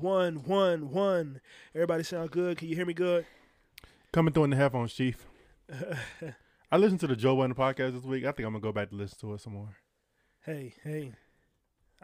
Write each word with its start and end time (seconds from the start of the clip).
one, 0.00 0.36
one, 0.44 0.90
one. 0.90 1.40
Everybody 1.74 2.02
sound 2.02 2.30
good? 2.30 2.58
Can 2.58 2.68
you 2.68 2.76
hear 2.76 2.86
me 2.86 2.94
good? 2.94 3.26
Coming 4.12 4.32
through 4.32 4.44
in 4.44 4.50
the 4.50 4.56
headphones, 4.56 4.92
Chief. 4.92 5.26
I 6.70 6.76
listened 6.76 7.00
to 7.00 7.06
the 7.06 7.16
Joe 7.16 7.36
Budden 7.36 7.54
podcast 7.54 7.94
this 7.94 8.04
week. 8.04 8.24
I 8.24 8.32
think 8.32 8.46
I'm 8.46 8.52
gonna 8.52 8.60
go 8.60 8.72
back 8.72 8.90
to 8.90 8.96
listen 8.96 9.18
to 9.20 9.34
it 9.34 9.40
some 9.40 9.54
more. 9.54 9.76
Hey, 10.44 10.74
hey. 10.84 11.12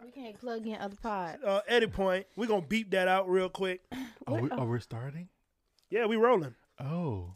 We 0.03 0.11
can't 0.11 0.39
plug 0.39 0.65
in 0.65 0.75
other 0.75 0.95
pods. 1.01 1.43
Uh, 1.43 1.61
edit 1.67 1.93
point. 1.93 2.25
We're 2.35 2.47
gonna 2.47 2.65
beep 2.65 2.91
that 2.91 3.07
out 3.07 3.29
real 3.29 3.49
quick. 3.49 3.81
Oh, 4.25 4.35
we, 4.35 4.49
oh, 4.51 4.63
we're 4.63 4.79
starting. 4.79 5.27
Yeah, 5.89 6.05
we 6.05 6.15
rolling. 6.15 6.55
Oh, 6.79 7.33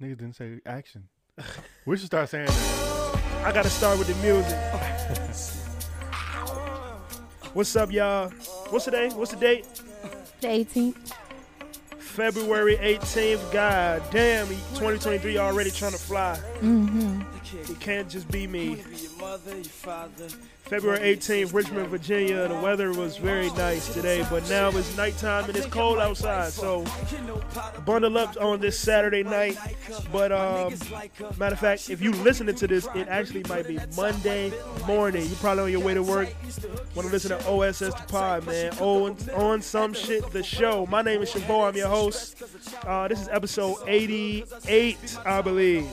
niggas 0.00 0.16
didn't 0.16 0.36
say 0.36 0.58
action. 0.64 1.10
we 1.84 1.98
should 1.98 2.06
start 2.06 2.30
saying 2.30 2.46
that. 2.46 3.20
I 3.44 3.52
gotta 3.52 3.68
start 3.68 3.98
with 3.98 4.08
the 4.08 4.14
music. 4.22 4.58
What's 7.52 7.76
up, 7.76 7.92
y'all? 7.92 8.32
What's 8.70 8.84
today? 8.84 9.08
What's 9.08 9.32
the 9.32 9.36
date? 9.36 9.66
The 10.40 10.46
18th. 10.46 11.12
February 11.98 12.76
18th. 12.76 13.52
God 13.52 14.02
damn, 14.12 14.46
2023 14.46 15.38
already 15.38 15.70
trying 15.70 15.90
to 15.92 15.98
fly. 15.98 16.38
Mm-hmm. 16.60 17.20
It 17.52 17.80
can't 17.80 18.08
just 18.08 18.30
be 18.30 18.46
me. 18.46 18.76
February 20.62 21.16
18th, 21.16 21.52
Richmond, 21.52 21.88
Virginia. 21.88 22.46
The 22.46 22.54
weather 22.54 22.92
was 22.92 23.16
very 23.16 23.50
nice 23.50 23.92
today, 23.92 24.24
but 24.30 24.48
now 24.48 24.68
it's 24.68 24.96
nighttime 24.96 25.46
and 25.46 25.56
it's 25.56 25.66
cold 25.66 25.98
outside. 25.98 26.52
So 26.52 26.84
bundle 27.84 28.16
up 28.16 28.36
on 28.40 28.60
this 28.60 28.78
Saturday 28.78 29.24
night. 29.24 29.58
But 30.12 30.30
um, 30.30 30.74
matter 31.38 31.54
of 31.54 31.58
fact, 31.60 31.90
if 31.90 32.00
you 32.00 32.12
listening 32.12 32.54
to 32.56 32.68
this, 32.68 32.86
it 32.94 33.08
actually 33.08 33.42
might 33.48 33.66
be 33.66 33.80
Monday 33.96 34.52
morning. 34.86 35.26
You're 35.26 35.36
probably 35.36 35.64
on 35.64 35.70
your 35.72 35.80
way 35.80 35.94
to 35.94 36.02
work. 36.02 36.28
Want 36.94 37.08
to 37.08 37.12
listen 37.12 37.36
to 37.36 37.46
OSS 37.48 37.78
the 37.78 38.04
Pod, 38.06 38.46
man? 38.46 38.72
On 38.78 39.16
on 39.34 39.62
some 39.62 39.92
shit, 39.92 40.30
the 40.30 40.42
show. 40.42 40.86
My 40.86 41.02
name 41.02 41.22
is 41.22 41.32
Chevaux. 41.32 41.68
I'm 41.68 41.76
your 41.76 41.88
host. 41.88 42.42
Uh, 42.86 43.08
this 43.08 43.20
is 43.20 43.28
episode 43.28 43.76
88, 43.88 45.18
I 45.24 45.42
believe. 45.42 45.88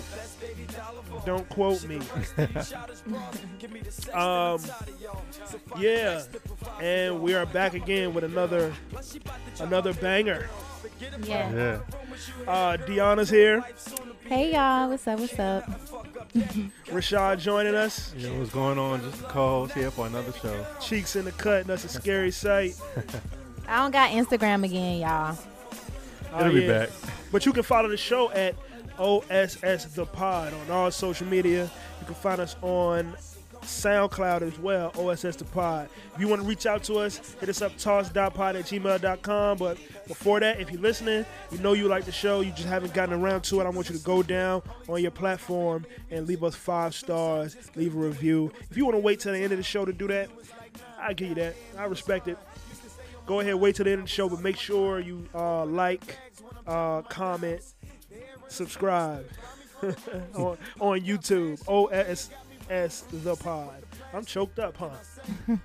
Don't 1.28 1.48
quote 1.50 1.84
me. 1.84 1.98
um, 4.14 4.62
yeah, 5.78 6.24
and 6.82 7.22
we 7.22 7.34
are 7.34 7.46
back 7.46 7.74
again 7.74 8.14
with 8.14 8.24
another 8.24 8.72
another 9.60 9.94
banger. 9.96 10.50
Yeah. 11.24 11.52
Yeah. 11.52 11.80
Uh, 12.48 12.78
Deona's 12.78 13.30
here. 13.30 13.62
Hey 14.24 14.54
y'all, 14.54 14.90
what's 14.90 15.06
up? 15.06 15.20
What's 15.20 15.38
up? 15.38 15.66
Raschad 16.88 17.40
joining 17.40 17.76
us. 17.76 18.14
Yeah, 18.18 18.32
what's 18.38 18.52
going 18.52 18.80
on? 18.80 19.02
Just 19.02 19.20
a 19.20 19.26
co-host 19.26 19.74
here 19.74 19.92
for 19.92 20.08
another 20.08 20.32
show. 20.32 20.66
Cheeks 20.80 21.18
in 21.18 21.26
the 21.26 21.34
cut. 21.34 21.60
And 21.60 21.66
that's 21.66 21.84
a 21.84 21.90
scary 21.90 22.32
sight. 22.32 22.80
I 23.68 23.80
don't 23.80 23.92
got 23.92 24.12
Instagram 24.12 24.64
again, 24.64 25.02
y'all. 25.02 25.38
Oh, 26.32 26.40
It'll 26.40 26.54
be 26.54 26.62
yeah. 26.62 26.86
back. 26.86 26.90
But 27.34 27.46
you 27.46 27.52
can 27.52 27.64
follow 27.64 27.90
the 27.90 27.98
show 27.98 28.32
at 28.32 28.56
OSS 29.00 29.86
The 29.96 30.06
Pod 30.06 30.54
on 30.54 30.72
all 30.72 30.92
social 30.92 31.28
media. 31.28 31.70
You 32.00 32.06
can 32.06 32.16
find 32.16 32.40
us 32.42 32.56
on 32.62 33.16
SoundCloud 33.62 34.42
as 34.42 34.58
well, 34.60 34.92
OSS 34.98 35.36
The 35.36 35.46
Pod. 35.46 35.90
If 36.16 36.22
you 36.22 36.28
want 36.28 36.42
to 36.42 36.48
reach 36.48 36.66
out 36.66 36.84
to 36.86 36.96
us, 37.00 37.36
hit 37.40 37.50
us 37.50 37.62
up, 37.62 37.78
toss.pod 37.78 38.56
at 38.56 38.66
gmail.com. 38.66 39.58
But 39.58 39.78
before 40.08 40.40
that, 40.40 40.60
if 40.60 40.72
you're 40.72 40.82
listening, 40.82 41.26
you 41.52 41.58
know 41.60 41.74
you 41.74 41.88
like 41.88 42.06
the 42.06 42.12
show, 42.12 42.42
you 42.42 42.52
just 42.52 42.68
haven't 42.68 42.94
gotten 42.94 43.14
around 43.14 43.44
to 43.46 43.60
it, 43.62 43.66
I 43.66 43.70
want 43.70 43.90
you 43.90 43.98
to 43.98 44.04
go 44.04 44.24
down 44.24 44.62
on 44.88 45.02
your 45.02 45.12
platform 45.12 45.86
and 46.10 46.28
leave 46.28 46.44
us 46.44 46.56
five 46.56 46.96
stars, 46.96 47.56
leave 47.76 47.96
a 47.96 48.00
review. 48.00 48.52
If 48.70 48.78
you 48.78 48.86
want 48.86 48.96
to 48.96 49.02
wait 49.02 49.20
till 49.20 49.34
the 49.34 49.40
end 49.40 49.52
of 49.52 49.58
the 49.58 49.64
show 49.64 49.86
to 49.86 49.94
do 49.94 50.08
that, 50.08 50.30
I 51.00 51.14
give 51.14 51.30
you 51.30 51.36
that. 51.36 51.56
I 51.78 51.86
respect 51.86 52.28
it. 52.28 52.38
Go 53.26 53.42
ahead, 53.42 53.56
wait 53.56 53.76
till 53.76 53.84
the 53.84 53.92
end 53.92 54.00
of 54.00 54.06
the 54.06 54.12
show, 54.12 54.30
but 54.30 54.40
make 54.42 54.56
sure 54.56 55.00
you 55.00 55.28
uh, 55.36 55.66
like, 55.66 56.18
uh, 56.66 57.02
comment, 57.04 57.62
subscribe 58.48 59.26
on, 60.36 60.58
on 60.80 61.00
YouTube. 61.02 61.62
OSS 61.68 63.02
The 63.12 63.36
Pod. 63.36 63.84
I'm 64.14 64.26
choked 64.26 64.60
up, 64.60 64.78
huh? 64.78 64.90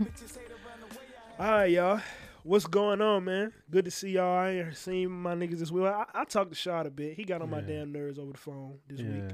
All 1.38 1.46
right, 1.50 1.70
y'all. 1.70 2.00
What's 2.44 2.66
going 2.66 3.00
on, 3.00 3.24
man? 3.24 3.52
Good 3.70 3.84
to 3.84 3.90
see 3.90 4.10
y'all. 4.12 4.38
I 4.38 4.50
ain't 4.50 4.76
seen 4.76 5.10
my 5.10 5.34
niggas 5.34 5.58
this 5.60 5.70
week. 5.70 5.84
I, 5.84 6.04
I 6.12 6.24
talked 6.24 6.52
to 6.52 6.56
Schad 6.58 6.86
a 6.86 6.90
bit. 6.90 7.14
He 7.14 7.24
got 7.24 7.40
on 7.40 7.50
my 7.50 7.60
damn 7.60 7.92
nerves 7.92 8.18
over 8.18 8.32
the 8.32 8.38
phone 8.38 8.78
this 8.88 9.00
Yeah. 9.00 9.08
week. 9.10 9.30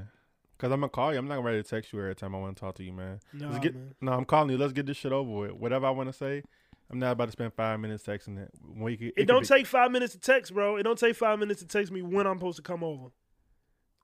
Cause 0.59 0.71
I'm 0.73 0.81
gonna 0.81 0.89
call 0.89 1.13
you. 1.13 1.19
I'm 1.19 1.27
not 1.27 1.41
ready 1.41 1.63
to 1.63 1.67
text 1.67 1.93
you 1.93 1.99
every 1.99 2.15
time 2.15 2.35
I 2.35 2.37
want 2.39 2.57
to 2.57 2.59
talk 2.59 2.75
to 2.75 2.83
you, 2.83 2.91
man. 2.91 3.21
Nah, 3.31 3.57
get, 3.59 3.73
man. 3.73 3.95
no, 4.01 4.11
I'm 4.11 4.25
calling 4.25 4.49
you. 4.51 4.57
Let's 4.57 4.73
get 4.73 4.85
this 4.85 4.97
shit 4.97 5.13
over 5.13 5.31
with. 5.31 5.51
Whatever 5.53 5.85
I 5.87 5.91
want 5.91 6.09
to 6.09 6.13
say, 6.13 6.43
I'm 6.91 6.99
not 6.99 7.13
about 7.13 7.25
to 7.27 7.31
spend 7.31 7.53
five 7.53 7.79
minutes 7.79 8.03
texting 8.03 8.37
it. 8.37 8.49
When 8.61 8.91
you 8.91 9.07
It, 9.07 9.15
could 9.15 9.27
don't 9.27 9.41
be- 9.43 9.47
take 9.47 9.65
five 9.65 9.89
minutes 9.89 10.13
to 10.13 10.19
text, 10.19 10.53
bro. 10.53 10.75
It 10.75 10.83
don't 10.83 10.99
take 10.99 11.15
five 11.15 11.39
minutes 11.39 11.61
to 11.61 11.67
text 11.67 11.93
me 11.93 12.01
when 12.01 12.27
I'm 12.27 12.37
supposed 12.37 12.57
to 12.57 12.61
come 12.61 12.83
over, 12.83 13.05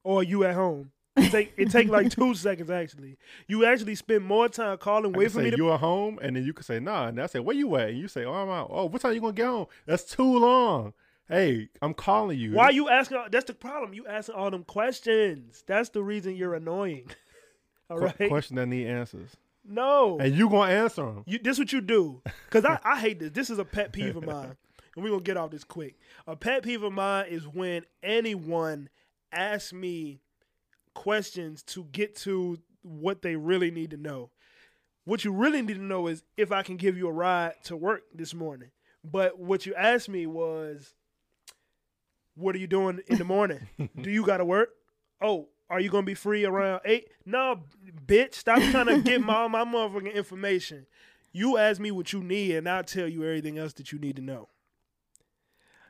or 0.05 0.23
you 0.23 0.45
at 0.45 0.55
home. 0.55 0.91
It 1.17 1.31
take 1.31 1.53
it 1.57 1.71
take 1.71 1.87
like 1.89 2.09
two 2.11 2.33
seconds 2.35 2.69
actually. 2.69 3.17
You 3.47 3.65
actually 3.65 3.95
spend 3.95 4.25
more 4.25 4.47
time 4.49 4.77
calling, 4.77 5.13
wait 5.13 5.31
for 5.31 5.39
me 5.39 5.51
to. 5.51 5.57
you 5.57 5.71
at 5.71 5.79
home, 5.79 6.19
and 6.21 6.35
then 6.35 6.43
you 6.43 6.53
can 6.53 6.63
say 6.63 6.79
nah, 6.79 7.07
and 7.07 7.21
I 7.21 7.25
say 7.27 7.39
where 7.39 7.55
you 7.55 7.75
at, 7.77 7.89
and 7.89 7.97
you 7.97 8.07
say 8.07 8.25
oh 8.25 8.33
I'm 8.33 8.49
out. 8.49 8.67
Oh, 8.69 8.85
what 8.85 9.01
time 9.01 9.13
you 9.13 9.21
gonna 9.21 9.33
get 9.33 9.45
home? 9.47 9.67
That's 9.85 10.03
too 10.03 10.39
long. 10.39 10.93
Hey, 11.29 11.69
I'm 11.81 11.93
calling 11.93 12.37
you. 12.37 12.51
Why 12.53 12.69
you 12.69 12.87
asking? 12.89 13.17
That's 13.31 13.45
the 13.45 13.53
problem. 13.53 13.93
You 13.93 14.05
asking 14.07 14.35
all 14.35 14.51
them 14.51 14.63
questions. 14.63 15.63
That's 15.65 15.89
the 15.89 16.03
reason 16.03 16.35
you're 16.35 16.53
annoying. 16.55 17.09
All 17.89 17.97
Qu- 17.99 18.05
right. 18.05 18.27
question 18.29 18.55
that 18.57 18.65
need 18.67 18.87
answers, 18.87 19.29
No. 19.63 20.17
and 20.19 20.35
you 20.35 20.49
gonna 20.49 20.71
answer 20.71 21.03
them. 21.03 21.23
You, 21.27 21.37
this 21.39 21.57
what 21.59 21.71
you 21.71 21.81
do. 21.81 22.21
Because 22.49 22.65
I, 22.65 22.79
I 22.83 22.99
hate 22.99 23.19
this. 23.19 23.31
This 23.31 23.49
is 23.51 23.57
a 23.59 23.65
pet 23.65 23.91
peeve 23.93 24.15
of 24.17 24.25
mine. 24.25 24.55
And 24.95 25.03
we're 25.03 25.09
going 25.11 25.19
to 25.21 25.25
get 25.25 25.35
off 25.37 25.51
this 25.51 25.63
quick. 25.63 25.95
A 26.25 26.35
pet 26.35 26.63
peeve 26.63 26.81
of 26.81 26.93
mine 26.93 27.25
is 27.29 27.43
when 27.47 27.83
anyone 28.01 28.89
asks 29.31 29.73
me 29.73 30.21
questions 30.93 31.61
to 31.63 31.83
get 31.85 32.15
to 32.15 32.59
what 32.81 33.21
they 33.21 33.35
really 33.35 33.71
need 33.71 33.91
to 33.91 33.97
know. 33.97 34.31
What 35.03 35.23
you 35.23 35.31
really 35.31 35.61
need 35.61 35.75
to 35.75 35.81
know 35.81 36.07
is 36.07 36.23
if 36.35 36.51
I 36.51 36.63
can 36.63 36.77
give 36.77 36.97
you 36.97 37.07
a 37.07 37.11
ride 37.11 37.53
to 37.65 37.75
work 37.75 38.03
this 38.13 38.33
morning. 38.33 38.71
But 39.03 39.37
what 39.39 39.65
you 39.65 39.75
asked 39.75 40.09
me 40.09 40.25
was, 40.25 40.95
what 42.33 42.55
are 42.55 42.59
you 42.59 42.67
doing 42.67 43.01
in 43.07 43.17
the 43.17 43.23
morning? 43.23 43.67
do 44.01 44.09
you 44.09 44.25
got 44.25 44.37
to 44.37 44.45
work? 44.45 44.69
Oh, 45.21 45.49
are 45.69 45.79
you 45.79 45.89
gonna 45.89 46.03
be 46.03 46.13
free 46.13 46.45
around 46.45 46.81
eight? 46.85 47.07
No, 47.25 47.61
bitch. 48.05 48.35
Stop 48.35 48.61
trying 48.71 48.85
to 48.87 49.01
get 49.01 49.21
my 49.21 49.47
my 49.47 49.63
motherfucking 49.63 50.13
information. 50.13 50.85
You 51.31 51.57
ask 51.57 51.81
me 51.81 51.91
what 51.91 52.13
you 52.13 52.23
need, 52.23 52.55
and 52.55 52.69
I'll 52.69 52.83
tell 52.83 53.07
you 53.07 53.23
everything 53.23 53.57
else 53.57 53.73
that 53.73 53.91
you 53.91 53.99
need 53.99 54.15
to 54.17 54.21
know. 54.21 54.47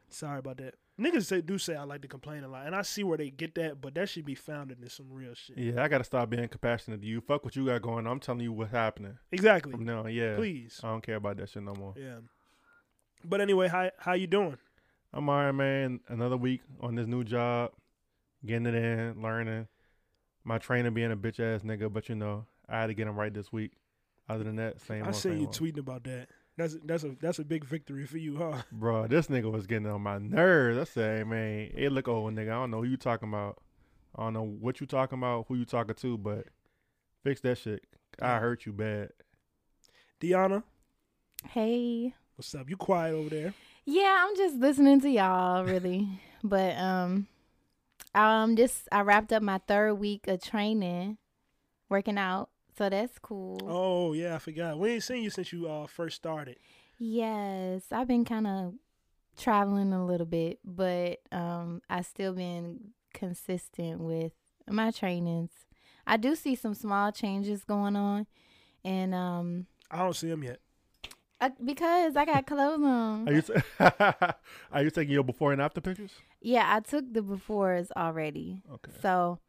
Sorry 0.10 0.40
about 0.40 0.58
that. 0.58 0.76
Niggas 1.00 1.26
say 1.26 1.42
do 1.42 1.58
say 1.58 1.76
I 1.76 1.84
like 1.84 2.02
to 2.04 2.08
complain 2.08 2.44
a 2.46 2.48
lot, 2.48 2.66
and 2.68 2.74
I 2.76 2.82
see 2.82 3.04
where 3.04 3.18
they 3.18 3.30
get 3.30 3.56
that, 3.56 3.82
but 3.82 3.96
that 3.96 4.08
should 4.08 4.24
be 4.26 4.36
founded 4.36 4.82
in 4.82 4.90
some 4.90 5.08
real 5.12 5.34
shit. 5.34 5.58
Yeah, 5.58 5.84
I 5.84 5.90
gotta 5.90 6.06
stop 6.06 6.30
being 6.30 6.48
compassionate 6.48 7.02
to 7.02 7.08
you. 7.08 7.20
Fuck 7.20 7.44
what 7.44 7.54
you 7.56 7.66
got 7.66 7.82
going. 7.82 8.08
on. 8.08 8.14
I'm 8.14 8.20
telling 8.22 8.42
you 8.42 8.54
what's 8.54 8.72
happening 8.72 9.18
Exactly. 9.32 9.74
from 9.74 9.84
now. 9.84 10.04
on. 10.06 10.14
Yeah, 10.14 10.36
Please. 10.38 10.80
I 10.84 10.88
don't 10.88 11.02
care 11.06 11.18
about 11.18 11.36
that 11.38 11.50
shit 11.50 11.64
no 11.64 11.74
more. 11.74 11.94
Yeah. 11.98 12.20
But 13.26 13.42
anyway, 13.42 13.68
how 13.68 13.92
how 13.98 14.14
you 14.14 14.28
doing? 14.28 14.58
I'm 15.14 15.28
alright, 15.28 15.54
man. 15.54 16.00
Another 16.08 16.38
week 16.38 16.62
on 16.80 16.96
this 16.96 17.08
new 17.08 17.24
job, 17.26 17.72
getting 18.46 18.66
it 18.66 18.76
in, 18.76 19.22
learning. 19.22 19.68
My 20.46 20.60
trainer 20.60 20.92
being 20.92 21.12
a 21.12 21.18
bitch 21.18 21.40
ass 21.42 21.62
nigga, 21.64 21.92
but 21.92 22.08
you 22.08 22.16
know 22.16 22.46
I 22.70 22.80
had 22.82 22.88
to 22.88 22.94
get 22.94 23.08
him 23.08 23.16
right 23.18 23.34
this 23.34 23.52
week. 23.52 23.72
Other 24.30 24.44
than 24.46 24.56
that, 24.56 24.80
same. 24.82 25.04
I 25.06 25.12
seen 25.12 25.40
you 25.42 25.48
tweeting 25.48 25.80
about 25.80 26.04
that. 26.06 26.30
That's 26.58 26.78
that's 26.86 27.04
a 27.04 27.16
that's 27.22 27.40
a 27.40 27.44
big 27.44 27.66
victory 27.66 28.06
for 28.06 28.18
you, 28.18 28.38
huh? 28.38 28.62
Bro, 28.72 29.08
this 29.08 29.28
nigga 29.28 29.52
was 29.52 29.68
getting 29.68 29.88
on 29.88 30.02
my 30.02 30.18
nerves. 30.20 30.78
I 30.78 30.84
said, 30.86 31.18
hey, 31.20 31.24
man, 31.26 31.72
hey, 31.76 31.90
look 31.90 32.08
old 32.08 32.34
nigga. 32.34 32.50
I 32.50 32.54
don't 32.54 32.72
know 32.72 32.82
who 32.82 32.88
you 32.88 32.98
talking 32.98 33.28
about. 33.30 33.58
I 34.16 34.24
don't 34.24 34.34
know 34.34 34.46
what 34.46 34.80
you 34.80 34.88
talking 34.88 35.18
about, 35.18 35.46
who 35.50 35.56
you 35.56 35.66
talking 35.66 35.96
to, 35.96 36.18
but 36.18 36.46
fix 37.24 37.42
that 37.42 37.58
shit. 37.58 37.84
I 38.22 38.38
hurt 38.38 38.66
you 38.66 38.72
bad. 38.72 39.10
Deona, 40.22 40.64
Hey. 41.50 42.14
what's 42.38 42.56
up? 42.56 42.70
You 42.70 42.78
quiet 42.78 43.14
over 43.14 43.30
there? 43.30 43.54
Yeah, 43.84 44.26
I'm 44.26 44.36
just 44.38 44.56
listening 44.56 45.02
to 45.02 45.10
y'all 45.10 45.66
really. 45.66 46.08
but 46.44 46.78
um 46.78 47.28
um 48.14 48.56
just 48.56 48.88
I 48.94 49.02
wrapped 49.02 49.34
up 49.34 49.44
my 49.44 49.60
third 49.68 49.96
week 49.96 50.28
of 50.30 50.42
training, 50.42 51.18
working 51.90 52.18
out. 52.18 52.50
So 52.78 52.90
that's 52.90 53.18
cool. 53.20 53.58
Oh 53.64 54.14
yeah, 54.14 54.36
I 54.36 54.40
forgot. 54.40 54.78
We 54.78 54.92
ain't 54.92 55.04
seen 55.04 55.24
you 55.24 55.30
since 55.30 55.54
you 55.54 55.68
uh 55.70 55.88
first 55.88 56.18
started. 56.18 56.58
Yes, 56.98 57.84
I've 57.92 58.08
been 58.08 58.26
kind 58.26 58.48
of 58.48 58.74
traveling 59.38 59.94
a 59.94 60.06
little 60.06 60.26
bit, 60.26 60.60
but 60.64 61.20
um 61.32 61.82
I 61.90 62.02
still 62.02 62.34
been 62.34 62.92
consistent 63.14 64.00
with 64.02 64.34
my 64.70 64.92
trainings. 64.92 65.52
I 66.08 66.18
do 66.18 66.36
see 66.36 66.56
some 66.56 66.74
small 66.74 67.12
changes 67.12 67.64
going 67.64 67.96
on 67.96 68.28
and 68.84 69.16
um 69.16 69.68
I 69.90 70.00
don't 70.00 70.16
see 70.16 70.30
him 70.30 70.44
yet. 70.44 70.60
I, 71.40 71.52
because 71.64 72.16
I 72.16 72.26
got 72.26 72.48
clothes 72.48 72.84
on. 72.84 73.28
Are 73.28 73.34
you 73.34 73.44
are 74.72 74.84
you 74.84 74.90
taking 74.90 75.14
your 75.14 75.24
before 75.24 75.52
and 75.54 75.62
after 75.62 75.82
pictures? 75.82 76.12
Yeah, 76.42 76.76
I 76.76 76.80
took 76.80 77.14
the 77.14 77.22
befores 77.22 77.92
already. 77.96 78.62
Okay. 78.72 78.92
So 79.02 79.40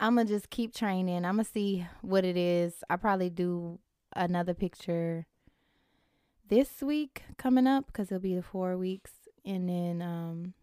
I'm 0.00 0.16
gonna 0.16 0.26
just 0.28 0.50
keep 0.50 0.74
training. 0.74 1.24
I'm 1.24 1.34
gonna 1.36 1.44
see 1.44 1.86
what 2.00 2.24
it 2.24 2.36
is. 2.36 2.82
I 2.88 2.96
probably 2.96 3.30
do 3.30 3.78
another 4.16 4.54
picture 4.54 5.26
this 6.48 6.82
week 6.82 7.22
coming 7.36 7.66
up 7.66 7.86
because 7.86 8.10
it'll 8.10 8.20
be 8.20 8.34
the 8.34 8.42
four 8.42 8.76
weeks, 8.76 9.12
and 9.44 9.68
then 9.68 10.02
um, 10.02 10.54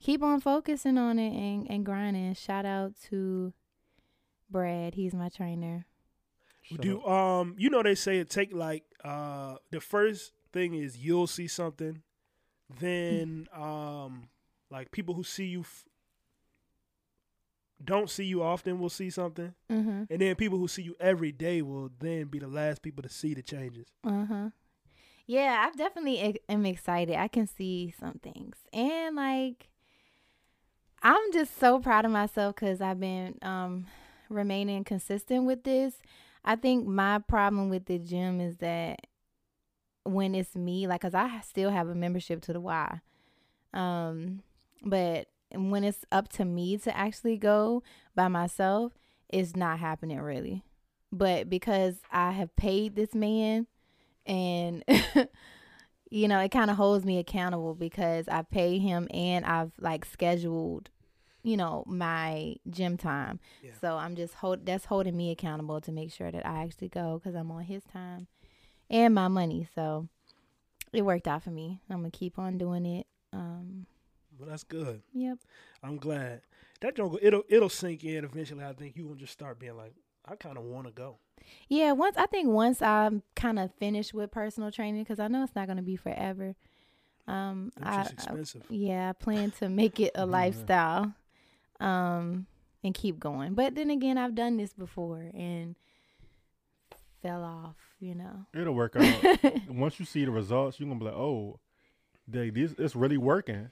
keep 0.00 0.22
on 0.22 0.40
focusing 0.40 0.98
on 0.98 1.18
it 1.18 1.32
and 1.32 1.70
and 1.70 1.86
grinding. 1.86 2.34
Shout 2.34 2.66
out 2.66 2.94
to 3.08 3.52
Brad, 4.50 4.94
he's 4.94 5.14
my 5.14 5.28
trainer. 5.28 5.86
Shut 6.62 6.80
Do 6.80 7.00
up. 7.02 7.08
um 7.08 7.54
you 7.58 7.70
know 7.70 7.82
they 7.82 7.94
say 7.94 8.18
it 8.18 8.28
take 8.28 8.52
like 8.52 8.82
uh 9.04 9.54
the 9.70 9.80
first 9.80 10.32
thing 10.52 10.74
is 10.74 10.96
you'll 10.98 11.28
see 11.28 11.46
something, 11.46 12.02
then 12.80 13.46
um 13.54 14.28
like 14.68 14.90
people 14.90 15.14
who 15.14 15.22
see 15.22 15.44
you 15.46 15.60
f- 15.60 15.84
don't 17.84 18.08
see 18.10 18.24
you 18.24 18.42
often 18.42 18.78
will 18.78 18.88
see 18.90 19.10
something, 19.10 19.54
Mm-hmm. 19.70 20.04
and 20.10 20.20
then 20.20 20.34
people 20.36 20.58
who 20.58 20.68
see 20.68 20.82
you 20.82 20.94
every 21.00 21.32
day 21.32 21.62
will 21.62 21.90
then 21.98 22.26
be 22.28 22.38
the 22.38 22.48
last 22.48 22.82
people 22.82 23.02
to 23.02 23.08
see 23.08 23.34
the 23.34 23.42
changes. 23.42 23.86
Uh 24.04 24.24
huh. 24.24 24.50
Yeah, 25.26 25.68
I 25.68 25.76
definitely 25.76 26.38
am 26.48 26.64
excited. 26.66 27.16
I 27.16 27.28
can 27.28 27.46
see 27.46 27.92
some 27.98 28.20
things, 28.22 28.56
and 28.72 29.16
like, 29.16 29.68
I'm 31.02 31.32
just 31.32 31.58
so 31.58 31.78
proud 31.80 32.04
of 32.04 32.10
myself 32.10 32.54
because 32.56 32.80
I've 32.80 33.00
been 33.00 33.38
um 33.42 33.86
remaining 34.28 34.84
consistent 34.84 35.44
with 35.44 35.64
this. 35.64 35.94
I 36.44 36.56
think 36.56 36.86
my 36.86 37.18
problem 37.18 37.68
with 37.70 37.86
the 37.86 37.98
gym 37.98 38.40
is 38.40 38.56
that 38.58 39.00
when 40.04 40.34
it's 40.36 40.54
me, 40.54 40.86
like, 40.86 41.00
cause 41.00 41.14
I 41.14 41.40
still 41.40 41.70
have 41.70 41.88
a 41.88 41.94
membership 41.94 42.40
to 42.42 42.52
the 42.52 42.60
Y, 42.60 43.00
um, 43.74 44.42
but 44.84 45.26
when 45.56 45.84
it's 45.84 46.04
up 46.12 46.28
to 46.30 46.44
me 46.44 46.76
to 46.78 46.96
actually 46.96 47.36
go 47.36 47.82
by 48.14 48.28
myself, 48.28 48.92
it's 49.28 49.56
not 49.56 49.78
happening 49.78 50.20
really. 50.20 50.62
But 51.12 51.48
because 51.48 52.00
I 52.10 52.32
have 52.32 52.54
paid 52.56 52.94
this 52.96 53.14
man 53.14 53.66
and 54.26 54.82
you 56.10 56.28
know 56.28 56.38
it 56.40 56.50
kind 56.50 56.70
of 56.70 56.76
holds 56.76 57.04
me 57.04 57.18
accountable 57.18 57.74
because 57.74 58.26
i 58.28 58.42
pay 58.42 58.78
him 58.78 59.06
and 59.12 59.44
i've 59.44 59.70
like 59.80 60.04
scheduled 60.04 60.90
you 61.44 61.56
know 61.56 61.84
my 61.86 62.54
gym 62.70 62.96
time 62.96 63.38
Yeah. 63.62 63.70
so 63.80 63.96
i'm 63.96 64.16
just 64.16 64.34
hold 64.34 64.66
that's 64.66 64.84
holding 64.86 65.16
me 65.16 65.30
accountable 65.30 65.80
to 65.80 65.92
make 65.92 66.12
sure 66.12 66.30
that 66.30 66.44
i 66.46 66.64
actually 66.64 66.88
go 66.88 67.18
because 67.18 67.34
i'm 67.36 67.50
on 67.52 67.62
his 67.62 67.82
time 67.84 68.26
and 68.90 69.14
my 69.14 69.28
money 69.28 69.68
so 69.74 70.08
it 70.92 71.02
worked 71.02 71.28
out 71.28 71.42
for 71.44 71.50
me 71.50 71.80
i'm 71.90 71.98
gonna 71.98 72.10
keep 72.10 72.38
on 72.38 72.58
doing 72.58 72.84
it 72.86 73.06
um 73.32 73.86
Well, 74.38 74.48
that's 74.48 74.64
good. 74.64 75.02
yep 75.12 75.38
I'm 75.82 75.96
glad 75.96 76.42
that 76.80 76.96
joke 76.96 77.18
it'll 77.22 77.44
it'll 77.48 77.68
sink 77.68 78.04
in 78.04 78.24
eventually. 78.24 78.64
I 78.64 78.72
think 78.72 78.96
you 78.96 79.06
will 79.06 79.14
just 79.14 79.32
start 79.32 79.58
being 79.58 79.76
like, 79.76 79.94
I 80.26 80.34
kind 80.36 80.58
of 80.58 80.64
want 80.64 80.86
to 80.86 80.92
go. 80.92 81.18
yeah 81.68 81.92
once 81.92 82.16
i 82.16 82.26
think 82.26 82.48
once 82.48 82.82
i'm 82.82 83.22
kind 83.36 83.58
of 83.58 83.72
finished 83.74 84.12
with 84.12 84.30
personal 84.32 84.70
training 84.72 85.02
because 85.04 85.20
i 85.20 85.28
know 85.28 85.42
it's 85.44 85.54
not 85.54 85.68
gonna 85.68 85.82
be 85.82 85.96
forever 85.96 86.54
um 87.28 87.70
It's 87.76 87.86
I, 87.86 88.02
just 88.36 88.56
I. 88.56 88.60
Yeah, 88.70 89.10
I 89.10 89.12
plan 89.12 89.50
to 89.60 89.68
make 89.68 90.00
it 90.00 90.12
a 90.14 90.26
lifestyle 90.38 91.14
um 91.80 92.46
and 92.84 92.94
keep 92.94 93.18
going. 93.18 93.54
But 93.54 93.74
then 93.74 93.90
again, 93.90 94.16
I've 94.16 94.34
done 94.36 94.56
this 94.58 94.72
before 94.72 95.30
and 95.34 95.74
fell 97.22 97.42
off, 97.42 97.74
you 97.98 98.14
know. 98.14 98.46
It'll 98.54 98.74
work 98.74 98.94
out. 99.00 99.68
Once 99.68 99.98
you 99.98 100.06
see 100.06 100.24
the 100.24 100.30
results, 100.30 100.78
you're 100.78 100.88
gonna 100.88 101.00
be 101.00 101.06
like, 101.06 101.14
oh, 101.14 101.58
they, 102.28 102.50
this 102.50 102.74
it's 102.78 102.94
really 102.94 103.16
working. 103.18 103.70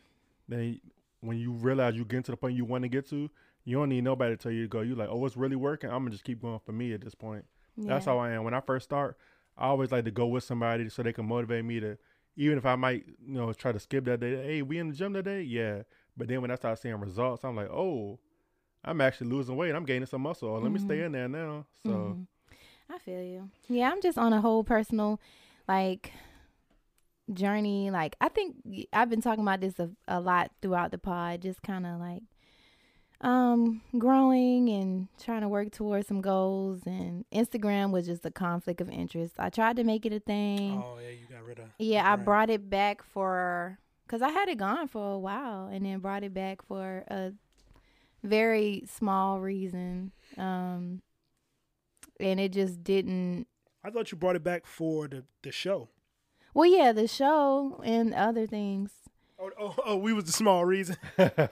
Then 0.48 0.80
when 1.20 1.38
you 1.38 1.52
realize 1.52 1.94
you 1.96 2.04
get 2.04 2.24
to 2.26 2.32
the 2.32 2.36
point 2.36 2.56
you 2.56 2.64
want 2.64 2.82
to 2.82 2.88
get 2.88 3.08
to, 3.10 3.30
you 3.64 3.78
don't 3.78 3.88
need 3.88 4.04
nobody 4.04 4.36
to 4.36 4.42
tell 4.42 4.52
you 4.52 4.62
to 4.62 4.68
go. 4.68 4.80
You 4.82 4.94
like, 4.94 5.08
oh, 5.10 5.24
it's 5.24 5.36
really 5.36 5.56
working. 5.56 5.90
I'm 5.90 5.98
gonna 6.00 6.10
just 6.10 6.24
keep 6.24 6.42
going 6.42 6.60
for 6.64 6.72
me 6.72 6.92
at 6.92 7.00
this 7.00 7.14
point. 7.14 7.44
That's 7.76 8.04
how 8.06 8.18
I 8.18 8.30
am. 8.30 8.44
When 8.44 8.54
I 8.54 8.60
first 8.60 8.84
start, 8.84 9.16
I 9.56 9.66
always 9.66 9.90
like 9.90 10.04
to 10.04 10.10
go 10.10 10.26
with 10.26 10.44
somebody 10.44 10.88
so 10.88 11.02
they 11.02 11.12
can 11.12 11.26
motivate 11.26 11.64
me 11.64 11.80
to, 11.80 11.96
even 12.36 12.58
if 12.58 12.66
I 12.66 12.76
might, 12.76 13.04
you 13.26 13.34
know, 13.34 13.52
try 13.52 13.72
to 13.72 13.80
skip 13.80 14.04
that 14.04 14.20
day. 14.20 14.36
Hey, 14.36 14.62
we 14.62 14.78
in 14.78 14.88
the 14.88 14.94
gym 14.94 15.12
today? 15.14 15.42
Yeah. 15.42 15.82
But 16.16 16.28
then 16.28 16.40
when 16.42 16.50
I 16.50 16.54
start 16.56 16.78
seeing 16.78 16.94
results, 17.00 17.44
I'm 17.44 17.56
like, 17.56 17.70
oh, 17.70 18.18
I'm 18.84 19.00
actually 19.00 19.30
losing 19.30 19.56
weight. 19.56 19.74
I'm 19.74 19.84
gaining 19.84 20.06
some 20.06 20.22
muscle. 20.22 20.60
Let 20.60 20.70
me 20.70 20.78
stay 20.78 20.98
Mhm. 20.98 21.06
in 21.06 21.12
there 21.12 21.28
now. 21.28 21.66
So 21.84 21.90
Mhm. 21.90 22.26
I 22.90 22.98
feel 22.98 23.22
you. 23.22 23.50
Yeah, 23.68 23.90
I'm 23.90 24.00
just 24.00 24.18
on 24.18 24.32
a 24.32 24.40
whole 24.40 24.62
personal 24.62 25.20
like 25.66 26.12
journey. 27.32 27.90
Like 27.90 28.16
I 28.20 28.28
think 28.28 28.56
i've 28.92 29.10
been 29.10 29.22
talking 29.22 29.42
about 29.42 29.60
this 29.60 29.78
a, 29.78 29.90
a 30.08 30.20
lot 30.20 30.50
throughout 30.60 30.90
the 30.90 30.98
pod, 30.98 31.42
just 31.42 31.62
kind 31.62 31.86
of 31.86 31.98
like 32.00 32.22
um 33.20 33.80
growing 33.98 34.68
and 34.68 35.08
trying 35.22 35.40
to 35.40 35.48
work 35.48 35.70
towards 35.70 36.08
some 36.08 36.20
goals 36.20 36.80
and 36.84 37.24
Instagram 37.32 37.90
was 37.90 38.06
just 38.06 38.26
a 38.26 38.30
conflict 38.30 38.80
of 38.80 38.90
interest. 38.90 39.34
I 39.38 39.50
tried 39.50 39.76
to 39.76 39.84
make 39.84 40.04
it 40.04 40.12
a 40.12 40.20
thing. 40.20 40.82
Oh 40.84 40.98
yeah, 41.02 41.10
you 41.10 41.26
got 41.30 41.44
rid 41.44 41.58
of. 41.58 41.66
Yeah, 41.78 42.10
I 42.10 42.16
brought 42.16 42.50
it 42.50 42.68
back 42.68 43.02
for 43.02 43.78
because 44.06 44.22
I 44.22 44.30
had 44.30 44.48
it 44.48 44.58
gone 44.58 44.88
for 44.88 45.14
a 45.14 45.18
while, 45.18 45.66
and 45.66 45.84
then 45.84 45.98
brought 46.00 46.24
it 46.24 46.34
back 46.34 46.62
for 46.62 47.04
a 47.08 47.32
very 48.22 48.84
small 48.86 49.40
reason, 49.40 50.12
um, 50.38 51.02
and 52.20 52.38
it 52.40 52.52
just 52.52 52.84
didn't. 52.84 53.46
I 53.82 53.90
thought 53.90 54.12
you 54.12 54.18
brought 54.18 54.36
it 54.36 54.44
back 54.44 54.66
for 54.66 55.08
the 55.08 55.24
the 55.42 55.52
show. 55.52 55.88
Well, 56.54 56.70
yeah, 56.70 56.92
the 56.92 57.08
show 57.08 57.80
and 57.84 58.14
other 58.14 58.46
things. 58.46 58.92
Oh, 59.40 59.50
oh, 59.60 59.74
oh 59.84 59.96
we 59.96 60.12
was 60.12 60.24
the 60.24 60.32
small 60.32 60.64
reason. 60.64 60.96
I 61.18 61.48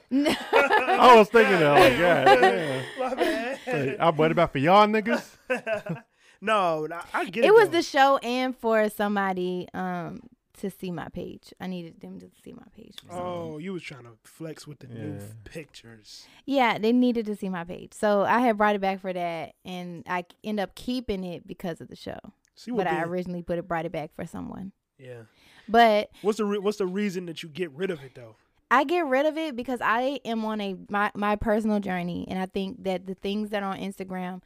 was 1.16 1.28
thinking 1.28 1.58
that. 1.58 1.72
Like, 1.72 1.99
God, 1.99 2.25
damn. 2.40 2.84
My 2.99 3.14
bad. 3.14 3.58
Say, 3.64 3.96
I 3.99 4.10
bought 4.12 4.31
it 4.31 4.34
back 4.34 4.52
for 4.52 4.58
y'all 4.58 4.87
niggas. 4.87 5.28
no, 6.40 6.87
I- 6.90 7.02
I 7.12 7.25
get 7.26 7.44
it. 7.44 7.49
it 7.49 7.54
was 7.54 7.69
though. 7.69 7.78
the 7.78 7.82
show 7.82 8.16
and 8.19 8.56
for 8.56 8.88
somebody 8.88 9.69
um 9.75 10.20
to 10.58 10.70
see 10.70 10.93
my 10.93 11.08
page. 11.08 11.52
I 11.60 11.66
needed 11.66 12.00
them 12.00 12.20
to 12.20 12.31
see 12.44 12.52
my 12.52 12.62
page. 12.76 12.94
For 13.02 13.08
something. 13.08 13.26
Oh, 13.26 13.58
you 13.58 13.72
was 13.72 13.82
trying 13.82 14.04
to 14.04 14.12
flex 14.22 14.66
with 14.66 14.78
the 14.78 14.87
new 14.87 15.19
pictures. 15.44 16.26
Yeah, 16.46 16.78
they 16.78 16.93
needed 16.93 17.26
to 17.26 17.34
see 17.34 17.49
my 17.49 17.64
page, 17.64 17.94
so 17.94 18.22
I 18.22 18.38
had 18.40 18.56
brought 18.58 18.76
it 18.76 18.81
back 18.81 19.00
for 19.00 19.12
that, 19.12 19.54
and 19.64 20.04
I 20.06 20.25
end 20.44 20.60
up 20.60 20.76
keeping 20.76 21.25
it 21.25 21.46
because 21.49 21.81
of 21.81 21.88
the 21.88 21.96
show. 21.96 22.19
See 22.54 22.70
what? 22.70 22.84
but 22.84 22.93
I 22.94 23.02
originally 23.02 23.43
put 23.43 23.58
it 23.58 23.66
brought 23.66 23.87
it 23.87 23.93
back 23.93 24.14
for 24.14 24.25
someone. 24.26 24.72
Yeah. 25.02 25.22
But 25.69 26.10
What's 26.22 26.38
the 26.38 26.44
re- 26.44 26.58
What's 26.58 26.78
the 26.78 26.87
reason 26.87 27.26
that 27.26 27.43
you 27.43 27.49
get 27.49 27.70
rid 27.72 27.90
of 27.90 28.02
it 28.02 28.14
though? 28.14 28.37
I 28.70 28.84
get 28.84 29.06
rid 29.06 29.26
of 29.26 29.37
it 29.37 29.54
because 29.54 29.81
I 29.82 30.20
am 30.25 30.44
on 30.44 30.60
a 30.60 30.76
my 30.88 31.10
my 31.14 31.37
personal 31.37 31.81
journey, 31.81 32.26
and 32.28 32.38
I 32.38 32.46
think 32.46 32.84
that 32.84 33.06
the 33.06 33.14
things 33.14 33.50
that 33.50 33.62
are 33.62 33.72
on 33.72 33.78
Instagram 33.78 34.43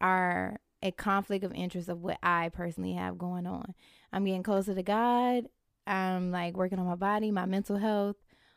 are 0.00 0.58
a 0.82 0.90
conflict 0.92 1.44
of 1.44 1.52
interest 1.54 1.88
of 1.88 2.02
what 2.02 2.18
I 2.22 2.50
personally 2.50 2.92
have 2.94 3.18
going 3.18 3.46
on. 3.46 3.74
I'm 4.12 4.24
getting 4.24 4.42
closer 4.42 4.74
to 4.74 4.82
God. 4.82 5.46
I'm 5.86 6.30
like 6.30 6.56
working 6.56 6.78
on 6.78 6.86
my 6.86 6.94
body, 6.94 7.30
my 7.30 7.46
mental 7.46 7.76
health, 7.76 8.16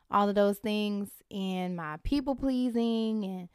all 0.10 0.28
of 0.28 0.36
those 0.36 0.58
things, 0.58 1.10
and 1.30 1.76
my 1.76 1.98
people 2.04 2.36
pleasing 2.36 3.24
and. 3.24 3.50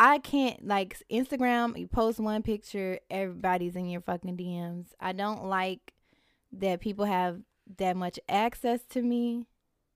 I 0.00 0.18
can't 0.18 0.64
like 0.64 0.96
Instagram. 1.10 1.76
You 1.76 1.88
post 1.88 2.20
one 2.20 2.44
picture, 2.44 3.00
everybody's 3.10 3.74
in 3.74 3.90
your 3.90 4.00
fucking 4.00 4.36
DMs. 4.36 4.86
I 5.00 5.10
don't 5.10 5.46
like 5.46 5.92
that 6.52 6.80
people 6.80 7.04
have 7.04 7.40
that 7.78 7.96
much 7.96 8.18
access 8.28 8.82
to 8.90 9.02
me 9.02 9.46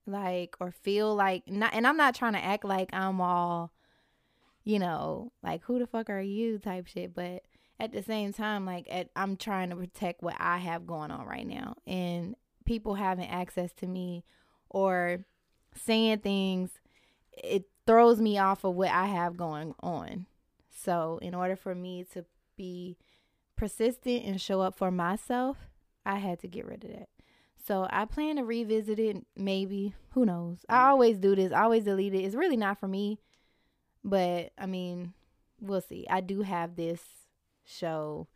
like 0.05 0.55
or 0.59 0.71
feel 0.71 1.15
like 1.15 1.47
not 1.47 1.73
and 1.73 1.87
I'm 1.87 1.97
not 1.97 2.13
trying 2.13 2.33
to 2.33 2.43
act 2.43 2.65
like 2.65 2.89
I'm 2.93 3.21
all 3.21 3.71
you 4.63 4.77
know 4.77 5.31
like 5.41 5.63
who 5.63 5.79
the 5.79 5.87
fuck 5.87 6.09
are 6.09 6.21
you 6.21 6.59
type 6.59 6.87
shit 6.87 7.15
but 7.15 7.43
at 7.79 7.91
the 7.91 8.01
same 8.01 8.33
time 8.33 8.65
like 8.65 8.87
at, 8.89 9.09
I'm 9.15 9.35
trying 9.35 9.69
to 9.69 9.75
protect 9.75 10.21
what 10.21 10.35
I 10.39 10.57
have 10.57 10.87
going 10.87 11.11
on 11.11 11.25
right 11.25 11.45
now. 11.45 11.75
And 11.85 12.35
people 12.65 12.95
having 12.95 13.27
access 13.27 13.73
to 13.73 13.87
me 13.87 14.23
or 14.69 15.25
saying 15.75 16.19
things 16.19 16.71
it 17.31 17.65
throws 17.85 18.21
me 18.21 18.37
off 18.37 18.63
of 18.63 18.75
what 18.75 18.89
I 18.89 19.07
have 19.07 19.35
going 19.35 19.73
on. 19.81 20.27
So 20.69 21.19
in 21.21 21.33
order 21.33 21.55
for 21.55 21.75
me 21.75 22.05
to 22.13 22.25
be 22.55 22.97
persistent 23.55 24.23
and 24.23 24.39
show 24.39 24.61
up 24.61 24.77
for 24.77 24.91
myself 24.91 25.57
I 26.05 26.17
had 26.17 26.39
to 26.39 26.47
get 26.47 26.65
rid 26.65 26.83
of 26.83 26.91
that 26.91 27.09
so 27.65 27.87
I 27.89 28.05
plan 28.05 28.35
to 28.35 28.43
revisit 28.43 28.99
it 28.99 29.25
maybe. 29.35 29.95
Who 30.11 30.25
knows? 30.25 30.65
I 30.67 30.89
always 30.89 31.17
do 31.17 31.35
this. 31.35 31.51
I 31.51 31.63
always 31.63 31.85
delete 31.85 32.13
it. 32.13 32.23
It's 32.23 32.35
really 32.35 32.57
not 32.57 32.79
for 32.79 32.87
me. 32.87 33.19
But 34.03 34.51
I 34.57 34.65
mean, 34.65 35.13
we'll 35.61 35.81
see. 35.81 36.05
I 36.09 36.19
do 36.19 36.41
have 36.41 36.75
this 36.75 37.01
show 37.63 38.27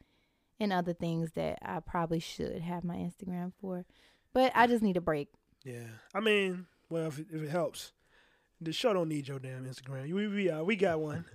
and 0.60 0.72
other 0.72 0.94
things 0.94 1.32
that 1.34 1.60
I 1.62 1.82
probably 1.82 2.20
should 2.20 2.62
have 2.62 2.86
my 2.86 2.96
Instagram 2.96 3.52
for. 3.60 3.86
But 4.34 4.54
I 4.56 4.66
just 4.66 4.82
need 4.82 4.98
a 4.98 5.02
break. 5.02 5.28
Yeah. 5.64 5.88
I 6.16 6.22
mean, 6.22 6.66
well, 6.90 7.08
if 7.08 7.20
it, 7.20 7.28
if 7.32 7.44
it 7.44 7.50
helps, 7.50 7.92
the 8.62 8.72
show 8.72 8.94
don't 8.94 9.10
need 9.10 9.28
your 9.28 9.40
damn 9.40 9.66
Instagram. 9.66 10.12
We 10.14 10.28
we 10.28 10.50
uh, 10.50 10.64
we 10.64 10.78
got 10.78 11.02
one. 11.02 11.26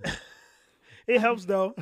it 1.07 1.21
helps 1.21 1.45
though. 1.45 1.75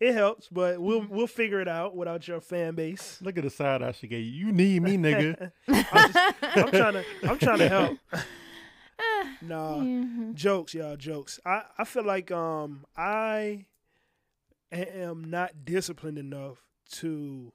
It 0.00 0.14
helps, 0.14 0.48
but 0.48 0.80
we'll 0.80 1.06
we'll 1.08 1.26
figure 1.26 1.60
it 1.60 1.68
out 1.68 1.94
without 1.94 2.26
your 2.26 2.40
fan 2.40 2.74
base. 2.74 3.18
Look 3.20 3.36
at 3.36 3.44
the 3.44 3.50
side 3.50 3.82
I 3.82 3.92
should 3.92 4.08
get 4.08 4.18
you. 4.18 4.46
You 4.46 4.52
need 4.52 4.82
me, 4.82 4.96
nigga. 4.96 5.52
I'm, 5.68 6.12
just, 6.12 6.36
I'm 6.42 6.70
trying 6.70 6.92
to 6.94 7.04
I'm 7.24 7.38
trying 7.38 7.58
to 7.58 7.68
help. 7.68 7.98
nah. 9.42 9.76
Mhm. 9.76 10.34
jokes 10.34 10.74
y'all 10.74 10.94
jokes 10.96 11.40
i 11.46 11.62
i 11.78 11.84
feel 11.84 12.04
like 12.04 12.30
um 12.30 12.84
i 12.96 13.64
am 14.70 15.24
not 15.24 15.64
disciplined 15.64 16.18
enough 16.18 16.58
to 16.90 17.52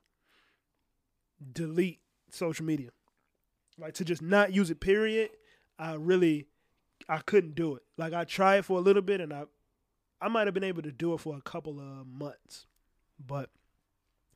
delete 1.54 2.00
social 2.32 2.66
media. 2.66 2.90
Like 3.78 3.94
to 3.96 4.06
just 4.06 4.22
not 4.22 4.54
use 4.54 4.70
it. 4.70 4.80
Period. 4.80 5.30
I 5.78 5.96
really, 5.96 6.48
I 7.10 7.18
couldn't 7.18 7.56
do 7.56 7.75
it. 7.75 7.84
Like 7.98 8.14
I 8.14 8.24
tried 8.24 8.66
for 8.66 8.78
a 8.78 8.82
little 8.82 9.02
bit, 9.02 9.20
and 9.22 9.34
I, 9.34 9.44
I 10.22 10.27
might 10.29 10.48
have 10.48 10.53
been 10.53 10.63
able 10.63 10.81
to 10.84 10.91
do 10.91 11.13
it 11.13 11.19
for 11.19 11.36
a 11.36 11.41
couple 11.41 11.79
of 11.79 12.07
months, 12.07 12.65
but 13.25 13.50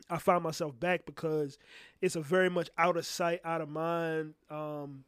I 0.09 0.17
found 0.17 0.43
myself 0.43 0.79
back 0.79 1.05
because 1.05 1.57
it's 2.01 2.15
a 2.15 2.21
very 2.21 2.49
much 2.49 2.69
out 2.77 2.97
of 2.97 3.05
sight, 3.05 3.41
out 3.43 3.61
of 3.61 3.69
mind 3.69 4.33
um, 4.49 5.03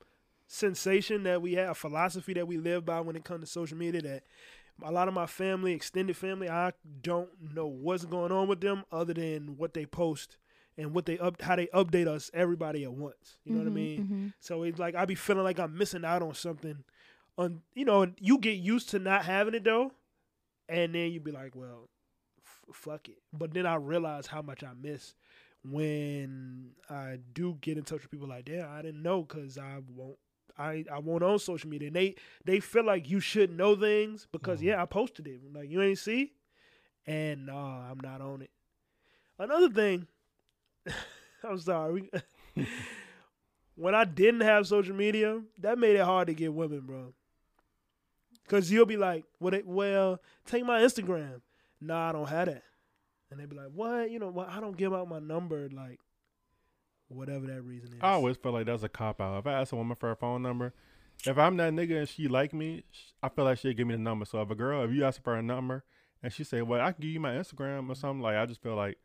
sensation 0.47 1.23
that 1.23 1.41
we 1.41 1.53
have, 1.53 1.69
a 1.71 1.75
philosophy 1.75 2.33
that 2.33 2.47
we 2.47 2.57
live 2.57 2.85
by 2.85 2.99
when 3.01 3.15
it 3.15 3.23
comes 3.23 3.41
to 3.41 3.47
social 3.51 3.77
media. 3.77 4.01
That 4.01 4.23
a 4.83 4.91
lot 4.91 5.07
of 5.07 5.13
my 5.13 5.25
family, 5.25 5.73
extended 5.73 6.15
family, 6.17 6.49
I 6.49 6.73
don't 7.01 7.29
know 7.53 7.67
what's 7.67 8.05
going 8.05 8.31
on 8.31 8.47
with 8.47 8.61
them 8.61 8.83
other 8.91 9.13
than 9.13 9.57
what 9.57 9.73
they 9.73 9.85
post 9.85 10.37
and 10.77 10.93
what 10.93 11.05
they 11.05 11.17
up, 11.19 11.41
how 11.41 11.55
they 11.55 11.67
update 11.67 12.07
us, 12.07 12.31
everybody 12.33 12.83
at 12.83 12.93
once. 12.93 13.37
You 13.45 13.53
know 13.53 13.59
what 13.59 13.67
I 13.67 13.71
Mhm, 13.71 13.73
mean? 13.73 14.07
mhm. 14.11 14.33
So 14.39 14.63
it's 14.63 14.79
like 14.79 14.95
I 14.95 15.05
be 15.05 15.15
feeling 15.15 15.43
like 15.43 15.59
I'm 15.59 15.77
missing 15.77 16.05
out 16.05 16.21
on 16.21 16.33
something. 16.33 16.83
On 17.37 17.61
you 17.73 17.85
know, 17.85 18.07
you 18.19 18.37
get 18.37 18.57
used 18.57 18.89
to 18.89 18.99
not 18.99 19.25
having 19.25 19.53
it 19.55 19.63
though, 19.63 19.91
and 20.71 20.95
then 20.95 21.11
you'd 21.11 21.23
be 21.23 21.31
like, 21.31 21.55
well, 21.55 21.89
f- 22.45 22.75
fuck 22.75 23.09
it. 23.09 23.19
But 23.33 23.53
then 23.53 23.67
I 23.67 23.75
realize 23.75 24.25
how 24.27 24.41
much 24.41 24.63
I 24.63 24.71
miss 24.81 25.13
when 25.63 26.71
I 26.89 27.19
do 27.33 27.57
get 27.61 27.77
in 27.77 27.83
touch 27.83 28.01
with 28.01 28.11
people 28.11 28.27
like 28.27 28.45
that. 28.45 28.67
I 28.67 28.81
didn't 28.81 29.03
know 29.03 29.21
because 29.23 29.57
I 29.59 29.81
won't. 29.95 30.17
I, 30.57 30.83
I 30.91 30.99
won't 30.99 31.23
on 31.23 31.39
social 31.39 31.69
media 31.69 31.87
and 31.87 31.95
they 31.95 32.15
they 32.45 32.59
feel 32.59 32.83
like 32.85 33.09
you 33.09 33.19
should 33.21 33.55
know 33.57 33.75
things 33.75 34.27
because 34.33 34.59
Mhm. 34.59 34.63
yeah 34.65 34.81
I 34.81 34.85
posted 34.85 35.25
it 35.27 35.41
like 35.53 35.69
you 35.69 35.81
ain't 35.81 35.97
see 35.97 36.33
and 37.07 37.45
nah 37.45 37.89
I'm 37.89 37.99
not 38.01 38.19
on 38.21 38.41
it. 38.41 38.51
Another 39.39 39.69
thing, 39.69 40.07
I'm 41.43 41.57
sorry. 41.59 42.09
when 43.75 43.95
I 43.95 44.03
didn't 44.03 44.41
have 44.41 44.67
social 44.67 44.95
media, 44.95 45.41
that 45.59 45.77
made 45.79 45.95
it 45.95 46.03
hard 46.03 46.27
to 46.27 46.33
get 46.33 46.53
women, 46.53 46.81
bro. 46.81 47.13
Cause 48.51 48.69
you'll 48.69 48.85
be 48.85 48.97
like, 48.97 49.23
"Well, 49.39 49.51
they, 49.51 49.61
well, 49.63 50.19
take 50.45 50.65
my 50.65 50.81
Instagram." 50.81 51.39
Nah, 51.79 52.09
I 52.09 52.11
don't 52.11 52.27
have 52.27 52.47
that. 52.47 52.63
And 53.31 53.39
they 53.39 53.45
be 53.45 53.55
like, 53.55 53.71
"What? 53.73 54.11
You 54.11 54.19
know, 54.19 54.27
what? 54.27 54.49
I 54.49 54.59
don't 54.59 54.75
give 54.75 54.93
out 54.93 55.07
my 55.07 55.19
number." 55.19 55.69
Like, 55.71 55.99
whatever 57.07 57.47
that 57.47 57.61
reason 57.61 57.93
is. 57.93 57.99
I 58.01 58.09
always 58.11 58.35
feel 58.35 58.51
like 58.51 58.65
that's 58.65 58.83
a 58.83 58.89
cop 58.89 59.21
out. 59.21 59.39
If 59.39 59.47
I 59.47 59.53
ask 59.53 59.71
a 59.71 59.77
woman 59.77 59.95
for 59.97 60.09
her 60.09 60.15
phone 60.17 60.41
number, 60.41 60.73
if 61.25 61.37
I'm 61.37 61.55
that 61.57 61.71
nigga 61.71 61.99
and 61.99 62.09
she 62.09 62.27
like 62.27 62.53
me, 62.53 62.83
I 63.23 63.29
feel 63.29 63.45
like 63.45 63.57
she'll 63.59 63.73
give 63.73 63.87
me 63.87 63.93
the 63.95 64.01
number. 64.01 64.25
So 64.25 64.41
if 64.41 64.49
a 64.49 64.55
girl, 64.55 64.83
if 64.83 64.91
you 64.91 65.05
ask 65.05 65.19
her 65.19 65.23
for 65.23 65.35
her 65.35 65.41
number 65.41 65.85
and 66.21 66.33
she 66.33 66.43
say, 66.43 66.61
"Well, 66.61 66.81
I 66.81 66.91
can 66.91 67.01
give 67.01 67.11
you 67.11 67.19
my 67.21 67.33
Instagram 67.35 67.89
or 67.89 67.95
something," 67.95 68.21
like 68.21 68.35
I 68.35 68.45
just 68.45 68.61
feel 68.61 68.75
like, 68.75 68.97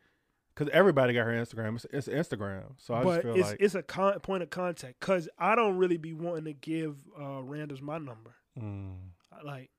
because 0.55 0.69
everybody 0.73 1.13
got 1.15 1.25
her 1.25 1.33
Instagram, 1.33 1.77
it's, 1.77 2.09
it's 2.09 2.09
Instagram. 2.09 2.65
So 2.79 2.95
I 2.95 3.05
but 3.05 3.11
just 3.11 3.23
feel 3.23 3.37
it's 3.37 3.49
like, 3.51 3.61
it's 3.61 3.75
a 3.77 3.83
con- 3.85 4.19
point 4.21 4.43
of 4.43 4.51
contact. 4.51 4.99
Cause 4.99 5.29
I 5.39 5.55
don't 5.55 5.77
really 5.77 5.99
be 5.99 6.15
wanting 6.15 6.47
to 6.47 6.53
give 6.53 6.97
uh, 7.17 7.43
randoms 7.43 7.81
my 7.81 7.99
number. 7.99 8.35
mm, 8.59 8.97
Like, 9.45 9.71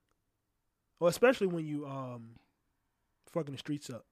well, 1.00 1.10
especially 1.10 1.48
when 1.48 1.66
you 1.66 1.86
um, 1.86 2.32
fucking 3.32 3.54
the 3.54 3.58
streets 3.60 3.90
up. 3.90 4.06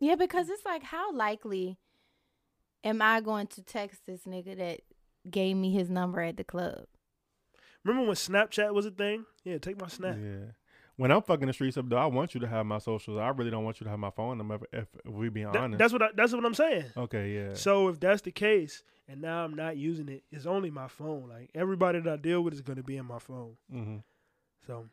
Yeah, 0.00 0.16
because 0.16 0.48
it's 0.48 0.64
like, 0.64 0.82
how 0.82 1.12
likely 1.12 1.78
am 2.82 3.00
I 3.00 3.20
going 3.20 3.46
to 3.48 3.62
text 3.62 4.02
this 4.06 4.22
nigga 4.24 4.56
that 4.58 4.80
gave 5.30 5.56
me 5.56 5.72
his 5.72 5.88
number 5.88 6.20
at 6.20 6.36
the 6.36 6.44
club? 6.44 6.84
Remember 7.84 8.06
when 8.08 8.16
Snapchat 8.16 8.72
was 8.74 8.86
a 8.86 8.90
thing? 8.90 9.24
Yeah, 9.44 9.58
take 9.58 9.80
my 9.80 9.88
snap. 9.88 10.16
yeah. 10.20 10.52
When 10.96 11.10
I'm 11.10 11.22
fucking 11.22 11.48
the 11.48 11.52
streets 11.52 11.76
up, 11.76 11.88
though, 11.88 11.96
I 11.96 12.06
want 12.06 12.34
you 12.34 12.40
to 12.40 12.46
have 12.46 12.64
my 12.66 12.78
socials. 12.78 13.18
I 13.18 13.28
really 13.30 13.50
don't 13.50 13.64
want 13.64 13.80
you 13.80 13.84
to 13.84 13.90
have 13.90 13.98
my 13.98 14.10
phone 14.10 14.38
number. 14.38 14.60
If, 14.72 14.86
if 15.04 15.12
we 15.12 15.28
being 15.28 15.50
That- 15.50 15.62
honest, 15.62 15.78
that's 15.78 15.92
what 15.92 16.02
I, 16.02 16.08
that's 16.14 16.32
what 16.32 16.44
I'm 16.44 16.54
saying. 16.54 16.84
okay, 16.96 17.32
yeah. 17.34 17.54
So 17.54 17.88
if 17.88 17.98
that's 17.98 18.22
the 18.22 18.30
case, 18.30 18.84
and 19.08 19.20
now 19.20 19.44
I'm 19.44 19.54
not 19.54 19.76
using 19.76 20.08
it, 20.08 20.22
it's 20.30 20.46
only 20.46 20.70
my 20.70 20.86
phone. 20.88 21.28
Like 21.28 21.50
everybody 21.54 21.98
that 22.00 22.12
I 22.12 22.16
deal 22.16 22.42
with 22.42 22.54
is 22.54 22.60
going 22.62 22.76
to 22.76 22.82
be 22.84 22.96
in 22.96 23.06
my 23.06 23.18
phone. 23.18 23.56
hmm 23.70 23.96
So 24.66 24.86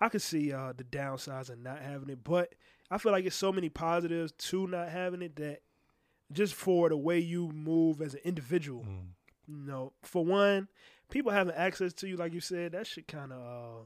I 0.00 0.08
could 0.08 0.22
see 0.22 0.52
uh, 0.52 0.72
the 0.76 0.84
downsides 0.84 1.50
of 1.50 1.58
not 1.58 1.80
having 1.80 2.10
it, 2.10 2.22
but 2.24 2.54
I 2.90 2.98
feel 2.98 3.12
like 3.12 3.24
it's 3.24 3.36
so 3.36 3.52
many 3.52 3.68
positives 3.68 4.32
to 4.32 4.66
not 4.66 4.88
having 4.90 5.22
it 5.22 5.36
that 5.36 5.60
just 6.32 6.54
for 6.54 6.88
the 6.88 6.96
way 6.96 7.18
you 7.18 7.48
move 7.48 8.00
as 8.02 8.14
an 8.14 8.20
individual, 8.24 8.82
Mm. 8.84 9.06
you 9.46 9.56
know, 9.66 9.92
for 10.02 10.24
one, 10.24 10.68
people 11.10 11.30
having 11.32 11.54
access 11.54 11.92
to 11.94 12.08
you, 12.08 12.16
like 12.16 12.32
you 12.34 12.40
said, 12.40 12.72
that 12.72 12.86
shit 12.86 13.06
kind 13.08 13.32
of 13.32 13.38
uh, 13.40 13.84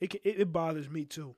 it, 0.00 0.14
it 0.24 0.40
it 0.40 0.52
bothers 0.52 0.88
me 0.88 1.04
too. 1.04 1.34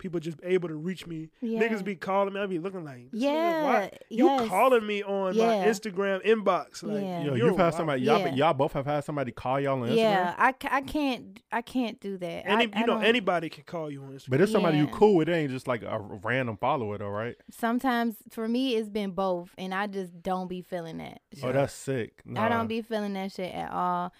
People 0.00 0.18
just 0.18 0.38
able 0.42 0.66
to 0.68 0.74
reach 0.74 1.06
me. 1.06 1.28
Yeah. 1.42 1.60
Niggas 1.60 1.84
be 1.84 1.94
calling 1.94 2.32
me. 2.32 2.40
I 2.40 2.46
be 2.46 2.58
looking 2.58 2.84
like, 2.84 3.08
yeah. 3.12 3.62
why- 3.64 3.92
you 4.08 4.24
yes. 4.24 4.48
calling 4.48 4.86
me 4.86 5.02
on 5.02 5.36
my 5.36 5.44
Instagram 5.66 6.24
inbox. 6.24 6.82
Like, 6.82 7.02
Yeah. 7.02 7.22
Yo, 7.22 7.34
you're 7.34 7.48
you've 7.48 7.58
had 7.58 7.74
somebody, 7.74 8.02
y'all, 8.02 8.18
Yeah. 8.18 8.34
y'all 8.34 8.54
both 8.54 8.72
have 8.72 8.86
had 8.86 9.04
somebody 9.04 9.30
call 9.30 9.60
y'all 9.60 9.80
on 9.82 9.90
Instagram. 9.90 9.96
Yeah, 9.96 10.34
I, 10.38 10.54
I 10.70 10.80
can't 10.80 11.40
I 11.52 11.60
can't 11.60 12.00
do 12.00 12.16
that. 12.16 12.46
Any, 12.48 12.64
I, 12.64 12.70
I 12.72 12.80
you 12.80 12.86
know, 12.86 12.94
don't- 12.94 13.04
anybody 13.04 13.50
can 13.50 13.64
call 13.64 13.90
you 13.90 14.02
on 14.02 14.12
Instagram. 14.14 14.30
But 14.30 14.40
it's 14.40 14.52
somebody 14.52 14.78
you 14.78 14.86
cool 14.86 15.16
with. 15.16 15.28
It 15.28 15.32
ain't 15.32 15.50
just 15.50 15.68
like 15.68 15.82
a 15.82 16.00
random 16.00 16.56
follower, 16.56 16.96
though, 16.96 17.08
right? 17.08 17.36
Sometimes 17.50 18.16
for 18.30 18.48
me 18.48 18.76
it's 18.76 18.88
been 18.88 19.10
both, 19.10 19.50
and 19.58 19.74
I 19.74 19.86
just 19.86 20.22
don't 20.22 20.48
be 20.48 20.62
feeling 20.62 20.96
that. 20.96 21.20
Oh, 21.42 21.52
that's 21.52 21.74
sick. 21.74 22.22
I 22.34 22.48
don't 22.48 22.68
be 22.68 22.80
feeling 22.80 23.12
that 23.12 23.32
shit 23.32 23.54
at 23.54 23.70
all. 23.70 24.14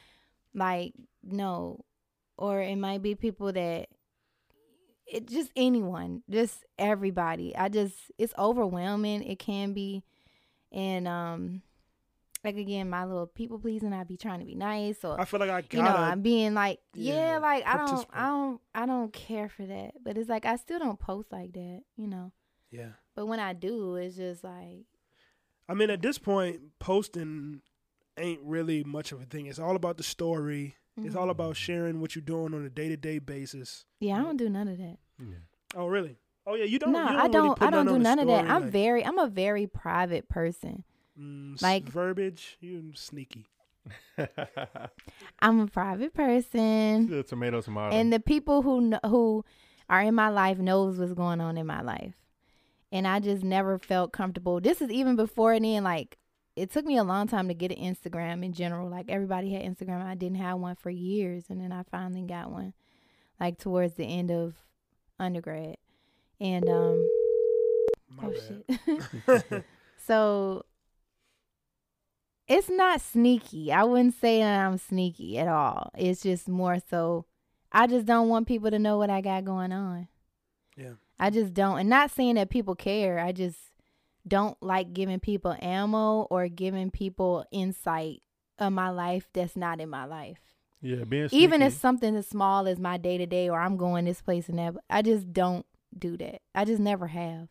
Like 0.54 0.92
no, 1.22 1.84
or 2.36 2.60
it 2.60 2.76
might 2.76 3.00
be 3.00 3.14
people 3.14 3.50
that 3.52 3.88
it 5.10 5.26
just 5.28 5.50
anyone, 5.56 6.22
just 6.30 6.64
everybody. 6.78 7.54
I 7.56 7.68
just 7.68 7.94
it's 8.18 8.34
overwhelming. 8.38 9.22
It 9.22 9.38
can 9.38 9.72
be, 9.72 10.04
and 10.72 11.08
um, 11.08 11.62
like 12.44 12.56
again, 12.56 12.88
my 12.88 13.04
little 13.04 13.26
people 13.26 13.58
pleasing. 13.58 13.92
I 13.92 14.04
be 14.04 14.16
trying 14.16 14.40
to 14.40 14.46
be 14.46 14.54
nice, 14.54 15.04
or 15.04 15.20
I 15.20 15.24
feel 15.24 15.40
like 15.40 15.50
I 15.50 15.60
gotta. 15.62 15.76
you 15.76 15.82
know, 15.82 15.96
I'm 15.96 16.22
being 16.22 16.54
like, 16.54 16.80
yeah, 16.94 17.32
yeah, 17.32 17.38
like 17.38 17.66
I 17.66 17.76
don't. 17.76 18.06
I 18.12 18.26
don't, 18.26 18.60
I 18.74 18.86
don't 18.86 19.12
care 19.12 19.48
for 19.48 19.66
that. 19.66 19.94
But 20.02 20.16
it's 20.16 20.28
like 20.28 20.46
I 20.46 20.56
still 20.56 20.78
don't 20.78 20.98
post 20.98 21.32
like 21.32 21.52
that, 21.52 21.82
you 21.96 22.06
know. 22.06 22.32
yeah. 22.70 22.90
But 23.14 23.26
when 23.26 23.40
I 23.40 23.52
do, 23.52 23.96
it's 23.96 24.16
just 24.16 24.44
like, 24.44 24.86
I 25.68 25.74
mean, 25.74 25.90
at 25.90 26.00
this 26.00 26.16
point, 26.18 26.60
posting 26.78 27.60
ain't 28.16 28.40
really 28.42 28.84
much 28.84 29.12
of 29.12 29.20
a 29.20 29.24
thing. 29.24 29.46
It's 29.46 29.58
all 29.58 29.76
about 29.76 29.96
the 29.96 30.02
story. 30.02 30.76
It's 31.04 31.14
mhm. 31.14 31.20
all 31.20 31.30
about 31.30 31.56
sharing 31.56 32.00
what 32.00 32.14
you're 32.14 32.22
doing 32.22 32.54
on 32.54 32.64
a 32.64 32.70
day 32.70 32.88
to 32.88 32.96
day 32.96 33.18
basis. 33.18 33.84
yeah, 34.00 34.18
I 34.18 34.22
don't 34.22 34.36
do 34.36 34.48
none 34.48 34.68
of 34.68 34.78
that. 34.78 34.98
Yeah. 35.18 35.34
Oh, 35.76 35.86
really? 35.86 36.16
Oh, 36.46 36.54
yeah. 36.54 36.64
You 36.64 36.78
don't. 36.78 36.92
no, 36.92 37.02
you 37.02 37.08
don't 37.08 37.20
I 37.20 37.28
don't. 37.28 37.58
put 37.58 37.66
I 37.66 37.70
don't 37.70 37.80
on 37.80 37.86
do 37.86 37.92
the 37.92 37.98
none 37.98 38.18
of 38.18 38.26
that. 38.28 38.44
I'm 38.50 38.62
like, 38.62 38.72
very. 38.72 39.04
I'm 39.04 39.18
a 39.18 39.28
very 39.28 39.66
private 39.66 40.28
person. 40.28 40.84
mm, 41.18 41.60
like- 41.62 41.84
verbiage. 41.84 42.56
You 42.60 42.92
sneaky. 42.94 43.46
I'm 45.40 45.60
a 45.60 45.66
private 45.66 46.12
person, 46.14 47.08
the 47.08 47.22
tomato, 47.22 47.60
tomato. 47.60 47.94
and 47.96 48.12
the 48.12 48.20
people 48.20 48.62
who 48.62 48.90
kn- 48.90 49.00
who 49.10 49.44
are 49.88 50.02
in 50.02 50.14
my 50.14 50.28
life 50.28 50.58
knows 50.58 50.98
what's 50.98 51.14
going 51.14 51.40
on 51.40 51.56
in 51.56 51.66
my 51.66 51.80
life, 51.82 52.14
and 52.92 53.06
I 53.06 53.20
just 53.20 53.42
never 53.42 53.78
felt 53.78 54.12
comfortable. 54.12 54.60
This 54.60 54.82
is 54.82 54.90
even 54.90 55.16
before 55.16 55.58
then. 55.58 55.82
Like 55.82 56.18
it 56.60 56.70
took 56.70 56.84
me 56.84 56.96
a 56.96 57.04
long 57.04 57.26
time 57.26 57.48
to 57.48 57.54
get 57.54 57.72
an 57.72 57.78
Instagram 57.78 58.44
in 58.44 58.52
general. 58.52 58.88
Like 58.88 59.06
everybody 59.08 59.52
had 59.52 59.62
Instagram, 59.62 60.04
I 60.04 60.14
didn't 60.14 60.38
have 60.38 60.58
one 60.58 60.76
for 60.76 60.90
years, 60.90 61.44
and 61.48 61.60
then 61.60 61.72
I 61.72 61.84
finally 61.90 62.22
got 62.22 62.50
one, 62.50 62.74
like 63.38 63.58
towards 63.58 63.94
the 63.94 64.04
end 64.04 64.30
of 64.30 64.54
undergrad, 65.18 65.76
and 66.40 66.68
um. 66.68 67.08
My 68.12 68.24
oh 68.26 68.32
bad. 68.32 69.42
shit. 69.48 69.64
so 70.06 70.64
it's 72.48 72.68
not 72.68 73.00
sneaky. 73.00 73.72
I 73.72 73.84
wouldn't 73.84 74.16
say 74.20 74.42
I'm 74.42 74.76
sneaky 74.78 75.38
at 75.38 75.46
all. 75.46 75.92
It's 75.96 76.20
just 76.20 76.48
more 76.48 76.78
so 76.90 77.26
I 77.72 77.86
just 77.86 78.06
don't 78.06 78.28
want 78.28 78.48
people 78.48 78.70
to 78.70 78.78
know 78.78 78.98
what 78.98 79.10
I 79.10 79.20
got 79.20 79.44
going 79.44 79.72
on. 79.72 80.08
Yeah. 80.76 80.94
I 81.18 81.30
just 81.30 81.54
don't. 81.54 81.78
And 81.78 81.88
not 81.88 82.10
saying 82.10 82.34
that 82.34 82.50
people 82.50 82.74
care. 82.74 83.20
I 83.20 83.32
just 83.32 83.58
don't 84.26 84.56
like 84.62 84.92
giving 84.92 85.20
people 85.20 85.56
ammo 85.60 86.22
or 86.30 86.48
giving 86.48 86.90
people 86.90 87.44
insight 87.50 88.22
of 88.58 88.72
my 88.72 88.90
life 88.90 89.28
that's 89.32 89.56
not 89.56 89.80
in 89.80 89.88
my 89.88 90.04
life. 90.04 90.38
yeah, 90.82 91.04
being 91.04 91.28
Even 91.32 91.62
if 91.62 91.72
something 91.72 92.14
as 92.16 92.26
small 92.28 92.66
as 92.68 92.78
my 92.78 92.96
day 92.98 93.16
to 93.18 93.26
day 93.26 93.48
or 93.48 93.58
I'm 93.58 93.76
going 93.76 94.04
this 94.04 94.20
place 94.22 94.48
and 94.48 94.58
that, 94.58 94.74
I 94.88 95.02
just 95.02 95.32
don't 95.32 95.64
do 95.98 96.16
that. 96.18 96.40
I 96.54 96.64
just 96.64 96.80
never 96.80 97.06
have. 97.08 97.48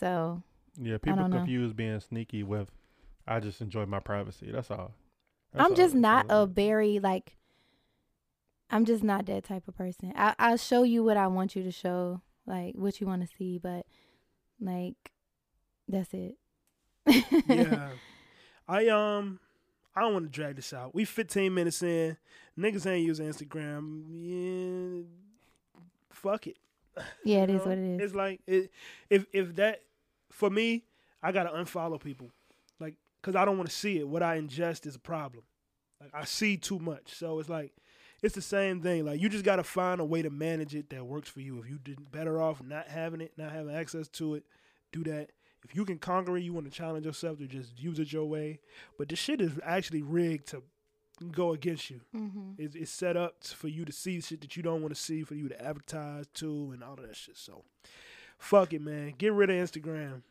So 0.00 0.42
yeah, 0.80 0.98
people 0.98 1.16
don't 1.20 1.30
know. 1.30 1.38
confuse 1.38 1.72
being 1.72 2.00
sneaky 2.00 2.42
with 2.42 2.70
I 3.26 3.40
just 3.40 3.60
enjoy 3.60 3.86
my 3.86 4.00
privacy. 4.00 4.50
That's 4.52 4.70
all. 4.70 4.92
That's 5.52 5.64
I'm 5.64 5.72
all- 5.72 5.76
just 5.76 5.94
not 5.94 6.26
a 6.28 6.46
very 6.46 6.98
like. 6.98 7.36
I'm 8.68 8.84
just 8.84 9.04
not 9.04 9.26
that 9.26 9.44
type 9.44 9.68
of 9.68 9.76
person. 9.76 10.12
I 10.16 10.34
I'll 10.38 10.56
show 10.56 10.82
you 10.82 11.04
what 11.04 11.16
I 11.16 11.28
want 11.28 11.54
you 11.54 11.62
to 11.62 11.70
show, 11.70 12.20
like 12.46 12.74
what 12.74 13.00
you 13.00 13.06
want 13.06 13.22
to 13.28 13.36
see, 13.36 13.58
but 13.58 13.86
like 14.60 15.12
that's 15.88 16.12
it. 16.14 16.36
yeah. 17.48 17.90
I 18.68 18.88
um 18.88 19.38
I 19.94 20.00
don't 20.02 20.12
want 20.12 20.24
to 20.26 20.30
drag 20.30 20.56
this 20.56 20.72
out. 20.72 20.94
We 20.94 21.04
15 21.04 21.52
minutes 21.54 21.82
in. 21.82 22.16
Niggas 22.58 22.86
ain't 22.86 23.06
using 23.06 23.26
Instagram. 23.28 24.04
Yeah. 24.10 25.02
Fuck 26.10 26.46
it. 26.48 26.56
yeah, 27.24 27.42
it 27.44 27.50
You 27.50 27.56
is 27.56 27.64
know? 27.64 27.70
what 27.70 27.78
it 27.78 27.84
is. 27.96 28.00
It's 28.02 28.14
like 28.14 28.40
it, 28.46 28.70
if 29.10 29.26
if 29.32 29.54
that 29.56 29.82
for 30.30 30.50
me, 30.50 30.84
I 31.22 31.32
gotta 31.32 31.50
unfollow 31.50 32.00
people, 32.02 32.30
like 32.80 32.94
because 33.20 33.36
I 33.36 33.44
don't 33.44 33.56
want 33.58 33.68
to 33.70 33.76
see 33.76 33.98
it. 33.98 34.08
What 34.08 34.22
I 34.22 34.38
ingest 34.40 34.86
is 34.86 34.96
a 34.96 35.00
problem. 35.00 35.44
Like 36.00 36.10
I 36.14 36.24
see 36.24 36.56
too 36.56 36.78
much, 36.78 37.14
so 37.14 37.38
it's 37.38 37.48
like 37.48 37.72
it's 38.22 38.34
the 38.34 38.42
same 38.42 38.80
thing. 38.80 39.04
Like 39.04 39.20
you 39.20 39.28
just 39.28 39.44
got 39.44 39.56
to 39.56 39.62
find 39.64 40.00
a 40.00 40.04
way 40.04 40.22
to 40.22 40.30
manage 40.30 40.74
it 40.74 40.90
that 40.90 41.04
works 41.06 41.28
for 41.28 41.40
you. 41.40 41.58
If 41.60 41.68
you 41.70 41.78
did 41.78 42.10
better 42.10 42.40
off 42.40 42.62
not 42.62 42.88
having 42.88 43.20
it, 43.20 43.32
not 43.36 43.52
having 43.52 43.74
access 43.74 44.08
to 44.08 44.34
it, 44.34 44.44
do 44.92 45.04
that. 45.04 45.30
If 45.68 45.74
you 45.74 45.84
can 45.84 45.98
conquer 45.98 46.36
it, 46.36 46.42
you 46.42 46.52
want 46.52 46.66
to 46.66 46.72
challenge 46.72 47.06
yourself 47.06 47.38
to 47.38 47.46
just 47.46 47.78
use 47.78 47.98
it 47.98 48.12
your 48.12 48.24
way. 48.24 48.60
But 48.98 49.08
this 49.08 49.18
shit 49.18 49.40
is 49.40 49.52
actually 49.64 50.02
rigged 50.02 50.48
to 50.48 50.62
go 51.32 51.52
against 51.52 51.90
you. 51.90 52.00
Mm-hmm. 52.14 52.52
It's, 52.58 52.74
it's 52.74 52.90
set 52.90 53.16
up 53.16 53.42
for 53.42 53.68
you 53.68 53.84
to 53.84 53.92
see 53.92 54.20
shit 54.20 54.40
that 54.42 54.56
you 54.56 54.62
don't 54.62 54.82
want 54.82 54.94
to 54.94 55.00
see, 55.00 55.22
for 55.22 55.34
you 55.34 55.48
to 55.48 55.60
advertise 55.60 56.26
to, 56.34 56.70
and 56.72 56.84
all 56.84 56.94
of 56.94 57.02
that 57.02 57.16
shit. 57.16 57.36
So, 57.36 57.64
fuck 58.38 58.72
it, 58.72 58.80
man. 58.80 59.14
Get 59.18 59.32
rid 59.32 59.50
of 59.50 59.56
Instagram. 59.56 60.22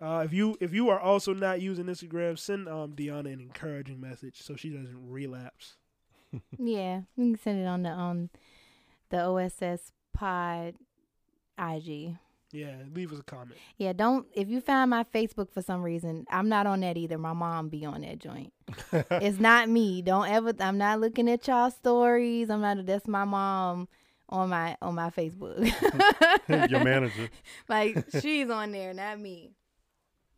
Uh, 0.00 0.22
if 0.24 0.32
you 0.32 0.56
if 0.60 0.72
you 0.72 0.88
are 0.88 0.98
also 0.98 1.34
not 1.34 1.60
using 1.60 1.84
Instagram, 1.84 2.38
send 2.38 2.68
um 2.68 2.92
Deona 2.92 3.32
an 3.32 3.40
encouraging 3.40 4.00
message 4.00 4.42
so 4.42 4.56
she 4.56 4.70
doesn't 4.70 5.10
relapse. 5.10 5.76
Yeah, 6.58 7.02
you 7.16 7.32
can 7.32 7.38
send 7.38 7.60
it 7.60 7.66
on 7.66 7.82
the 7.82 7.90
on 7.90 8.30
the 9.10 9.20
OSS 9.20 9.92
Pod 10.14 10.74
IG. 11.58 12.16
Yeah, 12.52 12.74
leave 12.94 13.12
us 13.12 13.20
a 13.20 13.22
comment. 13.22 13.58
Yeah, 13.76 13.92
don't 13.92 14.26
if 14.34 14.48
you 14.48 14.60
find 14.60 14.90
my 14.90 15.04
Facebook 15.04 15.52
for 15.52 15.62
some 15.62 15.82
reason, 15.82 16.26
I'm 16.30 16.48
not 16.48 16.66
on 16.66 16.80
that 16.80 16.96
either. 16.96 17.16
My 17.16 17.32
mom 17.32 17.68
be 17.68 17.84
on 17.84 18.00
that 18.00 18.18
joint. 18.18 18.52
it's 18.92 19.38
not 19.38 19.68
me. 19.68 20.02
Don't 20.02 20.28
ever 20.28 20.52
I'm 20.58 20.78
not 20.78 21.00
looking 21.00 21.30
at 21.30 21.46
y'all 21.46 21.70
stories. 21.70 22.50
I'm 22.50 22.60
not 22.60 22.84
that's 22.86 23.06
my 23.06 23.24
mom 23.24 23.88
on 24.28 24.48
my 24.48 24.76
on 24.82 24.96
my 24.96 25.10
Facebook. 25.10 25.60
Your 26.70 26.84
manager. 26.84 27.30
like 27.68 28.04
she's 28.20 28.50
on 28.50 28.72
there, 28.72 28.94
not 28.94 29.20
me. 29.20 29.52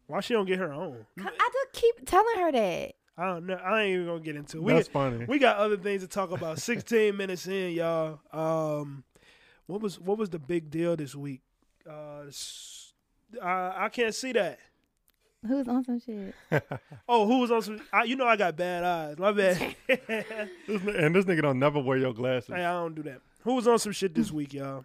Why 0.06 0.20
she 0.20 0.34
don't 0.34 0.46
get 0.46 0.58
her 0.58 0.72
own? 0.72 1.06
I 1.18 1.22
just 1.52 1.72
keep 1.72 2.06
telling 2.06 2.38
her 2.40 2.52
that. 2.52 2.92
I 3.16 3.26
don't 3.26 3.46
know. 3.46 3.54
I 3.54 3.82
ain't 3.82 3.94
even 3.94 4.06
gonna 4.06 4.20
get 4.20 4.36
into 4.36 4.58
it. 4.58 4.62
We 4.62 4.72
That's 4.72 4.88
funny. 4.88 5.24
we 5.26 5.38
got 5.38 5.56
other 5.56 5.76
things 5.76 6.02
to 6.02 6.08
talk 6.08 6.30
about. 6.30 6.58
16 6.58 7.16
minutes 7.16 7.46
in, 7.46 7.72
y'all. 7.72 8.20
Um, 8.32 9.04
what 9.66 9.80
was 9.80 9.98
what 9.98 10.18
was 10.18 10.30
the 10.30 10.38
big 10.38 10.70
deal 10.70 10.96
this 10.96 11.14
week? 11.14 11.40
Uh, 11.88 12.24
I, 13.42 13.84
I 13.84 13.88
can't 13.88 14.14
see 14.14 14.32
that. 14.32 14.58
Who's 15.46 15.66
on 15.66 15.84
some 15.84 16.00
shit? 16.00 16.34
Oh, 17.08 17.26
who 17.26 17.40
was 17.40 17.50
on 17.50 17.62
some? 17.62 17.80
I, 17.92 18.04
you 18.04 18.14
know 18.16 18.26
I 18.26 18.36
got 18.36 18.56
bad 18.56 18.84
eyes. 18.84 19.18
My 19.18 19.32
bad. 19.32 19.74
This 19.88 20.82
and 20.82 21.14
this 21.14 21.24
nigga 21.24 21.42
don't 21.42 21.58
never 21.58 21.80
wear 21.80 21.98
your 21.98 22.12
glasses. 22.12 22.50
I 22.50 22.58
don't 22.58 22.94
do 22.94 23.02
that. 23.02 23.20
Who 23.42 23.54
was 23.54 23.66
on 23.66 23.78
some 23.78 23.92
shit 23.92 24.14
this 24.14 24.30
week, 24.30 24.54
y'all? 24.54 24.84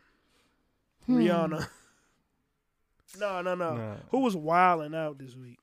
Hmm. 1.05 1.17
Rihanna. 1.17 1.67
no, 3.19 3.41
no, 3.41 3.55
no. 3.55 3.75
Nah. 3.75 3.95
Who 4.09 4.19
was 4.19 4.35
wilding 4.35 4.95
out 4.95 5.19
this 5.19 5.35
week? 5.35 5.59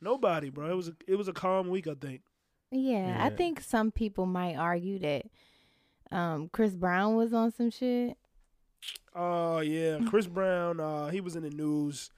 Nobody, 0.00 0.50
bro. 0.50 0.70
It 0.70 0.76
was 0.76 0.88
a, 0.88 0.94
it 1.06 1.16
was 1.16 1.28
a 1.28 1.32
calm 1.32 1.68
week, 1.68 1.86
I 1.86 1.94
think. 1.94 2.20
Yeah, 2.70 3.18
I 3.20 3.30
think 3.30 3.60
some 3.60 3.90
people 3.90 4.26
might 4.26 4.56
argue 4.56 4.98
that 5.00 5.26
um 6.10 6.50
Chris 6.52 6.74
Brown 6.74 7.16
was 7.16 7.32
on 7.32 7.50
some 7.50 7.70
shit. 7.70 8.16
Oh 9.14 9.60
yeah, 9.60 9.98
Chris 10.06 10.26
Brown. 10.26 10.80
Uh, 10.80 11.08
he 11.08 11.20
was 11.20 11.36
in 11.36 11.42
the 11.42 11.50
news 11.50 12.10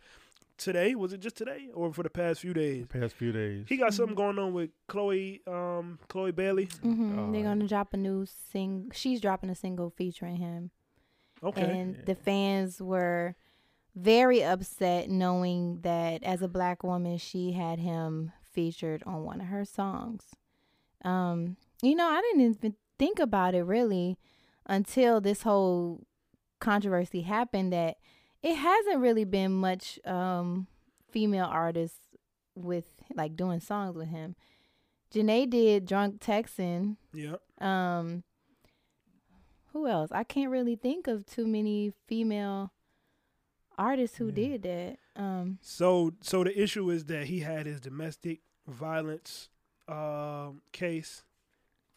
today. 0.56 0.94
Was 0.94 1.12
it 1.12 1.20
just 1.20 1.36
today 1.36 1.68
or 1.74 1.92
for 1.92 2.02
the 2.02 2.10
past 2.10 2.40
few 2.40 2.54
days? 2.54 2.86
Past 2.86 3.14
few 3.14 3.32
days. 3.32 3.66
He 3.68 3.76
got 3.76 3.92
something 3.94 4.14
going 4.14 4.38
on 4.38 4.52
with 4.52 4.70
Chloe, 4.86 5.42
um, 5.46 5.98
Chloe 6.08 6.30
Bailey. 6.32 6.68
hmm 6.82 7.32
They're 7.32 7.40
Oh. 7.40 7.44
gonna 7.44 7.66
drop 7.68 7.94
a 7.94 7.96
new 7.96 8.26
sing. 8.26 8.90
She's 8.94 9.20
dropping 9.20 9.50
a 9.50 9.54
single 9.54 9.90
featuring 9.90 10.36
him, 10.36 10.70
Okay, 11.42 11.62
and 11.62 11.96
Yeah. 11.96 12.02
the 12.06 12.14
fans 12.14 12.80
were 12.80 13.34
very 13.96 14.42
upset 14.42 15.08
knowing 15.10 15.80
that 15.82 16.22
as 16.22 16.42
a 16.42 16.48
black 16.48 16.82
woman, 16.82 17.18
she 17.18 17.52
had 17.52 17.78
him 17.78 18.32
featured 18.42 19.02
on 19.04 19.24
one 19.24 19.40
of 19.40 19.48
her 19.48 19.64
songs. 19.64 20.34
Um, 21.04 21.56
you 21.82 21.94
know, 21.94 22.06
I 22.08 22.20
didn't 22.20 22.40
even 22.56 22.76
think 22.98 23.18
about 23.18 23.54
it 23.54 23.62
really 23.62 24.16
until 24.66 25.20
this 25.20 25.42
whole 25.42 26.06
controversy 26.64 27.20
happened. 27.22 27.72
That 27.72 27.96
it 28.42 28.54
hasn't 28.56 28.98
really 29.00 29.24
been 29.24 29.52
much 29.52 29.98
um 30.04 30.66
female 31.10 31.46
artists 31.50 31.98
with 32.56 32.86
like 33.14 33.36
doing 33.36 33.60
songs 33.60 33.94
with 33.96 34.08
him. 34.08 34.34
Jhené 35.12 35.48
did 35.48 35.86
"Drunk 35.86 36.20
Texting." 36.20 36.96
yeah. 37.12 37.36
Um, 37.60 38.24
who 39.72 39.86
else? 39.86 40.10
I 40.12 40.24
can't 40.24 40.50
really 40.50 40.76
think 40.76 41.06
of 41.06 41.26
too 41.26 41.46
many 41.46 41.92
female 42.06 42.72
artists 43.76 44.16
who 44.18 44.26
Yeah. 44.28 44.34
did 44.34 44.62
that. 44.62 44.98
Um, 45.16 45.58
So, 45.62 46.12
so 46.20 46.44
the 46.44 46.60
issue 46.60 46.90
is 46.90 47.04
that 47.06 47.26
he 47.26 47.40
had 47.40 47.66
his 47.66 47.80
domestic 47.80 48.40
violence 48.66 49.48
um, 49.88 50.62
case 50.72 51.22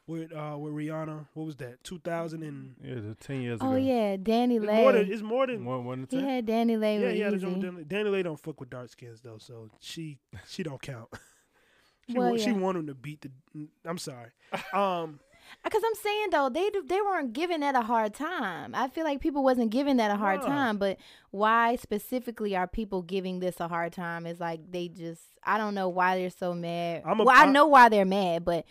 with 0.08 0.34
uh, 0.34 0.56
with 0.58 0.74
Rihanna. 0.74 1.28
What 1.34 1.46
was 1.46 1.56
that? 1.58 1.84
Two 1.84 2.00
thousand 2.00 2.44
and 2.44 2.76
Yeah, 2.82 3.12
it 3.12 3.20
ten 3.20 3.42
years 3.42 3.60
ago. 3.62 3.70
oh 3.72 3.76
yeah, 3.76 4.16
Dani 4.18 4.58
it's 4.58 4.66
more 4.66 4.92
than 4.94 5.12
it's 5.12 5.22
more 5.22 5.48
than 5.48 5.66
One, 5.66 5.86
one 5.86 6.08
He 6.10 6.22
had 6.22 6.46
Dani 6.48 6.80
Leigh 6.80 7.00
yeah. 7.00 7.06
with 7.06 7.14
He 7.16 7.20
had 7.22 7.34
a 7.34 7.36
Easy. 7.36 7.46
joint 7.46 7.76
with 7.76 7.88
Dani, 7.90 8.04
Dani 8.06 8.12
Leigh 8.12 8.24
don't 8.24 8.40
fuck 8.40 8.60
with 8.60 8.70
dark 8.70 8.90
skins 8.90 9.22
though, 9.22 9.38
so 9.38 9.70
she 9.80 10.18
she 10.48 10.64
don't 10.64 10.82
count. 10.82 11.10
she 12.10 12.18
Well, 12.18 12.30
want, 12.30 12.42
she 12.42 12.48
yeah. 12.52 12.58
want 12.58 12.78
him 12.78 12.88
to 12.88 12.96
beat 12.96 13.22
the. 13.22 13.68
I'm 13.86 13.98
sorry. 13.98 14.30
Um. 14.74 15.20
Because 15.64 15.82
I'm 15.86 15.96
saying 16.04 16.28
though, 16.32 16.50
they 16.50 16.70
they 16.88 17.00
weren't 17.00 17.32
giving 17.32 17.62
that 17.62 17.74
a 17.74 17.82
hard 17.82 18.14
time. 18.14 18.76
I 18.76 18.90
feel 18.90 19.06
like 19.06 19.22
people 19.22 19.46
wasn't 19.46 19.70
giving 19.70 19.96
that 19.96 20.12
a 20.12 20.18
hard 20.18 20.42
No. 20.42 20.48
time. 20.48 20.78
But 20.78 20.98
why 21.32 21.78
specifically 21.78 22.54
are 22.54 22.68
people 22.68 23.02
giving 23.02 23.40
this 23.40 23.62
a 23.62 23.70
hard 23.70 23.94
time? 23.94 24.26
It's 24.26 24.42
like 24.42 24.70
they 24.70 24.90
just 24.90 25.22
I 25.46 25.58
don't 25.58 25.74
know 25.74 25.88
why 25.88 26.18
they're 26.18 26.32
so 26.32 26.54
mad. 26.54 27.04
I'm 27.06 27.22
a- 27.22 27.24
well, 27.24 27.34
I 27.34 27.44
I- 27.44 27.52
know 27.52 27.66
why 27.66 27.88
they're 27.88 28.04
mad, 28.04 28.44
but 28.44 28.66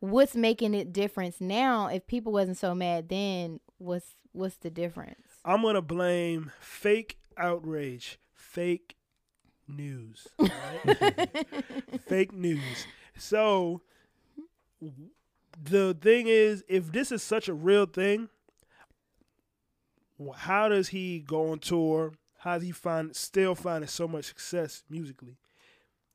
what's 0.00 0.34
making 0.34 0.74
it 0.74 0.92
difference 0.92 1.40
now? 1.40 1.86
If 1.86 2.06
people 2.06 2.32
wasn't 2.32 2.58
so 2.58 2.74
mad 2.74 3.08
then, 3.08 3.60
what's 3.78 4.14
what's 4.32 4.56
the 4.56 4.70
difference? 4.70 5.26
I'm 5.44 5.62
gonna 5.62 5.82
blame 5.82 6.50
fake 6.60 7.18
outrage, 7.36 8.18
fake 8.32 8.96
news, 9.68 10.26
right? 10.38 11.44
fake 12.08 12.32
news. 12.32 12.86
So 13.16 13.82
the 15.62 15.96
thing 16.00 16.26
is, 16.26 16.64
if 16.68 16.92
this 16.92 17.12
is 17.12 17.22
such 17.22 17.48
a 17.48 17.54
real 17.54 17.86
thing, 17.86 18.28
how 20.36 20.68
does 20.68 20.88
he 20.88 21.20
go 21.20 21.52
on 21.52 21.58
tour? 21.58 22.14
How 22.38 22.54
does 22.54 22.62
he 22.62 22.72
find 22.72 23.14
still 23.14 23.54
finding 23.54 23.88
so 23.88 24.08
much 24.08 24.26
success 24.26 24.82
musically? 24.88 25.36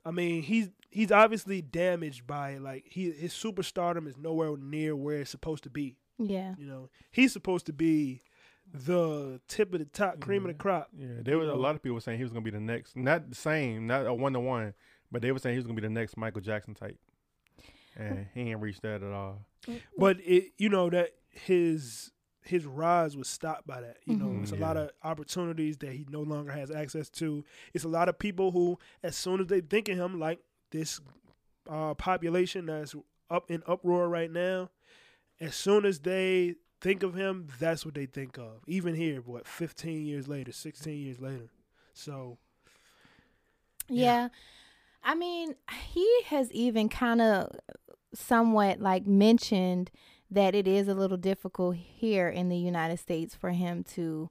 I 0.04 0.12
mean, 0.12 0.44
he's 0.44 0.70
he's 0.96 1.12
obviously 1.12 1.62
damaged 1.62 2.26
by 2.26 2.52
it. 2.52 2.62
Like 2.62 2.86
he 2.90 3.12
his 3.12 3.34
superstardom 3.34 4.08
is 4.08 4.18
nowhere 4.18 4.56
near 4.58 4.96
where 4.96 5.18
it's 5.22 5.30
supposed 5.30 5.64
to 5.66 5.70
be. 5.70 5.98
yeah. 6.18 6.56
You 6.58 6.66
know, 6.66 6.90
he's 7.12 7.34
supposed 7.34 7.66
to 7.68 7.74
be 7.74 8.22
the 8.74 9.40
tip 9.48 9.74
of 9.74 9.80
the 9.80 9.86
top, 9.86 10.20
cream 10.20 10.44
of 10.44 10.48
the 10.48 10.54
crop. 10.56 10.90
Yeah, 10.98 11.08
there 11.22 11.38
was 11.38 11.48
You 11.48 11.54
a 11.54 11.56
lot 11.56 11.76
of 11.76 11.84
people 11.84 12.00
saying 12.02 12.18
he 12.18 12.24
was 12.24 12.32
gonna 12.34 12.44
be 12.44 12.50
the 12.52 12.60
next, 12.60 12.96
not 12.96 13.30
the 13.30 13.36
same, 13.36 13.86
not 13.88 14.06
a 14.08 14.14
one 14.14 14.34
to 14.34 14.40
one, 14.40 14.74
but 15.12 15.22
they 15.22 15.32
were 15.32 15.40
saying 15.40 15.54
he 15.54 15.60
was 15.60 15.66
gonna 15.68 15.80
be 15.80 15.88
the 15.88 15.90
next 15.94 16.18
Michael 16.18 16.42
Jackson 16.42 16.74
type, 16.74 16.98
and 17.96 18.28
he 18.34 18.42
ain't 18.52 18.62
reached 18.62 18.82
that 18.82 19.04
at 19.04 19.12
all. 19.12 19.46
But 19.98 20.18
it, 20.22 20.54
you 20.58 20.70
know, 20.70 20.90
that 20.90 21.12
his 21.30 22.12
his 22.44 22.64
rise 22.66 23.18
was 23.18 23.28
stopped 23.28 23.66
by 23.66 23.82
that. 23.82 23.98
You 24.06 24.18
know, 24.18 24.26
Mhm. 24.28 24.44
it's 24.44 24.52
a 24.52 24.56
Yeah. 24.56 24.68
lot 24.68 24.78
of 24.78 24.92
opportunities 25.04 25.78
that 25.80 25.94
he 25.94 26.06
no 26.10 26.22
longer 26.22 26.52
has 26.52 26.70
access 26.70 27.10
to. 27.12 27.44
It's 27.74 27.84
a 27.84 27.88
lot 27.90 28.08
of 28.08 28.20
people 28.20 28.52
who, 28.52 28.78
as 29.02 29.16
soon 29.16 29.40
as 29.42 29.48
they 29.48 29.62
think 29.62 29.90
of 29.90 29.98
him, 29.98 30.20
like 30.20 30.44
this 30.72 31.00
uh, 31.70 31.94
population 31.94 32.68
that's 32.68 32.96
up 33.30 33.50
in 33.50 33.64
uproar 33.68 34.08
right 34.08 34.32
now, 34.32 34.70
as 35.40 35.56
soon 35.56 35.86
as 35.86 36.00
they 36.00 36.56
think 36.82 37.04
of 37.04 37.16
him, 37.16 37.48
that's 37.60 37.86
what 37.86 37.96
they 37.96 38.06
think 38.06 38.38
of. 38.38 38.62
Even 38.68 38.96
here, 38.96 39.22
what, 39.22 39.48
15 39.48 40.06
years 40.06 40.28
later, 40.28 40.52
16 40.52 40.98
years 40.98 41.20
later. 41.20 41.50
So, 41.94 42.38
Yeah. 43.90 44.06
Yeah. 44.06 44.28
I 45.04 45.14
mean, 45.14 45.56
he 45.92 46.22
has 46.28 46.52
even 46.52 46.90
kind 46.90 47.22
of 47.22 47.52
somewhat 48.14 48.80
like 48.80 49.06
mentioned 49.06 49.92
that 50.32 50.56
it 50.56 50.68
is 50.68 50.88
a 50.88 50.96
little 50.96 51.18
difficult 51.18 51.76
here 51.76 52.28
in 52.28 52.50
the 52.50 52.58
United 52.58 52.98
States 52.98 53.36
for 53.36 53.52
him 53.52 53.84
to 53.84 54.30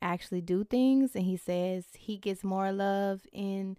actually 0.00 0.40
do 0.40 0.62
things. 0.62 1.16
And 1.16 1.24
he 1.24 1.36
says 1.36 1.86
he 1.98 2.16
gets 2.16 2.44
more 2.44 2.70
love 2.70 3.22
in 3.32 3.76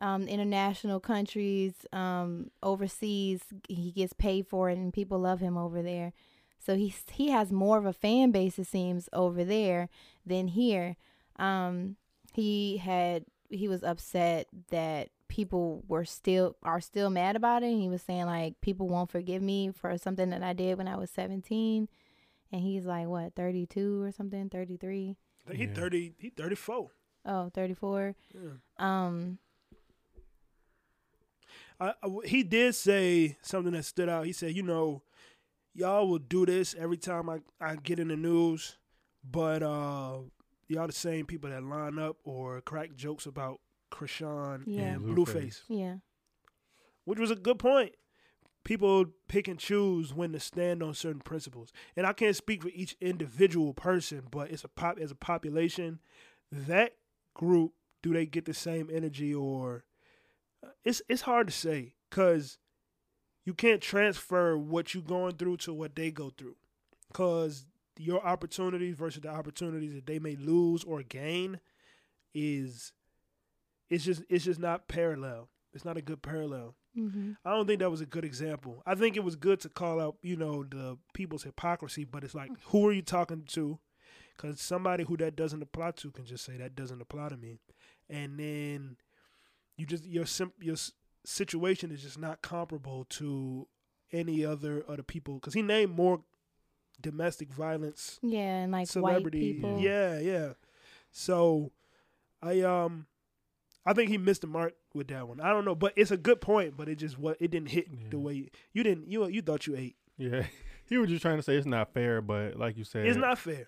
um, 0.00 0.28
international 0.28 1.00
countries, 1.00 1.74
um, 1.92 2.50
overseas. 2.62 3.40
He 3.68 3.92
gets 3.92 4.12
paid 4.12 4.46
for 4.46 4.70
it, 4.70 4.78
and 4.78 4.92
people 4.92 5.18
love 5.18 5.40
him 5.40 5.56
over 5.56 5.82
there. 5.82 6.12
So 6.58 6.76
he's 6.76 7.02
he 7.10 7.30
has 7.30 7.50
more 7.52 7.78
of 7.78 7.86
a 7.86 7.92
fan 7.92 8.30
base, 8.30 8.58
it 8.58 8.66
seems, 8.66 9.08
over 9.12 9.44
there 9.44 9.88
than 10.26 10.48
here. 10.48 10.96
Um, 11.36 11.96
he 12.32 12.78
had 12.78 13.24
he 13.48 13.66
was 13.68 13.82
upset 13.82 14.46
that 14.70 15.08
people 15.28 15.84
were 15.88 16.04
still 16.04 16.56
are 16.62 16.80
still 16.80 17.08
mad 17.08 17.36
about 17.36 17.62
it. 17.62 17.70
And 17.70 17.80
he 17.80 17.88
was 17.88 18.02
saying 18.02 18.26
like 18.26 18.60
people 18.60 18.88
won't 18.88 19.10
forgive 19.10 19.42
me 19.42 19.70
for 19.70 19.96
something 19.96 20.30
that 20.30 20.42
I 20.42 20.52
did 20.52 20.76
when 20.76 20.88
I 20.88 20.96
was 20.96 21.10
17. 21.10 21.88
And 22.52 22.60
he's 22.60 22.84
like 22.84 23.06
what, 23.06 23.34
32 23.36 24.02
or 24.02 24.12
something, 24.12 24.50
33? 24.50 25.16
he 25.52 25.64
Yeah. 25.64 25.74
30, 25.74 26.14
he 26.18 26.30
34. 26.30 26.90
Oh, 27.26 27.50
34. 27.54 28.14
Yeah. 28.34 28.50
Um 28.78 29.38
I, 31.80 31.94
I- 32.02 32.26
he 32.26 32.42
did 32.42 32.74
say 32.74 33.38
something 33.42 33.72
that 33.72 33.84
stood 33.84 34.08
out. 34.08 34.26
He 34.26 34.32
said, 34.32 34.54
you 34.54 34.62
know, 34.62 35.02
y'all 35.74 36.08
will 36.08 36.18
do 36.18 36.44
this 36.46 36.74
every 36.78 36.96
time 36.98 37.28
I, 37.30 37.38
I 37.60 37.76
get 37.76 37.98
in 37.98 38.08
the 38.08 38.16
news, 38.16 38.76
but 39.28 39.62
uh, 39.62 40.18
y'all 40.68 40.86
the 40.86 40.92
same 40.92 41.26
people 41.26 41.50
that 41.50 41.62
line 41.62 41.98
up 41.98 42.16
or 42.24 42.60
crack 42.60 42.94
jokes 42.94 43.26
about 43.26 43.60
Krishan 43.92 44.64
Yeah. 44.66 44.82
and 44.82 45.02
Blueface. 45.02 45.16
Blueface, 45.16 45.60
Yeah. 45.68 45.94
which 47.04 47.18
was 47.18 47.30
a 47.30 47.36
good 47.36 47.58
point. 47.58 47.92
People 48.62 49.06
pick 49.26 49.48
and 49.48 49.58
choose 49.58 50.12
when 50.12 50.32
to 50.32 50.40
stand 50.40 50.82
on 50.82 50.92
certain 50.92 51.22
principles, 51.22 51.72
and 51.96 52.06
I 52.06 52.12
can't 52.12 52.36
speak 52.36 52.62
for 52.62 52.68
each 52.74 52.94
individual 53.00 53.72
person, 53.72 54.24
but 54.30 54.50
it's 54.50 54.64
a 54.64 54.68
pop 54.68 54.98
as 55.00 55.10
a 55.10 55.14
population. 55.14 55.98
That 56.52 56.92
group, 57.34 57.72
do 58.02 58.12
they 58.12 58.26
get 58.26 58.44
the 58.44 58.52
same 58.54 58.90
energy 58.92 59.32
or? 59.34 59.84
It's 60.84 61.02
it's 61.08 61.22
hard 61.22 61.48
to 61.48 61.52
say 61.52 61.94
because 62.08 62.58
you 63.44 63.54
can't 63.54 63.80
transfer 63.80 64.56
what 64.56 64.94
you're 64.94 65.02
going 65.02 65.36
through 65.36 65.58
to 65.58 65.74
what 65.74 65.96
they 65.96 66.10
go 66.10 66.30
through, 66.36 66.56
because 67.08 67.66
your 67.98 68.24
opportunities 68.24 68.94
versus 68.96 69.22
the 69.22 69.28
opportunities 69.28 69.94
that 69.94 70.06
they 70.06 70.18
may 70.18 70.36
lose 70.36 70.84
or 70.84 71.02
gain 71.02 71.60
is 72.34 72.92
it's 73.88 74.04
just 74.04 74.22
it's 74.28 74.44
just 74.44 74.60
not 74.60 74.88
parallel. 74.88 75.48
It's 75.72 75.84
not 75.84 75.96
a 75.96 76.02
good 76.02 76.22
parallel. 76.22 76.74
Mm-hmm. 76.98 77.32
I 77.44 77.50
don't 77.50 77.66
think 77.66 77.78
that 77.80 77.90
was 77.90 78.00
a 78.00 78.06
good 78.06 78.24
example. 78.24 78.82
I 78.84 78.94
think 78.96 79.16
it 79.16 79.22
was 79.22 79.36
good 79.36 79.60
to 79.60 79.68
call 79.68 80.00
out, 80.00 80.16
you 80.22 80.36
know, 80.36 80.64
the 80.64 80.98
people's 81.14 81.44
hypocrisy, 81.44 82.04
but 82.04 82.24
it's 82.24 82.34
like, 82.34 82.50
who 82.66 82.88
are 82.88 82.92
you 82.92 83.02
talking 83.02 83.44
to? 83.50 83.78
Because 84.36 84.60
somebody 84.60 85.04
who 85.04 85.16
that 85.18 85.36
doesn't 85.36 85.62
apply 85.62 85.92
to 85.92 86.10
can 86.10 86.24
just 86.24 86.44
say 86.44 86.56
that 86.56 86.74
doesn't 86.74 87.00
apply 87.00 87.28
to 87.28 87.36
me, 87.36 87.60
and 88.08 88.38
then 88.38 88.96
you 89.80 89.86
just 89.86 90.04
your 90.06 90.26
sim- 90.26 90.52
your 90.60 90.76
situation 91.24 91.90
is 91.90 92.02
just 92.02 92.18
not 92.18 92.42
comparable 92.42 93.04
to 93.10 93.66
any 94.12 94.44
other 94.44 94.84
other 94.88 95.02
people. 95.02 95.34
Because 95.34 95.54
he 95.54 95.62
named 95.62 95.96
more 95.96 96.20
domestic 97.00 97.52
violence 97.52 98.18
Yeah, 98.22 98.62
and 98.64 98.72
like 98.72 98.86
celebrity. 98.86 99.38
white 99.40 99.54
people. 99.56 99.80
Yeah, 99.80 100.18
yeah. 100.18 100.52
So 101.10 101.72
I 102.42 102.60
um 102.60 103.06
I 103.86 103.94
think 103.94 104.10
he 104.10 104.18
missed 104.18 104.42
the 104.42 104.46
mark 104.46 104.74
with 104.94 105.08
that 105.08 105.26
one. 105.26 105.40
I 105.40 105.50
don't 105.50 105.64
know, 105.64 105.74
but 105.74 105.94
it's 105.96 106.10
a 106.10 106.16
good 106.18 106.40
point, 106.40 106.76
but 106.76 106.88
it 106.88 106.96
just 106.96 107.18
what 107.18 107.36
it 107.40 107.50
didn't 107.50 107.70
hit 107.70 108.10
the 108.10 108.16
Yeah. 108.18 108.22
way 108.22 108.48
you 108.72 108.82
didn't 108.82 109.10
you 109.10 109.26
you 109.28 109.40
thought 109.42 109.66
you 109.66 109.76
ate. 109.76 109.96
Yeah, 110.18 110.44
he 110.86 110.98
was 110.98 111.08
just 111.08 111.22
trying 111.22 111.36
to 111.38 111.42
say 111.42 111.56
it's 111.56 111.66
not 111.66 111.94
fair, 111.94 112.20
but 112.20 112.56
like 112.56 112.76
you 112.76 112.84
said, 112.84 113.06
It's 113.06 113.16
not 113.16 113.38
fair. 113.38 113.66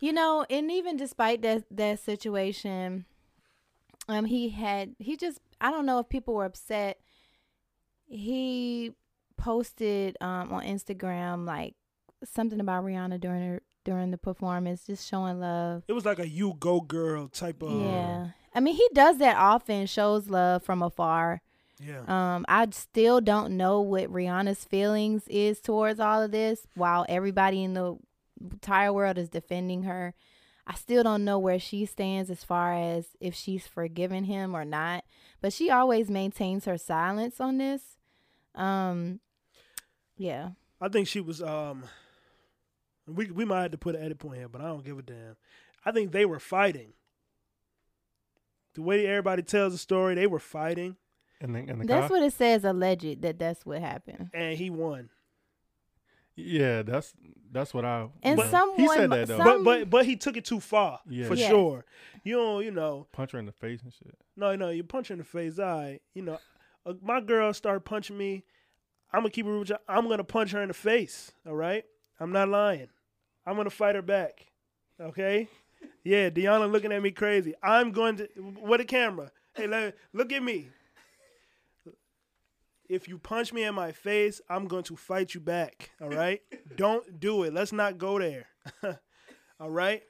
You 0.00 0.12
know, 0.12 0.44
and 0.50 0.70
even 0.70 0.96
despite 0.96 1.42
that 1.42 1.64
that 1.70 1.98
situation, 2.00 3.04
um, 4.08 4.24
he 4.24 4.48
had 4.50 4.94
he 4.98 5.16
just 5.16 5.38
I 5.60 5.70
don't 5.70 5.86
know 5.86 5.98
if 5.98 6.08
people 6.08 6.34
were 6.34 6.44
upset. 6.44 6.98
He 8.06 8.92
posted 9.36 10.16
um 10.20 10.52
on 10.52 10.64
Instagram 10.64 11.46
like 11.46 11.74
something 12.24 12.60
about 12.60 12.84
Rihanna 12.84 13.20
during 13.20 13.46
her 13.48 13.62
during 13.84 14.10
the 14.10 14.18
performance, 14.18 14.84
just 14.86 15.08
showing 15.08 15.40
love. 15.40 15.82
It 15.88 15.92
was 15.92 16.04
like 16.04 16.18
a 16.18 16.28
you 16.28 16.54
go 16.58 16.80
girl 16.80 17.28
type 17.28 17.62
of 17.62 17.80
yeah, 17.80 18.28
I 18.54 18.60
mean 18.60 18.74
he 18.74 18.88
does 18.94 19.18
that 19.18 19.36
often, 19.36 19.86
shows 19.86 20.28
love 20.28 20.62
from 20.62 20.82
afar. 20.82 21.40
yeah. 21.80 22.02
Um, 22.06 22.44
I 22.48 22.68
still 22.70 23.20
don't 23.20 23.56
know 23.56 23.80
what 23.80 24.12
Rihanna's 24.12 24.64
feelings 24.64 25.24
is 25.28 25.60
towards 25.60 25.98
all 25.98 26.22
of 26.22 26.30
this. 26.30 26.66
While 26.74 27.06
everybody 27.08 27.64
in 27.64 27.74
the 27.74 27.96
entire 28.40 28.92
world 28.92 29.18
is 29.18 29.28
defending 29.28 29.82
her, 29.84 30.14
I 30.66 30.74
still 30.74 31.02
don't 31.02 31.24
know 31.24 31.38
where 31.38 31.58
she 31.58 31.84
stands 31.86 32.30
as 32.30 32.44
far 32.44 32.74
as 32.74 33.08
if 33.20 33.34
she's 33.34 33.66
forgiven 33.66 34.24
him 34.24 34.54
or 34.54 34.64
not. 34.64 35.04
But 35.40 35.52
she 35.52 35.70
always 35.70 36.08
maintains 36.08 36.66
her 36.66 36.78
silence 36.78 37.40
on 37.40 37.58
this. 37.58 37.82
Um, 38.54 39.20
yeah, 40.16 40.50
I 40.80 40.88
think 40.88 41.08
she 41.08 41.20
was 41.20 41.42
um 41.42 41.84
we 43.06 43.30
we 43.30 43.44
might 43.44 43.62
have 43.62 43.70
to 43.72 43.78
put 43.78 43.96
an 43.96 44.02
edit 44.04 44.18
point 44.18 44.38
here, 44.38 44.48
but 44.48 44.60
I 44.60 44.66
don't 44.66 44.84
give 44.84 44.98
a 44.98 45.02
damn. 45.02 45.36
I 45.84 45.90
think 45.90 46.12
they 46.12 46.24
were 46.24 46.38
fighting. 46.38 46.92
The 48.74 48.82
way 48.82 49.06
everybody 49.06 49.42
tells 49.42 49.72
the 49.72 49.78
story, 49.78 50.14
they 50.14 50.26
were 50.26 50.38
fighting 50.38 50.96
and 51.40 51.54
then 51.54 51.68
and 51.68 51.80
the 51.80 51.86
that's 51.86 52.08
car. 52.08 52.18
what 52.18 52.22
it 52.26 52.32
says. 52.32 52.64
Alleged 52.64 53.22
that 53.22 53.38
that's 53.38 53.66
what 53.66 53.80
happened. 53.80 54.30
and 54.32 54.56
he 54.56 54.70
won. 54.70 55.10
Yeah, 56.36 56.82
that's 56.82 57.12
that's 57.50 57.74
what 57.74 57.84
I. 57.84 58.08
And 58.22 58.36
but 58.38 58.50
someone, 58.50 58.78
he 58.80 58.88
said 58.88 59.10
that 59.10 59.28
though. 59.28 59.36
some- 59.38 59.64
But 59.64 59.64
but 59.64 59.90
but 59.90 60.06
he 60.06 60.16
took 60.16 60.36
it 60.36 60.44
too 60.44 60.60
far 60.60 61.00
Yeah. 61.08 61.26
for 61.26 61.34
Yes. 61.34 61.48
sure. 61.50 61.84
You 62.24 62.36
don't 62.36 62.64
you 62.64 62.70
know 62.70 63.06
Punch 63.12 63.32
her 63.32 63.38
in 63.38 63.46
the 63.46 63.52
face 63.52 63.82
and 63.82 63.92
shit. 63.92 64.14
no 64.36 64.54
no 64.56 64.70
you 64.70 64.84
punch 64.84 65.08
her 65.08 65.12
in 65.14 65.18
the 65.18 65.24
face. 65.24 65.58
All 65.58 65.66
right, 65.66 66.00
you 66.14 66.22
know 66.22 66.38
uh, 66.86 66.94
my 67.02 67.20
girl 67.20 67.52
started 67.52 67.80
punching 67.80 68.16
me. 68.16 68.44
I'm 69.12 69.20
gonna 69.20 69.30
keep 69.30 69.44
it 69.44 69.50
real. 69.50 69.60
with 69.60 69.70
you. 69.70 69.76
I'm 69.88 70.08
gonna 70.08 70.24
punch 70.24 70.52
her 70.52 70.62
in 70.62 70.68
the 70.68 70.74
face. 70.74 71.32
All 71.46 71.54
right, 71.54 71.84
I'm 72.18 72.32
not 72.32 72.48
lying. 72.48 72.88
I'm 73.44 73.56
gonna 73.56 73.70
fight 73.70 73.94
her 73.94 74.02
back. 74.02 74.46
Okay. 75.00 75.48
Yeah, 76.04 76.30
Deona 76.30 76.70
looking 76.70 76.92
at 76.92 77.02
me 77.02 77.10
crazy. 77.10 77.54
I'm 77.62 77.90
going 77.92 78.16
to 78.18 78.28
what 78.60 78.80
a 78.80 78.84
camera. 78.84 79.32
Hey, 79.54 79.66
let, 79.66 79.96
look 80.12 80.32
at 80.32 80.42
me. 80.42 80.68
If 82.92 83.08
you 83.08 83.16
punch 83.16 83.54
me 83.54 83.64
in 83.64 83.74
my 83.74 83.90
face, 83.90 84.42
I'm 84.50 84.66
going 84.66 84.82
to 84.84 84.96
fight 84.96 85.32
you 85.32 85.40
back. 85.40 85.92
All 85.98 86.10
right? 86.10 86.42
Don't 86.76 87.18
do 87.18 87.44
it. 87.44 87.54
Let's 87.54 87.72
not 87.72 87.96
go 87.96 88.18
there. 88.18 88.48
all 89.58 89.70
right? 89.70 90.02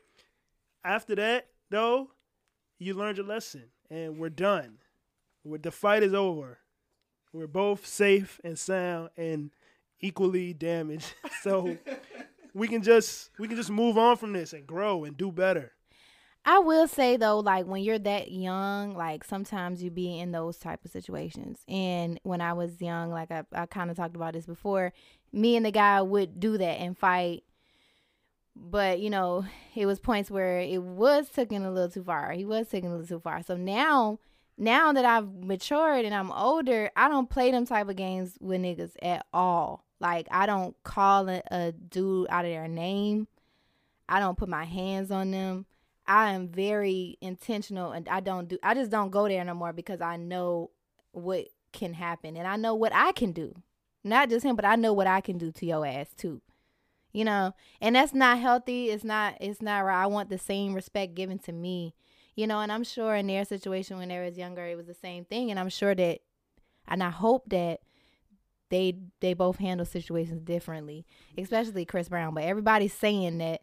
After 0.84 1.14
that, 1.14 1.46
though, 1.70 2.10
you 2.80 2.94
learned 2.94 3.18
your 3.18 3.26
lesson 3.26 3.66
and 3.88 4.18
we're 4.18 4.30
done. 4.30 4.78
We're, 5.44 5.58
the 5.58 5.70
fight 5.70 6.02
is 6.02 6.12
over. 6.12 6.58
We're 7.32 7.46
both 7.46 7.86
safe 7.86 8.40
and 8.42 8.58
sound 8.58 9.10
and 9.16 9.52
equally 10.00 10.52
damaged. 10.52 11.14
So 11.42 11.76
we 12.54 12.68
can 12.68 12.82
just 12.84 13.30
we 13.36 13.48
can 13.48 13.56
just 13.56 13.68
move 13.68 13.98
on 13.98 14.16
from 14.16 14.32
this 14.32 14.52
and 14.52 14.64
grow 14.64 15.02
and 15.02 15.16
do 15.16 15.32
better. 15.32 15.72
I 16.44 16.58
will 16.58 16.88
say 16.88 17.16
though, 17.16 17.38
like 17.38 17.66
when 17.66 17.82
you're 17.82 17.98
that 18.00 18.32
young, 18.32 18.96
like 18.96 19.22
sometimes 19.22 19.82
you 19.82 19.90
be 19.90 20.18
in 20.18 20.32
those 20.32 20.56
type 20.56 20.84
of 20.84 20.90
situations. 20.90 21.60
And 21.68 22.18
when 22.24 22.40
I 22.40 22.52
was 22.52 22.80
young, 22.80 23.10
like 23.10 23.30
I, 23.30 23.44
I 23.52 23.66
kind 23.66 23.90
of 23.90 23.96
talked 23.96 24.16
about 24.16 24.32
this 24.32 24.46
before, 24.46 24.92
me 25.32 25.56
and 25.56 25.64
the 25.64 25.70
guy 25.70 26.02
would 26.02 26.40
do 26.40 26.58
that 26.58 26.80
and 26.80 26.98
fight. 26.98 27.44
But 28.56 28.98
you 28.98 29.08
know, 29.08 29.44
it 29.74 29.86
was 29.86 30.00
points 30.00 30.30
where 30.30 30.58
it 30.60 30.82
was 30.82 31.28
taking 31.28 31.64
a 31.64 31.70
little 31.70 31.90
too 31.90 32.02
far. 32.02 32.32
He 32.32 32.44
was 32.44 32.68
taking 32.68 32.90
a 32.90 32.96
little 32.96 33.06
too 33.06 33.20
far. 33.20 33.42
So 33.42 33.56
now, 33.56 34.18
now 34.58 34.92
that 34.92 35.04
I've 35.04 35.32
matured 35.32 36.04
and 36.04 36.14
I'm 36.14 36.32
older, 36.32 36.90
I 36.96 37.08
don't 37.08 37.30
play 37.30 37.52
them 37.52 37.66
type 37.66 37.88
of 37.88 37.96
games 37.96 38.36
with 38.40 38.60
niggas 38.60 38.92
at 39.00 39.26
all. 39.32 39.84
Like 40.00 40.26
I 40.32 40.46
don't 40.46 40.74
call 40.82 41.28
a, 41.28 41.40
a 41.52 41.70
dude 41.70 42.26
out 42.30 42.44
of 42.44 42.50
their 42.50 42.66
name. 42.66 43.28
I 44.08 44.18
don't 44.18 44.36
put 44.36 44.48
my 44.48 44.64
hands 44.64 45.12
on 45.12 45.30
them. 45.30 45.66
I 46.06 46.32
am 46.32 46.48
very 46.48 47.16
intentional 47.20 47.92
and 47.92 48.08
I 48.08 48.20
don't 48.20 48.48
do 48.48 48.58
I 48.62 48.74
just 48.74 48.90
don't 48.90 49.10
go 49.10 49.28
there 49.28 49.44
no 49.44 49.54
more 49.54 49.72
because 49.72 50.00
I 50.00 50.16
know 50.16 50.70
what 51.12 51.48
can 51.72 51.94
happen 51.94 52.36
and 52.36 52.46
I 52.46 52.56
know 52.56 52.74
what 52.74 52.92
I 52.94 53.12
can 53.12 53.32
do. 53.32 53.54
Not 54.04 54.30
just 54.30 54.44
him, 54.44 54.56
but 54.56 54.64
I 54.64 54.74
know 54.76 54.92
what 54.92 55.06
I 55.06 55.20
can 55.20 55.38
do 55.38 55.52
to 55.52 55.66
your 55.66 55.86
ass 55.86 56.08
too. 56.16 56.42
You 57.12 57.24
know, 57.24 57.54
and 57.80 57.94
that's 57.94 58.14
not 58.14 58.38
healthy. 58.38 58.90
It's 58.90 59.04
not 59.04 59.36
it's 59.40 59.62
not 59.62 59.80
right. 59.80 60.02
I 60.02 60.06
want 60.06 60.28
the 60.28 60.38
same 60.38 60.74
respect 60.74 61.14
given 61.14 61.38
to 61.40 61.52
me. 61.52 61.94
You 62.34 62.46
know, 62.46 62.60
and 62.60 62.72
I'm 62.72 62.84
sure 62.84 63.14
in 63.14 63.26
their 63.26 63.44
situation 63.44 63.98
when 63.98 64.08
they 64.08 64.18
was 64.18 64.38
younger 64.38 64.66
it 64.66 64.76
was 64.76 64.86
the 64.86 64.94
same 64.94 65.24
thing 65.24 65.50
and 65.50 65.60
I'm 65.60 65.68
sure 65.68 65.94
that 65.94 66.20
and 66.88 67.02
I 67.02 67.10
hope 67.10 67.48
that 67.50 67.80
they 68.70 68.96
they 69.20 69.34
both 69.34 69.58
handle 69.58 69.86
situations 69.86 70.40
differently, 70.40 71.04
especially 71.36 71.84
Chris 71.84 72.08
Brown. 72.08 72.34
But 72.34 72.44
everybody's 72.44 72.94
saying 72.94 73.38
that 73.38 73.60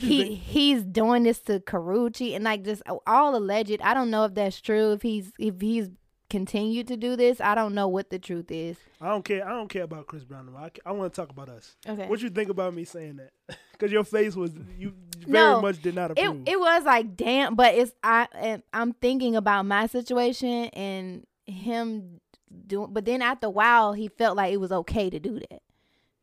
He 0.00 0.34
he's 0.34 0.82
doing 0.84 1.22
this 1.24 1.40
to 1.42 1.60
Karrueche 1.60 2.34
and 2.34 2.44
like 2.44 2.64
just 2.64 2.82
all 3.06 3.36
alleged. 3.36 3.80
I 3.82 3.94
don't 3.94 4.10
know 4.10 4.24
if 4.24 4.34
that's 4.34 4.60
true. 4.60 4.92
If 4.92 5.02
he's 5.02 5.32
if 5.38 5.60
he's 5.60 5.90
continued 6.30 6.88
to 6.88 6.96
do 6.96 7.14
this, 7.14 7.42
I 7.42 7.54
don't 7.54 7.74
know 7.74 7.88
what 7.88 8.08
the 8.08 8.18
truth 8.18 8.50
is. 8.50 8.78
I 9.02 9.10
don't 9.10 9.22
care. 9.24 9.46
I 9.46 9.50
don't 9.50 9.68
care 9.68 9.82
about 9.82 10.06
Chris 10.06 10.24
Brown. 10.24 10.48
I, 10.56 10.70
I 10.86 10.92
want 10.92 11.12
to 11.12 11.20
talk 11.20 11.30
about 11.30 11.50
us. 11.50 11.76
Okay. 11.86 12.06
What 12.08 12.22
you 12.22 12.30
think 12.30 12.48
about 12.48 12.72
me 12.74 12.84
saying 12.84 13.16
that? 13.16 13.32
Because 13.72 13.90
your 13.92 14.04
face 14.04 14.36
was 14.36 14.52
you 14.78 14.92
very 15.26 15.32
No, 15.32 15.60
much 15.60 15.82
did 15.82 15.96
not 15.96 16.12
it 16.12 16.18
approve. 16.24 16.44
it 16.46 16.58
was 16.60 16.84
like 16.84 17.16
damn, 17.16 17.56
but 17.56 17.74
it's 17.74 17.92
I 18.02 18.28
and 18.34 18.62
I'm 18.72 18.92
thinking 18.92 19.34
about 19.34 19.66
my 19.66 19.86
situation 19.86 20.66
and 20.66 21.26
him 21.46 22.20
doing. 22.66 22.92
But 22.92 23.04
then 23.06 23.22
after 23.22 23.48
a 23.48 23.50
while, 23.50 23.92
he 23.92 24.06
felt 24.06 24.36
like 24.36 24.52
it 24.52 24.58
was 24.58 24.70
okay 24.70 25.10
to 25.10 25.18
do 25.18 25.40
that 25.50 25.62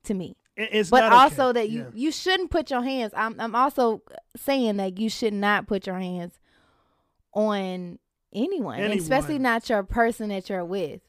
to 0.05 0.13
me. 0.13 0.37
It- 0.59 0.69
it's 0.73 0.89
but 0.89 0.99
not 1.01 1.13
okay. 1.13 1.15
also 1.15 1.53
that 1.53 1.69
you 1.69 1.79
Yeah. 1.83 1.89
you 1.93 2.11
shouldn't 2.11 2.51
put 2.51 2.69
your 2.69 2.83
hands. 2.83 3.13
I'm 3.15 3.39
I'm 3.39 3.55
also 3.55 4.01
saying 4.35 4.77
that 4.77 4.99
you 4.99 5.09
should 5.09 5.33
not 5.33 5.67
put 5.67 5.87
your 5.87 5.99
hands 5.99 6.39
on 7.33 7.99
anyone, 8.33 8.79
and 8.79 8.93
especially 8.93 9.39
not 9.39 9.69
your 9.69 9.83
person 9.83 10.29
that 10.29 10.49
you're 10.49 10.65
with, 10.65 11.01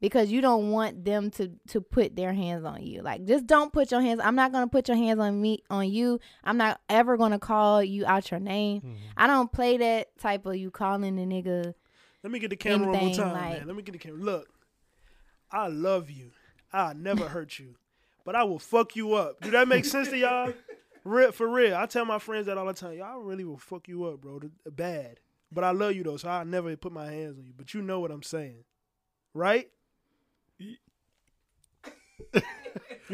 because 0.00 0.30
you 0.30 0.40
don't 0.40 0.70
want 0.70 1.04
them 1.04 1.30
to 1.32 1.50
to 1.68 1.80
put 1.80 2.16
their 2.16 2.32
hands 2.32 2.64
on 2.64 2.82
you. 2.82 3.02
Like 3.02 3.24
just 3.24 3.46
don't 3.46 3.72
put 3.72 3.90
your 3.90 4.00
hands. 4.00 4.20
I'm 4.22 4.34
not 4.34 4.52
gonna 4.52 4.68
put 4.68 4.88
your 4.88 4.96
hands 4.96 5.18
on 5.20 5.40
me 5.40 5.62
on 5.70 5.90
you. 5.90 6.18
I'm 6.44 6.56
not 6.56 6.80
ever 6.88 7.16
gonna 7.16 7.38
call 7.38 7.82
you 7.82 8.06
out 8.06 8.30
your 8.30 8.40
name. 8.40 8.80
Mhm. 8.80 8.96
I 9.16 9.26
don't 9.26 9.52
play 9.52 9.76
that 9.76 10.16
type 10.18 10.46
of 10.46 10.56
you 10.56 10.70
calling 10.70 11.16
the 11.16 11.22
nigga 11.22 11.74
Let 12.22 12.32
me 12.32 12.38
get 12.38 12.50
the 12.50 12.56
camera 12.56 12.92
one 12.92 13.04
more 13.06 13.14
time, 13.14 13.32
like- 13.32 13.58
man. 13.58 13.66
Let 13.66 13.76
me 13.76 13.82
get 13.82 13.92
the 13.92 13.98
camera. 13.98 14.20
Look, 14.20 14.48
I 15.50 15.68
love 15.68 16.10
you. 16.10 16.30
I 16.72 16.92
never 16.92 17.28
hurt 17.28 17.58
you, 17.58 17.74
but 18.24 18.34
I 18.36 18.44
will 18.44 18.58
fuck 18.58 18.96
you 18.96 19.14
up. 19.14 19.40
Do 19.40 19.50
that 19.50 19.68
make 19.68 19.84
sense 19.84 20.08
to 20.08 20.18
y'all? 20.18 20.52
Real, 21.04 21.32
for 21.32 21.48
real, 21.48 21.74
I 21.76 21.86
tell 21.86 22.04
my 22.04 22.18
friends 22.18 22.46
that 22.46 22.58
all 22.58 22.66
the 22.66 22.74
time. 22.74 22.98
Y'all 22.98 23.20
really 23.20 23.44
will 23.44 23.58
fuck 23.58 23.88
you 23.88 24.04
up, 24.04 24.20
bro. 24.20 24.40
Bad. 24.70 25.20
But 25.52 25.64
I 25.64 25.70
love 25.70 25.94
you 25.94 26.04
though, 26.04 26.16
so 26.16 26.28
I 26.28 26.44
never 26.44 26.76
put 26.76 26.92
my 26.92 27.06
hands 27.06 27.38
on 27.38 27.44
you. 27.44 27.52
But 27.56 27.74
you 27.74 27.82
know 27.82 28.00
what 28.00 28.10
I'm 28.10 28.22
saying, 28.22 28.64
right? 29.34 29.68
you 30.58 30.76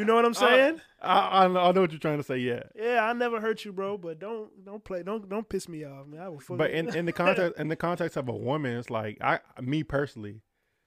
know 0.05 0.15
what 0.15 0.25
I'm 0.25 0.35
saying? 0.35 0.81
I, 1.01 1.19
I 1.19 1.45
I 1.45 1.73
know 1.73 1.81
what 1.81 1.93
you're 1.93 2.01
trying 2.01 2.19
to 2.19 2.25
say. 2.25 2.39
Yeah, 2.39 2.65
yeah, 2.75 3.05
I 3.05 3.13
never 3.13 3.41
hurt 3.41 3.65
you, 3.65 3.73
bro. 3.73 3.97
But 3.97 4.19
don't 4.19 4.51
don't 4.65 4.85
play 4.85 5.03
don't 5.03 5.29
don't 5.29 5.49
piss 5.49 5.69
me 5.69 5.85
off, 5.85 6.07
man. 6.07 6.21
I 6.21 6.29
will 6.29 6.41
fuck. 6.41 6.59
but 6.59 6.71
in, 6.73 6.95
in 6.95 7.07
the 7.07 7.13
context 7.15 7.59
in 7.59 7.69
the 7.69 7.77
context 7.77 8.17
of 8.17 8.29
a 8.29 8.35
woman, 8.35 8.77
it's 8.77 8.91
like 8.91 9.19
I 9.23 9.41
me 9.61 9.83
personally, 9.83 10.43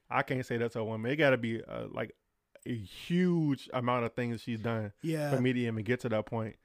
I 0.10 0.21
can't 0.21 0.45
say 0.45 0.58
that 0.58 0.73
to 0.73 0.79
a 0.79 0.84
woman. 0.84 1.10
It 1.12 1.15
got 1.15 1.32
to 1.32 1.38
be 1.38 1.63
uh, 1.63 1.86
like 1.89 2.13
a 2.65 2.75
huge 2.75 3.69
amount 3.73 4.05
of 4.05 4.13
things 4.13 4.41
she's 4.41 4.59
done 4.59 4.91
yeah, 5.01 5.29
for 5.29 5.41
me 5.41 5.53
to 5.53 5.59
even 5.59 5.83
get 5.83 6.01
to 6.01 6.09
that 6.09 6.25
point. 6.25 6.55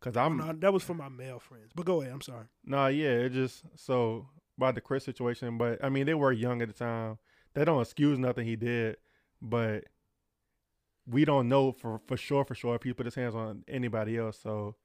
Cause 0.00 0.16
I'm 0.16 0.38
oh, 0.40 0.46
no, 0.46 0.52
that 0.52 0.72
was 0.72 0.82
for 0.82 0.92
my 0.92 1.08
male 1.08 1.38
friends. 1.38 1.70
But 1.74 1.86
go 1.86 2.02
ahead. 2.02 2.12
I'm 2.12 2.20
sorry. 2.20 2.44
Nah, 2.64 2.88
yeah, 2.88 3.08
it 3.08 3.32
just 3.32 3.62
so 3.76 4.26
about 4.58 4.74
the 4.74 4.82
Chris 4.82 5.02
situation, 5.04 5.56
but 5.56 5.82
I 5.82 5.88
mean 5.88 6.04
they 6.04 6.14
were 6.14 6.30
young 6.30 6.60
at 6.60 6.68
the 6.68 6.74
time. 6.74 7.18
They 7.54 7.64
don't 7.64 7.80
excuse 7.80 8.18
nothing 8.18 8.46
he 8.46 8.56
did, 8.56 8.98
but 9.40 9.84
we 11.06 11.24
don't 11.24 11.48
know 11.48 11.72
for 11.72 12.00
for 12.06 12.16
sure 12.16 12.44
for 12.44 12.54
sure 12.54 12.74
if 12.74 12.82
he 12.82 12.92
put 12.92 13.06
his 13.06 13.14
hands 13.14 13.34
on 13.34 13.64
anybody 13.66 14.18
else. 14.18 14.38
So 14.42 14.76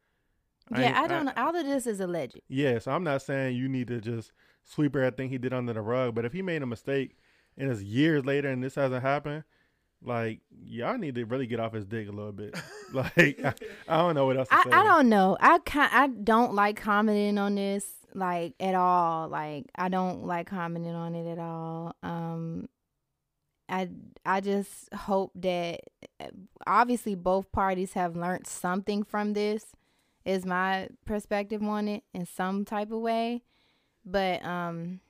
Yeah, 0.72 0.82
ain't- 0.84 0.98
I 0.98 1.08
don't 1.08 1.26
know. 1.26 1.34
All 1.36 1.56
of 1.56 1.66
this 1.66 1.86
is 1.86 2.00
alleged. 2.00 2.40
Yeah, 2.48 2.80
so 2.80 2.92
I'm 2.92 3.04
not 3.04 3.22
saying 3.22 3.58
you 3.58 3.68
need 3.68 3.88
to 3.88 4.00
just 4.00 4.32
sweep 4.64 4.96
everything 4.96 5.30
he 5.30 5.38
did 5.38 5.54
under 5.54 5.74
the 5.74 5.82
rug, 5.82 6.16
but 6.16 6.26
if 6.26 6.32
he 6.34 6.42
made 6.42 6.62
a 6.62 6.66
mistake 6.66 7.18
and 7.58 7.70
it's 7.70 7.82
years 7.82 8.24
later 8.26 8.50
and 8.50 8.64
this 8.64 8.76
hasn't 8.76 9.02
happened, 9.02 9.44
like 10.04 10.40
y'all 10.64 10.98
need 10.98 11.16
to 11.16 11.26
really 11.26 11.48
get 11.48 11.60
off 11.60 11.74
his 11.74 11.86
dick 11.86 12.08
a 12.08 12.12
little 12.12 12.32
bit. 12.32 12.58
like 12.94 13.40
I, 13.44 13.54
I 13.88 13.98
don't 13.98 14.16
know 14.16 14.26
what 14.26 14.38
else 14.38 14.48
to 14.50 14.56
I, 14.56 14.64
say. 14.64 14.70
I 14.72 14.84
don't 14.84 15.10
know. 15.10 15.38
I 15.40 15.60
can 15.60 15.90
I 15.92 16.08
don't 16.08 16.54
like 16.54 16.78
commenting 16.78 17.38
on 17.38 17.56
this 17.56 17.86
like 18.14 18.54
at 18.60 18.76
all. 18.76 19.28
Like 19.28 19.66
I 19.76 19.90
don't 19.90 20.26
like 20.26 20.48
commenting 20.48 20.96
on 20.96 21.16
it 21.16 21.30
at 21.32 21.40
all. 21.40 21.96
Um 22.02 22.70
I 23.68 23.90
I 24.26 24.42
just 24.42 24.94
hope 24.94 25.32
that 25.36 25.82
obviously 26.66 27.16
both 27.16 27.52
parties 27.52 27.94
have 27.94 28.16
learned 28.16 28.48
something 28.48 29.04
from 29.04 29.34
this 29.34 29.66
is 30.26 30.46
my 30.46 30.88
perspective 31.06 31.62
on 31.64 31.88
it 31.88 32.04
in 32.14 32.26
some 32.26 32.66
type 32.66 32.92
of 32.92 33.02
way. 33.02 33.42
But 34.06 34.44
um 34.46 35.02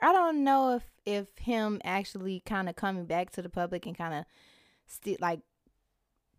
I 0.00 0.12
don't 0.12 0.44
know 0.44 0.76
if 0.76 0.82
if 1.06 1.26
him 1.38 1.80
actually 1.84 2.42
kind 2.46 2.68
of 2.68 2.76
coming 2.76 3.04
back 3.06 3.30
to 3.32 3.42
the 3.42 3.48
public 3.48 3.86
and 3.86 3.96
kind 3.96 4.14
of 4.14 4.24
like 5.20 5.40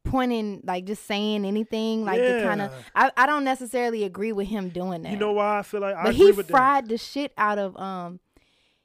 pointing 0.03 0.61
like 0.63 0.85
just 0.85 1.05
saying 1.05 1.45
anything 1.45 2.05
like 2.05 2.19
to 2.21 2.43
kind 2.43 2.61
of 2.61 2.71
I, 2.95 3.11
I 3.17 3.25
don't 3.25 3.43
necessarily 3.43 4.03
agree 4.03 4.31
with 4.31 4.47
him 4.47 4.69
doing 4.69 5.01
that. 5.03 5.11
You 5.11 5.17
know 5.17 5.33
why 5.33 5.59
I 5.59 5.61
feel 5.63 5.81
like 5.81 5.95
I 5.95 6.03
but 6.03 6.13
agree 6.15 6.25
he 6.27 6.31
with 6.31 6.47
that. 6.47 6.53
fried 6.53 6.89
the 6.89 6.97
shit 6.97 7.33
out 7.37 7.57
of 7.57 7.75
um 7.77 8.19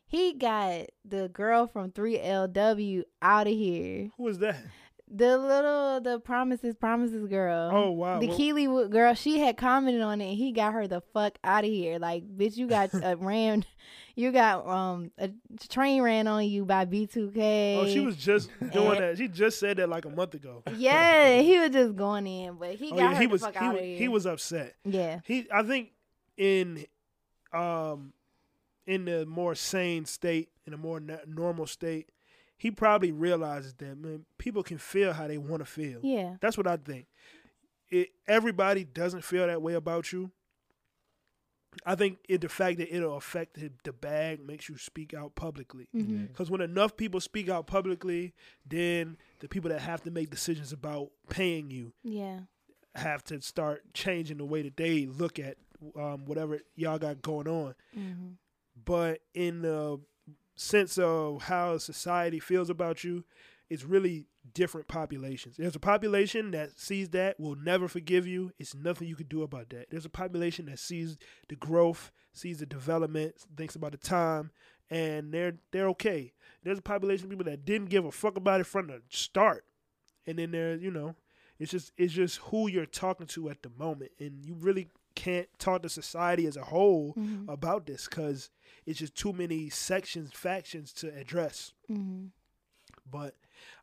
he 0.06 0.32
got 0.32 0.86
the 1.04 1.28
girl 1.28 1.66
from 1.68 1.92
3LW 1.92 3.04
out 3.22 3.46
of 3.46 3.52
here. 3.52 4.10
Who 4.16 4.26
is 4.28 4.38
that? 4.38 4.56
The 5.12 5.36
little 5.38 6.00
the 6.00 6.20
promises 6.20 6.76
promises 6.76 7.26
girl. 7.26 7.70
Oh 7.72 7.90
wow. 7.90 8.20
The 8.20 8.28
Well, 8.68 8.86
girl, 8.88 9.14
she 9.14 9.40
had 9.40 9.56
commented 9.56 10.02
on 10.02 10.20
it. 10.20 10.28
and 10.28 10.36
He 10.38 10.52
got 10.52 10.72
her 10.72 10.86
the 10.86 11.00
fuck 11.12 11.36
out 11.42 11.64
of 11.64 11.70
here. 11.70 11.98
Like, 11.98 12.24
bitch, 12.28 12.56
you 12.56 12.68
got 12.68 12.90
a 12.94 13.16
ran, 13.20 13.64
you 14.14 14.30
got 14.30 14.66
um 14.68 15.10
a 15.18 15.30
train 15.68 16.02
ran 16.02 16.28
on 16.28 16.44
you 16.46 16.64
by 16.64 16.84
B2K. 16.86 17.76
oh, 17.78 17.86
she 17.88 17.98
was 18.00 18.14
just 18.16 18.50
doing 18.72 18.86
And- 18.92 18.98
that. 19.00 19.18
She 19.18 19.26
just 19.26 19.58
said 19.58 19.78
that 19.78 19.88
like 19.88 20.04
a 20.04 20.10
month 20.10 20.34
ago. 20.34 20.62
Yeah, 20.76 21.38
he 21.40 21.58
was 21.58 21.70
just 21.70 21.96
going 21.96 22.28
in, 22.28 22.54
but 22.54 22.76
he 22.76 22.92
Oh 22.92 22.96
got 22.96 22.98
yeah, 22.98 23.14
her 23.14 23.20
he 23.20 23.26
the 23.26 23.32
was 23.32 23.40
fuck 23.42 23.54
he 23.56 23.64
out 23.64 23.72
was, 23.74 23.80
of 23.82 23.86
here. 23.88 23.98
he 23.98 24.08
was 24.08 24.26
upset. 24.26 24.74
yeah, 24.84 25.20
He 25.24 25.48
I 25.52 25.64
think 25.64 25.90
in 26.36 26.86
um 27.52 28.12
in 28.86 29.04
the 29.06 29.26
more 29.26 29.54
sane 29.56 30.04
state, 30.04 30.50
in 30.66 30.72
a 30.72 30.76
more 30.76 31.00
na- 31.00 31.18
normal 31.26 31.66
state, 31.66 32.10
he 32.60 32.70
probably 32.70 33.10
realizes 33.10 33.72
that 33.78 33.96
man, 33.96 34.26
people 34.36 34.62
can 34.62 34.76
feel 34.76 35.14
how 35.14 35.26
they 35.26 35.38
want 35.38 35.60
to 35.60 35.64
feel. 35.64 36.00
yeah, 36.02 36.36
That's 36.42 36.58
what 36.58 36.66
I 36.66 36.76
think. 36.76 37.06
It 37.88 38.10
everybody 38.28 38.84
doesn't 38.84 39.24
feel 39.24 39.46
that 39.46 39.62
way 39.62 39.72
about 39.72 40.12
you. 40.12 40.30
I 41.86 41.94
think 41.94 42.18
it, 42.28 42.42
the 42.42 42.48
fact 42.50 42.76
that 42.78 42.94
it'll 42.94 43.16
affect 43.16 43.54
the, 43.54 43.70
the 43.84 43.94
bag 43.94 44.44
makes 44.44 44.68
you 44.68 44.76
speak 44.76 45.14
out 45.14 45.34
publicly. 45.36 45.88
Because 45.92 46.50
when 46.50 46.60
enough 46.60 46.96
people 46.98 47.18
speak 47.20 47.48
out 47.48 47.66
publicly, 47.66 48.34
then 48.66 49.16
the 49.38 49.48
people 49.48 49.70
that 49.70 49.80
have 49.80 50.02
to 50.02 50.10
make 50.10 50.28
decisions 50.30 50.70
about 50.72 51.10
paying 51.30 51.70
you 51.70 51.94
yeah, 52.02 52.40
have 52.94 53.24
to 53.24 53.40
start 53.40 53.84
changing 53.94 54.36
the 54.38 54.44
way 54.44 54.60
that 54.62 54.76
they 54.76 55.06
look 55.06 55.38
at 55.38 55.56
um, 55.96 56.26
whatever 56.26 56.60
y'all 56.76 56.98
got 56.98 57.22
going 57.22 57.48
on. 57.48 57.74
hmm 57.94 58.32
But 58.84 59.20
in 59.32 59.62
the 59.62 60.00
sense 60.56 60.98
of 60.98 61.42
how 61.42 61.78
society 61.78 62.40
feels 62.40 62.70
about 62.70 63.04
you, 63.04 63.24
it's 63.68 63.84
really 63.84 64.26
different 64.52 64.88
populations. 64.88 65.56
There's 65.56 65.76
a 65.76 65.80
population 65.80 66.50
that 66.50 66.78
sees 66.78 67.10
that 67.10 67.38
will 67.38 67.54
never 67.54 67.88
forgive 67.88 68.26
you. 68.26 68.52
It's 68.58 68.74
nothing 68.74 69.08
you 69.08 69.14
can 69.14 69.28
do 69.28 69.42
about 69.42 69.70
that. 69.70 69.90
There's 69.90 70.04
a 70.04 70.10
population 70.10 70.66
that 70.66 70.78
sees 70.78 71.16
the 71.48 71.56
growth, 71.56 72.10
sees 72.32 72.58
the 72.58 72.66
development, 72.66 73.36
thinks 73.56 73.76
about 73.76 73.92
the 73.92 73.98
time, 73.98 74.50
and 74.90 75.32
they're 75.32 75.54
they're 75.70 75.88
okay. 75.90 76.32
There's 76.62 76.78
a 76.78 76.82
population 76.82 77.26
of 77.26 77.30
people 77.30 77.44
that 77.44 77.64
didn't 77.64 77.90
give 77.90 78.04
a 78.04 78.10
fuck 78.10 78.36
about 78.36 78.60
it 78.60 78.66
from 78.66 78.88
the 78.88 79.02
start, 79.08 79.64
and 80.26 80.38
then 80.38 80.50
there, 80.50 80.74
you 80.74 80.90
know, 80.90 81.14
it's 81.58 81.70
just 81.70 81.92
it's 81.96 82.12
just 82.12 82.38
who 82.38 82.68
you're 82.68 82.86
talking 82.86 83.26
to 83.28 83.50
at 83.50 83.62
the 83.62 83.70
moment, 83.78 84.10
and 84.18 84.44
you 84.44 84.54
really 84.54 84.88
can't 85.14 85.48
talk 85.58 85.82
to 85.82 85.88
society 85.88 86.46
as 86.46 86.56
a 86.56 86.64
whole 86.64 87.12
hmm 87.12 87.44
about 87.48 87.86
this 87.86 88.06
because 88.08 88.50
it's 88.86 88.98
just 88.98 89.14
too 89.16 89.32
many 89.32 89.68
sections, 89.70 90.30
factions 90.32 90.92
to 90.94 91.08
address. 91.16 91.72
hmm 91.88 92.26
But 93.10 93.34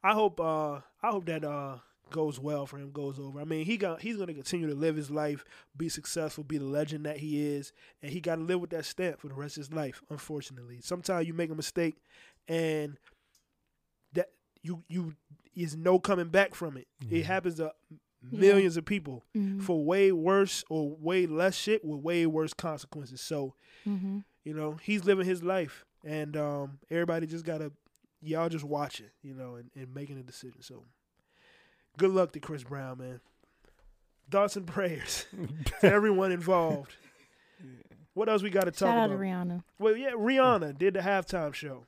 I 0.04 0.14
hope 0.14 0.40
uh 0.40 0.76
I 1.04 1.10
hope 1.12 1.26
that 1.26 1.44
uh 1.44 1.78
goes 2.10 2.40
well 2.40 2.66
for 2.66 2.78
him, 2.78 2.92
goes 2.92 3.20
over. 3.20 3.40
I 3.42 3.44
mean, 3.44 3.66
he 3.66 3.76
got 3.78 4.02
he's 4.02 4.18
gonna 4.18 4.34
continue 4.34 4.68
to 4.68 4.76
live 4.76 4.96
his 4.96 5.12
life, 5.12 5.44
be 5.76 5.90
successful, 5.90 6.44
be 6.44 6.58
the 6.58 6.64
legend 6.66 7.06
that 7.06 7.18
he 7.18 7.46
is, 7.46 7.74
and 8.02 8.12
he 8.12 8.22
got 8.22 8.36
to 8.36 8.42
live 8.42 8.62
with 8.62 8.70
that 8.70 8.86
stamp 8.86 9.20
for 9.20 9.28
the 9.28 9.34
rest 9.34 9.58
of 9.58 9.62
his 9.62 9.74
life. 9.74 10.02
Unfortunately, 10.10 10.80
sometimes 10.82 11.28
you 11.28 11.34
make 11.34 11.50
a 11.52 11.56
mistake, 11.56 11.98
and 12.48 12.98
that 14.14 14.30
you 14.62 14.84
you 14.88 15.14
is 15.56 15.76
no 15.76 16.00
coming 16.00 16.30
back 16.30 16.56
from 16.56 16.78
it. 16.78 16.88
It 17.10 17.24
Mhm. 17.24 17.26
happens 17.26 17.56
to 17.56 17.74
Yeah. 18.32 18.40
millions 18.40 18.78
of 18.78 18.86
people 18.86 19.24
hmm 19.34 19.60
for 19.60 19.84
way 19.84 20.12
worse 20.12 20.64
or 20.70 20.96
way 21.00 21.26
less 21.26 21.56
shit 21.56 21.84
with 21.86 22.00
way 22.02 22.26
worse 22.26 22.54
consequences. 22.54 23.22
So 23.22 23.54
hmm 23.84 24.20
you 24.44 24.54
know, 24.54 24.78
he's 24.82 25.04
living 25.04 25.26
his 25.26 25.44
life, 25.44 25.84
and 26.06 26.38
um, 26.38 26.80
everybody 26.90 27.28
just 27.28 27.44
gotta 27.46 27.72
y'all 28.22 28.48
just 28.48 28.64
watch 28.64 29.02
it, 29.02 29.12
you 29.22 29.34
know, 29.34 29.56
and, 29.56 29.70
and 29.76 29.94
making 29.94 30.18
a 30.18 30.24
decision. 30.24 30.62
So, 30.62 30.86
good 31.98 32.12
luck 32.12 32.32
to 32.32 32.40
Chris 32.40 32.64
Brown, 32.64 32.98
man. 33.00 33.20
Thoughts 34.32 34.56
and 34.56 34.66
prayers 34.66 35.26
to 35.82 35.88
everyone 35.92 36.32
involved. 36.32 36.96
What 38.14 38.30
else 38.30 38.42
we 38.42 38.50
got 38.50 38.64
to 38.66 38.72
talk 38.72 38.88
Shout 38.90 38.98
out 38.98 39.06
about? 39.08 39.18
to 39.18 39.20
Rihanna. 39.20 39.64
Well, 39.80 39.96
yeah, 39.96 40.12
Rihanna 40.12 40.78
did 40.78 40.96
the 40.96 41.02
halftime 41.02 41.54
show. 41.54 41.86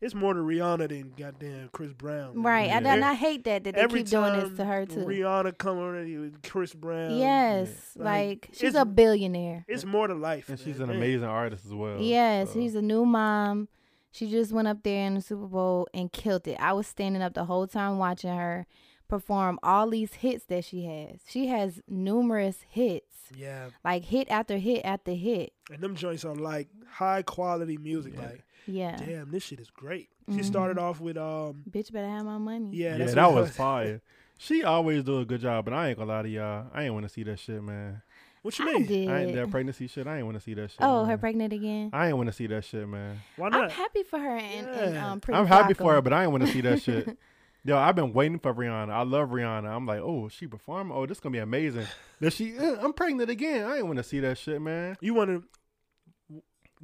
It's 0.00 0.14
more 0.14 0.32
to 0.32 0.40
Rihanna 0.40 0.88
than 0.88 1.12
goddamn 1.16 1.68
Chris 1.72 1.92
Brown. 1.92 2.42
Right, 2.42 2.68
Yeah. 2.68 2.78
and 2.78 3.04
I 3.04 3.12
hate 3.14 3.44
that 3.44 3.64
that 3.64 3.74
they 3.74 3.80
Every 3.80 4.00
keep 4.00 4.08
doing 4.10 4.32
this 4.38 4.56
to 4.56 4.64
her 4.64 4.86
too. 4.86 5.00
Rihanna 5.00 5.58
come 5.58 5.78
on 5.78 5.92
with 6.20 6.42
Chris 6.42 6.72
Brown. 6.74 7.16
yes, 7.18 7.68
Like, 7.96 8.06
like 8.06 8.48
she's 8.52 8.74
a 8.74 8.84
billionaire. 8.86 9.64
It's 9.68 9.84
more 9.84 10.06
to 10.06 10.14
life. 10.14 10.48
and 10.48 10.58
she's 10.58 10.80
an 10.80 10.88
Damn. 10.88 10.96
amazing 10.96 11.24
artist 11.28 11.66
as 11.66 11.74
well. 11.74 12.00
Yes, 12.00 12.48
so. 12.52 12.60
she's 12.60 12.74
a 12.74 12.82
new 12.82 13.04
mom. 13.04 13.68
She 14.12 14.28
just 14.30 14.52
went 14.52 14.66
up 14.68 14.82
there 14.82 15.06
in 15.06 15.14
the 15.14 15.20
Super 15.20 15.46
Bowl 15.46 15.86
and 15.94 16.10
killed 16.10 16.48
it. 16.48 16.56
I 16.58 16.72
was 16.72 16.86
standing 16.86 17.22
up 17.22 17.34
the 17.34 17.44
whole 17.44 17.66
time 17.66 17.98
watching 17.98 18.34
her 18.34 18.66
perform 19.06 19.58
all 19.62 19.88
these 19.90 20.14
hits 20.14 20.46
that 20.46 20.64
she 20.64 20.84
has. 20.86 21.20
She 21.28 21.48
has 21.48 21.80
numerous 21.86 22.64
hits, 22.68 23.30
Yeah. 23.36 23.66
like 23.84 24.06
hit 24.06 24.28
after 24.30 24.56
hit 24.58 24.80
after 24.84 25.12
hit. 25.12 25.52
And 25.70 25.80
them 25.80 25.94
joints 25.94 26.24
are 26.24 26.34
like 26.34 26.68
high 26.88 27.22
quality 27.22 27.78
music. 27.78 28.14
Yeah. 28.16 28.20
Like, 28.26 28.44
Yeah. 28.66 28.96
damn, 28.96 29.30
this 29.30 29.44
shit 29.44 29.60
is 29.60 29.70
great. 29.70 30.08
She 30.28 30.40
Mhm. 30.40 30.44
started 30.44 30.78
off 30.78 31.00
with 31.00 31.16
um 31.16 31.64
Bitch 31.70 31.92
better 31.92 32.08
have 32.08 32.24
my 32.24 32.38
money. 32.38 32.70
yeah, 32.72 32.96
Yeah, 32.96 33.06
that 33.14 33.32
was 33.32 33.50
fire. 33.50 34.00
She 34.38 34.64
always 34.64 35.04
do 35.04 35.18
a 35.20 35.24
good 35.24 35.40
job, 35.40 35.64
but 35.66 35.74
I 35.74 35.88
ain't 35.88 35.98
gonna 35.98 36.10
lie 36.10 36.22
to 36.22 36.28
y'all. 36.28 36.66
I 36.72 36.84
ain't 36.84 36.94
want 36.94 37.04
to 37.04 37.08
see 37.08 37.22
that 37.24 37.38
shit, 37.38 37.62
man. 37.62 38.02
What 38.42 38.58
you 38.58 38.66
I 38.68 38.72
mean? 38.72 38.86
did. 38.86 39.08
I 39.08 39.20
ain't 39.22 39.32
that 39.34 39.50
pregnancy 39.50 39.86
shit. 39.86 40.06
I 40.06 40.16
ain't 40.16 40.24
want 40.24 40.38
to 40.38 40.40
see 40.42 40.54
that 40.54 40.70
shit. 40.70 40.80
oh, 40.80 41.02
man. 41.02 41.10
her 41.10 41.18
pregnant 41.18 41.52
again. 41.52 41.90
I 41.92 42.08
ain't 42.08 42.16
want 42.16 42.28
to 42.28 42.32
see 42.32 42.46
that 42.46 42.64
shit, 42.64 42.88
man. 42.88 43.18
Why 43.36 43.50
not? 43.50 43.64
I'm 43.64 43.70
happy 43.70 44.02
for 44.02 44.18
her 44.18 44.36
and, 44.36 44.66
and 44.66 44.96
um, 44.96 45.20
Pretty 45.20 45.38
I'm 45.38 45.46
happy 45.46 45.74
for 45.74 45.92
her, 45.92 46.00
but 46.00 46.12
I 46.14 46.22
ain't 46.22 46.32
want 46.32 46.46
to 46.46 46.52
see 46.52 46.62
that 46.62 46.80
shit. 46.80 47.18
Yo, 47.64 47.76
I've 47.76 47.94
been 47.94 48.14
waiting 48.14 48.38
for 48.38 48.54
Rihanna. 48.54 48.88
I 48.90 49.02
love 49.02 49.28
Rihanna. 49.28 49.68
I'm 49.68 49.84
like, 49.84 50.00
oh, 50.00 50.28
she 50.30 50.46
perform. 50.46 50.90
Oh, 50.90 51.04
this 51.04 51.20
gonna 51.20 51.34
be 51.34 51.38
amazing. 51.38 51.86
Then 52.18 52.30
she, 52.30 52.56
eh, 52.56 52.76
I'm 52.80 52.94
pregnant 52.94 53.28
again. 53.28 53.66
I 53.68 53.76
ain't 53.76 53.86
want 53.86 53.98
to 53.98 54.02
see 54.02 54.20
that 54.20 54.38
shit, 54.38 54.62
man. 54.62 54.96
You 55.02 55.12
want 55.12 55.28
to 55.28 55.44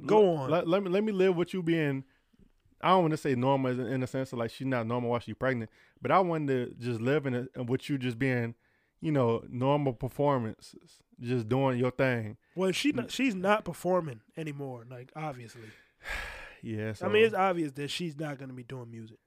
Go 0.05 0.35
on. 0.35 0.49
Let, 0.49 0.67
let 0.67 0.83
me 0.83 0.89
let 0.89 1.03
me 1.03 1.11
live 1.11 1.35
with 1.35 1.53
you 1.53 1.63
being. 1.63 2.03
I 2.81 2.89
don't 2.89 3.01
want 3.01 3.11
to 3.11 3.17
say 3.17 3.33
normal 3.33 3.71
in, 3.71 3.87
in 3.87 4.01
the 4.01 4.07
sense 4.07 4.31
of 4.31 4.39
like 4.39 4.51
she's 4.51 4.67
not 4.67 4.85
normal 4.85 5.09
while 5.09 5.19
she's 5.19 5.35
pregnant, 5.35 5.71
but 6.01 6.11
I 6.11 6.19
wanted 6.19 6.77
to 6.77 6.85
just 6.85 7.01
live 7.01 7.25
in 7.25 7.33
it 7.33 7.49
with 7.67 7.89
you 7.89 7.97
just 7.97 8.19
being, 8.19 8.53
you 9.01 9.11
know, 9.11 9.43
normal 9.49 9.93
performances, 9.93 11.01
just 11.19 11.49
doing 11.49 11.79
your 11.79 11.89
thing. 11.89 12.37
Well, 12.55 12.71
she 12.71 12.93
mm. 12.93 12.97
not, 12.97 13.11
she's 13.11 13.33
not 13.33 13.65
performing 13.65 14.21
anymore. 14.37 14.85
Like 14.89 15.11
obviously, 15.15 15.61
Yeah. 16.61 16.93
So, 16.93 17.05
I 17.05 17.09
mean, 17.09 17.25
it's 17.25 17.33
obvious 17.33 17.71
that 17.73 17.89
she's 17.89 18.17
not 18.17 18.37
going 18.37 18.49
to 18.49 18.55
be 18.55 18.63
doing 18.63 18.91
music. 18.91 19.17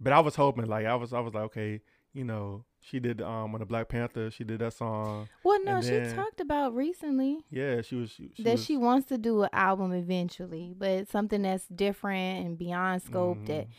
but 0.00 0.12
I 0.12 0.20
was 0.20 0.36
hoping 0.36 0.66
like 0.66 0.86
I 0.86 0.94
was 0.94 1.12
I 1.12 1.20
was 1.20 1.34
like 1.34 1.44
okay, 1.44 1.80
you 2.12 2.24
know, 2.24 2.64
she 2.84 2.98
did 3.00 3.22
um 3.22 3.54
on 3.54 3.60
the 3.60 3.64
Black 3.66 3.88
Panther, 3.88 4.30
she 4.30 4.44
did 4.44 4.58
that 4.58 4.72
song. 4.74 5.28
Well, 5.44 5.62
no, 5.64 5.76
And 5.76 5.84
she 5.84 5.90
then- 5.92 6.14
talked 6.14 6.40
about 6.40 6.74
recently 6.74 7.44
Yeah, 7.50 7.80
she 7.80 7.94
was 7.96 8.10
she, 8.10 8.30
she 8.34 8.42
that 8.42 8.52
was, 8.52 8.64
she 8.64 8.76
wants 8.76 9.06
to 9.08 9.16
do 9.18 9.42
an 9.44 9.48
album 9.52 9.92
eventually, 9.92 10.74
but 10.76 11.08
something 11.08 11.42
that's 11.42 11.66
different 11.68 12.44
and 12.46 12.58
beyond 12.58 13.02
scope 13.02 13.46
that 13.46 13.66
Mhm. 13.68 13.72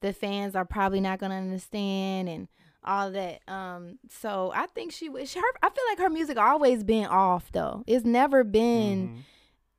the 0.00 0.12
fans 0.12 0.56
are 0.56 0.64
probably 0.64 1.00
not 1.00 1.18
going 1.18 1.30
to 1.30 1.36
understand 1.36 2.28
and 2.28 2.48
all 2.82 3.10
that. 3.10 3.40
Um, 3.48 3.98
so 4.08 4.52
I 4.54 4.66
think 4.66 4.90
she 4.92 5.08
was. 5.08 5.34
Her, 5.34 5.40
I 5.62 5.68
feel 5.70 5.84
like 5.90 5.98
her 5.98 6.08
music 6.10 6.38
always 6.38 6.82
been 6.84 7.06
off 7.06 7.50
though. 7.52 7.82
It's 7.86 8.04
never 8.06 8.42
been 8.44 9.08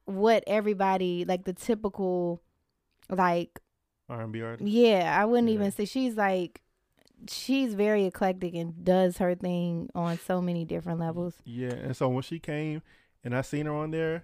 Mhm. 0.08 0.14
what 0.14 0.44
everybody 0.46 1.26
like 1.26 1.46
the 1.46 1.54
typical, 1.54 2.42
like 3.10 3.60
R&B 4.10 4.42
artist. 4.42 4.70
yeah. 4.70 5.18
I 5.20 5.26
wouldn't 5.26 5.48
Yeah. 5.50 5.54
even 5.56 5.72
say 5.72 5.86
she's 5.86 6.16
like. 6.16 6.62
She's 7.30 7.74
very 7.74 8.06
eclectic 8.06 8.54
and 8.54 8.84
does 8.84 9.18
her 9.18 9.36
thing 9.36 9.90
on 9.96 10.20
so 10.20 10.42
many 10.42 10.66
different 10.66 11.00
levels. 11.00 11.36
Yeah, 11.46 11.74
and 11.74 11.96
so 11.96 12.10
when 12.10 12.24
she 12.24 12.40
came 12.40 12.82
and 13.24 13.36
I 13.36 13.42
seen 13.42 13.66
her 13.66 13.74
on 13.74 13.92
there, 13.92 14.24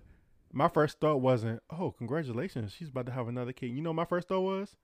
my 0.51 0.67
first 0.67 0.99
thought 0.99 1.19
wasn't, 1.19 1.62
"Oh, 1.69 1.91
congratulations, 1.91 2.71
she's 2.71 2.89
about 2.89 3.08
to 3.08 3.12
have 3.12 3.27
another 3.27 3.51
kid." 3.51 3.71
You 3.71 3.82
know, 3.82 3.93
my 3.93 4.06
first 4.06 4.27
thought 4.27 4.41
was, 4.41 4.75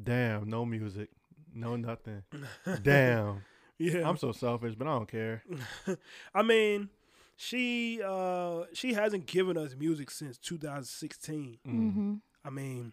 "Damn, 0.00 0.48
no 0.48 0.64
music, 0.66 1.08
no 1.54 1.76
nothing. 1.76 2.22
Damn, 2.82 3.42
Yeah, 3.78 4.08
I'm 4.08 4.18
so 4.18 4.32
selfish, 4.32 4.74
but 4.74 4.86
I 4.86 4.90
don't 4.90 5.10
care." 5.10 5.42
I 6.34 6.42
mean, 6.42 6.90
she 7.36 8.00
uh 8.04 8.64
she 8.74 8.92
hasn't 8.92 9.26
given 9.26 9.56
us 9.56 9.74
music 9.78 10.10
since 10.10 10.36
2016. 10.38 11.58
Mm. 11.66 11.72
Mm-hmm. 11.72 12.14
I 12.44 12.50
mean, 12.50 12.92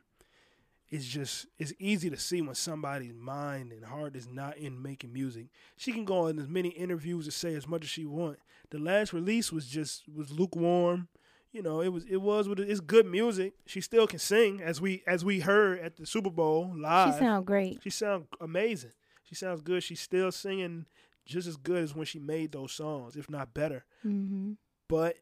it's 0.96 1.06
just 1.06 1.48
it's 1.60 1.74
easy 1.78 2.10
to 2.10 2.18
see 2.18 2.42
when 2.42 2.56
somebody's 2.56 3.14
mind 3.14 3.74
and 3.74 3.84
heart 3.84 4.16
is 4.16 4.30
not 4.30 4.56
in 4.58 4.82
making 4.82 5.12
music. 5.12 5.48
She 5.76 5.92
can 5.92 6.06
go 6.06 6.28
in 6.28 6.40
as 6.40 6.48
many 6.48 6.70
interviews 6.70 7.26
and 7.26 7.34
say 7.34 7.54
as 7.54 7.68
much 7.68 7.84
as 7.84 7.90
she 7.90 8.06
want. 8.06 8.40
The 8.70 8.80
last 8.80 9.12
release 9.12 9.52
was 9.52 9.68
just 9.68 10.04
was 10.08 10.32
lukewarm. 10.32 11.10
You 11.52 11.62
know, 11.62 11.82
it 11.82 11.90
was 11.90 12.06
it 12.06 12.22
was 12.22 12.48
what 12.48 12.62
it's 12.62 12.80
good 12.80 13.06
music. 13.06 13.56
She 13.66 13.82
still 13.82 14.08
can 14.08 14.20
sing 14.20 14.62
as 14.62 14.80
we 14.80 15.04
as 15.06 15.26
we 15.26 15.42
heard 15.42 15.80
at 15.80 15.98
the 15.98 16.06
Super 16.06 16.30
Bowl 16.30 16.74
live. 16.74 17.14
She 17.14 17.20
sound 17.20 17.46
great. 17.46 17.80
She 17.84 17.90
sounds 17.90 18.28
amazing. 18.40 18.92
She 19.24 19.36
sounds 19.36 19.62
good. 19.62 19.84
She's 19.84 20.00
still 20.00 20.32
singing 20.32 20.86
just 21.26 21.48
as 21.48 21.58
good 21.58 21.84
as 21.84 21.94
when 21.94 22.06
she 22.06 22.20
made 22.20 22.54
those 22.54 22.72
songs, 22.72 23.18
if 23.18 23.30
not 23.30 23.54
better. 23.54 23.84
Mm-hmm. 24.06 24.54
But 24.88 25.18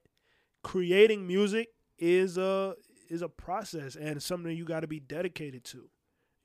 creating 0.62 1.26
music 1.26 1.70
is 1.98 2.38
a 2.38 2.76
is 3.10 3.22
a 3.22 3.30
process 3.30 3.96
and 3.96 4.22
something 4.22 4.56
you 4.56 4.66
got 4.66 4.82
to 4.82 4.88
be 4.88 5.00
dedicated 5.00 5.64
to. 5.66 5.90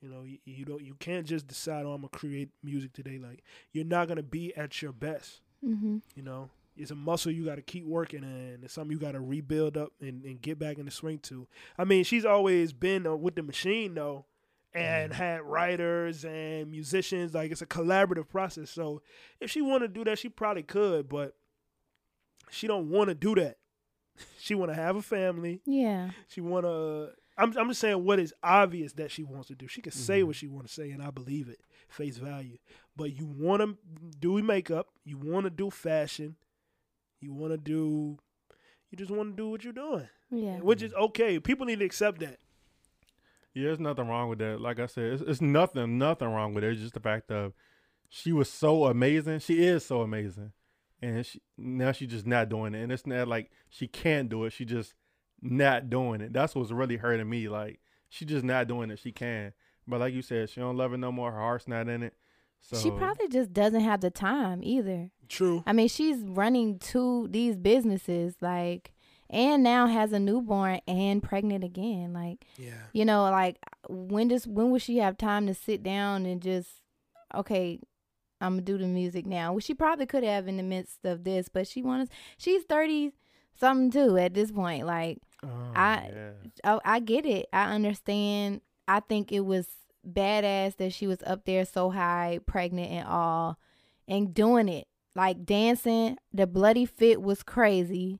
You 0.01 0.09
know, 0.09 0.23
you, 0.23 0.37
you 0.45 0.65
don't 0.65 0.81
you 0.81 0.95
can't 0.95 1.25
just 1.25 1.47
decide, 1.47 1.85
"Oh, 1.85 1.91
I'm 1.91 2.01
gonna 2.01 2.09
create 2.09 2.49
music 2.63 2.93
today." 2.93 3.19
Like 3.19 3.43
you're 3.73 3.85
not 3.85 4.07
gonna 4.07 4.23
be 4.23 4.55
at 4.55 4.81
your 4.81 4.93
best. 4.93 5.41
Mm-hmm. 5.65 5.97
You 6.15 6.23
know, 6.23 6.49
it's 6.79 6.91
a 6.91 6.95
muscle 6.95 7.31
you 7.31 7.45
got 7.45 7.55
to 7.55 7.61
keep 7.61 7.85
working 7.85 8.23
and 8.23 8.63
It's 8.63 8.73
something 8.73 8.91
you 8.91 8.99
got 8.99 9.11
to 9.11 9.19
rebuild 9.19 9.75
up 9.75 9.91
and, 9.99 10.23
and 10.23 10.41
get 10.41 10.57
back 10.57 10.77
in 10.77 10.85
the 10.85 10.91
swing 10.91 11.19
to. 11.23 11.47
I 11.77 11.83
mean, 11.83 12.05
she's 12.05 12.25
always 12.25 12.71
been 12.71 13.05
uh, 13.05 13.15
with 13.15 13.35
the 13.35 13.43
machine 13.43 13.95
though, 13.95 14.25
and 14.73 15.13
had 15.13 15.41
writers 15.41 16.23
and 16.23 16.71
musicians. 16.71 17.33
Like 17.33 17.51
it's 17.51 17.61
a 17.61 17.65
collaborative 17.65 18.29
process. 18.29 18.69
So 18.69 19.01
if 19.41 19.51
she 19.51 19.61
wanted 19.61 19.93
to 19.93 19.99
do 19.99 20.03
that, 20.05 20.19
she 20.19 20.29
probably 20.29 20.63
could, 20.63 21.09
but 21.09 21.35
she 22.49 22.67
don't 22.67 22.89
want 22.89 23.09
to 23.09 23.15
do 23.15 23.35
that. 23.35 23.57
She 24.39 24.55
want 24.55 24.71
to 24.71 24.75
have 24.75 24.95
a 24.95 25.01
family. 25.01 25.61
Yeah. 25.65 26.11
She 26.27 26.41
want 26.41 26.65
to. 26.65 27.09
I'm 27.37 27.55
I'm 27.57 27.67
just 27.69 27.79
saying 27.81 28.03
what 28.03 28.19
is 28.19 28.33
obvious 28.43 28.93
that 28.93 29.11
she 29.11 29.23
wants 29.23 29.47
to 29.49 29.55
do. 29.55 29.67
She 29.67 29.81
can 29.81 29.91
say 29.91 30.21
Mhm. 30.21 30.27
what 30.27 30.35
she 30.35 30.47
want 30.47 30.67
to 30.67 30.73
say, 30.73 30.91
and 30.91 31.01
I 31.03 31.09
believe 31.11 31.47
it, 31.49 31.59
face 31.87 32.17
value. 32.17 32.57
But 32.95 33.15
you 33.17 33.25
want 33.25 33.61
to 33.61 33.77
do 34.19 34.41
makeup. 34.41 34.87
You 35.05 35.17
want 35.17 35.45
to 35.45 35.49
do 35.49 35.69
fashion. 35.69 36.35
You 37.21 37.33
want 37.33 37.51
to 37.53 37.57
do. 37.57 38.17
You 38.91 38.97
just 38.97 39.11
want 39.11 39.31
to 39.31 39.35
do 39.35 39.49
what 39.49 39.63
you're 39.63 39.71
doing, 39.73 40.09
Yeah. 40.31 40.57
which 40.59 40.81
is 40.81 40.93
okay. 40.95 41.39
People 41.39 41.65
need 41.67 41.79
to 41.79 41.85
accept 41.85 42.19
that. 42.21 42.39
Yeah, 43.53 43.65
there's 43.65 43.79
nothing 43.79 44.07
wrong 44.07 44.29
with 44.29 44.39
that. 44.39 44.59
Like 44.61 44.79
I 44.79 44.85
said, 44.87 45.13
it's, 45.13 45.21
it's 45.21 45.41
nothing, 45.41 45.97
nothing 45.97 46.27
wrong 46.29 46.53
with 46.53 46.63
it. 46.63 46.71
It's 46.71 46.81
just 46.81 46.93
the 46.93 46.99
fact 46.99 47.31
of 47.31 47.53
she 48.09 48.31
was 48.31 48.49
so 48.49 48.85
amazing. 48.85 49.39
She 49.39 49.63
is 49.63 49.85
so 49.85 50.01
amazing, 50.01 50.51
and 51.01 51.25
she, 51.25 51.41
now 51.57 51.91
she's 51.91 52.09
just 52.09 52.27
not 52.27 52.49
doing 52.49 52.73
it. 52.75 52.81
And 52.83 52.91
it's 52.91 53.07
not 53.07 53.27
like 53.27 53.51
she 53.69 53.87
can't 53.87 54.29
do 54.29 54.45
it. 54.45 54.51
She 54.53 54.65
just 54.65 54.93
not 55.41 55.89
doing 55.89 56.21
it. 56.21 56.33
That's 56.33 56.55
what's 56.55 56.71
really 56.71 56.97
hurting 56.97 57.29
me. 57.29 57.47
Like 57.49 57.79
she 58.09 58.25
just 58.25 58.43
not 58.43 58.67
doing 58.67 58.91
it. 58.91 58.99
She 58.99 59.11
can, 59.11 59.53
but 59.87 59.99
like 59.99 60.13
you 60.13 60.21
said, 60.21 60.49
she 60.49 60.59
don't 60.59 60.77
love 60.77 60.93
it 60.93 60.97
no 60.97 61.11
more. 61.11 61.31
Her 61.31 61.39
heart's 61.39 61.67
not 61.67 61.87
in 61.87 62.03
it. 62.03 62.13
So 62.61 62.75
She 62.77 62.91
probably 62.91 63.29
just 63.29 63.53
doesn't 63.53 63.79
have 63.81 64.01
the 64.01 64.09
time 64.11 64.61
either. 64.63 65.11
True. 65.29 65.63
I 65.65 65.71
mean, 65.73 65.87
she's 65.87 66.17
running 66.23 66.77
two 66.79 67.27
these 67.29 67.55
businesses, 67.55 68.35
like, 68.41 68.91
and 69.29 69.63
now 69.63 69.87
has 69.87 70.11
a 70.11 70.19
newborn 70.19 70.81
and 70.85 71.23
pregnant 71.23 71.63
again. 71.63 72.11
Like, 72.11 72.45
Yeah. 72.57 72.71
you 72.91 73.05
know, 73.05 73.23
like 73.23 73.59
when 73.87 74.27
does 74.27 74.45
when 74.45 74.71
would 74.71 74.81
she 74.81 74.97
have 74.97 75.17
time 75.17 75.47
to 75.47 75.53
sit 75.53 75.83
down 75.83 76.25
and 76.25 76.41
just, 76.41 76.67
okay, 77.33 77.79
I'm 78.41 78.53
gonna 78.53 78.61
do 78.61 78.77
the 78.77 78.87
music 78.87 79.25
now? 79.25 79.51
Well, 79.53 79.59
she 79.59 79.73
probably 79.73 80.05
could 80.05 80.23
have 80.23 80.47
in 80.47 80.57
the 80.57 80.63
midst 80.63 81.03
of 81.05 81.23
this, 81.23 81.49
but 81.49 81.67
she 81.67 81.81
wants. 81.81 82.11
She's 82.37 82.63
thirty 82.63 83.11
something 83.59 83.91
too 83.91 84.17
at 84.17 84.33
this 84.33 84.51
point. 84.51 84.85
Like, 84.85 85.19
Oh, 85.43 85.71
I- 85.75 86.09
yeah. 86.13 86.31
oh, 86.65 86.81
I 86.85 86.99
get 86.99 87.25
it. 87.25 87.47
I 87.53 87.73
understand. 87.73 88.61
I 88.87 88.99
think 89.01 89.31
it 89.31 89.41
was 89.41 89.67
badass 90.09 90.77
that 90.77 90.93
she 90.93 91.05
was 91.07 91.19
up 91.25 91.45
there 91.45 91.65
so 91.65 91.89
high, 91.91 92.39
pregnant 92.45 92.91
and 92.91 93.07
all, 93.07 93.57
and 94.07 94.33
doing 94.33 94.67
it. 94.69 94.87
Like 95.15 95.45
dancing. 95.45 96.17
The 96.33 96.47
bloody 96.47 96.85
fit 96.85 97.21
was 97.21 97.43
crazy. 97.43 98.19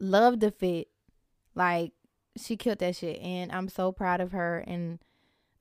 Loved 0.00 0.40
the 0.40 0.50
fit. 0.50 0.88
Like 1.54 1.92
she 2.36 2.56
killed 2.56 2.78
that 2.80 2.96
shit. 2.96 3.20
And 3.20 3.52
I'm 3.52 3.68
so 3.68 3.92
proud 3.92 4.20
of 4.20 4.32
her. 4.32 4.58
And 4.66 4.98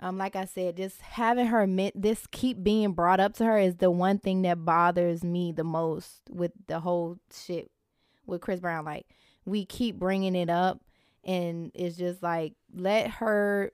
um, 0.04 0.18
like 0.18 0.36
I 0.36 0.46
said, 0.46 0.78
just 0.78 1.02
having 1.02 1.48
her 1.48 1.62
admit 1.62 1.94
this 2.00 2.28
keep 2.32 2.62
being 2.62 2.92
brought 2.92 3.20
up 3.20 3.34
to 3.36 3.46
her 3.46 3.58
is 3.58 3.76
the 3.78 3.90
one 3.90 4.20
thing 4.20 4.42
that 4.44 4.64
bothers 4.66 5.24
me 5.24 5.52
the 5.52 5.64
most 5.64 6.22
with 6.30 6.52
the 6.68 6.80
whole 6.80 7.18
shit 7.34 7.72
with 8.26 8.42
Chris 8.42 8.60
Brown. 8.60 8.84
Like 8.86 9.06
we 9.46 9.66
keep 9.66 9.98
bringing 9.98 10.36
it 10.36 10.50
up 10.50 10.82
and 11.24 11.72
it's 11.74 11.96
just 11.98 12.22
like 12.22 12.54
let 12.74 13.10
her 13.12 13.72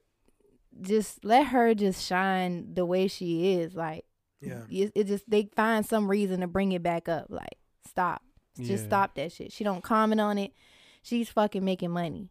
just 0.82 1.26
let 1.26 1.48
her 1.48 1.74
just 1.74 2.06
shine 2.06 2.74
the 2.74 2.86
way 2.86 3.08
she 3.08 3.54
is. 3.54 3.74
Like 3.76 4.06
Yeah. 4.42 4.62
it, 4.70 4.92
it 4.96 5.08
just 5.08 5.30
they 5.30 5.50
find 5.56 5.86
some 5.86 6.08
reason 6.10 6.42
to 6.42 6.48
bring 6.48 6.72
it 6.72 6.84
back 6.84 7.10
up. 7.10 7.26
Like 7.30 7.58
stop. 7.88 8.22
Just 8.58 8.84
Yeah. 8.84 8.88
stop 8.88 9.16
that 9.16 9.32
shit. 9.32 9.52
She 9.52 9.64
don't 9.64 9.84
comment 9.84 10.22
on 10.22 10.38
it. 10.38 10.54
She's 11.02 11.30
fucking 11.30 11.66
making 11.66 11.92
money. 11.92 12.30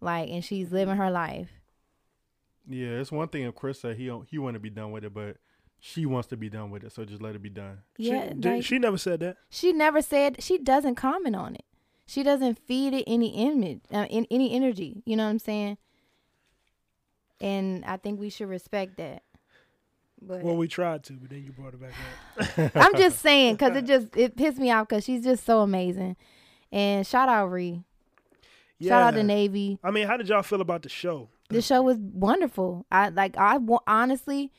Like 0.00 0.28
and 0.30 0.44
she's 0.44 0.70
living 0.70 0.96
her 0.96 1.10
life 1.10 1.50
Yeah, 2.68 2.88
it's 3.00 3.12
one 3.12 3.28
thing 3.28 3.44
if 3.44 3.54
Chris 3.54 3.80
said 3.80 3.96
he 3.96 4.06
don't, 4.06 4.26
he 4.28 4.38
want 4.38 4.54
to 4.54 4.60
be 4.60 4.70
done 4.70 4.90
with 4.92 5.04
it, 5.04 5.12
but 5.12 5.36
she 5.80 6.06
wants 6.06 6.28
to 6.28 6.36
be 6.36 6.48
done 6.48 6.70
with 6.70 6.82
it, 6.84 6.92
so 6.92 7.04
just 7.04 7.20
let 7.20 7.34
it 7.34 7.42
be 7.42 7.50
done. 7.50 7.78
yeah 7.98 8.30
She, 8.32 8.48
like, 8.48 8.64
she 8.64 8.78
never 8.78 8.96
said 8.96 9.20
that. 9.20 9.36
she 9.50 9.72
never 9.72 10.00
said 10.00 10.42
she 10.42 10.56
doesn't 10.58 10.94
comment 10.94 11.36
on 11.36 11.54
it 11.54 11.64
she 12.06 12.22
doesn't 12.22 12.58
feed 12.66 12.94
it 12.94 13.04
any 13.06 13.28
image 13.36 13.80
uh, 13.92 14.06
in 14.10 14.26
any 14.30 14.52
energy 14.54 15.02
you 15.04 15.14
know 15.16 15.24
what 15.24 15.30
i'm 15.30 15.38
saying 15.38 15.76
and 17.40 17.84
i 17.84 17.96
think 17.96 18.18
we 18.20 18.30
should 18.30 18.48
respect 18.48 18.96
that 18.96 19.22
but 20.26 20.42
Well, 20.42 20.56
we 20.56 20.68
tried 20.68 21.04
to, 21.04 21.12
but 21.14 21.28
then 21.28 21.44
you 21.44 21.52
brought 21.52 21.74
it 21.74 21.80
back 21.82 21.92
up. 22.40 22.70
i'm 22.76 22.96
just 22.96 23.20
saying 23.20 23.54
because 23.56 23.76
it 23.76 23.84
just 23.84 24.16
it 24.16 24.36
pissed 24.36 24.58
me 24.58 24.70
off 24.70 24.88
because 24.88 25.04
she's 25.04 25.22
just 25.22 25.44
so 25.44 25.60
amazing 25.60 26.16
and 26.72 27.06
shout 27.06 27.28
out 27.28 27.46
Ree. 27.50 27.82
shout 28.80 29.02
out 29.02 29.12
Yeah. 29.14 29.20
to 29.20 29.22
navy 29.24 29.78
I 29.84 29.90
mean, 29.90 30.06
how 30.06 30.16
did 30.16 30.28
y'all 30.28 30.42
feel 30.42 30.60
about 30.62 30.82
the 30.82 30.88
show? 30.88 31.28
The 31.54 31.62
show 31.62 31.82
was 31.82 31.98
wonderful. 31.98 32.86
I 32.90 33.08
like 33.08 33.36
i 33.38 33.58
honestly 33.86 34.52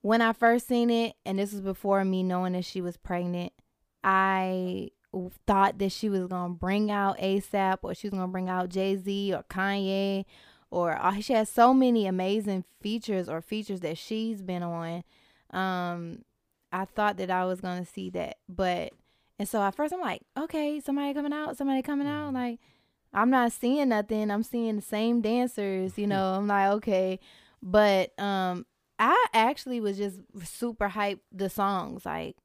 when 0.00 0.20
i 0.20 0.32
first 0.32 0.66
seen 0.66 0.90
it 0.90 1.14
and 1.24 1.38
this 1.38 1.52
was 1.52 1.60
before 1.60 2.04
me 2.04 2.22
knowing 2.22 2.52
that 2.52 2.64
she 2.64 2.80
was 2.80 2.96
pregnant 2.96 3.52
i 4.04 4.90
thought 5.46 5.78
that 5.78 5.92
she 5.92 6.08
was 6.08 6.26
gonna 6.26 6.54
bring 6.54 6.90
out 6.90 7.18
asap 7.18 7.78
or 7.82 7.94
she 7.94 8.08
was 8.08 8.14
gonna 8.14 8.28
bring 8.28 8.48
out 8.48 8.68
jay-z 8.68 9.32
or 9.32 9.44
kanye 9.44 10.24
or 10.70 10.96
uh, 11.00 11.20
she 11.20 11.34
has 11.34 11.48
so 11.48 11.72
many 11.74 12.06
amazing 12.06 12.64
features 12.80 13.28
or 13.28 13.42
features 13.42 13.80
that 13.80 13.98
she's 13.98 14.40
been 14.42 14.62
on. 14.62 15.04
Um 15.50 16.24
i 16.72 16.86
thought 16.86 17.18
that 17.18 17.30
i 17.30 17.44
was 17.44 17.60
gonna 17.60 17.84
see 17.84 18.08
that 18.10 18.38
but 18.48 18.92
and 19.38 19.46
so 19.46 19.60
at 19.62 19.74
first 19.74 19.92
i'm 19.92 20.00
like 20.00 20.22
okay 20.38 20.80
somebody 20.80 21.12
coming 21.12 21.32
out 21.32 21.56
somebody 21.58 21.82
coming 21.82 22.08
out 22.08 22.32
like 22.32 22.58
I'm 23.14 23.30
not 23.30 23.52
seeing 23.52 23.90
nothing. 23.90 24.30
I'm 24.30 24.42
seeing 24.42 24.76
the 24.76 24.82
same 24.82 25.20
dancers, 25.20 25.98
you 25.98 26.06
know. 26.12 26.34
I'm 26.34 26.46
like, 26.46 26.70
okay. 26.72 27.18
But 27.62 28.18
um 28.18 28.66
I 28.98 29.26
actually 29.32 29.80
was 29.80 29.96
just 29.98 30.20
super 30.44 30.88
hyped 30.88 31.20
the 31.32 31.50
songs, 31.50 32.04
like 32.06 32.36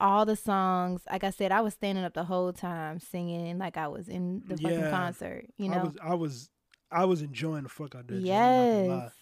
all 0.00 0.24
the 0.24 0.36
songs. 0.36 1.02
Like 1.10 1.24
I 1.24 1.30
said, 1.30 1.52
I 1.52 1.60
was 1.60 1.74
standing 1.74 2.04
up 2.04 2.14
the 2.14 2.24
whole 2.24 2.52
time 2.52 2.98
singing 3.00 3.58
like 3.58 3.76
I 3.76 3.88
was 3.88 4.08
in 4.08 4.42
the 4.46 4.56
fucking 4.56 4.78
Yeah. 4.80 4.90
concert, 4.90 5.46
you 5.56 5.70
I 5.70 5.76
know. 5.76 5.84
was 5.84 5.96
I 6.02 6.14
was 6.14 6.50
I 6.90 7.04
was 7.04 7.22
enjoying 7.22 7.64
the 7.64 7.68
fuck 7.68 7.94
out 7.94 8.02
of 8.02 8.06
that. 8.08 8.14
joint, 8.20 8.30
I'm 8.30 8.56
not 8.56 8.70
gonna 8.70 8.88
lie. 8.88 9.02
yes. 9.04 9.12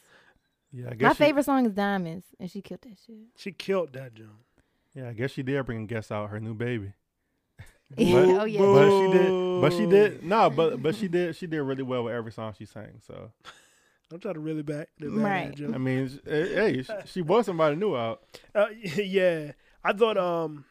Yeah, 0.74 0.86
I 0.90 0.94
My 1.02 1.12
she, 1.12 1.18
favorite 1.18 1.44
song 1.44 1.66
is 1.66 1.72
Diamonds, 1.72 2.26
and 2.40 2.50
she 2.50 2.62
killed 2.62 2.80
that 2.82 2.96
shit. 3.06 3.16
She 3.36 3.52
killed 3.52 3.92
that 3.92 4.14
joint. 4.14 4.30
Yeah, 4.94 5.08
I 5.08 5.12
guess 5.12 5.30
she 5.32 5.42
did 5.42 5.64
bring 5.66 5.86
guests 5.86 6.10
out 6.10 6.30
her 6.30 6.40
new 6.40 6.54
baby. 6.54 6.92
Boo, 7.96 8.38
oh 8.40 8.44
yeah. 8.44 8.60
But 8.60 8.90
she 8.98 9.08
did. 9.08 9.60
But 9.60 9.72
she 9.72 9.86
did. 9.86 10.24
No, 10.24 10.50
but 10.50 10.82
but 10.82 10.94
she 10.94 11.08
did. 11.08 11.36
She 11.36 11.46
did 11.46 11.60
really 11.62 11.82
well 11.82 12.04
with 12.04 12.14
every 12.14 12.32
song 12.32 12.54
she 12.58 12.64
sang. 12.64 13.00
So 13.06 13.30
I'm 14.12 14.20
trying 14.20 14.34
to 14.34 14.40
really 14.40 14.62
back 14.62 14.88
the 14.98 15.08
Right. 15.10 15.54
I 15.62 15.78
mean, 15.78 16.20
eh, 16.26 16.44
hey, 16.54 16.82
sh- 16.82 16.90
she 17.06 17.22
was 17.22 17.46
somebody 17.46 17.76
new 17.76 17.94
out. 17.96 18.22
Uh, 18.54 18.66
yeah, 18.96 19.52
I 19.82 19.92
thought, 19.92 20.18
um, 20.18 20.64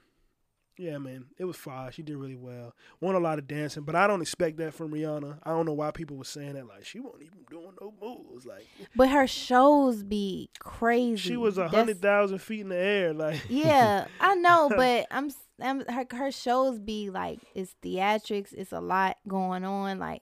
yeah, 0.78 0.98
man, 0.98 1.26
it 1.38 1.46
was 1.46 1.58
fire. 1.58 1.92
She 1.92 2.02
did 2.02 2.16
really 2.18 2.36
well. 2.36 2.74
Won 3.02 3.14
a 3.16 3.20
lot 3.20 3.38
of 3.40 3.48
dancing, 3.48 3.84
but 3.84 3.96
I 3.96 4.08
don't 4.08 4.22
expect 4.22 4.58
that 4.58 4.74
from 4.74 4.92
Rihanna. 4.92 5.40
I 5.44 5.50
don't 5.52 5.66
know 5.66 5.74
why 5.74 5.92
people 5.92 6.18
were 6.18 6.24
saying 6.24 6.54
that. 6.54 6.68
Like 6.68 6.86
she 6.86 7.00
wasn't 7.00 7.24
even 7.24 7.40
doing 7.50 7.72
no 7.80 7.94
moves. 8.02 8.46
Like 8.46 8.66
But 8.96 9.10
her 9.10 9.28
shows 9.28 10.02
be 10.04 10.50
crazy. 10.60 11.18
she 11.18 11.38
was 11.38 11.58
a 11.58 11.68
hundred 11.68 12.02
thousand 12.02 12.40
feet 12.40 12.62
in 12.62 12.70
the 12.70 12.78
air. 12.78 13.14
Like 13.14 13.42
Yeah, 13.50 14.06
I 14.20 14.36
know, 14.36 14.70
but 14.76 15.08
I'm, 15.12 15.28
s- 15.28 15.36
I'm 15.62 15.86
her 15.88 16.06
her 16.12 16.32
shows 16.32 16.80
be 16.80 17.10
like 17.10 17.40
it's 17.56 17.76
theatrics. 17.84 18.54
It's 18.54 18.72
a 18.72 18.80
lot 18.82 19.18
going 19.28 19.64
on. 19.64 20.00
Like 20.00 20.22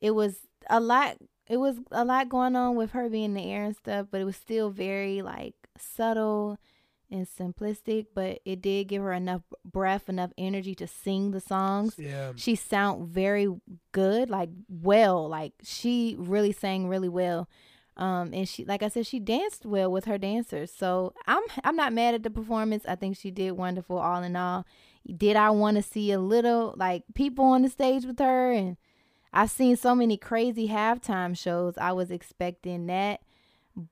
it 0.00 0.12
was 0.12 0.36
a 0.68 0.80
lot. 0.80 1.16
It 1.46 1.58
was 1.58 1.76
a 1.90 2.04
lot 2.04 2.28
going 2.28 2.56
on 2.56 2.74
with 2.74 2.92
her 2.92 3.08
being 3.08 3.24
in 3.24 3.34
the 3.34 3.50
air 3.50 3.64
and 3.64 3.76
stuff, 3.76 4.06
but 4.10 4.20
it 4.20 4.24
was 4.24 4.36
still 4.36 4.70
very 4.70 5.20
like 5.20 5.54
subtle 5.78 6.58
and 7.10 7.26
simplistic. 7.26 8.06
But 8.14 8.40
it 8.44 8.62
did 8.62 8.88
give 8.88 9.02
her 9.02 9.12
enough 9.12 9.42
breath, 9.64 10.08
enough 10.08 10.32
energy 10.38 10.74
to 10.76 10.86
sing 10.86 11.32
the 11.32 11.40
songs. 11.40 11.96
yeah, 11.98 12.32
She 12.36 12.54
sound 12.54 13.08
very 13.08 13.48
good, 13.92 14.30
like 14.30 14.50
well, 14.68 15.28
like 15.28 15.52
she 15.62 16.16
really 16.18 16.52
sang 16.52 16.88
really 16.88 17.08
well. 17.10 17.48
Um, 17.96 18.32
and 18.34 18.48
she, 18.48 18.64
like 18.64 18.82
I 18.82 18.88
said, 18.88 19.06
she 19.06 19.20
danced 19.20 19.64
well 19.64 19.90
with 19.90 20.04
her 20.06 20.18
dancers. 20.18 20.72
So 20.72 21.14
I'm, 21.26 21.42
I'm 21.62 21.76
not 21.76 21.92
mad 21.92 22.14
at 22.14 22.22
the 22.24 22.30
performance. 22.30 22.84
I 22.88 22.96
think 22.96 23.16
she 23.16 23.30
did 23.30 23.52
wonderful, 23.52 23.98
all 23.98 24.22
in 24.22 24.34
all. 24.34 24.66
Did 25.16 25.36
I 25.36 25.50
want 25.50 25.76
to 25.76 25.82
see 25.82 26.10
a 26.12 26.18
little 26.18 26.74
like 26.76 27.04
people 27.14 27.44
on 27.44 27.62
the 27.62 27.68
stage 27.68 28.04
with 28.04 28.18
her? 28.18 28.50
And 28.52 28.76
I've 29.32 29.50
seen 29.50 29.76
so 29.76 29.94
many 29.94 30.16
crazy 30.16 30.68
halftime 30.68 31.36
shows. 31.38 31.74
I 31.78 31.92
was 31.92 32.10
expecting 32.10 32.86
that, 32.86 33.20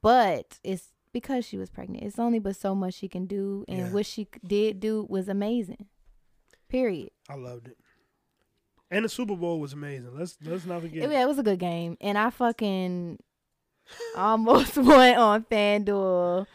but 0.00 0.58
it's 0.64 0.88
because 1.12 1.44
she 1.44 1.58
was 1.58 1.68
pregnant. 1.70 2.02
It's 2.04 2.18
only 2.18 2.38
but 2.38 2.56
so 2.56 2.74
much 2.74 2.94
she 2.94 3.08
can 3.08 3.26
do, 3.26 3.64
and 3.68 3.78
Yeah. 3.78 3.90
what 3.92 4.06
she 4.06 4.26
did 4.46 4.80
do 4.80 5.06
was 5.08 5.28
amazing. 5.28 5.86
Period. 6.68 7.10
I 7.28 7.34
loved 7.34 7.68
it. 7.68 7.76
And 8.90 9.04
the 9.04 9.08
Super 9.08 9.36
Bowl 9.36 9.60
was 9.60 9.72
amazing. 9.72 10.16
Let's 10.16 10.38
let's 10.42 10.64
not 10.64 10.80
forget. 10.82 11.10
Yeah, 11.10 11.22
it 11.22 11.26
was 11.26 11.38
a 11.38 11.42
good 11.42 11.58
game, 11.58 11.96
and 12.00 12.16
I 12.16 12.30
fucking 12.30 13.18
almost 14.16 14.76
went 14.76 15.18
on 15.18 15.44
FanDuel. 15.44 16.46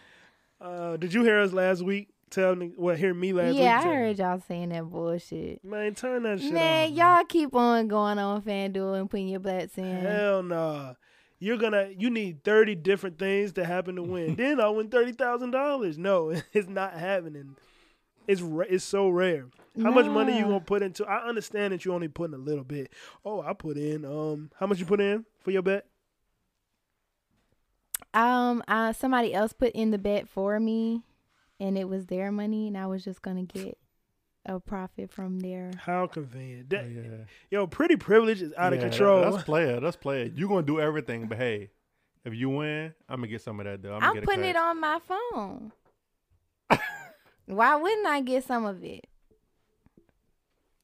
Uh, 0.60 0.98
did 0.98 1.14
you 1.14 1.24
hear 1.24 1.40
us 1.40 1.54
last 1.54 1.82
week? 1.82 2.10
Tell 2.30 2.56
me 2.56 2.74
what? 2.76 2.98
Hear 2.98 3.14
me 3.14 3.32
last 3.32 3.54
week? 3.54 3.60
yeah, 3.60 3.80
I 3.80 3.84
heard 3.84 4.18
y'all 4.18 4.42
saying 4.48 4.70
that 4.70 4.84
bullshit. 4.84 5.64
Man, 5.64 5.96
turn 5.96 6.24
that 6.24 6.42
shit 6.42 6.52
Man, 6.52 6.94
y'all 6.94 7.24
keep 7.24 7.56
on 7.56 7.88
going 7.88 8.20
on 8.20 8.42
FanDuel 8.42 9.00
and 9.00 9.10
putting 9.10 9.30
your 9.30 9.40
bets 9.40 9.78
in. 9.78 10.02
Hell 10.02 10.44
nah. 10.44 10.94
You're 11.40 11.58
gonna 11.58 11.90
you 11.96 12.10
need 12.10 12.44
thirty 12.44 12.76
different 12.76 13.20
things 13.20 13.54
to 13.54 13.66
happen 13.66 13.96
to 13.96 14.04
win. 14.04 14.36
then 14.38 14.60
I'll 14.60 14.76
win 14.76 14.90
thirty 14.90 15.12
thousand 15.12 15.52
dollars. 15.52 15.98
No, 15.98 16.30
it's 16.54 16.68
not 16.68 16.94
happening. 16.94 17.56
It's 18.28 18.42
it's 18.70 18.84
so 18.84 19.08
rare. 19.08 19.46
How 19.82 19.92
much 19.92 20.08
money 20.08 20.38
you 20.38 20.44
gonna 20.44 20.60
put 20.60 20.82
into? 20.82 21.06
I 21.06 21.28
understand 21.28 21.72
that 21.72 21.86
you 21.86 21.94
only 21.94 22.08
putting 22.08 22.34
a 22.34 22.40
little 22.40 22.64
bit. 22.64 22.92
Oh, 23.24 23.42
I 23.42 23.54
put 23.54 23.78
in 23.78 24.04
um 24.04 24.50
how 24.60 24.66
much 24.68 24.80
you 24.80 24.86
put 24.86 25.00
in 25.00 25.26
for 25.40 25.52
your 25.52 25.62
bet? 25.62 25.86
Um, 28.14 28.64
uh, 28.68 28.94
somebody 28.94 29.34
else 29.34 29.54
put 29.54 29.74
in 29.74 29.92
the 29.92 29.98
bet 29.98 30.28
for 30.28 30.60
me, 30.60 31.04
and 31.60 31.78
it 31.78 31.88
was 31.90 32.08
their 32.08 32.32
money, 32.32 32.68
and 32.68 32.78
I 32.78 32.88
was 32.88 33.04
just 33.04 33.22
gonna 33.22 33.44
get 33.44 33.78
a 34.46 34.60
profit 34.60 35.12
from 35.12 35.40
there. 35.40 35.72
How 35.78 36.08
convenient. 36.08 36.68
Oh, 36.74 36.78
That, 36.78 36.90
yeah. 36.90 37.26
Yo, 37.52 37.68
pretty 37.68 37.98
privilege 37.98 38.42
is 38.42 38.54
out 38.58 38.74
of 38.74 38.80
control. 38.80 39.30
Let's 39.30 39.44
play 39.44 39.66
it. 39.66 39.84
Let's 39.84 39.98
play 39.98 40.24
it. 40.24 40.34
You 40.34 40.48
gonna 40.48 40.64
do 40.64 40.80
everything, 40.80 41.28
but 41.28 41.38
hey, 41.38 41.70
if 42.24 42.34
you 42.34 42.50
win, 42.50 42.94
I'm 43.10 43.18
gonna 43.18 43.28
get 43.28 43.42
some 43.42 43.60
of 43.60 43.66
that 43.66 43.82
though. 43.82 43.96
I'm, 43.96 44.04
I'm 44.04 44.14
get 44.16 44.24
putting 44.24 44.46
it 44.46 44.56
on 44.56 44.80
my 44.80 45.00
phone. 45.08 45.72
Why 47.46 47.76
wouldn't 47.76 48.06
I 48.08 48.22
get 48.22 48.44
some 48.44 48.66
of 48.66 48.84
it? 48.84 49.08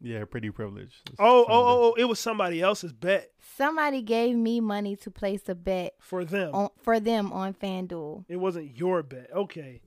Yeah, 0.05 0.25
pretty 0.25 0.51
privileged. 0.51 1.09
It's 1.11 1.15
oh, 1.17 1.23
oh, 1.23 1.37
something. 1.39 1.55
oh, 1.55 1.81
oh, 1.81 1.93
it 1.97 2.03
was 2.03 2.19
somebody 2.19 2.61
else's 2.61 2.91
bet 2.91 3.31
Somebody 3.55 4.01
gave 4.01 4.35
me 4.35 4.59
money 4.59 4.95
to 4.97 5.09
place 5.11 5.47
a 5.47 5.55
bet 5.55 5.93
for 5.99 6.25
them. 6.25 6.53
on 6.53 6.69
for 6.81 6.99
them 6.99 7.31
on 7.31 7.53
FanDuel. 7.53 8.25
It 8.27 8.35
wasn't 8.37 8.77
your 8.77 9.01
bet. 9.03 9.29
Okay. 9.33 9.81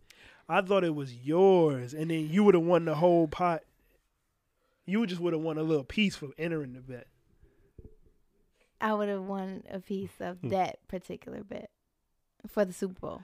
I 0.49 0.61
thought 0.63 0.85
it 0.85 0.95
was 0.95 1.13
yours, 1.13 1.93
and 1.93 2.11
then 2.11 2.29
you 2.31 2.45
would 2.45 2.55
have 2.55 2.63
won 2.65 2.85
the 2.87 2.95
whole 2.95 3.27
pot. 3.29 3.63
You 4.87 5.05
just 5.07 5.21
would 5.21 5.33
have 5.33 5.43
won 5.43 5.59
a 5.59 5.63
little 5.65 5.83
piece 5.85 6.15
for 6.17 6.29
entering 6.39 6.73
the 6.75 6.81
bet. 6.81 7.09
I 8.81 8.95
would 8.95 9.09
have 9.09 9.23
won 9.23 9.65
a 9.71 9.81
piece 9.81 10.13
of 10.21 10.39
Hmm. 10.39 10.49
that 10.51 10.79
particular 10.89 11.43
bet 11.43 11.71
for 12.47 12.65
the 12.65 12.73
Super 12.73 13.01
Bowl. 13.01 13.23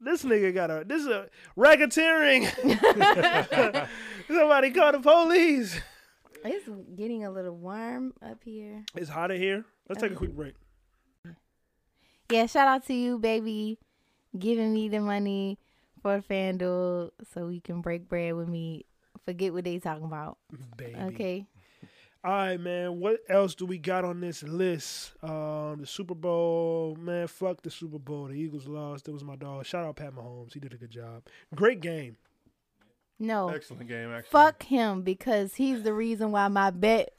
This 0.00 0.24
nigga 0.24 0.52
got 0.54 0.70
a 0.70 0.84
this 0.86 1.02
is 1.02 1.08
a 1.08 1.28
racketeering. 1.56 2.48
Somebody 4.28 4.70
call 4.70 4.92
the 4.92 5.00
police. 5.00 5.80
It's 6.44 6.68
getting 6.94 7.24
a 7.24 7.30
little 7.30 7.56
warm 7.56 8.12
up 8.22 8.42
here. 8.44 8.84
It's 8.94 9.08
hot 9.08 9.30
in 9.30 9.40
here. 9.40 9.64
Let's 9.88 10.02
take 10.02 10.12
a 10.12 10.16
quick 10.16 10.34
break. 10.34 10.54
Yeah, 12.30 12.46
shout 12.46 12.68
out 12.68 12.86
to 12.86 12.94
you, 12.94 13.18
baby, 13.18 13.78
giving 14.38 14.72
me 14.72 14.88
the 14.88 15.00
money 15.00 15.58
for 16.02 16.20
FanDuel 16.20 17.10
so 17.32 17.46
we 17.46 17.60
can 17.60 17.80
break 17.80 18.08
bread 18.08 18.34
with 18.34 18.48
me. 18.48 18.84
Forget 19.24 19.52
what 19.52 19.64
they 19.64 19.78
talking 19.78 20.04
about. 20.04 20.38
Baby. 20.76 20.96
Okay. 20.96 21.46
All 22.24 22.32
right, 22.32 22.58
man. 22.58 23.00
What 23.00 23.20
else 23.28 23.54
do 23.54 23.66
we 23.66 23.76
got 23.76 24.04
on 24.04 24.20
this 24.20 24.42
list? 24.42 25.12
Um, 25.22 25.76
the 25.80 25.86
Super 25.86 26.14
Bowl, 26.14 26.96
man. 26.98 27.26
Fuck 27.26 27.62
the 27.62 27.70
Super 27.70 27.98
Bowl. 27.98 28.26
The 28.26 28.34
Eagles 28.34 28.66
lost. 28.66 29.08
It 29.08 29.12
was 29.12 29.24
my 29.24 29.36
dog. 29.36 29.66
Shout 29.66 29.84
out 29.84 29.96
Pat 29.96 30.14
Mahomes. 30.14 30.54
He 30.54 30.60
did 30.60 30.72
a 30.72 30.78
good 30.78 30.90
job. 30.90 31.22
Great 31.54 31.80
game. 31.80 32.16
No. 33.18 33.48
Excellent 33.48 33.88
game, 33.88 34.10
actually. 34.10 34.30
Fuck 34.30 34.62
him 34.64 35.02
because 35.02 35.54
he's 35.54 35.82
the 35.82 35.92
reason 35.94 36.32
why 36.32 36.48
my 36.48 36.70
bet 36.70 37.10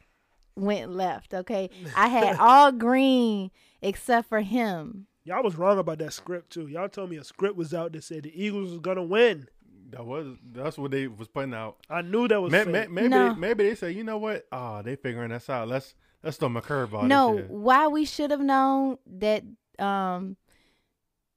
went 0.56 0.92
left. 0.92 1.34
Okay. 1.34 1.70
I 1.96 2.08
had 2.08 2.38
all 2.38 2.72
green 2.72 3.52
except 3.82 4.30
for 4.30 4.42
him. 4.42 5.08
Y'all 5.24 5.44
was 5.44 5.56
wrong 5.56 5.80
about 5.80 5.98
that 6.00 6.14
script 6.14 6.52
too. 6.52 6.68
Y'all 6.68 6.88
told 6.90 7.10
me 7.10 7.18
a 7.18 7.24
script 7.24 7.56
was 7.56 7.74
out 7.74 7.94
that 7.94 8.04
said 8.04 8.24
the 8.24 8.44
Eagles 8.44 8.70
was 8.72 8.80
gonna 8.80 9.04
win. 9.04 9.48
That 9.90 10.06
was 10.06 10.36
that's 10.52 10.78
what 10.78 10.92
they 10.92 11.08
was 11.08 11.28
putting 11.28 11.54
out. 11.54 11.78
I 11.90 12.02
knew 12.04 12.28
that 12.28 12.42
was 12.42 12.52
May- 12.52 12.64
fake. 12.64 12.74
may- 12.74 12.88
maybe 12.88 13.08
No. 13.10 13.34
maybe 13.36 13.64
they 13.64 13.76
say, 13.76 13.92
you 13.92 14.04
know 14.04 14.18
what? 14.18 14.46
Oh, 14.52 14.82
they 14.84 14.96
figuring 14.96 15.32
us 15.32 15.50
out. 15.50 15.68
Let's 15.68 15.96
let's 16.24 16.38
throw 16.38 16.48
them 16.48 16.58
a 16.58 16.62
curveball. 16.62 17.08
no, 17.08 17.38
why 17.48 17.88
we 17.88 18.06
should 18.06 18.30
have 18.32 18.40
known 18.42 18.98
that 19.08 19.44
um 19.80 20.38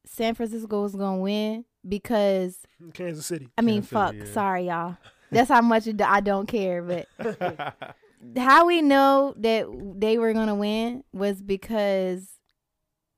San 0.06 0.34
Francisco 0.34 0.82
was 0.82 0.94
gonna 0.94 1.18
win 1.22 1.64
because 1.88 2.58
Kansas 2.92 3.26
City. 3.26 3.48
I 3.56 3.62
mean, 3.62 3.82
Kansas 3.82 3.90
fuck. 3.90 4.12
City, 4.12 4.26
yeah. 4.26 4.32
Sorry, 4.32 4.66
y'all. 4.66 4.96
That's 5.30 5.48
how 5.48 5.60
much 5.60 5.88
I 6.00 6.20
don't 6.20 6.46
care. 6.46 6.82
But 6.82 7.08
how 8.36 8.66
we 8.66 8.82
know 8.82 9.34
that 9.38 9.66
they 9.96 10.18
were 10.18 10.32
gonna 10.32 10.54
win 10.54 11.04
was 11.12 11.42
because 11.42 12.28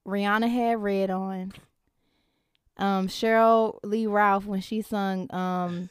Rihanna 0.06 0.50
had 0.50 0.82
red 0.82 1.10
on. 1.10 1.52
Um, 2.76 3.08
Sheryl 3.08 3.78
Lee 3.82 4.06
Ralph 4.06 4.46
when 4.46 4.60
she 4.62 4.80
sung 4.80 5.32
um 5.34 5.90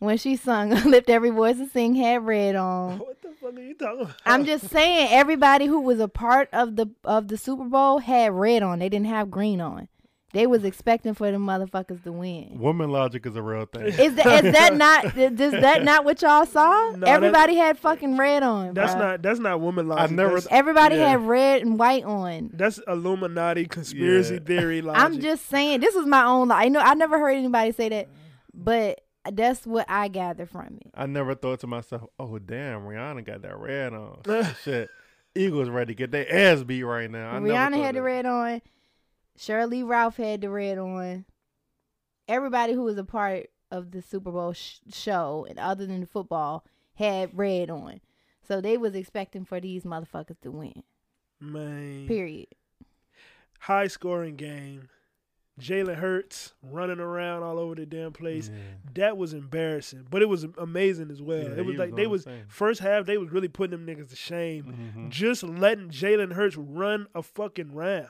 when 0.00 0.18
she 0.18 0.36
sung 0.36 0.70
"Lift 0.84 1.08
Every 1.08 1.30
Voice 1.30 1.58
and 1.58 1.70
Sing" 1.70 1.94
had 1.94 2.26
red 2.26 2.56
on. 2.56 2.98
What 3.04 3.22
the 3.22 3.30
fuck 3.40 3.54
are 3.56 3.60
you 3.62 3.74
talking 3.74 4.02
about? 4.02 4.16
I'm 4.26 4.44
just 4.44 4.68
saying, 4.68 5.08
everybody 5.10 5.66
who 5.66 5.80
was 5.80 6.00
a 6.00 6.08
part 6.08 6.48
of 6.52 6.76
the 6.76 6.86
of 7.04 7.28
the 7.28 7.38
Super 7.38 7.64
Bowl 7.64 7.98
had 7.98 8.32
red 8.32 8.62
on. 8.62 8.80
They 8.80 8.88
didn't 8.88 9.06
have 9.06 9.30
green 9.30 9.60
on. 9.60 9.88
They 10.34 10.46
was 10.48 10.64
expecting 10.64 11.14
for 11.14 11.30
the 11.30 11.38
motherfuckers 11.38 12.02
to 12.02 12.12
win. 12.12 12.58
Woman 12.58 12.90
logic 12.90 13.24
is 13.24 13.36
a 13.36 13.40
real 13.42 13.66
thing. 13.66 13.84
Is 13.86 14.14
that 14.16 14.44
is 14.44 14.52
that 14.52 14.74
not 14.76 15.14
does 15.14 15.52
that 15.52 15.84
not 15.84 16.04
what 16.04 16.20
y'all 16.22 16.44
saw? 16.44 16.90
No, 16.96 17.06
Everybody 17.06 17.54
had 17.54 17.78
fucking 17.78 18.16
red 18.18 18.42
on. 18.42 18.74
That's 18.74 18.94
bruh. 18.94 18.98
not 18.98 19.22
that's 19.22 19.38
not 19.38 19.60
woman 19.60 19.86
logic. 19.88 20.10
never- 20.16 20.34
That's, 20.34 20.48
Everybody 20.50 20.96
Yeah. 20.96 21.10
had 21.10 21.22
red 21.26 21.62
and 21.62 21.78
white 21.78 22.04
on. 22.04 22.50
that's 22.52 22.78
Illuminati 22.88 23.66
conspiracy 23.66 24.34
Yeah. 24.34 24.40
theory 24.40 24.82
logic. 24.82 25.02
I'm 25.02 25.20
just 25.20 25.46
saying 25.48 25.80
this 25.80 25.94
is 25.94 26.04
my 26.04 26.24
own. 26.24 26.50
I 26.50 26.66
know 26.68 26.80
I 26.80 26.94
never 26.94 27.18
heard 27.18 27.36
anybody 27.36 27.70
say 27.70 27.88
that, 27.90 28.08
but 28.52 29.00
that's 29.32 29.64
what 29.66 29.86
I 29.88 30.08
gather 30.08 30.46
from 30.46 30.78
it. 30.80 30.90
I 30.94 31.06
never 31.06 31.34
thought 31.34 31.60
to 31.60 31.66
myself, 31.68 32.02
oh 32.18 32.38
damn, 32.40 32.82
Rihanna 32.82 33.24
got 33.24 33.42
that 33.42 33.56
red 33.56 33.94
on. 33.94 34.18
Shit. 34.64 34.90
Eagles 35.36 35.68
ready 35.68 35.94
to 35.94 35.96
get 35.96 36.10
their 36.12 36.32
ass 36.32 36.62
beat 36.62 36.82
right 36.84 37.10
now. 37.10 37.30
I 37.30 37.38
never 37.38 37.46
Rihanna 37.48 37.70
thought 37.76 37.84
had 37.84 37.94
the 37.96 38.02
red 38.02 38.26
on. 38.26 38.62
Shirley 39.36 39.82
Ralph 39.82 40.16
had 40.16 40.40
the 40.40 40.50
red 40.50 40.78
on. 40.78 41.24
Everybody 42.28 42.72
who 42.72 42.82
was 42.84 42.96
a 42.98 43.04
part 43.04 43.48
of 43.70 43.90
the 43.90 44.00
Super 44.00 44.30
Bowl 44.30 44.52
sh- 44.52 44.78
show, 44.92 45.46
and 45.48 45.58
other 45.58 45.86
than 45.86 46.00
the 46.00 46.06
football, 46.06 46.64
had 46.94 47.36
red 47.36 47.70
on. 47.70 48.00
So 48.46 48.60
they 48.60 48.76
was 48.76 48.94
expecting 48.94 49.44
for 49.44 49.60
these 49.60 49.82
motherfuckers 49.84 50.40
to 50.42 50.50
win. 50.50 50.82
Man, 51.40 52.06
Period. 52.06 52.48
high 53.60 53.88
scoring 53.88 54.36
game. 54.36 54.88
Jalen 55.60 55.96
Hurts 55.96 56.52
running 56.62 56.98
around 56.98 57.44
all 57.44 57.60
over 57.60 57.76
the 57.76 57.86
damn 57.86 58.12
place. 58.12 58.50
Yeah. 58.52 58.60
That 58.94 59.16
was 59.16 59.32
embarrassing, 59.34 60.06
but 60.10 60.20
it 60.20 60.28
was 60.28 60.44
amazing 60.58 61.10
as 61.12 61.22
well. 61.22 61.42
Yeah, 61.44 61.58
it 61.58 61.64
was 61.64 61.76
like 61.76 61.90
was 61.92 61.96
they 61.96 62.06
was 62.08 62.26
insane. 62.26 62.44
first 62.48 62.80
half 62.80 63.06
they 63.06 63.18
was 63.18 63.30
really 63.30 63.46
putting 63.48 63.70
them 63.78 63.86
niggas 63.86 64.10
to 64.10 64.16
shame. 64.16 64.92
Mhm. 64.96 65.10
Just 65.10 65.44
letting 65.44 65.90
Jalen 65.90 66.32
Hurts 66.32 66.56
run 66.56 67.06
a 67.14 67.22
fucking 67.22 67.72
round. 67.72 68.08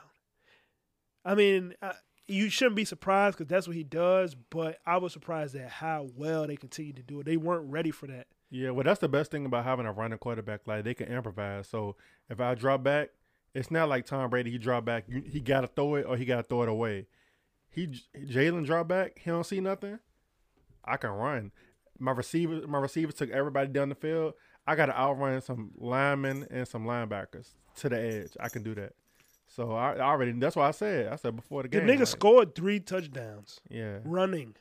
I 1.25 1.35
mean, 1.35 1.73
I, 1.81 1.93
you 2.27 2.49
shouldn't 2.49 2.75
be 2.75 2.85
surprised 2.85 3.37
because 3.37 3.49
that's 3.49 3.67
what 3.67 3.75
he 3.75 3.83
does. 3.83 4.35
But 4.35 4.79
I 4.85 4.97
was 4.97 5.11
surprised 5.11 5.55
at 5.55 5.69
how 5.69 6.07
well 6.15 6.47
they 6.47 6.55
continued 6.55 6.97
to 6.97 7.03
do 7.03 7.19
it. 7.19 7.25
They 7.25 7.37
weren't 7.37 7.69
ready 7.69 7.91
for 7.91 8.07
that. 8.07 8.27
Yeah, 8.51 8.69
well, 8.69 8.83
that's 8.83 8.99
the 8.99 9.09
best 9.09 9.31
thing 9.31 9.45
about 9.45 9.65
having 9.65 9.85
a 9.85 9.91
running 9.91 10.19
quarterback. 10.19 10.61
Like 10.65 10.83
they 10.83 10.93
can 10.93 11.07
improvise. 11.07 11.67
So 11.67 11.95
if 12.29 12.39
I 12.39 12.55
drop 12.55 12.83
back, 12.83 13.09
it's 13.53 13.71
not 13.71 13.89
like 13.89 14.05
Tom 14.05 14.29
Brady. 14.29 14.51
He 14.51 14.57
drop 14.57 14.85
back, 14.85 15.05
you, 15.07 15.23
he 15.25 15.39
got 15.39 15.61
to 15.61 15.67
throw 15.67 15.95
it 15.95 16.05
or 16.07 16.17
he 16.17 16.25
got 16.25 16.37
to 16.37 16.43
throw 16.43 16.63
it 16.63 16.69
away. 16.69 17.07
He 17.69 17.87
Jalen 18.17 18.65
drop 18.65 18.87
back, 18.87 19.19
he 19.19 19.31
don't 19.31 19.45
see 19.45 19.59
nothing. 19.59 19.99
I 20.83 20.97
can 20.97 21.09
run. 21.11 21.51
My 21.97 22.11
receiver, 22.11 22.67
my 22.67 22.79
receivers 22.79 23.15
took 23.15 23.31
everybody 23.31 23.69
down 23.69 23.89
the 23.89 23.95
field. 23.95 24.33
I 24.67 24.75
got 24.75 24.87
to 24.87 24.97
outrun 24.97 25.41
some 25.41 25.71
linemen 25.77 26.47
and 26.49 26.67
some 26.67 26.85
linebackers 26.85 27.49
to 27.77 27.89
the 27.89 27.99
edge. 27.99 28.31
I 28.39 28.49
can 28.49 28.63
do 28.63 28.75
that. 28.75 28.93
So 29.55 29.71
I, 29.71 29.93
I 29.93 29.99
already. 30.01 30.31
That's 30.33 30.55
why 30.55 30.67
I 30.67 30.71
said. 30.71 31.11
I 31.11 31.15
said 31.15 31.35
before 31.35 31.63
the 31.63 31.69
The 31.69 31.77
game. 31.79 31.87
The 31.87 31.93
nigga 31.93 31.99
like, 31.99 32.07
scored 32.07 32.55
three 32.55 32.79
touchdowns 32.79 33.61
Yeah, 33.69 33.99
running. 34.03 34.55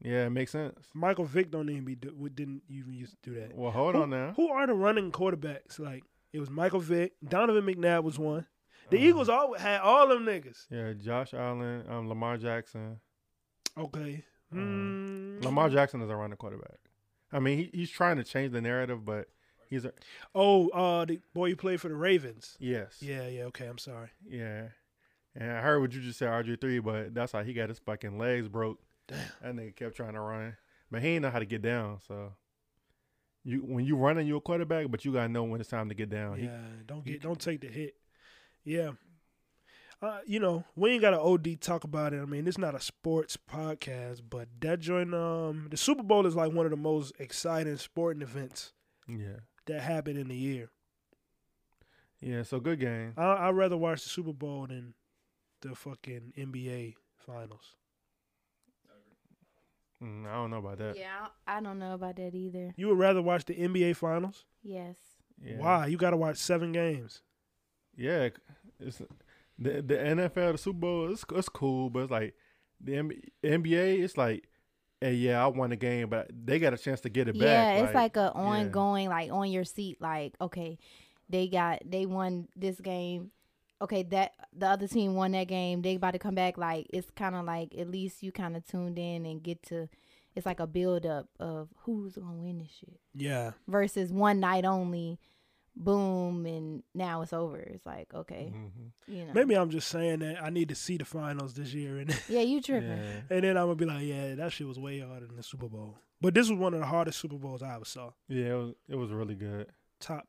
yeah, 0.00 0.26
it 0.26 0.30
makes 0.30 0.52
sense. 0.52 0.78
Michael 0.94 1.24
Vick 1.24 1.50
don't 1.50 1.68
even 1.68 1.84
be 1.84 1.94
do, 1.96 2.10
didn't 2.34 2.62
even 2.68 2.92
used 2.92 3.16
to 3.22 3.30
do 3.30 3.40
that. 3.40 3.56
Well, 3.56 3.70
hold 3.72 3.94
who, 3.96 4.02
on 4.02 4.10
now. 4.10 4.32
Who 4.36 4.48
are 4.50 4.66
the 4.66 4.74
running 4.74 5.10
quarterbacks? 5.10 5.78
Like 5.78 6.04
it 6.32 6.38
was 6.40 6.50
Michael 6.50 6.80
Vick, 6.80 7.12
Donovan 7.26 7.64
McNabb 7.64 8.04
was 8.04 8.18
one. 8.18 8.46
The 8.90 8.98
Uh-huh. 8.98 9.06
Eagles 9.06 9.28
all 9.28 9.54
had 9.58 9.80
all 9.80 10.06
them 10.08 10.24
niggas. 10.26 10.66
Yeah, 10.70 10.92
Josh 10.92 11.34
Allen, 11.34 11.84
um, 11.88 12.08
Lamar 12.08 12.36
Jackson. 12.36 13.00
Okay. 13.76 14.22
Uh, 14.52 14.56
Mm. 14.56 15.42
Lamar 15.42 15.70
Jackson 15.70 16.02
is 16.02 16.10
a 16.10 16.14
running 16.16 16.36
quarterback. 16.36 16.78
I 17.32 17.38
mean, 17.38 17.56
he, 17.56 17.70
he's 17.72 17.90
trying 17.90 18.18
to 18.18 18.24
change 18.24 18.52
the 18.52 18.60
narrative, 18.60 19.02
but 19.02 19.28
he's 19.72 19.84
a 19.84 19.92
Oh, 20.34 20.68
uh, 20.68 21.04
the 21.04 21.20
boy 21.34 21.46
you 21.46 21.56
played 21.56 21.80
for 21.80 21.88
the 21.88 21.94
Ravens. 21.96 22.56
yes, 22.60 22.98
Yeah, 23.00 23.26
yeah. 23.28 23.44
Okay, 23.44 23.66
I'm 23.66 23.78
sorry. 23.78 24.10
yeah. 24.28 24.68
And 25.34 25.50
I 25.50 25.60
heard 25.62 25.80
what 25.80 25.92
you 25.94 26.00
just 26.02 26.18
said, 26.18 26.28
RG 26.28 26.60
three, 26.60 26.78
but 26.78 27.14
that's 27.14 27.32
how 27.32 27.42
he 27.42 27.52
got 27.54 27.70
his 27.70 27.78
fucking 27.78 28.18
legs 28.18 28.48
broke. 28.48 28.78
Damn. 29.08 29.18
That 29.42 29.54
nigga 29.56 29.74
kept 29.76 29.96
trying 29.96 30.12
to 30.14 30.20
run, 30.20 30.56
but 30.90 31.00
he 31.02 31.08
ain't 31.08 31.22
know 31.22 31.30
how 31.30 31.38
to 31.38 31.46
get 31.46 31.62
down. 31.62 31.98
So 32.06 32.34
you 33.44 33.60
when 33.60 33.84
you 33.84 33.96
running, 33.96 34.26
you 34.26 34.36
a 34.36 34.40
quarterback, 34.40 34.90
but 34.90 35.04
you 35.04 35.12
gotta 35.12 35.28
know 35.30 35.44
when 35.44 35.60
it's 35.60 35.70
time 35.70 35.88
to 35.88 35.94
get 35.94 36.10
down. 36.10 36.36
He- 36.38 36.44
Yeah, 36.44 36.60
don't 36.86 37.04
get 37.04 37.22
don't 37.22 37.40
take 37.40 37.60
the 37.62 37.68
hit. 37.68 37.94
Yeah. 38.64 38.92
Uh, 40.02 40.18
you 40.26 40.40
know, 40.40 40.64
we 40.74 40.90
ain't 40.90 41.00
got 41.00 41.14
an 41.14 41.20
OD 41.20 41.54
talk 41.60 41.84
about 41.84 42.12
it. 42.12 42.20
I 42.20 42.24
mean, 42.24 42.46
it's 42.48 42.58
not 42.58 42.74
a 42.74 42.80
sports 42.80 43.36
podcast, 43.36 44.20
but 44.28 44.48
that 44.60 44.80
joint 44.80 45.14
um 45.14 45.68
the 45.70 45.76
Super 45.76 46.02
Bowl 46.02 46.26
is 46.26 46.34
like 46.36 46.52
one 46.52 46.66
of 46.66 46.70
the 46.70 46.76
most 46.76 47.12
exciting 47.18 47.76
sporting 47.78 48.20
events 48.22 48.72
yeah, 49.08 49.40
that 49.66 49.80
happen 49.82 50.16
in 50.16 50.28
the 50.28 50.36
year. 50.36 50.70
yeah. 52.20 52.42
So 52.42 52.60
good 52.60 52.80
game. 52.80 53.14
I 53.16 53.48
I'd 53.48 53.54
rather 53.56 53.76
watch 53.76 54.02
the 54.02 54.08
Super 54.08 54.32
Bowl 54.32 54.66
than 54.66 54.94
the 55.60 55.74
fucking 55.74 56.32
NBA 56.36 56.94
finals. 57.26 57.76
Mm, 60.02 60.26
I 60.26 60.32
don't 60.34 60.50
know 60.50 60.58
about 60.58 60.78
that. 60.78 60.96
Yeah, 60.96 61.28
I 61.46 61.60
don't 61.60 61.78
know 61.78 61.94
about 61.94 62.16
that 62.16 62.34
either. 62.34 62.74
You 62.76 62.88
would 62.88 62.98
rather 62.98 63.22
watch 63.22 63.44
the 63.44 63.54
NBA 63.54 63.96
finals? 63.96 64.44
Yes. 64.62 64.96
Yeah. 65.40 65.58
Why? 65.58 65.86
You 65.86 65.96
got 65.96 66.10
to 66.10 66.16
watch 66.16 66.36
seven 66.38 66.72
games. 66.72 67.22
Yeah, 67.96 68.30
it's 68.80 68.98
the 69.58 69.82
the 69.82 69.94
NFL, 69.94 70.52
the 70.52 70.58
Super 70.58 70.78
Bowl. 70.78 71.12
It's 71.12 71.24
it's 71.32 71.48
cool, 71.48 71.90
but 71.90 72.00
it's 72.00 72.10
like 72.10 72.34
the 72.80 72.94
NBA. 73.44 74.02
It's 74.02 74.16
like, 74.16 74.48
hey, 75.02 75.14
yeah, 75.14 75.44
I 75.44 75.48
won 75.48 75.70
the 75.70 75.76
game, 75.76 76.08
but 76.08 76.30
they 76.32 76.58
got 76.58 76.72
a 76.72 76.78
chance 76.78 77.00
to 77.02 77.08
get 77.08 77.28
it 77.28 77.32
back. 77.38 77.42
Yeah, 77.42 77.72
it's 77.84 77.94
like, 77.94 78.16
a 78.16 78.32
yeah. 78.34 78.40
ongoing, 78.40 79.08
like 79.08 79.30
on 79.32 79.50
your 79.50 79.64
seat. 79.64 80.00
Like, 80.00 80.34
okay, 80.40 80.78
they 81.28 81.48
got 81.48 81.82
they 81.84 82.06
won 82.06 82.48
this 82.56 82.80
game. 82.80 83.30
Okay, 83.80 84.04
that 84.04 84.32
the 84.56 84.68
other 84.68 84.86
team 84.86 85.14
won 85.14 85.32
that 85.32 85.48
game. 85.48 85.82
They 85.82 85.96
about 85.96 86.12
to 86.12 86.18
come 86.18 86.36
back. 86.36 86.56
Like, 86.56 86.86
it's 86.90 87.10
kind 87.10 87.34
of 87.34 87.44
like 87.44 87.74
at 87.76 87.90
least 87.90 88.22
you 88.22 88.30
kind 88.30 88.56
of 88.56 88.64
tuned 88.66 88.98
in 88.98 89.26
and 89.26 89.42
get 89.42 89.62
to. 89.64 89.88
It's 90.34 90.46
like 90.46 90.60
a 90.60 90.66
build 90.66 91.04
up 91.04 91.28
of 91.38 91.68
who's 91.80 92.14
gonna 92.14 92.40
win 92.40 92.58
this 92.58 92.70
shit 92.70 92.98
Yeah. 93.14 93.52
versus 93.68 94.12
one 94.12 94.40
night 94.40 94.64
only. 94.64 95.18
Boom, 95.74 96.44
and 96.46 96.82
now 96.94 97.22
it's 97.22 97.32
over. 97.32 97.56
It's 97.58 97.86
like 97.86 98.12
okay, 98.14 98.52
Mhm. 98.54 98.90
you 99.08 99.24
know. 99.24 99.32
Maybe 99.32 99.54
I'm 99.56 99.70
just 99.70 99.88
saying 99.88 100.18
that 100.20 100.42
I 100.42 100.50
need 100.50 100.68
to 100.68 100.74
see 100.74 100.98
the 100.98 101.04
finals 101.04 101.54
this 101.54 101.72
year, 101.72 101.98
and 101.98 102.10
Yeah, 102.28 102.40
you 102.42 102.60
tripping. 102.60 102.88
Yeah. 102.90 103.20
and 103.30 103.44
then 103.44 103.56
I'm 103.56 103.64
gonna 103.66 103.76
be 103.76 103.84
like, 103.86 104.04
yeah, 104.04 104.34
that 104.34 104.52
shit 104.52 104.66
was 104.68 104.78
way 104.78 105.00
harder 105.00 105.26
than 105.26 105.36
the 105.36 105.42
Super 105.42 105.68
Bowl. 105.68 105.96
But 106.20 106.34
this 106.34 106.48
was 106.50 106.58
one 106.58 106.74
of 106.74 106.80
the 106.80 106.86
hardest 106.86 107.18
Super 107.20 107.36
Bowls 107.36 107.62
I 107.62 107.74
ever 107.74 107.84
saw. 107.86 108.10
yeah, 108.28 108.52
it 108.52 108.54
was 108.54 108.74
it 108.88 108.96
was 108.96 109.10
really 109.12 109.34
good 109.34 109.66
Top, 109.98 110.26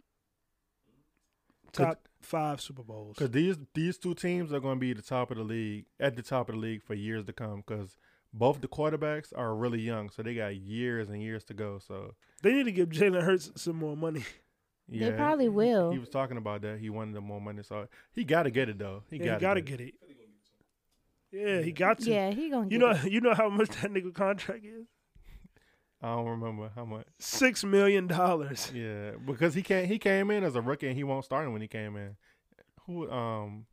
top 1.71 2.07
five 2.21 2.61
Super 2.61 2.83
Bowls. 2.83 3.15
because 3.17 3.31
these 3.31 3.57
these 3.73 3.97
two 3.97 4.13
teams 4.13 4.53
are 4.53 4.59
going 4.59 4.77
to 4.77 4.79
be 4.79 4.93
the 4.93 5.01
top 5.01 5.29
of 5.31 5.37
the 5.37 5.43
league 5.43 5.85
at 5.99 6.15
the 6.15 6.21
top 6.23 6.49
of 6.49 6.55
the 6.55 6.61
league 6.61 6.83
for 6.83 6.93
years 6.93 7.25
to 7.25 7.33
come. 7.33 7.63
Because 7.65 7.97
both 8.33 8.61
the 8.61 8.67
quarterbacks 8.67 9.31
are 9.35 9.53
really 9.55 9.81
young, 9.81 10.09
so 10.09 10.23
they 10.23 10.33
got 10.35 10.55
years 10.55 11.09
and 11.09 11.21
years 11.21 11.43
to 11.45 11.53
go. 11.53 11.79
So 11.79 12.15
They 12.41 12.53
need 12.53 12.63
to 12.65 12.71
give 12.71 12.89
Jalen 12.89 13.23
Hurts 13.23 13.51
some 13.55 13.75
more 13.75 13.97
money. 13.97 14.23
yeah, 14.99 15.11
probably 15.15 15.49
will. 15.49 15.91
He 15.91 15.99
was 15.99 16.09
talking 16.09 16.37
about 16.37 16.61
that. 16.61 16.79
He 16.79 16.89
wanted 16.89 17.15
the 17.15 17.21
more 17.21 17.41
money, 17.41 17.63
so 17.63 17.87
he 18.11 18.23
got 18.23 18.43
to 18.43 18.51
get 18.51 18.69
it 18.69 18.77
though. 18.79 19.03
He 19.09 19.17
Yeah, 19.17 19.25
got 19.25 19.41
gotta 19.41 19.61
get 19.61 19.81
it. 19.81 19.93
Yeah, 21.31 21.61
he 21.61 21.71
got 21.71 21.99
to. 21.99 22.09
Yeah, 22.11 22.31
he 22.31 22.49
gonna. 22.49 22.65
You 22.65 22.77
get 22.77 22.79
know, 22.79 22.91
it. 22.91 23.11
you 23.11 23.21
know 23.21 23.33
how 23.33 23.49
much 23.49 23.69
that 23.69 23.91
nigga 23.91 24.13
contract 24.13 24.63
is? 24.65 24.85
I 26.01 26.15
don't 26.15 26.27
remember 26.27 26.69
how 26.75 26.85
much. 26.85 27.07
Six 27.19 27.63
million 27.63 28.07
dollars. 28.07 28.71
Yeah, 28.73 29.11
because 29.25 29.53
he 29.53 29.63
can't. 29.63 29.87
He 29.87 29.97
came 29.97 30.29
in 30.31 30.43
as 30.43 30.55
a 30.55 30.61
rookie 30.61 30.87
and 30.87 30.95
he 30.97 31.03
won't 31.03 31.25
start 31.25 31.49
when 31.51 31.61
he 31.61 31.67
came 31.67 31.95
in. 31.95 32.17
Who? 32.85 33.09
Um, 33.09 33.65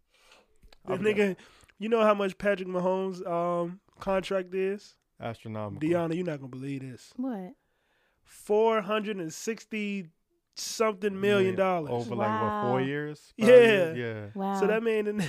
I 0.86 0.96
This 0.96 1.06
nigga, 1.14 1.36
you 1.78 1.88
know 1.88 2.02
how 2.02 2.14
much 2.14 2.38
Patrick 2.38 2.68
Mahomes' 2.68 3.26
um 3.28 3.80
contract 3.98 4.54
is? 4.54 4.94
astronomical. 5.20 5.86
Deona, 5.86 6.14
you're 6.14 6.24
not 6.24 6.38
gonna 6.38 6.48
believe 6.48 6.80
this. 6.80 7.12
what? 7.16 7.52
Four 8.24 8.80
hundred 8.82 9.16
and 9.18 9.32
sixty 9.32 10.06
something 10.60 11.20
million 11.20 11.54
dollars. 11.56 11.90
over 11.92 12.14
like 12.14 12.42
what 12.42 12.62
four 12.70 12.80
years? 12.82 13.32
Five 13.38 13.48
Yeah. 13.48 13.56
years? 13.56 13.96
yeah. 13.98 14.26
Wow. 14.40 14.58
So 14.60 14.66
that 14.66 14.82
man, 14.82 15.20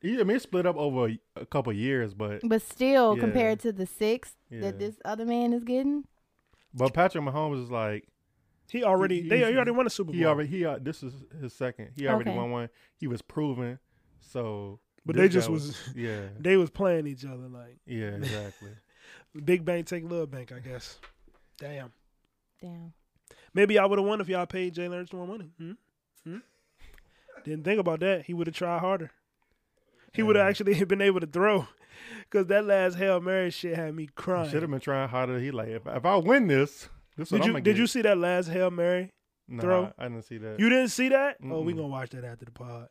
He, 0.00 0.18
I 0.18 0.22
mean, 0.24 0.36
it 0.36 0.42
split 0.42 0.66
up 0.66 0.76
over 0.76 1.08
a, 1.08 1.18
a 1.36 1.46
couple 1.46 1.72
years, 1.72 2.14
but 2.14 2.40
But 2.42 2.62
still, 2.62 3.14
Yeah. 3.16 3.20
compared 3.20 3.60
to 3.60 3.72
the 3.72 3.86
six 3.86 4.36
yeah. 4.50 4.60
that 4.62 4.78
this 4.78 4.96
other 5.04 5.24
man 5.26 5.52
is 5.52 5.64
getting, 5.64 6.04
but 6.74 6.94
Patrick 6.94 7.22
Mahomes 7.24 7.62
is 7.64 7.70
like 7.70 8.06
he 8.70 8.84
already 8.84 9.22
He- 9.22 9.28
they 9.28 9.38
he 9.38 9.44
already 9.56 9.72
won 9.72 9.86
a 9.86 9.90
Super 9.90 10.12
Bowl. 10.12 10.16
he 10.18 10.24
already 10.24 10.48
he 10.48 10.64
uh, 10.64 10.78
this 10.80 11.02
is 11.02 11.12
his 11.40 11.52
second. 11.52 11.90
He 11.96 12.06
already 12.08 12.30
Okay. 12.30 12.38
won 12.38 12.50
one. 12.50 12.68
He 12.96 13.06
was 13.08 13.20
proven. 13.22 13.78
So, 14.20 14.80
but 15.04 15.16
they 15.16 15.28
just 15.28 15.48
guy 15.48 15.52
was 15.54 15.76
yeah 15.96 16.28
they 16.38 16.56
was 16.56 16.70
playing 16.70 17.06
each 17.06 17.24
other 17.24 17.48
like 17.48 17.78
yeah 17.86 18.16
exactly. 18.16 18.70
big 19.44 19.64
bank 19.64 19.86
take 19.86 20.04
little 20.04 20.26
bank, 20.26 20.52
I 20.52 20.60
guess. 20.60 20.98
Damn. 21.58 21.92
damn. 22.62 22.92
Maybe 23.54 23.78
I 23.78 23.84
would 23.84 23.98
have 23.98 24.06
won 24.06 24.20
if 24.20 24.28
y'all 24.28 24.46
paid 24.46 24.74
Jalen 24.74 24.94
Hurts 24.94 25.12
more 25.12 25.26
money. 25.26 25.50
Hmm? 25.58 25.72
Hmm? 26.24 26.36
Didn't 27.44 27.64
think 27.64 27.80
about 27.80 28.00
that. 28.00 28.24
He 28.26 28.34
would 28.34 28.46
have 28.46 28.54
tried 28.56 28.78
harder. 28.80 29.10
He 30.12 30.22
would 30.22 30.36
have 30.36 30.46
actually 30.48 30.82
been 30.84 31.00
able 31.02 31.20
to 31.20 31.26
throw. 31.26 31.66
Cause 32.30 32.46
that 32.46 32.64
last 32.64 32.96
Hail 32.96 33.20
Mary 33.20 33.50
shit 33.50 33.76
had 33.76 33.94
me 33.94 34.08
crying. 34.14 34.50
Should 34.50 34.62
have 34.62 34.70
been 34.70 34.80
trying 34.80 35.08
harder. 35.08 35.38
He 35.38 35.50
like 35.50 35.68
if, 35.68 35.86
if 35.86 36.04
I 36.04 36.16
win 36.16 36.46
this, 36.46 36.88
this 37.16 37.28
is 37.28 37.32
what 37.32 37.42
Did 37.42 37.46
you 37.48 37.52
did 37.54 37.64
get. 37.64 37.76
you 37.76 37.86
see 37.86 38.02
that 38.02 38.16
last 38.18 38.48
Hail 38.48 38.70
Mary? 38.70 39.10
Nah, 39.48 39.60
throw? 39.60 39.92
I 39.98 40.04
didn't 40.04 40.22
see 40.24 40.38
that. 40.38 40.58
You 40.60 40.68
didn't 40.68 40.88
see 40.88 41.08
that? 41.10 41.36
Oh, 41.44 41.60
we 41.60 41.72
gonna 41.72 41.88
watch 41.88 42.10
that 42.10 42.24
after 42.24 42.44
the 42.44 42.52
pod. 42.52 42.88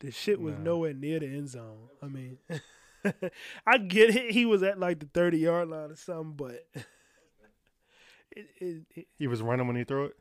The 0.00 0.10
shit 0.10 0.40
was 0.40 0.54
Nah. 0.54 0.62
nowhere 0.64 0.92
near 0.94 1.20
the 1.20 1.26
end 1.26 1.48
zone. 1.48 1.88
I 2.02 2.06
mean, 2.08 2.38
I 3.66 3.78
get 3.78 4.14
it. 4.14 4.32
He 4.32 4.44
was 4.46 4.62
at 4.62 4.78
like 4.78 4.98
the 5.00 5.06
thirty 5.06 5.38
yard 5.38 5.68
line 5.68 5.90
or 5.92 5.96
something, 5.96 6.32
but 6.36 6.66
it, 8.36 8.46
it, 8.60 8.82
it, 8.94 9.06
he 9.18 9.26
was 9.26 9.42
running 9.42 9.66
when 9.66 9.76
he 9.76 9.84
threw 9.84 10.06
it. 10.06 10.16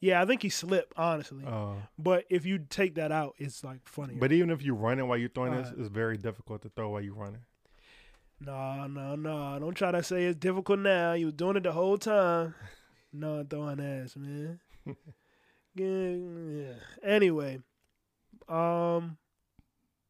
yeah, 0.00 0.20
I 0.20 0.26
think 0.26 0.42
he 0.42 0.48
slipped 0.48 0.92
honestly. 0.96 1.44
Oh. 1.46 1.76
but 1.98 2.24
if 2.30 2.44
you 2.46 2.58
take 2.58 2.94
that 2.96 3.12
out, 3.12 3.34
it's 3.38 3.62
like 3.64 3.80
funny. 3.84 4.14
But 4.14 4.32
even 4.32 4.50
if 4.50 4.62
you're 4.62 4.74
running 4.74 5.06
while 5.08 5.18
you're 5.18 5.28
throwing 5.28 5.54
this, 5.54 5.72
it's 5.76 5.88
very 5.88 6.16
difficult 6.16 6.62
to 6.62 6.68
throw 6.70 6.90
while 6.90 7.00
you're 7.00 7.14
running. 7.14 7.42
no, 8.40 8.86
no, 8.86 9.14
no, 9.16 9.58
don't 9.58 9.74
try 9.74 9.90
to 9.92 10.02
say 10.02 10.24
it's 10.24 10.38
difficult 10.38 10.78
now. 10.80 11.12
You 11.12 11.26
was 11.26 11.34
doing 11.34 11.56
it 11.56 11.62
the 11.62 11.72
whole 11.72 11.98
time. 11.98 12.54
no, 13.12 13.44
throwing 13.48 13.80
ass, 13.80 14.16
man. 14.16 14.60
Yeah. 15.74 16.74
Anyway, 17.02 17.60
um, 18.48 19.18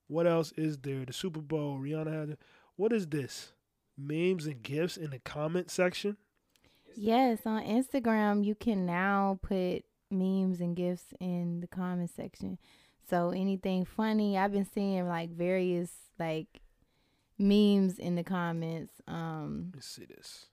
what 0.09 0.27
else 0.27 0.53
is 0.57 0.79
there? 0.79 1.05
The 1.05 1.13
Super 1.13 1.41
Bowl. 1.41 1.79
Rihanna 1.79 2.13
had. 2.13 2.39
What 2.77 2.93
is 2.93 3.07
this? 3.07 3.53
Memes 3.99 4.47
and 4.47 4.63
gifs 4.63 4.97
in 4.97 5.11
the 5.11 5.19
comment 5.19 5.71
section. 5.71 6.17
Yes, 6.97 7.41
on 7.47 7.63
Instagram 7.65 8.45
you 8.45 8.55
can 8.55 8.87
now 8.87 9.39
put 9.43 9.85
memes 10.11 10.61
and 10.61 10.75
gifts 10.77 11.13
in 11.21 11.61
the 11.61 11.67
comment 11.67 12.11
section. 12.15 12.59
So 13.09 13.31
anything 13.31 13.85
funny, 13.85 14.37
I've 14.39 14.53
been 14.53 14.67
seeing 14.73 15.07
like 15.09 15.31
various 15.31 15.91
like 16.19 16.61
memes 17.39 17.99
in 17.99 18.15
the 18.17 18.25
comments. 18.25 18.93
Um 19.07 19.67
Let 19.73 19.77
me 19.77 19.81
see 19.83 20.05
this. 20.07 20.47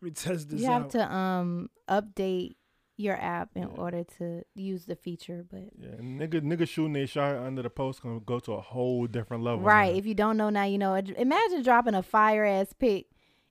Let 0.00 0.06
me 0.06 0.10
test 0.12 0.50
this 0.50 0.60
you 0.60 0.66
have 0.66 0.84
out. 0.84 0.90
to 0.92 1.12
um 1.14 1.70
update 1.88 2.56
your 2.96 3.16
app 3.20 3.50
in 3.56 3.62
Yeah. 3.62 3.68
order 3.76 4.04
to 4.18 4.42
use 4.54 4.84
the 4.86 4.94
feature, 4.94 5.44
but 5.50 5.64
Yeah, 5.76 5.96
nigga, 6.00 6.40
nigga 6.42 6.68
shooting 6.68 6.92
their 6.92 7.08
shot 7.08 7.34
under 7.36 7.60
the 7.62 7.70
post 7.70 8.02
gonna 8.02 8.20
go 8.20 8.38
to 8.40 8.52
a 8.52 8.60
whole 8.60 9.06
different 9.08 9.42
level. 9.42 9.64
right, 9.64 9.92
now. 9.92 9.98
if 9.98 10.06
you 10.06 10.14
don't 10.14 10.36
know 10.36 10.48
now, 10.50 10.62
you 10.64 10.78
know. 10.78 10.94
Imagine 10.94 11.62
dropping 11.62 11.94
a 11.94 12.02
fire 12.04 12.44
ass 12.44 12.72
pic 12.72 13.06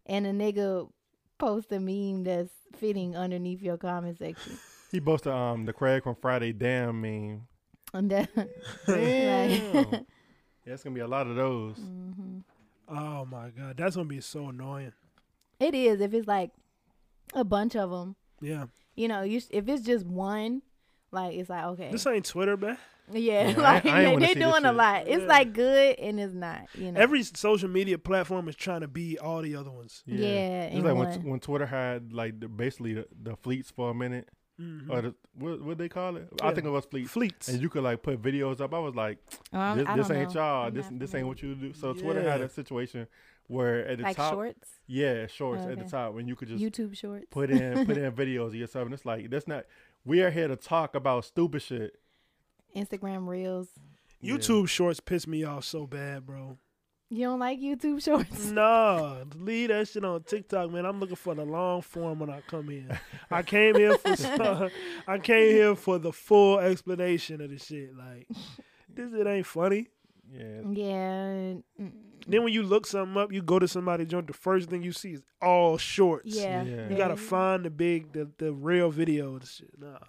and 0.05 0.25
a 0.25 0.31
nigga 0.31 0.89
post 1.43 1.71
a 1.73 1.79
meme 1.79 2.23
that's 2.23 2.51
fitting 2.77 3.15
underneath 3.15 3.61
your 3.61 3.77
comment 3.77 4.17
section. 4.17 4.57
He 4.91 5.01
posted 5.01 5.33
um 5.33 5.65
the 5.65 5.73
Craig 5.73 6.03
from 6.03 6.15
Friday 6.15 6.53
damn 6.53 7.01
meme. 7.01 7.47
And 7.95 8.11
then, 8.11 8.27
Damn. 8.85 9.73
Right. 9.73 10.05
yeah, 10.67 10.73
it's 10.73 10.83
gonna 10.83 10.93
be 10.93 11.01
a 11.01 11.07
lot 11.07 11.25
of 11.25 11.35
those. 11.35 11.77
hmm 11.77 12.39
oh 12.87 13.25
my 13.25 13.49
god, 13.49 13.75
that's 13.75 13.95
gonna 13.95 14.07
be 14.07 14.21
so 14.21 14.49
annoying. 14.49 14.93
It 15.59 15.73
is 15.73 15.99
if 15.99 16.13
it's 16.13 16.27
like 16.27 16.51
a 17.33 17.43
bunch 17.43 17.75
of 17.75 17.89
them. 17.89 18.15
Yeah, 18.39 18.65
You 18.95 19.07
know, 19.07 19.23
you 19.23 19.41
if 19.49 19.67
it's 19.67 19.83
just 19.83 20.05
one, 20.05 20.61
like 21.11 21.33
it's 21.35 21.49
like 21.49 21.65
okay, 21.65 21.89
this 21.91 22.05
ain't 22.05 22.25
Twitter, 22.25 22.55
man. 22.55 22.77
Yeah, 23.11 23.49
Yeah, 23.49 23.53
I- 23.57 23.61
like 23.61 23.63
I 23.63 23.75
ain't 23.75 23.83
they, 23.85 24.05
wanna 24.13 24.19
they 24.19 24.27
see 24.33 24.39
this 24.39 24.51
doing 24.51 24.65
a 24.65 24.73
lot. 24.73 25.07
It's 25.07 25.21
Yeah. 25.21 25.27
like 25.27 25.53
good 25.53 25.99
and 25.99 26.19
it's 26.19 26.33
not. 26.33 26.61
You 26.75 26.91
know, 26.91 26.99
Every 26.99 27.23
social 27.23 27.69
media 27.69 27.97
platform 27.97 28.47
is 28.47 28.55
trying 28.55 28.81
to 28.81 28.87
be 28.87 29.17
all 29.19 29.41
the 29.41 29.55
other 29.55 29.71
ones. 29.71 30.03
yeah, 30.05 30.65
It's 30.65 30.83
like 30.85 30.95
when, 30.95 31.23
when 31.29 31.39
Twitter 31.39 31.65
had 31.65 32.13
like 32.13 32.39
the, 32.39 32.47
basically 32.47 32.93
the, 32.93 33.07
the 33.21 33.35
fleets 33.35 33.71
for 33.71 33.89
a 33.91 33.93
minute, 33.93 34.29
Mhm. 34.61 34.87
or 34.87 35.01
the, 35.01 35.15
what 35.33 35.63
what 35.63 35.77
they 35.79 35.89
call 35.89 36.15
it? 36.15 36.27
I 36.43 36.53
think 36.53 36.67
it 36.67 36.69
was 36.69 36.85
fleets. 36.85 37.09
Fleets. 37.11 37.47
And 37.49 37.59
you 37.59 37.69
could 37.69 37.81
like 37.83 38.03
put 38.03 38.21
videos 38.21 38.61
up. 38.61 38.71
I 38.75 38.77
was 38.79 38.93
like, 38.93 39.17
Oh, 39.51 39.75
this, 39.75 39.87
I 39.87 39.97
this 39.97 40.11
ain't 40.11 40.35
know. 40.35 40.41
y'all. 40.41 40.67
I'm 40.67 40.73
This 40.75 40.91
not 40.91 40.99
this 40.99 41.15
ain't 41.15 41.27
what 41.27 41.41
you 41.41 41.55
do. 41.55 41.73
So 41.73 41.93
Twitter 41.93 42.21
had 42.21 42.39
a 42.41 42.47
situation 42.49 43.07
where 43.47 43.85
at 43.87 43.97
the 43.97 44.03
like 44.03 44.15
top, 44.15 44.33
shorts, 44.33 44.69
yeah, 44.85 45.25
shorts 45.25 45.63
at 45.63 45.79
the 45.79 45.85
top 45.85 46.13
when 46.13 46.27
you 46.27 46.35
could 46.35 46.49
just 46.49 46.63
YouTube 46.63 46.95
shorts. 46.95 47.25
put 47.31 47.49
in 47.49 47.83
put 47.87 47.97
in 48.03 48.11
videos 48.11 48.47
of 48.49 48.55
yourself, 48.55 48.85
and 48.85 48.93
it's 48.93 49.05
like 49.05 49.31
that's 49.31 49.47
not. 49.47 49.65
We 50.05 50.21
are 50.21 50.29
here 50.29 50.47
to 50.47 50.55
talk 50.55 50.93
about 50.93 51.25
stupid 51.25 51.63
shit. 51.63 51.95
Instagram 52.75 53.27
reels. 53.27 53.67
Yeah. 54.21 54.35
YouTube 54.35 54.69
shorts 54.69 54.99
piss 54.99 55.27
me 55.27 55.43
off 55.43 55.65
so 55.65 55.85
bad, 55.85 56.25
bro. 56.25 56.57
You 57.09 57.25
don't 57.27 57.39
like 57.39 57.59
YouTube 57.59 58.03
shorts? 58.03 58.49
nah, 58.51 59.17
leave 59.35 59.69
that 59.69 59.87
shit 59.87 60.03
on 60.03 60.23
TikTok, 60.23 60.71
man. 60.71 60.85
I'm 60.85 60.99
looking 60.99 61.15
for 61.15 61.35
the 61.35 61.45
long 61.45 61.81
form 61.83 62.19
when 62.19 62.29
I 62.31 62.41
come 62.47 62.69
here. 62.69 62.99
I 63.29 63.43
came 63.43 63.75
here 63.75 63.97
for 63.97 64.15
some, 64.15 64.69
I 65.07 65.19
came 65.19 65.51
here 65.51 65.75
for 65.75 65.99
the 65.99 66.11
full 66.11 66.57
explanation 66.59 67.39
of 67.41 67.51
the 67.51 67.59
shit. 67.59 67.95
Like 67.95 68.27
this 68.93 69.11
shit 69.11 69.27
ain't 69.27 69.45
funny. 69.45 69.89
Yeah, 70.31 70.61
Yeah. 70.71 71.53
Then 72.25 72.43
when 72.43 72.53
you 72.53 72.63
look 72.63 72.87
something 72.87 73.21
up, 73.21 73.31
you 73.33 73.41
go 73.43 73.59
to 73.59 73.67
somebody 73.67 74.05
joint. 74.05 74.27
The 74.27 74.33
first 74.33 74.69
thing 74.69 74.81
you 74.81 74.93
see 74.93 75.11
is 75.11 75.21
all 75.41 75.77
shorts. 75.77 76.33
Yeah. 76.35 76.63
Yeah. 76.63 76.89
You 76.89 76.95
gotta 76.97 77.17
find 77.17 77.65
the 77.65 77.69
big, 77.69 78.13
the 78.13 78.31
the 78.37 78.53
real 78.53 78.89
video. 78.89 79.35
and 79.35 79.45
shit. 79.45 79.69
Nah, 79.77 79.99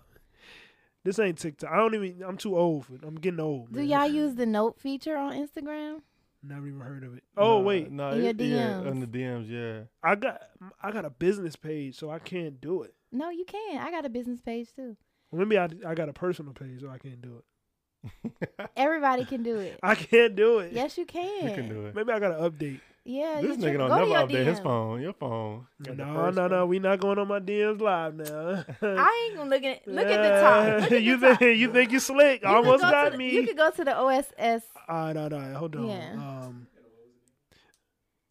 this 1.05 1.19
ain't 1.19 1.39
TikTok. 1.39 1.71
I 1.71 1.77
don't 1.77 1.95
even. 1.95 2.23
I'm 2.23 2.37
too 2.37 2.57
old 2.57 2.87
for 2.87 2.95
it. 2.95 3.01
I'm 3.07 3.15
getting 3.17 3.41
old. 3.41 3.73
Do 3.73 3.83
y'all 3.83 4.07
use 4.07 4.35
the 4.35 4.47
note 4.47 4.79
feature 4.81 5.17
on 5.17 5.33
Instagram? 5.35 6.01
Never 6.43 6.67
even 6.69 6.81
heard 6.81 7.05
of 7.05 7.15
it. 7.17 7.23
Oh 7.37 7.59
Nah, 7.61 7.65
wait, 7.67 7.91
no, 7.91 8.11
In 8.11 8.21
your 8.21 8.31
it- 8.31 8.41
yeah, 8.41 8.57
DMs. 8.83 8.91
on 8.91 9.01
the 9.01 9.07
DMs, 9.07 9.49
yeah. 9.49 9.85
I 10.03 10.15
got 10.15 10.43
I 10.83 10.93
got 10.93 11.05
a 11.07 11.11
business 11.11 11.57
page, 11.57 11.97
so 11.97 12.11
I 12.11 12.19
can't 12.19 12.61
do 12.61 12.83
it. 12.83 12.95
No, 13.13 13.31
you 13.31 13.45
can. 13.47 13.79
I 13.79 13.91
got 13.91 14.05
a 14.05 14.09
business 14.11 14.41
page 14.43 14.69
too. 14.75 14.97
Maybe 15.33 15.57
I, 15.59 15.69
I 15.87 15.95
got 15.95 16.09
a 16.09 16.13
personal 16.13 16.53
page, 16.53 16.81
so 16.83 16.89
I 16.91 16.99
can't 16.99 17.21
do 17.23 17.39
it. 17.39 18.65
Everybody 18.77 19.25
can 19.25 19.43
do 19.43 19.57
it. 19.57 19.79
I 19.83 19.95
can't 19.95 20.37
do 20.37 20.59
it. 20.59 20.73
Yes, 20.73 20.99
you 20.99 21.07
can. 21.07 21.49
You 21.49 21.55
can 21.55 21.69
do 21.69 21.87
it. 21.87 21.95
Maybe 21.95 22.13
I 22.13 22.19
got 22.21 22.29
to 22.37 22.51
update. 22.51 22.81
Yeah, 23.07 23.43
This 23.43 23.59
nigga 23.59 23.73
should. 23.73 23.77
don't 23.79 23.89
never 23.91 24.07
your 24.07 24.17
update 24.27 24.47
his 24.47 24.61
phone. 24.61 25.03
Your 25.03 25.13
phone. 25.13 25.67
got 25.83 25.97
the 25.99 26.05
No, 26.07 26.31
no, 26.31 26.49
no. 26.49 26.59
one. 26.61 26.69
We 26.71 26.79
not 26.79 27.01
going 27.01 27.19
on 27.19 27.29
my 27.29 27.39
DMs 27.39 27.79
live 27.81 28.15
now. 28.15 28.65
I 28.83 29.27
ain't 29.29 29.37
gonna 29.37 29.51
look 29.51 29.63
at 29.63 29.87
look 29.87 30.07
at 30.07 30.23
the 30.23 30.41
top. 30.41 30.91
At 30.93 31.03
you 31.03 31.17
the 31.19 31.29
top. 31.29 31.39
think 31.39 31.59
you 31.59 31.71
think 31.71 31.93
you 31.93 32.01
slick? 32.01 32.43
You 32.43 32.49
Almost 32.49 32.81
go 32.83 32.87
to 32.89 32.93
got 32.93 33.13
the- 33.13 33.19
me. 33.19 33.31
You 33.31 33.47
could 33.47 33.59
go 33.59 33.71
to 33.71 33.85
the 33.85 33.95
OSS. 33.95 34.65
All 34.89 34.97
right, 35.07 35.17
all 35.17 35.23
right, 35.29 35.33
all 35.35 35.39
right. 35.41 35.55
Hold 35.55 35.77
on. 35.77 35.87
Yeah. 35.89 36.13
Um, 36.15 36.67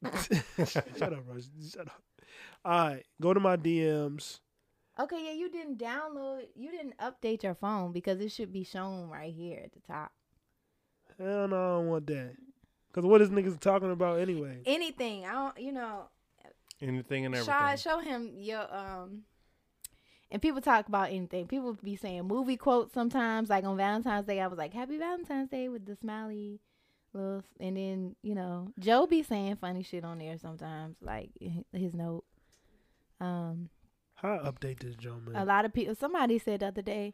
shut 0.65 1.13
up, 1.13 1.25
bro. 1.25 1.37
Shut 1.71 1.87
up. 1.87 2.01
All 2.65 2.71
right, 2.87 3.03
go 3.21 3.33
to 3.33 3.39
my 3.39 3.57
DMs. 3.57 4.39
Okay, 4.99 5.23
yeah, 5.25 5.33
you 5.33 5.49
didn't 5.49 5.77
download. 5.79 6.43
You 6.55 6.71
didn't 6.71 6.95
update 6.97 7.43
your 7.43 7.55
phone 7.55 7.91
because 7.91 8.19
it 8.21 8.29
should 8.31 8.51
be 8.53 8.63
shown 8.63 9.09
right 9.09 9.33
here 9.33 9.61
at 9.65 9.71
the 9.73 9.79
top. 9.81 10.11
Hell 11.19 11.47
no, 11.47 11.55
I 11.55 11.77
don't 11.77 11.87
want 11.89 12.07
that. 12.07 12.35
Cause 12.93 13.03
what 13.03 13.21
is 13.21 13.29
niggas 13.29 13.59
talking 13.59 13.91
about 13.91 14.19
anyway? 14.19 14.59
Anything. 14.65 15.25
I 15.25 15.31
don't. 15.33 15.59
You 15.59 15.71
know. 15.71 16.03
Anything 16.79 17.25
and 17.25 17.35
Show, 17.35 17.51
everything. 17.51 17.77
show 17.77 17.99
him 17.99 18.31
your 18.37 18.61
um. 18.73 19.23
And 20.29 20.41
people 20.41 20.61
talk 20.61 20.87
about 20.87 21.09
anything. 21.11 21.47
People 21.47 21.77
be 21.83 21.95
saying 21.95 22.27
movie 22.27 22.57
quotes 22.57 22.93
sometimes. 22.93 23.49
Like 23.49 23.63
on 23.63 23.77
Valentine's 23.77 24.25
Day, 24.27 24.39
I 24.39 24.47
was 24.47 24.57
like, 24.57 24.73
"Happy 24.73 24.97
Valentine's 24.97 25.49
Day" 25.49 25.69
with 25.69 25.85
the 25.85 25.95
smiley 25.95 26.59
little. 27.13 27.43
And 27.59 27.77
then 27.77 28.15
you 28.21 28.35
know, 28.35 28.71
Joe 28.79 29.07
be 29.07 29.23
saying 29.23 29.55
funny 29.57 29.81
shit 29.83 30.03
on 30.03 30.19
there 30.19 30.37
sometimes, 30.37 30.97
like 31.01 31.29
his 31.71 31.93
note. 31.93 32.25
Um, 33.19 33.69
How 34.15 34.33
I 34.33 34.49
update 34.49 34.79
this, 34.79 34.95
Joe 34.95 35.17
man? 35.25 35.35
a 35.41 35.45
lot 35.45 35.65
of 35.65 35.73
people. 35.73 35.95
Somebody 35.95 36.37
said 36.39 36.59
the 36.59 36.67
other 36.67 36.81
day, 36.81 37.13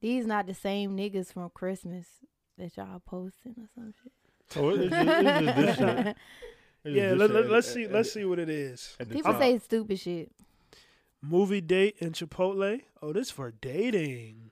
"These 0.00 0.26
not 0.26 0.46
the 0.46 0.54
same 0.54 0.96
niggas 0.96 1.32
from 1.32 1.50
Christmas 1.50 2.06
that 2.58 2.76
y'all 2.76 3.00
posting 3.00 3.54
or 3.58 3.68
some 3.74 3.92
shit." 4.02 4.12
So 4.50 4.70
it's 4.70 4.90
just, 4.90 4.92
it's 4.92 5.44
just 5.44 5.56
this 5.56 5.76
shit. 5.76 6.16
It's 6.82 6.96
yeah, 6.96 7.08
just 7.14 7.18
let, 7.20 7.30
shit. 7.30 7.50
let's 7.50 7.72
see. 7.74 7.86
Let's 7.86 8.12
see 8.12 8.24
what 8.24 8.38
it 8.38 8.48
is. 8.48 8.96
People 9.10 9.34
say 9.38 9.58
stupid 9.58 9.98
shit. 10.00 10.32
Movie 11.22 11.60
date 11.60 11.96
in 11.98 12.12
Chipotle. 12.12 12.80
Oh, 13.02 13.12
this 13.12 13.30
for 13.30 13.52
dating. 13.60 14.50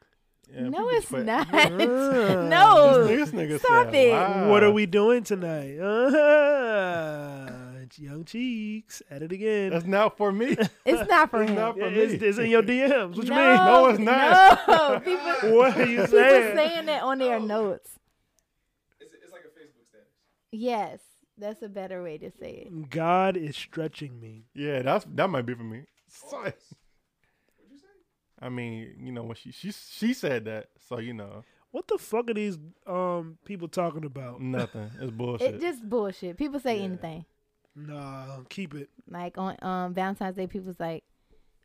Yeah, 0.52 0.68
no, 0.68 0.88
it's 0.90 1.06
put- 1.06 1.24
not. 1.26 1.46
Ah. 1.52 1.68
no. 1.78 3.06
This 3.06 3.30
nigga, 3.30 3.30
this 3.30 3.30
nigga 3.30 3.58
Stop 3.60 3.86
said, 3.86 3.94
it. 3.94 4.12
Wow. 4.12 4.50
What 4.50 4.62
are 4.62 4.70
we 4.70 4.86
doing 4.86 5.22
tonight? 5.24 5.78
Uh-huh. 5.78 7.54
It's 7.82 7.98
Young 7.98 8.24
cheeks 8.24 9.02
at 9.10 9.22
it 9.22 9.32
again. 9.32 9.70
That's 9.70 9.86
not 9.86 10.16
for 10.18 10.30
me. 10.30 10.56
It's 10.84 11.08
not 11.08 11.30
for 11.30 11.42
It's 11.42 11.50
him. 11.50 11.56
not 11.56 11.74
for 11.78 11.86
it's, 11.86 12.20
me. 12.20 12.28
it's 12.28 12.38
in 12.38 12.50
your 12.50 12.62
DMs. 12.62 13.16
What 13.16 13.24
you 13.24 13.30
no, 13.30 13.36
mean? 13.36 13.56
No, 13.64 13.86
it's 13.88 13.98
not. 13.98 14.68
No, 14.68 15.00
people, 15.04 15.56
What 15.56 15.76
are 15.76 15.86
you 15.86 16.06
saying? 16.06 16.08
people 16.08 16.08
saying? 16.10 16.56
saying 16.56 16.86
that 16.86 17.02
on 17.02 17.18
their 17.18 17.40
notes. 17.40 17.90
It's, 19.00 19.12
it's 19.22 19.32
like 19.32 19.42
a 19.42 19.48
Facebook 19.48 19.86
status. 19.88 20.08
Yes, 20.52 21.00
that's 21.36 21.62
a 21.62 21.68
better 21.68 22.02
way 22.02 22.18
to 22.18 22.30
say 22.30 22.66
it. 22.66 22.90
God 22.90 23.36
is 23.36 23.56
stretching 23.56 24.18
me. 24.20 24.46
Yeah, 24.54 24.82
that's 24.82 25.06
that 25.14 25.28
might 25.30 25.46
be 25.46 25.54
for 25.54 25.62
me. 25.64 25.84
So- 26.08 26.38
What'd 26.38 26.54
you 27.70 27.78
say? 27.78 27.84
I 28.40 28.48
mean, 28.48 28.94
you 29.00 29.12
know, 29.12 29.24
when 29.24 29.36
she 29.36 29.52
she 29.52 29.72
she 29.72 30.14
said 30.14 30.44
that, 30.46 30.68
so 30.88 30.98
you 30.98 31.12
know, 31.14 31.44
What 31.70 31.86
the 31.88 31.98
fuck 31.98 32.30
are 32.30 32.34
these 32.34 32.58
um 32.86 33.38
people 33.44 33.68
talking 33.68 34.04
about? 34.04 34.40
nothing. 34.40 34.90
It's 35.00 35.10
bullshit. 35.22 35.54
It 35.56 35.60
just 35.60 35.88
bullshit. 35.88 36.36
People 36.36 36.60
say 36.60 36.78
Yeah. 36.78 36.84
anything. 36.84 37.24
Nah, 37.76 38.40
keep 38.48 38.74
it. 38.74 38.88
Like 39.08 39.38
on 39.38 39.56
um 39.62 39.94
Valentine's 39.94 40.36
Day, 40.36 40.46
people's 40.46 40.80
like, 40.80 41.04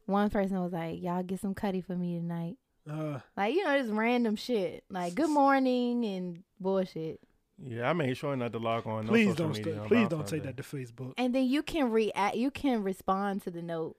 one 0.06 0.30
person 0.30 0.62
was 0.62 0.74
like, 0.74 1.02
"Y'all 1.02 1.24
get 1.24 1.40
some 1.40 1.56
cutty 1.56 1.82
for 1.82 1.96
me 1.96 2.18
tonight." 2.20 2.58
Uh, 2.90 3.20
Like 3.38 3.56
you 3.56 3.64
know, 3.64 3.78
just 3.80 3.92
random 3.94 4.36
shit. 4.36 4.84
Like 4.90 5.16
good 5.16 5.30
morning 5.30 6.04
and 6.06 6.44
bullshit. 6.60 7.20
Yeah, 7.58 7.90
I 7.90 7.94
made 7.94 8.16
sure 8.18 8.36
not 8.36 8.52
to 8.54 8.60
log 8.60 8.86
on. 8.88 9.06
No 9.06 9.12
please 9.12 9.30
social 9.30 9.46
don't 9.48 9.58
media 9.58 9.74
stay, 9.80 9.88
please 9.88 10.08
don't 10.08 10.10
Valentine's 10.10 10.32
take 10.32 10.44
that 10.44 10.58
to 10.58 10.64
Facebook. 10.64 11.14
And 11.18 11.34
then 11.36 11.46
you 11.46 11.64
can 11.64 11.92
react. 11.92 12.36
You 12.36 12.52
can 12.52 12.84
respond 12.84 13.44
to 13.44 13.52
the 13.52 13.62
note. 13.62 13.96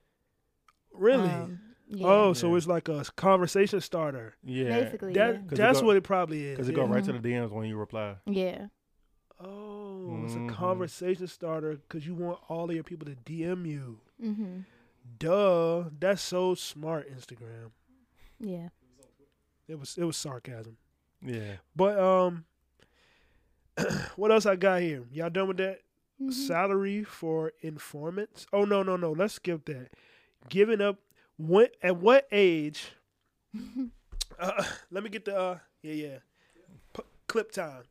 Really? 0.92 1.28
Um, 1.28 1.60
yeah. 1.88 2.06
Oh, 2.06 2.32
so 2.32 2.50
Yeah. 2.50 2.56
it's 2.56 2.66
like 2.66 2.88
a 2.88 3.04
conversation 3.16 3.80
starter. 3.80 4.34
Yeah, 4.44 4.80
basically. 4.80 5.12
That 5.14 5.34
yeah. 5.34 5.40
'Cause 5.42 5.52
it 5.52 5.56
that's 5.56 5.80
go- 5.80 5.86
what 5.86 5.96
it 5.96 6.02
probably 6.04 6.44
is. 6.46 6.56
because 6.56 6.68
it 6.68 6.72
yeah. 6.72 6.84
go 6.84 6.86
right 6.86 7.04
to 7.04 7.12
the 7.12 7.18
DMs 7.18 7.50
when 7.50 7.66
you 7.68 7.76
reply. 7.76 8.16
yeah. 8.26 8.66
Oh, 9.40 10.20
it's 10.24 10.34
a 10.34 10.38
Mhm. 10.38 10.48
conversation 10.50 11.26
starter 11.26 11.72
because 11.76 12.06
you 12.06 12.14
want 12.14 12.38
all 12.48 12.68
of 12.70 12.74
your 12.74 12.84
people 12.84 13.04
to 13.06 13.14
DM 13.16 13.66
you. 13.66 14.00
Mm-hmm. 14.22 14.60
Duh, 15.18 15.90
that's 15.98 16.22
so 16.22 16.54
smart, 16.54 17.10
Instagram. 17.12 17.72
Yeah. 18.40 18.68
It 19.68 19.78
was 19.78 19.98
it 19.98 20.04
was 20.04 20.16
sarcasm. 20.16 20.76
Yeah, 21.20 21.56
But 21.74 21.98
um, 21.98 22.44
what 24.16 24.30
else 24.30 24.46
I 24.46 24.56
got 24.56 24.80
here? 24.82 25.04
Y'all 25.12 25.30
done 25.30 25.48
with 25.48 25.56
that? 25.58 25.80
Mhm. 26.20 26.32
Salary 26.32 27.02
for 27.04 27.52
informants? 27.60 28.46
Oh 28.52 28.64
no 28.64 28.82
no 28.82 28.96
no. 28.96 29.12
Let's 29.12 29.34
skip 29.34 29.64
that. 29.66 29.88
Giving 30.48 30.80
up. 30.80 30.98
What 31.36 31.74
at 31.82 31.96
what 31.96 32.26
age 32.30 32.92
Uh, 34.38 34.64
let 34.90 35.04
me 35.04 35.10
get 35.10 35.24
the 35.24 35.36
uh, 35.36 35.58
yeah 35.82 35.92
yeah 35.92 36.18
P- 36.92 37.02
clip 37.28 37.52
time. 37.52 37.82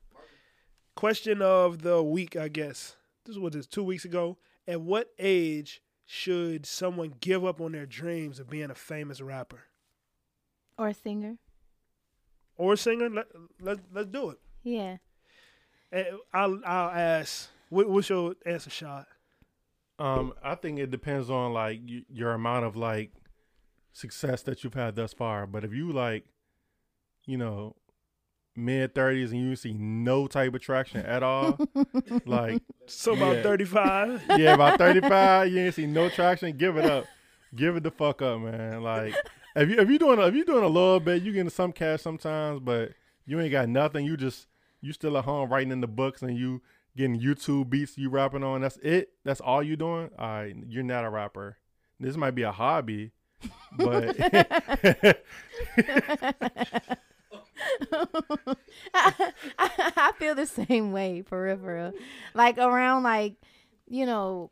Question 0.95 1.41
of 1.41 1.81
the 1.81 2.03
week, 2.03 2.35
I 2.35 2.47
guess. 2.49 2.95
This 3.25 3.37
was 3.37 3.53
this 3.53 3.65
two 3.67 3.83
weeks 3.83 4.03
ago. 4.05 4.37
At 4.67 4.81
what 4.81 5.11
age 5.19 5.81
should 6.05 6.65
someone 6.65 7.13
give 7.21 7.45
up 7.45 7.59
on 7.61 7.71
their 7.71 7.85
dreams 7.85 8.39
of 8.39 8.49
being 8.49 8.69
a 8.69 8.75
famous 8.75 9.21
rapper 9.21 9.63
Or 10.77 10.89
a 10.89 10.93
singer. 10.93 11.37
or 12.57 12.73
a 12.73 12.77
singer? 12.77 13.09
Let 13.09 13.27
let 13.61 13.79
let's 13.93 14.09
do 14.09 14.29
it. 14.31 14.39
Yeah. 14.63 14.97
And 15.93 16.07
I'll 16.33 16.59
I'll 16.65 16.89
ask. 16.89 17.49
What, 17.69 17.89
what's 17.89 18.09
your 18.09 18.35
answer, 18.45 18.69
Schad? 18.69 19.05
Um, 19.99 20.33
I 20.43 20.55
think 20.55 20.79
it 20.79 20.89
depends 20.91 21.29
on 21.29 21.53
like 21.53 21.79
y- 21.87 22.03
your 22.09 22.31
amount 22.33 22.65
of 22.65 22.75
like 22.75 23.11
success 23.93 24.41
that 24.43 24.63
you've 24.63 24.73
had 24.73 24.95
thus 24.95 25.13
far. 25.13 25.45
But 25.47 25.63
if 25.63 25.71
you 25.73 25.91
like, 25.91 26.25
you 27.25 27.37
know, 27.37 27.75
mid 28.55 28.93
thirties 28.95 29.31
and 29.31 29.41
you 29.41 29.55
see 29.55 29.73
no 29.73 30.27
type 30.27 30.53
of 30.53 30.61
traction 30.61 31.01
at 31.05 31.21
all, 31.23 31.59
like 32.25 32.61
So 32.87 33.13
about 33.13 33.37
Yeah. 33.37 33.43
thirty 33.43 33.65
five. 33.65 34.23
yeah, 34.37 34.55
about 34.55 34.77
thirty 34.79 35.01
five, 35.01 35.51
you 35.51 35.59
ain't 35.59 35.75
see 35.75 35.85
no 35.87 36.09
traction. 36.09 36.57
Give 36.57 36.77
it 36.77 36.85
up, 36.85 37.05
give 37.55 37.75
it 37.75 37.83
the 37.83 37.91
fuck 37.91 38.21
up, 38.23 38.39
man. 38.41 38.81
Like 38.81 39.15
if 39.55 39.69
you 39.69 39.77
if 39.79 39.89
you 39.89 39.99
doing 39.99 40.17
a, 40.19 40.23
if 40.27 40.35
you 40.35 40.43
doing 40.43 40.63
a 40.63 40.67
little 40.67 40.99
bit, 40.99 41.21
you 41.21 41.31
getting 41.33 41.49
some 41.49 41.71
cash 41.71 42.01
sometimes, 42.01 42.59
but 42.59 42.91
you 43.25 43.39
ain't 43.39 43.51
got 43.51 43.69
nothing. 43.69 44.05
You 44.05 44.17
just 44.17 44.47
you 44.83 44.91
still 44.93 45.17
at 45.17 45.23
home 45.23 45.49
writing 45.49 45.71
in 45.71 45.81
the 45.81 45.87
books 45.87 46.21
and 46.21 46.37
you 46.37 46.61
getting 46.95 47.19
YouTube 47.19 47.69
beats 47.69 47.97
you 47.97 48.09
rapping 48.09 48.43
on. 48.43 48.61
That's 48.61 48.77
it. 48.83 49.13
That's 49.23 49.39
all 49.41 49.63
you 49.63 49.75
doing. 49.75 50.09
All 50.19 50.27
right, 50.27 50.55
you're 50.67 50.83
not 50.83 51.05
a 51.05 51.09
rapper. 51.09 51.57
This 51.99 52.17
might 52.17 52.31
be 52.35 52.41
a 52.41 52.51
hobby, 52.51 53.11
but 53.77 54.15
I, 54.19 55.15
I 59.57 60.11
feel 60.19 60.35
the 60.35 60.45
same 60.45 60.91
way 60.91 61.21
for 61.21 61.43
real, 61.43 61.57
for 61.57 61.75
real. 61.75 61.93
Like 62.33 62.57
around 62.57 63.03
like, 63.03 63.35
you 63.87 64.05
know, 64.05 64.51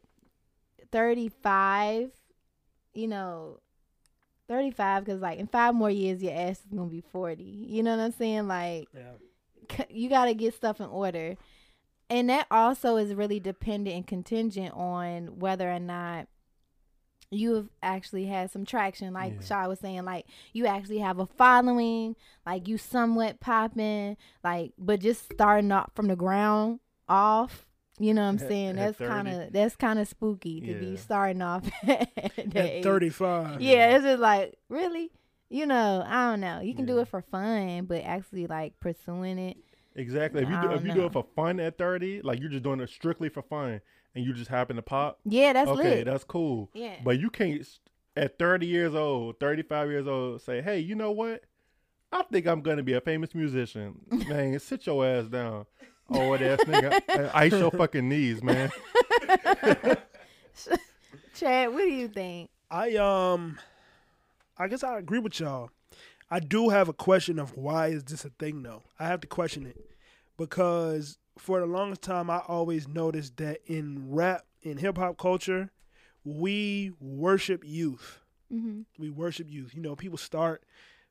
thirty 0.91 1.29
five, 1.29 2.11
you 2.93 3.07
know, 3.07 3.59
thirty 4.47 4.71
five 4.71 5.03
because 5.03 5.21
like 5.21 5.39
in 5.39 5.47
five 5.47 5.75
more 5.75 5.89
years 5.91 6.23
your 6.23 6.33
ass 6.33 6.59
is 6.59 6.73
gonna 6.73 6.89
be 6.89 7.01
forty. 7.11 7.43
You 7.43 7.83
know 7.83 7.97
what 7.97 8.03
I'm 8.03 8.11
saying? 8.13 8.47
Like 8.47 8.87
Yeah. 8.95 9.11
You 9.89 10.09
got 10.09 10.25
to 10.25 10.33
get 10.33 10.53
stuff 10.53 10.79
in 10.79 10.87
order. 10.87 11.35
And 12.09 12.29
that 12.29 12.47
also 12.51 12.97
is 12.97 13.13
really 13.13 13.39
dependent 13.39 13.95
and 13.95 14.05
contingent 14.07 14.73
on 14.73 15.39
whether 15.39 15.71
or 15.71 15.79
not 15.79 16.27
you 17.33 17.53
have 17.55 17.69
actually 17.81 18.25
had 18.25 18.51
some 18.51 18.65
traction. 18.65 19.13
Like 19.13 19.35
Yeah. 19.39 19.45
Shaw 19.45 19.67
was 19.69 19.79
saying, 19.79 20.03
like 20.03 20.25
you 20.51 20.65
actually 20.65 20.97
have 20.99 21.19
a 21.19 21.25
following, 21.25 22.17
like 22.45 22.67
you 22.67 22.77
somewhat 22.77 23.39
popping, 23.39 24.17
like 24.43 24.73
but 24.77 24.99
just 24.99 25.31
starting 25.31 25.71
off 25.71 25.91
from 25.95 26.07
the 26.07 26.17
ground 26.17 26.81
off. 27.07 27.65
You 27.99 28.13
know 28.13 28.23
what 28.23 28.29
I'm 28.29 28.39
saying? 28.39 28.79
at 28.79 28.97
That's 28.97 28.97
kind 28.97 29.27
of 29.27 29.53
that's 29.53 29.75
kind 29.75 29.99
of 29.99 30.07
spooky 30.07 30.59
to 30.61 30.73
be 30.73 30.97
starting 30.97 31.41
off 31.41 31.69
at, 31.87 32.09
At 32.55 32.83
thirty 32.83 33.09
five. 33.09 33.61
Yeah, 33.61 33.95
it's 33.95 34.03
just 34.03 34.19
like 34.19 34.57
really, 34.69 35.11
you 35.51 35.65
know, 35.65 36.03
I 36.07 36.29
don't 36.31 36.39
know. 36.39 36.61
You 36.61 36.73
can 36.73 36.85
do 36.85 36.99
it 36.99 37.09
for 37.09 37.21
fun, 37.21 37.85
but 37.85 38.03
actually 38.03 38.47
like 38.47 38.79
pursuing 38.79 39.37
it. 39.37 39.57
exactly. 39.95 40.41
If 40.41 40.49
you 40.49 40.61
do, 40.61 40.71
if 40.71 40.85
you 40.85 40.93
do 40.93 41.05
it 41.05 41.13
for 41.13 41.25
fun 41.35 41.59
at 41.59 41.77
thirty, 41.77 42.21
like 42.21 42.39
you're 42.39 42.49
just 42.49 42.63
doing 42.63 42.79
it 42.79 42.89
strictly 42.89 43.27
for 43.27 43.41
fun, 43.41 43.81
and 44.15 44.25
you 44.25 44.33
just 44.33 44.49
happen 44.49 44.77
to 44.77 44.81
pop. 44.81 45.19
Yeah, 45.25 45.51
that's 45.53 45.69
okay, 45.69 45.97
lit. 45.97 46.05
that's 46.05 46.23
cool. 46.23 46.69
yeah. 46.73 46.95
But 47.03 47.19
you 47.19 47.29
can't 47.29 47.67
at 48.15 48.37
30 48.39 48.65
years 48.65 48.95
old, 48.95 49.39
35 49.39 49.89
years 49.89 50.07
old, 50.07 50.41
say, 50.41 50.61
"Hey, 50.61 50.79
you 50.79 50.95
know 50.95 51.11
what? 51.11 51.43
I 52.13 52.23
think 52.23 52.47
I'm 52.47 52.61
gonna 52.61 52.83
be 52.83 52.93
a 52.93 53.01
famous 53.01 53.35
musician." 53.35 53.99
man, 54.09 54.57
sit 54.59 54.85
your 54.85 55.05
ass 55.05 55.25
down, 55.25 55.65
old 56.09 56.41
ass 56.41 56.59
nigga. 56.61 57.01
and 57.09 57.29
Ice 57.33 57.51
your 57.51 57.71
fucking 57.71 58.07
knees, 58.07 58.41
man. 58.41 58.71
Schad, 61.35 61.73
what 61.73 61.81
do 61.81 61.89
you 61.89 62.07
think? 62.07 62.49
I 62.69 62.95
um, 62.95 63.57
I 64.61 64.67
guess 64.67 64.83
I 64.83 64.99
agree 64.99 65.17
with 65.19 65.39
y'all. 65.39 65.71
I 66.29 66.39
do 66.39 66.69
have 66.69 66.87
a 66.87 66.93
question 66.93 67.39
of 67.39 67.57
why 67.57 67.87
is 67.87 68.03
this 68.03 68.23
a 68.25 68.29
thing 68.29 68.61
though? 68.61 68.83
I 68.99 69.07
have 69.07 69.21
to 69.21 69.27
question 69.27 69.65
it 69.65 69.75
because 70.37 71.17
for 71.37 71.59
the 71.59 71.65
longest 71.65 72.03
time 72.03 72.29
I 72.29 72.39
always 72.47 72.87
noticed 72.87 73.37
that 73.37 73.59
in 73.65 74.11
rap 74.13 74.45
in 74.61 74.77
hip 74.77 74.97
hop 74.97 75.17
culture, 75.17 75.71
we 76.23 76.91
worship 76.99 77.63
youth. 77.65 78.19
Mm-hmm. 78.53 78.81
We 78.99 79.09
worship 79.09 79.47
youth. 79.49 79.73
You 79.73 79.81
know, 79.81 79.95
people 79.95 80.19
start 80.19 80.63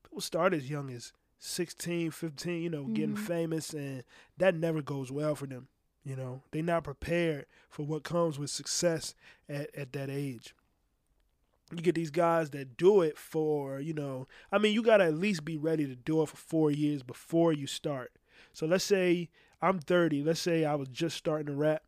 people 0.03 0.21
start 0.21 0.53
as 0.53 0.69
young 0.69 0.89
as 0.89 1.11
16, 1.39 2.11
15, 2.11 2.61
you 2.61 2.69
know, 2.69 2.85
getting 2.85 3.15
Mhm. 3.15 3.19
famous 3.27 3.73
and 3.73 4.03
that 4.37 4.55
never 4.55 4.81
goes 4.81 5.11
well 5.11 5.35
for 5.35 5.45
them. 5.45 5.67
You 6.05 6.15
know, 6.15 6.41
they're 6.51 6.63
not 6.63 6.85
prepared 6.85 7.47
for 7.69 7.85
what 7.85 8.03
comes 8.03 8.39
with 8.39 8.49
success 8.49 9.13
at, 9.49 9.75
at 9.75 9.91
that 9.93 10.09
age. 10.09 10.55
You 11.71 11.81
get 11.81 11.95
these 11.95 12.11
guys 12.11 12.49
that 12.51 12.77
do 12.77 13.01
it 13.01 13.17
for, 13.17 13.79
you 13.79 13.93
know, 13.93 14.27
I 14.51 14.57
mean, 14.57 14.73
you 14.73 14.83
got 14.83 14.97
to 14.97 15.05
at 15.05 15.15
least 15.15 15.45
be 15.45 15.57
ready 15.57 15.85
to 15.87 15.95
do 15.95 16.21
it 16.21 16.29
for 16.29 16.37
four 16.37 16.71
years 16.71 17.03
before 17.03 17.53
you 17.53 17.67
start. 17.67 18.11
So 18.53 18.65
let's 18.65 18.83
say 18.83 19.29
I'm 19.61 19.79
30. 19.79 20.23
Let's 20.23 20.39
say 20.39 20.65
I 20.65 20.75
was 20.75 20.89
just 20.89 21.17
starting 21.17 21.47
to 21.47 21.53
rap 21.53 21.83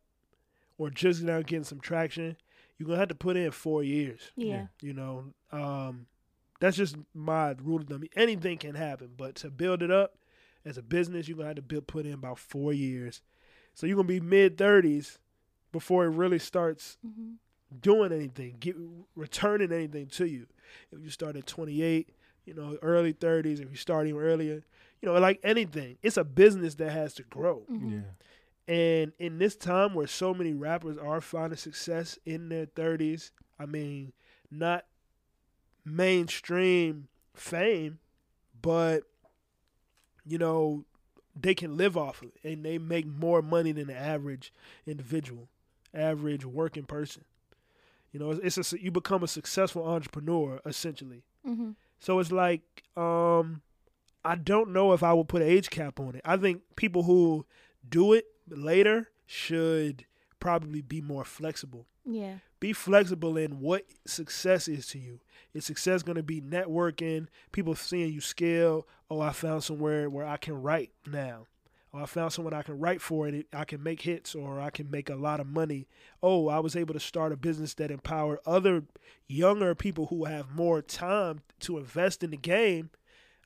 or 0.78 0.90
just 0.90 1.22
now 1.22 1.40
getting 1.42 1.64
some 1.64 1.80
traction. 1.80 2.36
You're 2.78 2.86
going 2.86 2.96
to 2.96 3.00
have 3.00 3.08
to 3.08 3.14
put 3.14 3.36
in 3.36 3.50
four 3.50 3.82
years. 3.82 4.32
Yeah. 4.36 4.66
You 4.80 4.94
know, 4.94 5.24
um, 5.52 6.06
that's 6.60 6.76
just 6.76 6.96
my 7.12 7.54
rule 7.62 7.80
of 7.80 7.88
thumb. 7.88 8.04
Anything 8.16 8.58
can 8.58 8.74
happen, 8.74 9.10
but 9.16 9.34
to 9.36 9.50
build 9.50 9.82
it 9.82 9.90
up 9.90 10.16
as 10.64 10.78
a 10.78 10.82
business, 10.82 11.28
you're 11.28 11.36
gonna 11.36 11.48
have 11.48 11.56
to 11.56 11.62
build, 11.62 11.86
put 11.86 12.06
in 12.06 12.14
about 12.14 12.38
four 12.38 12.72
years. 12.72 13.20
So 13.74 13.86
you're 13.86 13.96
gonna 13.96 14.08
be 14.08 14.20
mid 14.20 14.56
thirties 14.56 15.18
before 15.72 16.06
it 16.06 16.10
really 16.10 16.38
starts 16.38 16.96
Mm-hmm. 17.06 17.32
Doing 17.80 18.12
anything, 18.12 18.56
get 18.60 18.76
returning 19.16 19.72
anything 19.72 20.06
to 20.06 20.26
you. 20.26 20.46
If 20.92 21.02
you 21.02 21.10
start 21.10 21.36
at 21.36 21.46
28, 21.46 22.08
you 22.44 22.54
know, 22.54 22.76
early 22.82 23.12
30s. 23.12 23.60
If 23.60 23.70
you 23.70 23.76
start 23.76 24.06
even 24.06 24.20
earlier, 24.20 24.62
you 25.00 25.08
know, 25.08 25.18
like 25.18 25.40
anything, 25.42 25.98
it's 26.02 26.16
a 26.16 26.24
business 26.24 26.74
that 26.76 26.90
has 26.90 27.14
to 27.14 27.22
grow. 27.24 27.62
Mm-hmm. 27.70 28.00
Yeah, 28.68 28.74
And 28.74 29.12
in 29.18 29.38
this 29.38 29.56
time 29.56 29.94
where 29.94 30.06
so 30.06 30.34
many 30.34 30.52
rappers 30.52 30.98
are 30.98 31.20
finding 31.20 31.56
success 31.56 32.18
in 32.24 32.48
their 32.48 32.66
30s, 32.66 33.30
I 33.58 33.66
mean, 33.66 34.12
not 34.50 34.84
mainstream 35.84 37.08
fame, 37.34 37.98
but 38.60 39.02
you 40.26 40.38
know, 40.38 40.84
they 41.38 41.54
can 41.54 41.76
live 41.76 41.96
off 41.96 42.22
of 42.22 42.28
it 42.28 42.48
and 42.48 42.64
they 42.64 42.78
make 42.78 43.06
more 43.06 43.42
money 43.42 43.72
than 43.72 43.88
the 43.88 43.96
average 43.96 44.52
individual, 44.86 45.48
average 45.92 46.44
working 46.46 46.84
person. 46.84 47.24
You 48.14 48.20
know, 48.20 48.30
it's, 48.30 48.56
it's 48.56 48.72
a 48.72 48.80
you 48.80 48.92
become 48.92 49.24
a 49.24 49.28
successful 49.28 49.84
entrepreneur 49.84 50.60
essentially. 50.64 51.24
Mm-hmm. 51.46 51.72
So 51.98 52.20
it's 52.20 52.30
like, 52.30 52.84
um, 52.96 53.60
I 54.24 54.36
don't 54.36 54.72
know 54.72 54.92
if 54.92 55.02
I 55.02 55.12
would 55.12 55.26
put 55.26 55.42
an 55.42 55.48
age 55.48 55.68
cap 55.68 55.98
on 55.98 56.14
it. 56.14 56.20
I 56.24 56.36
think 56.36 56.62
people 56.76 57.02
who 57.02 57.44
do 57.86 58.12
it 58.12 58.26
later 58.48 59.08
should 59.26 60.06
probably 60.38 60.80
be 60.80 61.00
more 61.00 61.24
flexible. 61.24 61.86
Yeah. 62.04 62.34
Be 62.60 62.72
flexible 62.72 63.36
in 63.36 63.58
what 63.58 63.84
success 64.06 64.68
is 64.68 64.86
to 64.88 64.98
you. 65.00 65.18
Is 65.52 65.64
success 65.64 66.04
going 66.04 66.16
to 66.16 66.22
be 66.22 66.40
networking, 66.40 67.26
people 67.50 67.74
seeing 67.74 68.12
you 68.12 68.20
scale? 68.20 68.86
Oh, 69.10 69.20
I 69.20 69.32
found 69.32 69.64
somewhere 69.64 70.08
where 70.08 70.26
I 70.26 70.36
can 70.36 70.62
write 70.62 70.92
now. 71.04 71.46
Oh, 71.94 72.02
I 72.02 72.06
found 72.06 72.32
someone 72.32 72.52
I 72.54 72.62
can 72.62 72.78
write 72.80 73.00
for 73.00 73.26
and 73.26 73.36
it, 73.36 73.46
I 73.52 73.64
can 73.64 73.82
make 73.82 74.02
hits 74.02 74.34
or 74.34 74.60
I 74.60 74.70
can 74.70 74.90
make 74.90 75.08
a 75.08 75.14
lot 75.14 75.38
of 75.38 75.46
money. 75.46 75.86
Oh, 76.22 76.48
I 76.48 76.58
was 76.58 76.74
able 76.74 76.92
to 76.94 77.00
start 77.00 77.30
a 77.32 77.36
business 77.36 77.74
that 77.74 77.90
empowered 77.92 78.40
other 78.44 78.82
younger 79.28 79.74
people 79.74 80.06
who 80.06 80.24
have 80.24 80.50
more 80.50 80.82
time 80.82 81.42
to 81.60 81.78
invest 81.78 82.24
in 82.24 82.30
the 82.30 82.36
game, 82.36 82.90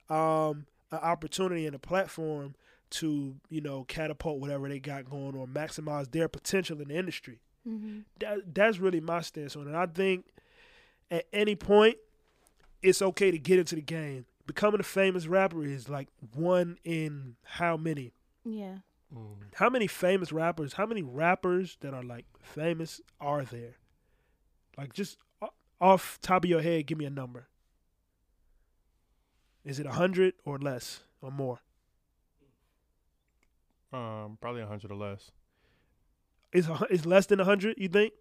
um, 0.09 0.67
an 0.91 1.01
opportunity 1.03 1.67
and 1.67 1.77
a 1.77 1.79
platform 1.79 2.55
to, 2.91 3.37
you 3.51 3.61
know, 3.61 3.85
catapult 3.85 4.41
whatever 4.41 4.67
they 4.67 4.79
got 4.81 5.11
going 5.11 5.37
or 5.37 5.47
maximize 5.47 6.11
their 6.11 6.29
potential 6.29 6.81
in 6.81 6.89
the 6.89 6.97
industry 6.97 7.41
Mm-hmm. 7.69 7.99
that, 8.21 8.55
that's 8.55 8.79
really 8.79 9.01
my 9.01 9.21
stance 9.21 9.55
on 9.55 9.69
it. 9.69 9.75
I 9.75 9.85
think 9.85 10.25
at 11.11 11.27
any 11.35 11.55
point, 11.55 11.99
it's 12.83 13.03
okay 13.03 13.31
to 13.31 13.39
get 13.39 13.59
into 13.59 13.75
the 13.75 13.83
game. 13.83 14.25
Becoming 14.47 14.81
a 14.81 14.85
famous 14.85 15.27
rapper 15.27 15.63
is 15.65 15.87
like 15.89 16.09
one 16.33 16.79
in 16.85 17.37
how 17.43 17.77
many? 17.77 18.13
Yeah. 18.45 18.79
Mm. 19.15 19.35
How 19.55 19.71
many 19.71 19.87
famous 19.87 20.33
rappers? 20.33 20.75
How 20.75 20.87
many 20.87 21.03
rappers 21.03 21.77
that 21.81 21.95
are 21.95 22.03
like 22.03 22.27
famous 22.41 23.01
are 23.21 23.43
there? 23.45 23.77
Like 24.77 24.93
just 24.93 25.19
off 25.81 26.19
top 26.23 26.45
of 26.45 26.51
your 26.51 26.61
head, 26.63 26.87
give 26.87 26.99
me 26.99 27.05
a 27.05 27.11
number. 27.11 27.49
Is 29.65 29.79
it 29.79 29.87
a 29.87 29.93
hundred 29.93 30.35
or 30.45 30.59
less 30.59 31.01
or 31.21 31.31
more? 31.31 31.61
um, 33.93 34.37
probably 34.41 34.61
a 34.63 34.67
hundred 34.67 34.91
or 34.93 34.97
less. 34.97 35.31
Is 36.53 36.69
is 36.91 37.05
less 37.07 37.27
than 37.27 37.41
a 37.41 37.45
hundred? 37.45 37.77
You 37.79 37.89
think? 37.89 38.13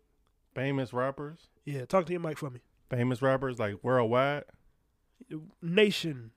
Famous 0.56 0.92
rappers, 0.94 1.50
Yeah. 1.66 1.86
Talk 1.86 2.06
to 2.08 2.12
your 2.14 2.22
mic 2.22 2.38
for 2.38 2.50
me. 2.50 2.62
famous 2.90 3.22
rappers 3.22 3.60
like 3.60 3.76
worldwide. 3.84 4.46
Nation. 5.62 6.32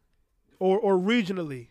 or 0.59 0.79
or 0.79 0.99
regionally. 0.99 1.69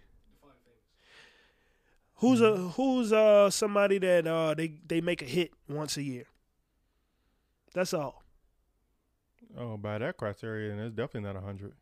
Who's 2.19 2.41
a 2.41 2.55
who's 2.57 3.13
uh 3.13 3.49
somebody 3.49 3.97
that 3.99 4.27
uh 4.27 4.53
they 4.53 4.73
they 4.87 5.01
make 5.01 5.21
a 5.21 5.25
hit 5.25 5.51
once 5.67 5.97
a 5.97 6.03
year? 6.03 6.25
That's 7.73 7.93
all. 7.93 8.23
Oh, 9.57 9.77
by 9.77 9.97
that 9.97 10.17
criteria, 10.17 10.69
then 10.75 10.79
it's 10.79 10.95
definitely 10.95 11.27
not 11.31 11.35
a 11.35 11.41
hundred. 11.45 11.73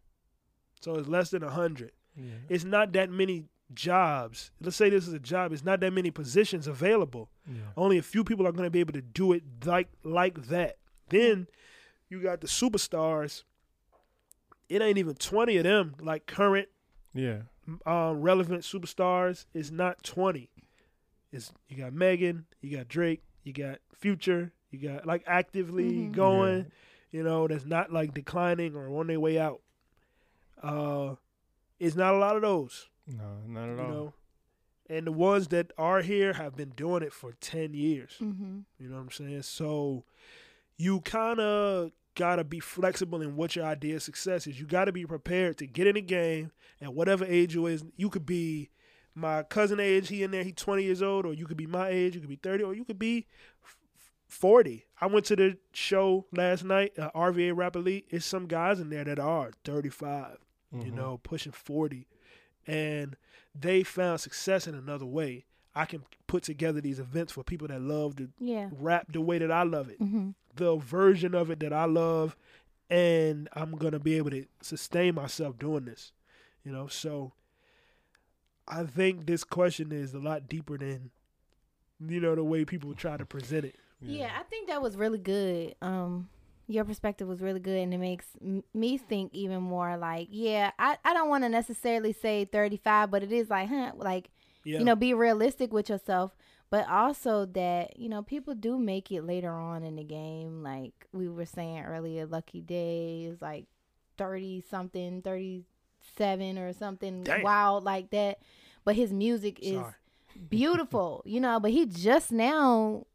So 0.80 0.96
it's 0.96 1.08
less 1.08 1.32
than 1.32 1.44
a 1.44 1.50
hundred. 1.50 1.92
Yeah. 2.16 2.34
It's 2.50 2.64
not 2.64 2.94
that 2.94 3.10
many 3.10 3.46
jobs. 3.74 4.52
Let's 4.62 4.78
say 4.78 4.90
this 4.90 5.08
is 5.08 5.14
a 5.14 5.20
job. 5.20 5.52
It's 5.52 5.64
not 5.66 5.80
that 5.82 5.92
many 5.92 6.12
positions 6.12 6.68
available. 6.68 7.30
yeah. 7.48 7.62
Only 7.76 7.98
a 7.98 8.02
few 8.04 8.24
people 8.24 8.48
are 8.48 8.52
going 8.52 8.64
to 8.66 8.70
be 8.72 8.80
able 8.80 8.94
to 8.94 9.02
do 9.02 9.34
it 9.34 9.44
like 9.66 9.90
like 10.04 10.48
that. 10.48 10.78
Then 11.10 11.48
you 12.10 12.22
got 12.22 12.42
the 12.42 12.48
superstars. 12.48 13.44
It 14.70 14.82
ain't 14.82 14.98
even 14.98 15.16
twenty 15.16 15.58
of 15.58 15.64
them. 15.64 15.96
Like 16.00 16.26
current 16.28 16.68
Yeah. 17.14 17.40
Um, 17.86 18.22
relevant 18.22 18.61
superstars 18.63 19.45
is 19.53 19.72
not 19.72 20.03
20. 20.03 20.49
It's 21.32 21.51
you 21.68 21.78
got 21.78 21.93
Megan, 21.93 22.45
you 22.61 22.76
got 22.78 22.88
Drake, 22.88 23.22
you 23.43 23.53
got 23.53 23.80
Future, 23.93 24.53
you 24.72 24.80
got 24.80 25.05
like 25.05 25.24
actively 25.28 25.91
Mhm. 25.91 26.11
going, 26.13 26.72
you 27.11 27.24
know, 27.24 27.47
that's 27.47 27.65
not 27.65 27.91
like 27.91 28.13
declining 28.13 28.76
or 28.76 28.88
on 28.99 29.07
their 29.07 29.20
way 29.20 29.38
out. 29.39 29.61
Uh 30.61 31.15
it's 31.80 31.95
not 31.95 32.13
a 32.15 32.18
lot 32.18 32.36
of 32.36 32.41
those, 32.41 32.89
No, 33.05 33.38
not 33.47 33.70
at 33.70 33.76
you 33.76 33.82
all. 33.82 33.89
know. 33.89 34.13
And 34.89 35.05
the 35.05 35.11
ones 35.11 35.49
that 35.49 35.72
are 35.78 36.01
here 36.01 36.34
have 36.34 36.55
been 36.55 36.70
doing 36.70 37.03
it 37.03 37.11
for 37.13 37.34
10 37.34 37.74
years. 37.74 38.13
Mm-hmm. 38.22 38.59
You 38.80 38.89
know 38.89 38.95
what 38.95 39.01
I'm 39.01 39.11
saying? 39.11 39.41
So 39.43 40.05
you 40.78 41.01
kind 41.01 41.39
of 41.39 41.91
got 42.18 42.36
to 42.38 42.43
be 42.43 42.59
flexible 42.59 43.22
in 43.22 43.36
what 43.38 43.55
your 43.55 43.65
idea 43.65 43.95
of 43.95 44.03
success 44.03 44.45
is. 44.47 44.59
You 44.59 44.65
got 44.65 44.86
to 44.86 44.91
be 44.91 45.05
prepared 45.05 45.57
to 45.59 45.68
get 45.68 45.88
in 45.88 45.95
the 45.95 46.01
game 46.01 46.51
at 46.82 46.93
whatever 46.93 47.24
age 47.26 47.53
you 47.55 47.65
is. 47.68 47.84
You 47.95 48.09
could 48.09 48.26
be 48.26 48.70
my 49.15 49.43
cousin 49.43 49.80
age, 49.80 50.09
he 50.09 50.24
in 50.24 50.32
there, 50.32 50.43
he 50.43 50.51
20 50.51 50.84
years 50.84 51.01
old, 51.01 51.26
or 51.26 51.34
you 51.34 51.45
could 51.45 51.57
be 51.57 51.65
my 51.68 51.88
age, 51.89 52.13
you 52.15 52.20
could 52.22 52.30
be 52.30 52.36
30, 52.36 52.63
or 52.63 52.74
you 52.76 52.84
could 52.86 52.99
be 52.99 53.26
40. 54.28 54.86
I 54.99 55.05
went 55.07 55.26
to 55.28 55.36
the 55.36 55.57
show 55.74 56.26
last 56.36 56.63
night, 56.63 56.97
uh, 56.99 57.09
RVA 57.15 57.55
Rap 57.55 57.76
Elite. 57.76 58.05
It's 58.09 58.26
some 58.26 58.45
guys 58.47 58.80
in 58.80 58.89
there 58.89 59.03
that 59.05 59.20
are 59.20 59.51
35 59.63 60.38
you 60.74 60.91
Mhm. 60.91 60.95
know, 60.95 61.18
pushing 61.24 61.53
40. 61.53 62.07
And 62.68 63.15
they 63.55 63.84
found 63.84 64.20
success 64.20 64.68
in 64.68 64.76
another 64.76 65.05
way. 65.05 65.45
I 65.74 65.86
can 65.86 66.03
put 66.28 66.43
together 66.43 66.82
these 66.82 66.99
events 66.99 67.32
for 67.32 67.41
people 67.43 67.70
that 67.70 67.80
love 67.82 68.18
to 68.18 68.30
Yeah. 68.38 68.70
rap 68.74 69.11
the 69.13 69.22
way 69.22 69.38
that 69.38 69.49
I 69.51 69.63
love 69.63 69.89
it, 69.89 69.97
Mm-hmm. 70.01 70.32
The 70.58 70.76
version 70.78 71.34
of 71.34 71.49
it 71.51 71.60
that 71.62 71.74
I 71.74 71.86
love, 71.86 72.36
and 72.89 73.49
I'm 73.53 73.72
going 73.72 73.93
to 73.93 73.99
be 73.99 74.16
able 74.18 74.32
to 74.32 74.45
sustain 74.62 75.16
myself 75.16 75.58
doing 75.58 75.86
this, 75.86 76.12
you 76.64 76.72
know? 76.72 76.88
So 76.88 77.34
I 78.68 78.84
think 78.84 79.26
this 79.26 79.43
question 79.43 79.91
is 79.91 80.14
a 80.14 80.20
lot 80.20 80.49
deeper 80.49 80.78
than, 80.78 81.12
you 82.05 82.20
know, 82.20 82.36
the 82.36 82.43
way 82.43 82.66
people 82.66 82.93
try 82.93 83.18
to 83.18 83.26
present 83.26 83.66
it. 83.66 83.76
Yeah. 84.01 84.32
I 84.38 84.43
think 84.43 84.68
that 84.68 84.82
was 84.82 84.95
really 84.95 85.18
good. 85.18 85.76
Um, 85.82 86.30
your 86.68 86.84
perspective 86.84 87.28
was 87.28 87.41
really 87.41 87.62
good, 87.62 87.78
and 87.80 87.93
it 87.93 87.97
makes 87.97 88.26
m- 88.41 88.64
me 88.74 88.97
think 88.97 89.34
even 89.34 89.62
more. 89.62 89.95
Like, 89.97 90.28
yeah, 90.30 90.72
I, 90.78 90.97
I 91.05 91.14
don't 91.14 91.30
want 91.30 91.45
to 91.45 91.49
necessarily 91.49 92.12
say 92.12 92.43
thirty 92.45 92.76
five, 92.78 93.10
but 93.10 93.24
it 93.24 93.32
is 93.32 93.49
like, 93.49 93.70
huh, 93.70 93.93
like 93.95 94.30
Yeah. 94.66 94.80
you 94.80 94.86
know, 94.86 94.95
be 94.97 95.14
realistic 95.14 95.72
with 95.72 95.88
yourself, 95.89 96.36
but 96.70 96.88
also 96.89 97.45
that 97.45 97.97
you 97.99 98.09
know 98.09 98.22
people 98.22 98.53
do 98.55 98.78
make 98.78 99.11
it 99.11 99.24
later 99.24 99.51
on 99.51 99.84
in 99.84 99.95
the 99.95 100.03
game. 100.03 100.63
Like 100.63 100.93
we 101.13 101.28
were 101.30 101.45
saying 101.45 101.84
earlier, 101.86 102.26
Lucky 102.26 102.61
Daye 102.61 103.28
is 103.32 103.41
like 103.41 103.65
thirty 104.18 104.63
something, 104.70 105.22
thirty 105.22 105.63
seven 106.18 106.57
or 106.57 106.74
something 106.74 107.24
Damn. 107.24 107.41
wild 107.43 107.84
like 107.84 108.09
that. 108.11 108.39
But 108.86 108.95
his 108.95 109.11
music 109.13 109.59
is 109.61 109.74
Sorry. 109.76 109.93
beautiful, 110.49 111.22
you 111.26 111.39
know. 111.39 111.59
But 111.59 111.72
he 111.72 111.86
just 111.86 112.32
now 112.32 113.05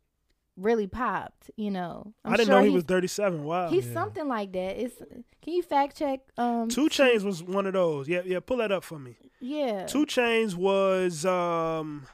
really 0.56 0.86
popped, 0.86 1.50
you 1.56 1.70
know. 1.70 2.12
I'm 2.24 2.34
I 2.34 2.36
didn't 2.36 2.48
sure 2.48 2.58
know 2.58 2.64
he 2.64 2.70
was 2.70 2.84
37. 2.84 3.42
Wow. 3.42 3.68
He's 3.70 3.86
Yeah. 3.86 3.92
something 3.94 4.28
like 4.28 4.52
that. 4.52 4.78
It's 4.82 4.96
can 5.40 5.54
you 5.54 5.62
fact 5.62 5.96
check? 5.96 6.20
Um, 6.36 6.68
Two 6.68 6.88
Chainz 6.88 7.24
was 7.24 7.42
one 7.42 7.66
of 7.66 7.72
those. 7.72 8.06
Yeah, 8.08 8.20
yeah, 8.24 8.40
pull 8.40 8.58
that 8.58 8.70
up 8.70 8.84
for 8.84 8.98
me. 8.98 9.16
yeah, 9.40 9.86
Two 9.86 10.04
Chainz 10.06 10.54
was 10.54 11.24
um 11.24 12.06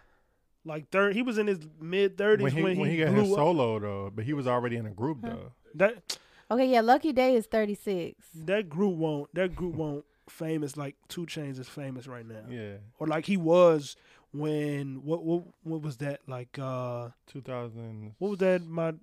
like 0.69 0.91
third. 0.91 1.15
He 1.15 1.23
was 1.23 1.39
in 1.39 1.47
his 1.49 1.59
mid 1.81 2.17
thirties 2.17 2.45
when 2.55 2.63
when 2.63 2.73
he, 2.73 2.75
he, 2.75 2.81
when 2.81 2.91
he 2.91 2.97
got 2.99 3.09
blew 3.13 3.23
his 3.23 3.33
up. 3.33 3.37
solo 3.37 3.79
though, 3.81 4.13
but 4.15 4.25
he 4.25 4.33
was 4.35 4.47
already 4.47 4.77
in 4.77 4.87
a 4.87 4.91
group 4.91 5.19
Huh. 5.23 5.31
though. 5.31 5.53
That 5.75 6.19
Okay, 6.51 6.67
yeah. 6.71 6.81
Lucky 6.81 7.13
Daye 7.13 7.35
is 7.35 7.47
thirty 7.47 7.75
six. 7.75 8.27
that 8.35 8.69
group 8.69 8.95
won't. 8.97 9.35
That 9.35 9.55
group 9.57 9.75
won't 9.75 10.05
famous 10.29 10.77
like 10.77 10.95
Two 11.09 11.27
Chainz 11.27 11.59
is 11.59 11.69
famous 11.69 12.07
right 12.07 12.27
now, 12.27 12.45
Yeah, 12.49 12.77
or 12.99 13.07
like 13.07 13.25
he 13.27 13.37
was 13.37 13.97
when 14.33 15.03
what 15.05 15.25
what 15.25 15.45
what 15.63 15.83
was 15.83 15.97
that 15.99 16.21
like? 16.29 16.59
uh 16.59 17.09
two 17.27 17.41
thousand. 17.41 18.15
What 18.19 18.29
was 18.31 18.39
that? 18.41 18.63
My 18.67 18.95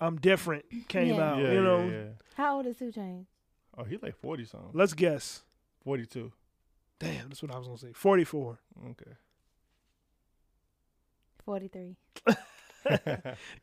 I'm 0.00 0.16
different 0.16 0.64
came 0.88 1.14
Yeah. 1.16 1.30
out. 1.32 1.38
Yeah, 1.42 1.52
you 1.52 1.62
know, 1.62 1.84
yeah, 1.84 1.90
yeah. 1.90 2.04
How 2.36 2.56
old 2.56 2.66
is 2.66 2.76
Two 2.78 2.92
Chainz? 2.92 3.26
Oh, 3.76 3.84
he 3.84 3.96
like 4.00 4.16
forty 4.16 4.44
something. 4.44 4.70
let's 4.74 4.94
guess. 4.94 5.42
Forty 5.84 6.06
two. 6.06 6.32
Damn, 7.00 7.28
that's 7.28 7.42
what 7.42 7.52
I 7.52 7.58
was 7.58 7.66
gonna 7.68 7.78
say. 7.78 7.92
Forty 7.92 8.24
four. 8.24 8.58
Okay. 8.90 9.12
Forty 11.48 11.68
three. 11.68 11.96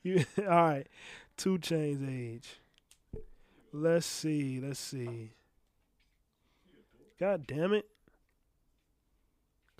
You 0.02 0.26
all 0.40 0.46
right? 0.46 0.88
Two 1.38 1.60
Chainz 1.60 2.10
age. 2.10 2.60
Let's 3.72 4.08
see. 4.08 4.60
Let's 4.60 4.80
see. 4.80 5.34
God 7.20 7.46
damn 7.46 7.74
it. 7.74 7.86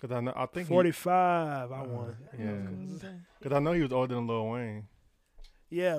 Cause 0.00 0.12
I 0.12 0.20
know 0.20 0.32
I 0.36 0.46
think 0.46 0.68
45. 0.68 1.72
I 1.72 1.74
uh, 1.74 1.84
won. 1.84 2.16
Yeah. 2.38 3.08
Cause 3.42 3.52
I 3.52 3.58
know 3.58 3.72
he 3.72 3.82
was 3.82 3.92
older 3.92 4.14
than 4.14 4.28
Lil 4.28 4.50
Wayne. 4.50 4.86
Yeah. 5.68 5.98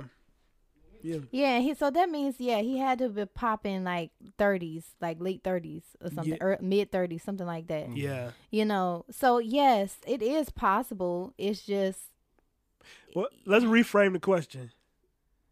Yeah. 1.01 1.17
Yeah, 1.31 1.59
he 1.59 1.73
so 1.73 1.89
that 1.91 2.09
means 2.09 2.35
yeah 2.39 2.59
he 2.61 2.77
had 2.77 2.99
to 2.99 3.09
be 3.09 3.25
popping 3.25 3.83
like 3.83 4.11
thirties, 4.37 4.95
like 5.01 5.17
late 5.19 5.43
thirties 5.43 5.83
or 6.01 6.09
something, 6.09 6.33
Yeah. 6.33 6.43
or 6.43 6.57
mid 6.61 6.91
thirties, 6.91 7.23
something 7.23 7.47
like 7.47 7.67
that. 7.67 7.95
Yeah. 7.95 8.31
You 8.51 8.65
know, 8.65 9.05
so 9.11 9.37
yes, 9.39 9.97
it 10.07 10.21
is 10.21 10.49
possible. 10.49 11.33
It's 11.37 11.61
just 11.63 11.99
Well, 13.15 13.27
let's 13.45 13.65
reframe 13.65 14.13
the 14.13 14.19
question. 14.19 14.71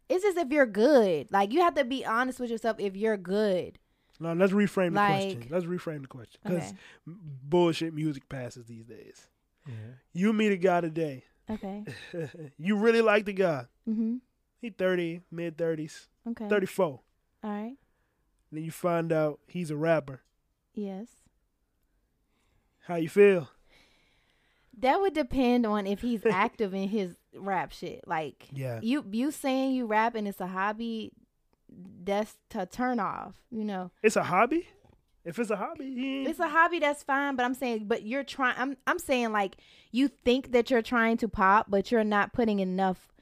it's 0.08 0.22
just 0.24 0.36
if 0.38 0.50
you're 0.50 0.66
good, 0.66 1.28
like 1.30 1.52
you 1.52 1.60
have 1.62 1.74
to 1.74 1.84
be 1.84 2.04
honest 2.04 2.38
with 2.40 2.50
yourself. 2.50 2.76
If 2.78 2.96
you're 2.96 3.16
good, 3.16 3.78
No, 4.20 4.32
let's 4.32 4.52
reframe 4.52 4.92
the 4.94 4.98
question. 5.00 5.46
Let's 5.50 5.64
reframe 5.66 6.02
the 6.02 6.08
question. 6.08 6.40
Because 6.42 6.62
okay, 6.72 6.76
bullshit 7.06 7.92
music 7.94 8.28
passes 8.28 8.66
these 8.66 8.84
days. 8.86 9.26
Yeah. 9.66 9.74
You 10.12 10.32
meet 10.32 10.52
a 10.52 10.56
guy 10.56 10.80
today. 10.80 11.24
okay, 11.50 11.84
you 12.58 12.76
really 12.76 13.02
like 13.02 13.24
the 13.24 13.32
guy. 13.32 13.66
mm-hmm, 13.88 14.16
He 14.66 14.70
30, 14.70 15.20
mid 15.30 15.56
30s, 15.56 16.08
okay, 16.28 16.48
34. 16.48 16.86
all 16.86 17.00
right, 17.44 17.76
Then 18.50 18.64
you 18.64 18.72
find 18.72 19.12
out 19.12 19.38
he's 19.46 19.70
a 19.70 19.76
rapper. 19.76 20.22
yes. 20.74 21.06
How 22.88 22.96
you 22.96 23.08
feel? 23.08 23.48
That 24.78 25.00
would 25.00 25.14
depend 25.14 25.66
on 25.66 25.86
if 25.86 26.00
he's 26.00 26.26
active 26.30 26.74
in 26.74 26.88
his 26.88 27.16
rap 27.32 27.70
shit. 27.72 28.02
Like 28.08 28.48
Yeah. 28.52 28.80
you, 28.82 29.04
you 29.12 29.30
saying 29.30 29.74
you 29.74 29.86
rap 29.86 30.16
and 30.16 30.26
it's 30.26 30.40
a 30.40 30.48
hobby, 30.48 31.12
that's 32.02 32.36
to 32.50 32.66
turn 32.66 32.98
off. 32.98 33.34
You 33.52 33.64
know, 33.64 33.90
It's 34.02 34.16
a 34.16 34.24
hobby? 34.24 34.66
If 35.24 35.38
it's 35.38 35.50
a 35.50 35.56
hobby, 35.56 35.94
he 35.94 36.18
ain't- 36.20 36.28
it's 36.28 36.40
a 36.40 36.48
hobby 36.48 36.80
that's 36.80 37.04
fine. 37.04 37.36
But 37.36 37.44
I'm 37.44 37.54
saying, 37.54 37.86
but 37.86 38.04
you're 38.04 38.22
trying. 38.24 38.54
I'm, 38.58 38.76
I'm 38.88 38.98
saying 38.98 39.30
like 39.32 39.56
you 39.92 40.08
think 40.08 40.50
that 40.52 40.70
you're 40.70 40.82
trying 40.82 41.16
to 41.18 41.28
pop, 41.28 41.66
but 41.68 41.90
you're 41.92 42.04
not 42.04 42.32
putting 42.32 42.58
enough 42.60 43.12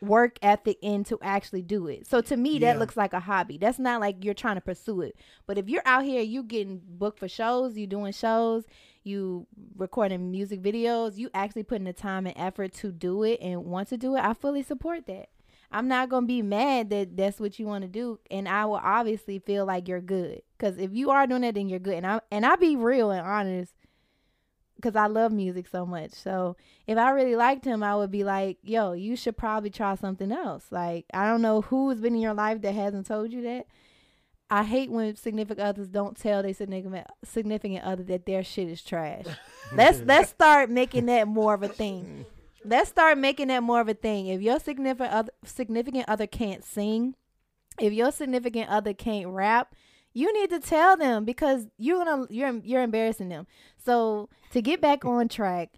work 0.00 0.38
ethic 0.42 0.78
in 0.80 1.04
to 1.04 1.18
actually 1.22 1.62
do 1.62 1.86
it. 1.86 2.06
So 2.06 2.20
to 2.22 2.36
me, 2.36 2.54
Yeah. 2.58 2.72
that 2.72 2.78
looks 2.78 2.96
like 2.96 3.12
a 3.12 3.20
hobby. 3.20 3.58
That's 3.58 3.78
not 3.78 4.00
like 4.00 4.24
you're 4.24 4.34
trying 4.34 4.54
to 4.54 4.60
pursue 4.62 5.02
it. 5.02 5.14
But 5.46 5.58
if 5.58 5.68
you're 5.68 5.82
out 5.84 6.04
here, 6.04 6.22
you 6.22 6.42
getting 6.42 6.80
booked 6.84 7.18
for 7.18 7.28
shows, 7.28 7.76
you 7.76 7.86
doing 7.86 8.12
shows, 8.12 8.64
you 9.04 9.46
recording 9.76 10.30
music 10.30 10.62
videos, 10.62 11.16
you 11.18 11.28
actually 11.34 11.64
putting 11.64 11.84
the 11.84 11.92
time 11.92 12.26
and 12.26 12.36
effort 12.38 12.72
to 12.74 12.92
do 12.92 13.22
it 13.22 13.40
and 13.42 13.64
want 13.66 13.88
to 13.88 13.96
do 13.98 14.16
it, 14.16 14.24
I 14.24 14.32
fully 14.32 14.62
support 14.62 15.06
that. 15.06 15.28
I'm 15.72 15.86
not 15.86 16.08
gonna 16.08 16.26
be 16.26 16.42
mad 16.42 16.90
that 16.90 17.16
that's 17.16 17.38
what 17.38 17.58
you 17.60 17.66
want 17.66 17.82
to 17.82 17.88
do, 17.88 18.18
and 18.30 18.48
I 18.48 18.64
will 18.64 18.80
obviously 18.82 19.38
feel 19.38 19.66
like 19.66 19.86
you're 19.86 20.00
good. 20.00 20.42
Cause 20.58 20.78
if 20.78 20.92
you 20.92 21.10
are 21.10 21.26
doing 21.28 21.44
it, 21.44 21.54
then 21.54 21.68
you're 21.68 21.78
good. 21.78 21.94
And 21.94 22.06
I 22.06 22.20
and 22.32 22.44
I 22.44 22.56
be 22.56 22.74
real 22.74 23.10
and 23.12 23.24
honest, 23.24 23.72
cause 24.80 24.96
I 24.96 25.06
love 25.06 25.32
music 25.32 25.66
so 25.68 25.86
much. 25.86 26.12
So 26.12 26.56
if 26.86 26.98
I 26.98 27.10
really 27.10 27.36
liked 27.36 27.64
him, 27.64 27.82
I 27.82 27.96
would 27.96 28.10
be 28.10 28.24
like, 28.24 28.58
"Yo, 28.62 28.92
you 28.92 29.16
should 29.16 29.36
probably 29.36 29.70
try 29.70 29.94
something 29.94 30.32
else." 30.32 30.66
Like 30.70 31.06
I 31.12 31.26
don't 31.26 31.42
know 31.42 31.62
who's 31.62 32.00
been 32.00 32.14
in 32.14 32.20
your 32.20 32.34
life 32.34 32.62
that 32.62 32.74
hasn't 32.74 33.06
told 33.06 33.32
you 33.32 33.42
that. 33.42 33.66
I 34.52 34.64
hate 34.64 34.90
when 34.90 35.14
significant 35.14 35.66
others 35.66 35.88
don't 35.88 36.16
tell 36.16 36.42
their 36.42 36.54
significant 36.54 37.06
significant 37.24 37.84
other 37.84 38.02
that 38.04 38.26
their 38.26 38.42
shit 38.42 38.68
is 38.68 38.82
trash. 38.82 39.26
let's 39.72 40.00
let's 40.00 40.30
start 40.30 40.70
making 40.70 41.06
that 41.06 41.28
more 41.28 41.54
of 41.54 41.62
a 41.62 41.68
thing. 41.68 42.26
Let's 42.64 42.90
start 42.90 43.16
making 43.16 43.48
that 43.48 43.62
more 43.62 43.80
of 43.80 43.88
a 43.88 43.94
thing. 43.94 44.26
If 44.26 44.42
your 44.42 44.58
significant 44.58 45.12
other, 45.12 45.32
significant 45.44 46.06
other 46.08 46.26
can't 46.26 46.64
sing, 46.64 47.14
if 47.78 47.92
your 47.92 48.12
significant 48.12 48.68
other 48.68 48.92
can't 48.92 49.28
rap, 49.28 49.74
you 50.12 50.32
need 50.32 50.50
to 50.50 50.58
tell 50.58 50.96
them 50.96 51.24
because 51.24 51.66
you're 51.78 52.04
gonna 52.04 52.26
you're 52.28 52.60
you're 52.64 52.82
embarrassing 52.82 53.28
them. 53.28 53.46
So 53.84 54.28
to 54.52 54.62
get 54.62 54.80
back 54.80 55.04
on 55.04 55.28
track, 55.28 55.70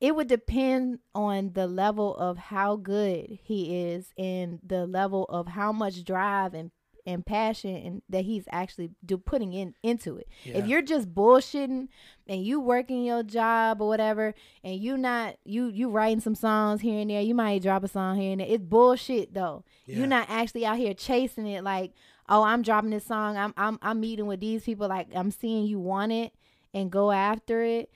it 0.00 0.16
would 0.16 0.28
depend 0.28 1.00
on 1.14 1.52
the 1.52 1.66
level 1.66 2.16
of 2.16 2.38
how 2.38 2.76
good 2.76 3.38
he 3.42 3.90
is 3.90 4.12
and 4.16 4.58
the 4.64 4.86
level 4.86 5.24
of 5.24 5.48
how 5.48 5.72
much 5.72 6.04
drive 6.04 6.54
and 6.54 6.70
and 7.06 7.24
passion 7.24 7.76
and 7.76 8.02
that 8.08 8.24
he's 8.24 8.44
actually 8.50 8.90
do 9.04 9.16
putting 9.16 9.52
in 9.52 9.74
into 9.82 10.16
it. 10.16 10.28
Yeah. 10.44 10.58
If 10.58 10.66
you're 10.66 10.82
just 10.82 11.14
bullshitting 11.14 11.88
and 12.26 12.44
you 12.44 12.60
working 12.60 13.04
your 13.04 13.22
job 13.22 13.80
or 13.80 13.88
whatever 13.88 14.34
and 14.62 14.76
you 14.76 14.96
not 14.96 15.36
you 15.44 15.68
you 15.68 15.88
writing 15.90 16.20
some 16.20 16.34
songs 16.34 16.80
here 16.80 17.00
and 17.00 17.10
there, 17.10 17.22
you 17.22 17.34
might 17.34 17.62
drop 17.62 17.84
a 17.84 17.88
song 17.88 18.18
here 18.18 18.32
and 18.32 18.40
there. 18.40 18.48
It's 18.48 18.64
bullshit 18.64 19.34
though. 19.34 19.64
Yeah. 19.86 19.98
You're 19.98 20.06
not 20.06 20.28
actually 20.28 20.66
out 20.66 20.78
here 20.78 20.94
chasing 20.94 21.46
it 21.46 21.64
like, 21.64 21.92
oh, 22.28 22.42
I'm 22.42 22.62
dropping 22.62 22.90
this 22.90 23.06
song. 23.06 23.36
I'm 23.36 23.54
I'm 23.56 23.78
I'm 23.82 24.00
meeting 24.00 24.26
with 24.26 24.40
these 24.40 24.64
people. 24.64 24.88
Like 24.88 25.08
I'm 25.14 25.30
seeing 25.30 25.66
you 25.66 25.78
want 25.78 26.12
it 26.12 26.32
and 26.74 26.90
go 26.90 27.10
after 27.12 27.62
it. 27.62 27.90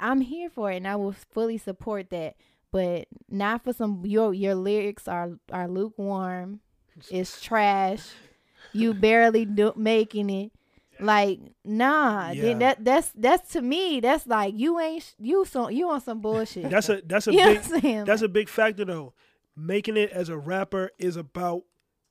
I'm 0.00 0.20
here 0.20 0.50
for 0.50 0.70
it 0.72 0.76
and 0.78 0.88
I 0.88 0.96
will 0.96 1.12
fully 1.12 1.58
support 1.58 2.10
that. 2.10 2.36
But 2.70 3.06
not 3.28 3.62
for 3.64 3.72
some 3.72 4.02
your 4.06 4.32
your 4.32 4.54
lyrics 4.54 5.06
are 5.06 5.38
are 5.52 5.68
lukewarm. 5.68 6.60
It's 7.10 7.40
trash. 7.42 8.08
You 8.72 8.94
barely 8.94 9.44
do, 9.44 9.72
making 9.76 10.30
it. 10.30 10.52
Like 10.98 11.40
nah, 11.64 12.30
Yeah. 12.30 12.54
that 12.58 12.84
that's 12.84 13.12
that's 13.14 13.50
to 13.52 13.62
me. 13.62 14.00
That's 14.00 14.26
like 14.26 14.54
you 14.56 14.78
ain't 14.80 15.14
you 15.18 15.44
some 15.44 15.70
you 15.70 15.90
on 15.90 16.00
some 16.00 16.20
bullshit. 16.20 16.70
That's 16.70 16.88
a 16.88 17.02
that's 17.04 17.26
a 17.26 17.32
you 17.34 17.44
big 17.44 17.58
what 17.58 17.72
I'm 17.74 17.80
saying? 17.80 18.04
that's 18.04 18.22
a 18.22 18.28
big 18.28 18.48
factor 18.48 18.84
though. 18.84 19.12
Making 19.54 19.98
it 19.98 20.10
as 20.10 20.30
a 20.30 20.38
rapper 20.38 20.90
is 20.98 21.16
about 21.16 21.64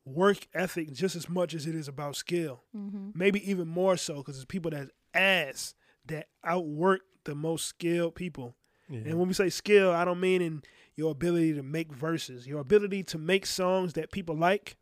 work 0.06 0.48
ethic 0.54 0.92
just 0.94 1.16
as 1.16 1.28
much 1.30 1.54
as 1.56 1.66
it 1.66 1.74
is 1.76 1.88
about 1.88 2.16
skill. 2.16 2.62
hmm 2.72 3.10
Maybe 3.16 3.50
even 3.50 3.68
more 3.68 3.98
so 3.98 4.18
because 4.18 4.36
it's 4.36 4.46
people 4.46 4.70
that 4.72 4.90
ass 5.14 5.74
that 6.06 6.28
outwork 6.44 7.02
the 7.24 7.36
most 7.36 7.66
skilled 7.68 8.16
people. 8.16 8.56
Yeah. 8.90 9.02
And 9.06 9.20
when 9.20 9.28
we 9.28 9.34
say 9.34 9.50
skill, 9.50 9.92
I 9.92 10.04
don't 10.06 10.20
mean 10.20 10.42
in 10.42 10.64
your 10.96 11.12
ability 11.12 11.54
to 11.54 11.64
make 11.64 11.92
verses. 11.94 12.46
Your 12.48 12.60
ability 12.60 13.04
to 13.04 13.18
make 13.18 13.46
songs 13.46 13.94
that 13.94 14.12
people 14.12 14.36
like 14.36 14.76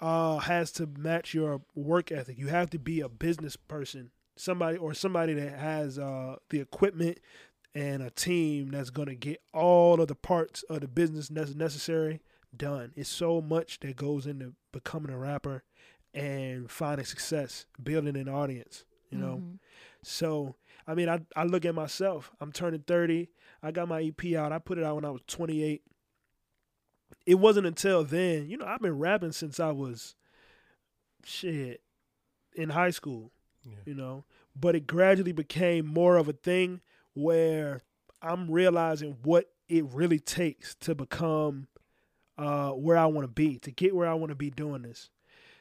uh, 0.00 0.38
has 0.38 0.72
to 0.72 0.86
match 0.86 1.34
your 1.34 1.60
work 1.74 2.10
ethic. 2.10 2.38
You 2.38 2.48
have 2.48 2.70
to 2.70 2.78
be 2.78 3.00
a 3.00 3.08
business 3.08 3.56
person, 3.56 4.10
somebody 4.36 4.78
or 4.78 4.94
somebody 4.94 5.34
that 5.34 5.58
has 5.58 5.98
uh, 5.98 6.36
the 6.48 6.60
equipment 6.60 7.18
and 7.74 8.02
a 8.02 8.10
team 8.10 8.70
that's 8.70 8.90
going 8.90 9.08
to 9.08 9.14
get 9.14 9.40
all 9.52 10.00
of 10.00 10.08
the 10.08 10.14
parts 10.14 10.62
of 10.64 10.80
the 10.80 10.88
business 10.88 11.28
that's 11.28 11.54
necessary 11.54 12.20
done. 12.56 12.92
It's 12.96 13.08
so 13.08 13.40
much 13.40 13.78
that 13.80 13.96
goes 13.96 14.26
into 14.26 14.54
becoming 14.72 15.12
a 15.12 15.18
rapper 15.18 15.62
and 16.14 16.68
finding 16.70 17.04
success, 17.06 17.66
building 17.80 18.16
an 18.16 18.28
audience. 18.28 18.84
You 19.10 19.18
know. 19.18 19.36
Mhm. 19.36 19.58
So, 20.02 20.56
I 20.86 20.94
mean, 20.94 21.08
I, 21.08 21.20
I 21.36 21.44
look 21.44 21.64
at 21.64 21.74
myself. 21.74 22.30
I'm 22.40 22.52
turning 22.52 22.80
30. 22.86 23.28
I 23.62 23.70
got 23.70 23.88
my 23.88 24.02
EP 24.02 24.34
out. 24.34 24.52
I 24.52 24.58
put 24.58 24.78
it 24.78 24.84
out 24.84 24.96
when 24.96 25.04
I 25.04 25.10
was 25.10 25.20
28. 25.26 25.82
It 27.26 27.34
wasn't 27.34 27.66
until 27.66 28.02
then, 28.04 28.48
you 28.48 28.56
know, 28.56 28.64
I've 28.66 28.80
been 28.80 28.98
rapping 28.98 29.32
since 29.32 29.60
I 29.60 29.70
was 29.72 30.14
shit 31.24 31.82
in 32.54 32.70
high 32.70 32.90
school, 32.90 33.30
Yeah. 33.64 33.74
you 33.84 33.94
know, 33.94 34.24
but 34.58 34.74
it 34.74 34.86
gradually 34.86 35.32
became 35.32 35.86
more 35.86 36.16
of 36.16 36.28
a 36.28 36.32
thing 36.32 36.80
where 37.14 37.82
I'm 38.22 38.50
realizing 38.50 39.18
what 39.22 39.50
it 39.68 39.84
really 39.92 40.18
takes 40.18 40.74
to 40.76 40.94
become 40.94 41.68
uh, 42.38 42.70
where 42.70 42.96
I 42.96 43.06
want 43.06 43.24
to 43.24 43.32
be, 43.32 43.58
to 43.58 43.70
get 43.70 43.94
where 43.94 44.08
I 44.08 44.14
want 44.14 44.30
to 44.30 44.36
be 44.36 44.50
doing 44.50 44.82
this. 44.82 45.10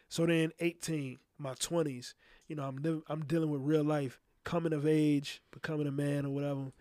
So 0.07 0.25
then, 0.25 0.51
18, 0.59 1.19
my 1.37 1.53
20s, 1.55 2.13
you 2.47 2.55
know, 2.55 2.63
I'm 2.63 3.03
I'm 3.09 3.25
dealing 3.25 3.49
with 3.49 3.61
real 3.61 3.83
life, 3.83 4.19
coming 4.49 4.73
of 4.73 4.87
age, 4.87 5.41
becoming 5.51 5.85
a 5.85 5.91
man 5.91 6.25
or 6.25 6.29
whatever, 6.29 6.71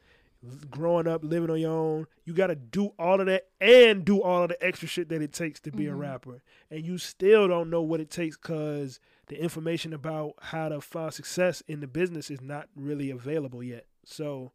growing 0.71 1.07
up, 1.07 1.23
living 1.23 1.51
on 1.51 1.61
your 1.61 1.71
own. 1.73 2.07
You 2.25 2.33
got 2.33 2.47
to 2.47 2.55
do 2.57 2.93
all 2.99 3.21
of 3.21 3.27
that 3.27 3.49
and 3.61 4.05
do 4.05 4.23
all 4.23 4.45
of 4.45 4.49
the 4.49 4.65
extra 4.65 4.89
shit 4.89 5.09
that 5.11 5.21
it 5.21 5.33
takes 5.33 5.61
to 5.61 5.71
be 5.73 5.87
a 5.87 5.91
Mhm. 5.93 5.99
rapper. 5.99 6.43
And 6.71 6.85
you 6.87 6.97
still 6.97 7.47
don't 7.49 7.69
know 7.69 7.83
what 7.83 8.01
it 8.01 8.09
takes 8.11 8.37
because 8.39 9.01
the 9.27 9.39
information 9.43 9.93
about 9.93 10.35
how 10.41 10.71
to 10.71 10.81
find 10.81 11.13
success 11.13 11.63
in 11.69 11.81
the 11.81 11.87
business 11.87 12.31
is 12.31 12.41
not 12.41 12.69
really 12.75 13.11
available 13.11 13.63
yet. 13.63 13.85
So 14.05 14.53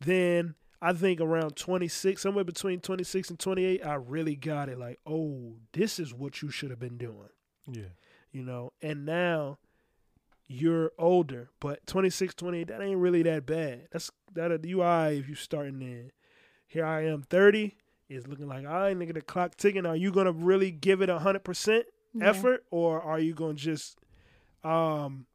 then 0.00 0.54
I 0.82 0.92
think 0.92 1.20
around 1.20 1.56
26, 1.56 2.20
somewhere 2.20 2.44
between 2.44 2.80
26 2.80 3.30
and 3.30 3.38
28, 3.38 3.86
I 3.86 3.94
really 3.94 4.34
got 4.36 4.68
it. 4.68 4.78
Like, 4.78 4.98
oh, 5.06 5.54
this 5.72 5.98
is 5.98 6.12
what 6.12 6.42
you 6.42 6.50
should 6.50 6.70
have 6.70 6.80
been 6.80 6.98
doing 6.98 7.30
Yeah. 7.66 7.90
you 8.32 8.42
know 8.42 8.72
and 8.82 9.06
now 9.06 9.58
you're 10.52 10.92
older 10.98 11.48
but 11.60 11.84
26 11.86 12.34
28 12.34 12.68
that 12.68 12.80
ain't 12.82 12.98
really 12.98 13.22
that 13.22 13.46
bad 13.46 13.88
that's 13.90 14.10
that 14.34 14.64
you 14.64 14.82
are 14.82 15.10
if 15.12 15.28
you 15.28 15.34
starting 15.34 15.78
then 15.78 16.10
here 16.68 16.84
i 16.84 17.04
am 17.04 17.22
30 17.22 17.76
it's 18.08 18.26
looking 18.26 18.46
like 18.48 18.64
i 18.66 18.90
ain't 18.90 18.98
nigga 19.00 19.14
the 19.14 19.20
clock 19.22 19.56
ticking 19.56 19.86
are 19.86 19.96
you 19.96 20.10
gonna 20.10 20.32
really 20.32 20.70
give 20.70 21.00
it 21.02 21.08
a 21.08 21.18
hundred 21.18 21.44
percent 21.44 21.86
Yeah. 22.14 22.28
effort 22.30 22.64
or 22.70 23.00
are 23.00 23.18
you 23.18 23.32
gonna 23.34 23.54
just 23.54 23.98
um 24.64 25.26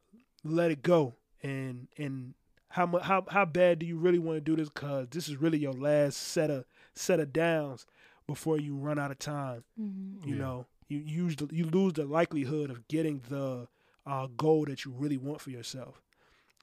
let 0.43 0.71
it 0.71 0.81
go 0.83 1.15
and 1.43 1.87
and 1.97 2.33
how 2.69 2.85
much 2.85 3.03
how 3.03 3.25
how 3.29 3.45
bad 3.45 3.79
do 3.79 3.85
you 3.85 3.97
really 3.97 4.19
want 4.19 4.37
to 4.37 4.41
do 4.41 4.55
this 4.55 4.69
cuz 4.69 5.07
this 5.09 5.27
is 5.27 5.37
really 5.37 5.57
your 5.57 5.73
last 5.73 6.17
set 6.17 6.49
of 6.49 6.65
set 6.93 7.19
of 7.19 7.33
downs 7.33 7.85
before 8.27 8.59
you 8.59 8.75
run 8.75 8.99
out 8.99 9.11
of 9.11 9.19
time 9.19 9.63
Mhm. 9.79 10.25
you 10.25 10.35
Yeah. 10.35 10.41
know 10.41 10.65
you 10.89 10.99
use 10.99 11.35
the, 11.35 11.47
you 11.51 11.65
lose 11.65 11.93
the 11.93 12.05
likelihood 12.05 12.69
of 12.69 12.87
getting 12.87 13.21
the 13.29 13.67
uh, 14.07 14.27
goal 14.37 14.65
that 14.65 14.85
you 14.85 14.91
really 14.91 15.17
want 15.17 15.41
for 15.41 15.49
yourself. 15.51 16.01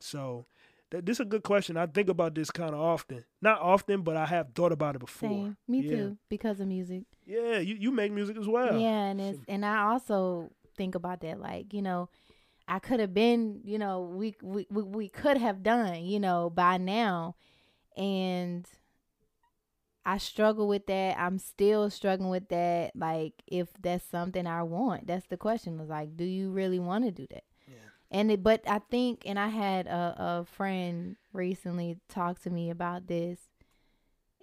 So 0.01 0.47
that, 0.91 1.07
this 1.07 1.17
is 1.17 1.21
a 1.21 1.25
good 1.25 1.43
question. 1.43 1.77
I 1.77 1.87
think 1.87 2.09
about 2.09 2.35
this 2.35 2.51
kind 2.51 2.75
of 2.75 2.81
often. 2.81 3.25
Not 3.43 3.61
often 3.61 4.03
but 4.03 4.17
i 4.17 4.27
have 4.27 4.49
thought 4.55 4.73
about 4.73 4.97
it 4.97 5.01
before. 5.01 5.29
Same. 5.29 5.57
Me 5.69 5.83
Yeah. 5.83 5.91
too, 5.91 6.19
because 6.29 6.61
of 6.61 6.69
music. 6.69 7.05
yeah 7.27 7.59
you, 7.59 7.75
you 7.79 7.91
make 7.91 8.13
music 8.13 8.37
as 8.37 8.47
well. 8.49 8.79
Yeah, 8.81 9.05
and 9.11 9.21
it's 9.21 9.39
and 9.49 9.65
I 9.65 9.91
also 9.93 10.51
think 10.77 10.95
about 10.95 11.21
that 11.21 11.39
like, 11.41 11.73
you 11.73 11.83
know, 11.83 12.09
I 12.67 12.79
could 12.79 13.01
have 13.01 13.13
been, 13.15 13.61
you 13.65 13.79
know, 13.79 14.01
we 14.03 14.35
we 14.43 14.67
we, 14.71 14.83
we 14.83 15.09
could 15.09 15.37
have 15.37 15.63
done, 15.63 16.05
you 16.05 16.21
know, 16.21 16.51
by 16.51 16.79
now. 16.79 17.37
And 17.97 18.67
I 20.07 20.19
struggle 20.19 20.69
with 20.69 20.87
that. 20.87 21.19
I'm 21.19 21.39
still 21.39 21.89
struggling 21.89 22.31
with 22.31 22.49
that. 22.49 22.93
Like, 22.95 23.35
if 23.47 23.69
that's 23.81 24.05
something 24.05 24.47
I 24.47 24.63
want, 24.63 25.07
that's 25.07 25.27
the 25.27 25.37
question. 25.37 25.81
Is 25.81 25.89
like, 25.89 26.17
do 26.17 26.25
you 26.25 26.51
really 26.51 26.79
want 26.79 27.05
to 27.05 27.11
do 27.11 27.27
that? 27.31 27.45
Yeah. 27.67 27.77
And 28.11 28.31
it, 28.31 28.43
but 28.43 28.63
I 28.67 28.81
think, 28.91 29.23
and 29.25 29.39
I 29.39 29.49
had 29.49 29.87
a, 29.87 30.15
a 30.19 30.45
friend 30.45 31.17
recently 31.33 31.99
talk 32.09 32.41
to 32.43 32.51
me 32.51 32.71
about 32.71 33.07
this, 33.07 33.39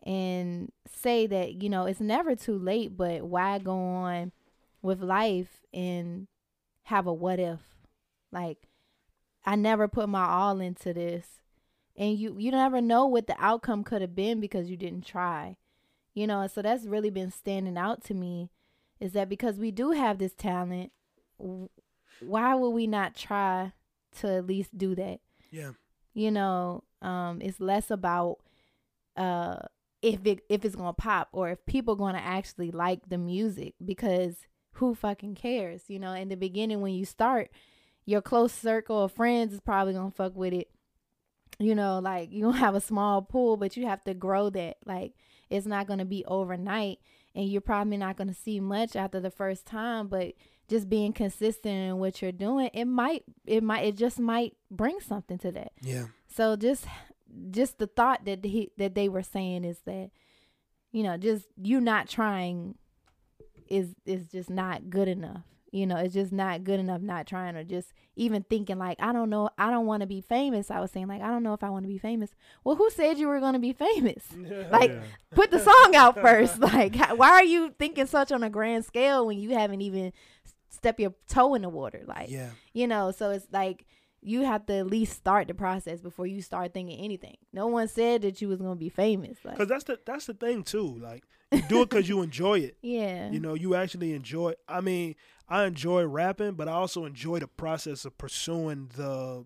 and 0.04 0.72
say 0.92 1.28
that 1.28 1.62
you 1.62 1.70
know 1.70 1.86
it's 1.86 2.00
never 2.00 2.36
too 2.36 2.58
late. 2.58 2.98
But 2.98 3.22
why 3.22 3.60
go 3.60 3.74
on 3.78 4.32
with 4.82 5.02
life 5.02 5.62
and 5.74 6.28
have 6.84 7.06
a 7.06 7.14
what 7.14 7.40
if? 7.40 7.60
Like, 8.32 8.68
I 9.46 9.56
never 9.56 9.88
put 9.88 10.10
my 10.10 10.26
all 10.26 10.60
into 10.60 10.94
this 10.94 11.41
and 11.96 12.18
you 12.18 12.36
you 12.38 12.52
never 12.52 12.82
know 12.82 13.06
what 13.06 13.28
the 13.28 13.36
outcome 13.38 13.84
could 13.84 14.02
have 14.02 14.16
been 14.16 14.40
because 14.40 14.70
you 14.70 14.78
didn't 14.78 15.06
try 15.06 15.58
you 16.14 16.26
know 16.26 16.42
and 16.42 16.52
so 16.52 16.62
that's 16.62 16.86
really 16.86 17.10
been 17.10 17.32
standing 17.32 17.78
out 17.78 18.04
to 18.04 18.14
me 18.14 18.50
is 19.00 19.14
that 19.14 19.30
because 19.30 19.58
we 19.58 19.72
do 19.72 19.92
have 19.92 20.18
this 20.18 20.34
talent 20.34 20.92
why 22.22 22.56
would 22.56 22.70
we 22.70 22.88
not 22.88 23.16
try 23.16 23.74
to 24.20 24.28
at 24.28 24.48
least 24.48 24.78
do 24.78 24.96
that? 24.96 25.20
Yeah. 25.50 25.72
You 26.14 26.32
know 26.32 26.84
um 27.02 27.42
it's 27.42 27.60
less 27.60 27.90
about 27.90 28.38
uh 29.18 29.58
if 30.02 30.26
it 30.26 30.42
if 30.50 30.64
it's 30.66 30.76
gonna 30.76 30.94
pop 30.94 31.30
or 31.32 31.50
if 31.50 31.66
people 31.66 31.96
gonna 31.96 32.22
actually 32.24 32.72
like 32.72 33.08
the 33.08 33.18
music 33.18 33.74
because 33.84 34.48
who 34.74 34.94
fucking 34.96 35.36
cares 35.36 35.84
you 35.88 36.00
know? 36.00 36.14
In 36.14 36.30
the 36.30 36.38
beginning 36.38 36.82
when 36.82 36.94
you 36.94 37.06
start 37.06 37.50
your 38.06 38.22
close 38.22 38.52
circle 38.52 39.04
of 39.04 39.12
friends 39.12 39.54
is 39.54 39.60
probably 39.60 39.94
gonna 39.94 40.12
fuck 40.12 40.36
with 40.36 40.54
it 40.54 40.70
you 41.60 41.76
know 41.76 42.00
like 42.00 42.32
you 42.32 42.42
don't 42.42 42.54
have 42.68 42.76
a 42.76 42.82
small 42.82 43.22
pool 43.22 43.58
but 43.58 43.78
you 43.78 43.86
have 43.86 44.04
to 44.04 44.14
grow 44.14 44.50
that 44.50 44.78
like 44.86 45.14
it's 45.50 45.66
not 45.66 45.88
gonna 45.88 46.06
be 46.06 46.24
overnight 46.26 47.00
and 47.36 47.50
you're 47.50 47.62
probably 47.62 47.98
not 47.98 48.18
gonna 48.18 48.34
see 48.34 48.60
much 48.60 48.96
after 48.96 49.20
the 49.20 49.32
first 49.32 49.66
time 49.66 50.08
but 50.08 50.34
just 50.72 50.88
being 50.88 51.12
consistent 51.12 51.76
in 51.76 51.98
what 51.98 52.22
you're 52.22 52.32
doing 52.32 52.70
it 52.74 52.86
might 52.86 53.24
it 53.46 53.62
might 53.62 53.84
it 53.84 53.98
just 53.98 54.20
might 54.20 54.56
bring 54.72 55.00
something 55.02 55.38
to 55.38 55.52
that. 55.52 55.74
Yeah. 55.82 56.06
So 56.28 56.56
just 56.56 56.86
just 57.52 57.78
the 57.78 57.88
thought 57.88 58.26
that 58.26 58.46
he 58.46 58.72
that 58.78 58.96
they 58.96 59.10
were 59.10 59.22
saying 59.22 59.66
is 59.66 59.80
that 59.86 60.12
you 60.92 61.04
know 61.04 61.18
just 61.18 61.46
you 61.62 61.82
not 61.82 62.08
trying 62.08 62.76
is 63.68 63.90
is 64.06 64.28
just 64.28 64.50
not 64.50 64.90
good 64.90 65.08
enough 65.08 65.44
you 65.72 65.86
know 65.88 65.96
it's 65.96 66.14
just 66.14 66.32
not 66.32 66.64
good 66.64 66.80
enough 66.80 67.02
not 67.02 67.26
trying 67.26 67.56
or 67.56 67.64
just 67.64 67.94
even 68.16 68.44
thinking 68.50 68.78
like 68.78 68.98
i 69.00 69.12
don't 69.14 69.30
know 69.30 69.50
i 69.58 69.70
don't 69.72 69.86
want 69.86 70.02
to 70.02 70.08
be 70.08 70.20
famous 70.22 70.70
i 70.70 70.80
was 70.80 70.92
saying 70.92 71.08
like 71.08 71.22
i 71.22 71.28
don't 71.28 71.44
know 71.44 71.54
if 71.54 71.64
i 71.64 71.70
want 71.70 71.84
to 71.84 71.88
be 71.90 71.98
famous 71.98 72.32
well 72.64 72.76
who 72.76 72.90
said 72.90 73.18
you 73.18 73.28
were 73.28 73.40
going 73.40 73.54
to 73.54 73.60
be 73.60 73.74
famous 73.74 74.28
Like, 74.72 74.92
Yeah. 74.92 75.00
put 75.34 75.50
the 75.52 75.60
song 75.60 75.96
out 75.96 76.16
first 76.22 76.60
like 76.60 76.96
why 77.16 77.30
are 77.30 77.44
you 77.44 77.74
thinking 77.80 78.06
such 78.06 78.32
on 78.32 78.44
a 78.44 78.50
grand 78.50 78.86
scale 78.86 79.26
when 79.26 79.40
you 79.40 79.52
haven't 79.52 79.82
even 79.82 80.12
step 80.70 81.00
your 81.00 81.14
toe 81.28 81.54
in 81.54 81.62
the 81.62 81.70
water. 81.70 82.02
Like 82.06 82.30
yeah. 82.30 82.50
you 82.74 82.88
know, 82.88 83.12
so 83.12 83.30
it's 83.32 83.48
like 83.52 83.86
you 84.22 84.42
have 84.44 84.66
to 84.68 84.74
at 84.74 84.88
least 84.88 85.14
start 85.18 85.48
the 85.48 85.54
process 85.54 86.00
before 86.02 86.28
you 86.28 86.42
start 86.42 86.74
thinking 86.74 87.00
anything. 87.00 87.38
No 87.54 87.68
one 87.68 87.88
said 87.88 88.22
that 88.22 88.42
you 88.42 88.48
was 88.48 88.60
gonna 88.62 88.76
be 88.76 88.90
famous. 88.90 89.38
Like, 89.44 89.58
Cause 89.58 89.68
that's 89.68 89.84
the 89.84 90.00
that's 90.06 90.26
the 90.26 90.34
thing 90.34 90.64
too. 90.64 90.98
Like 91.00 91.24
you 91.52 91.62
do 91.64 91.82
it 91.82 91.90
because 91.90 92.08
you 92.08 92.22
enjoy 92.22 92.60
it. 92.60 92.78
yeah, 92.82 93.30
You 93.30 93.40
know, 93.40 93.54
you 93.56 93.76
actually 93.76 94.14
enjoy. 94.14 94.54
I 94.68 94.82
mean, 94.82 95.16
I 95.52 95.66
enjoy 95.66 96.06
rapping, 96.06 96.54
but 96.54 96.70
I 96.70 96.72
also 96.72 97.04
enjoy 97.04 97.40
the 97.40 97.48
process 97.48 98.06
of 98.06 98.18
pursuing 98.18 98.90
the 98.96 99.44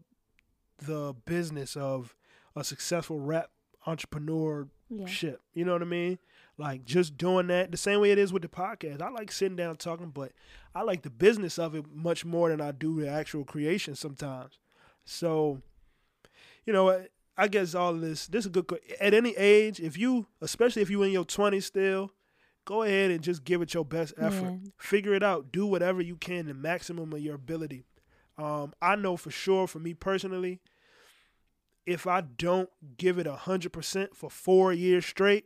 the 0.77 1.15
business 1.25 1.75
of 1.75 2.15
a 2.55 2.63
successful 2.63 3.19
rap 3.19 3.49
entrepreneur 3.87 4.67
yeah, 4.89 5.07
ship. 5.07 5.41
You 5.55 5.65
know 5.65 5.73
what 5.73 5.81
I 5.81 5.85
mean? 5.85 6.19
Like 6.59 6.85
just 6.85 7.17
doing 7.17 7.47
that 7.47 7.71
the 7.71 7.77
same 7.77 8.01
way 8.01 8.11
it 8.11 8.19
is 8.19 8.31
with 8.31 8.43
the 8.43 8.47
podcast. 8.47 9.01
I 9.01 9.09
like 9.09 9.31
sitting 9.31 9.55
down 9.55 9.77
talking, 9.77 10.11
but 10.11 10.31
I 10.75 10.83
like 10.83 11.01
the 11.01 11.09
business 11.09 11.57
of 11.57 11.73
it 11.73 11.85
much 11.91 12.23
more 12.23 12.49
than 12.49 12.61
I 12.61 12.71
do 12.71 13.01
the 13.01 13.09
actual 13.09 13.43
creation 13.43 13.95
sometimes. 13.95 14.59
So, 15.05 15.63
you 16.67 16.73
know, 16.73 16.89
I- 17.35 17.47
guess 17.47 17.73
all 17.73 17.95
of 17.95 18.01
this 18.01 18.27
this 18.27 18.45
is 18.45 18.51
a 18.55 18.61
good 18.61 18.79
at 18.99 19.15
any 19.15 19.35
age, 19.37 19.79
if 19.79 19.97
you 19.97 20.27
especially 20.39 20.83
if 20.83 20.89
you 20.91 21.01
in 21.01 21.11
your 21.11 21.25
20s 21.25 21.65
still, 21.65 22.11
go 22.65 22.83
ahead 22.83 23.11
and 23.11 23.21
just 23.21 23.43
give 23.43 23.61
it 23.61 23.73
your 23.73 23.85
best 23.85 24.13
effort. 24.17 24.59
Yeah. 24.61 24.69
Figure 24.77 25.13
it 25.13 25.23
out. 25.23 25.51
Do 25.51 25.65
whatever 25.65 26.01
you 26.01 26.15
can 26.15 26.47
the 26.47 26.53
maximum 26.53 27.13
of 27.13 27.19
your 27.19 27.35
ability. 27.35 27.83
Um, 28.37 28.73
I 28.81 28.95
know 28.95 29.15
for 29.15 29.31
sure 29.31 29.67
for 29.67 29.79
me 29.79 29.93
personally, 29.93 30.59
if 31.85 32.07
I 32.07 32.21
don't 32.21 32.69
give 32.97 33.17
it 33.19 33.27
a 33.27 33.35
hundred 33.35 33.71
percent 33.71 34.15
for 34.15 34.29
four 34.29 34.73
years 34.73 35.05
straight, 35.05 35.45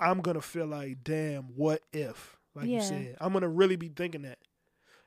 I'm 0.00 0.20
gonna 0.20 0.40
feel 0.40 0.66
like, 0.66 1.04
damn, 1.04 1.44
what 1.54 1.82
if? 1.92 2.36
Like 2.54 2.66
you 2.66 2.80
said, 2.82 3.16
I'm 3.20 3.32
gonna 3.32 3.48
really 3.48 3.76
be 3.76 3.88
thinking 3.88 4.22
that, 4.22 4.38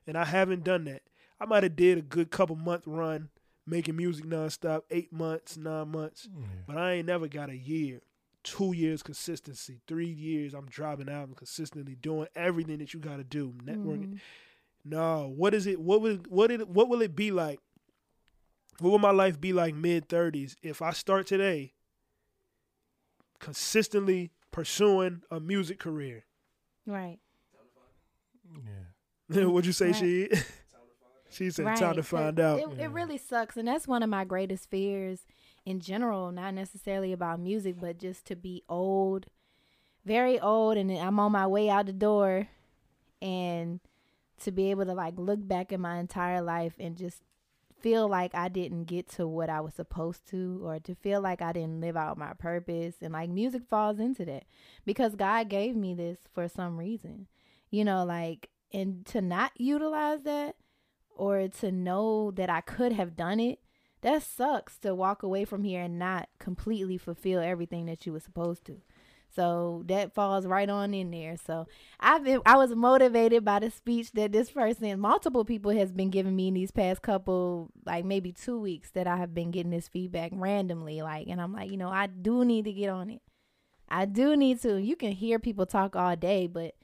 and 0.08 0.18
I 0.18 0.26
haven't 0.26 0.64
done 0.64 0.86
that. 0.86 1.02
I 1.42 1.46
might 1.46 1.64
have 1.64 1.76
did 1.76 1.98
a 1.98 2.02
good 2.02 2.30
couple 2.32 2.56
month 2.56 2.84
run 2.86 3.30
making 3.66 3.96
music 3.96 4.26
nonstop, 4.26 4.82
eight 4.92 5.12
months, 5.14 5.58
nine 5.58 5.90
months, 5.90 6.28
but 6.68 6.78
I 6.78 6.94
ain't 6.94 7.08
never 7.08 7.28
got 7.28 7.50
a 7.50 7.58
year, 7.58 8.02
two 8.58 8.74
years 8.74 9.02
consistency, 9.04 9.80
three 9.88 10.10
years. 10.10 10.54
I'm 10.54 10.66
dropping 10.68 11.10
albums 11.10 11.38
consistently, 11.38 11.96
doing 11.96 12.28
everything 12.36 12.80
that 12.80 12.94
you 12.94 13.00
got 13.00 13.18
to 13.18 13.24
do, 13.24 13.54
networking. 13.64 14.14
Mhm. 14.16 14.20
No, 14.86 15.28
what 15.36 15.54
is 15.54 15.68
it? 15.68 15.80
What 15.80 16.02
would 16.02 16.28
what 16.28 16.52
it 16.52 16.68
what 16.68 16.90
will 16.90 17.02
it 17.02 17.16
be 17.16 17.32
like? 17.32 17.60
What 18.80 18.92
will 18.92 19.00
my 19.00 19.12
life 19.12 19.40
be 19.40 19.52
like 19.54 19.76
mid 19.76 20.08
thirties 20.10 20.56
if 20.62 20.82
I 20.82 20.92
start 20.92 21.28
today 21.28 21.74
consistently 23.40 24.32
pursuing 24.52 25.22
a 25.32 25.40
music 25.40 25.80
career? 25.80 26.26
right. 26.86 27.20
Yeah. 29.32 29.44
What'd 29.46 29.68
you 29.68 29.74
say, 29.74 29.88
Right. 29.88 29.96
she? 29.96 30.30
she 31.30 31.52
said, 31.52 31.66
right. 31.66 31.78
"Time 31.78 31.96
to 31.96 32.04
find 32.04 32.40
out." 32.40 32.60
It, 32.60 32.68
Yeah. 32.78 32.86
it 32.86 32.92
really 32.92 33.18
sucks, 33.20 33.58
and 33.58 33.68
that's 33.68 33.88
one 33.88 34.02
of 34.02 34.10
my 34.10 34.24
greatest 34.26 34.70
fears 34.72 35.20
in 35.70 35.80
general. 35.80 36.32
Not 36.32 36.54
necessarily 36.54 37.14
about 37.14 37.40
music, 37.40 37.76
but 37.80 38.00
just 38.00 38.26
to 38.26 38.36
be 38.36 38.64
old, 38.68 39.28
very 40.06 40.40
old, 40.40 40.78
and 40.78 40.92
I'm 40.92 41.20
on 41.20 41.32
my 41.32 41.46
way 41.46 41.70
out 41.70 41.86
the 41.86 41.94
door, 41.94 42.48
and 43.22 43.80
to 44.42 44.52
be 44.52 44.72
able 44.72 44.86
to 44.86 44.94
like 44.94 45.14
look 45.18 45.46
back 45.48 45.72
at 45.72 45.80
my 45.80 45.98
entire 46.00 46.42
life 46.42 46.74
and 46.80 46.98
just 46.98 47.22
feel 47.82 48.08
like 48.08 48.34
I 48.34 48.50
didn't 48.50 48.86
get 48.86 49.08
to 49.12 49.28
what 49.28 49.50
I 49.50 49.62
was 49.62 49.74
supposed 49.74 50.28
to, 50.30 50.62
or 50.64 50.80
to 50.80 50.96
feel 50.96 51.22
like 51.22 51.42
I 51.42 51.54
didn't 51.54 51.82
live 51.82 51.96
out 51.96 52.18
my 52.18 52.34
purpose, 52.34 52.96
and 53.02 53.14
like 53.14 53.30
music 53.30 53.64
falls 53.70 54.00
into 54.00 54.26
that 54.26 54.46
because 54.86 55.16
God 55.16 55.50
gave 55.50 55.76
me 55.76 55.94
this 55.94 56.18
for 56.34 56.48
some 56.48 56.78
reason, 56.78 57.28
you 57.70 57.86
know, 57.86 58.04
like 58.04 58.50
and 58.74 59.06
to 59.08 59.22
not 59.22 59.52
utilize 59.56 60.22
that 60.24 60.56
or 61.16 61.48
to 61.48 61.72
know 61.72 62.32
that 62.32 62.50
I 62.50 62.62
could 62.62 62.94
have 62.94 63.16
done 63.16 63.40
it, 63.40 63.60
that 64.02 64.24
sucks 64.24 64.78
to 64.80 64.96
walk 64.96 65.24
away 65.24 65.46
from 65.46 65.64
here 65.64 65.82
and 65.82 66.00
not 66.00 66.30
completely 66.40 66.98
fulfill 66.98 67.42
everything 67.42 67.86
that 67.88 68.06
you 68.06 68.14
were 68.14 68.20
supposed 68.20 68.66
to. 68.66 68.82
So 69.36 69.84
that 69.88 70.14
falls 70.14 70.48
right 70.48 70.70
on 70.70 70.94
in 70.94 71.12
there. 71.12 71.36
So 71.38 71.68
I've 72.00 72.24
been 72.24 72.42
I 72.46 72.58
was 72.58 72.74
motivated 72.74 73.46
by 73.46 73.60
the 73.60 73.70
speech 73.70 74.12
that 74.14 74.32
this 74.32 74.50
person, 74.50 75.00
multiple 75.00 75.46
people 75.46 75.72
has 75.72 75.92
been 75.92 76.10
giving 76.10 76.36
me 76.36 76.48
in 76.48 76.56
these 76.56 76.72
past 76.72 77.02
couple 77.02 77.70
like 77.86 78.06
maybe 78.06 78.32
2 78.32 78.60
weeks 78.60 78.90
that 78.92 79.06
I 79.06 79.18
have 79.18 79.36
been 79.36 79.52
getting 79.52 79.72
this 79.72 79.88
feedback 79.88 80.32
randomly 80.34 81.02
like 81.02 81.28
and 81.28 81.40
I'm 81.40 81.54
like, 81.54 81.70
you 81.70 81.78
know, 81.78 81.90
I 81.90 82.08
do 82.08 82.44
need 82.44 82.66
to 82.66 82.74
get 82.74 82.90
on 82.90 83.10
it. 83.10 83.22
I 83.88 84.06
do 84.06 84.36
need 84.36 84.62
to. 84.62 84.82
You 84.82 84.96
can 84.96 85.12
hear 85.12 85.40
people 85.40 85.66
talk 85.66 85.96
all 85.96 86.16
day, 86.16 86.48
but 86.48 86.76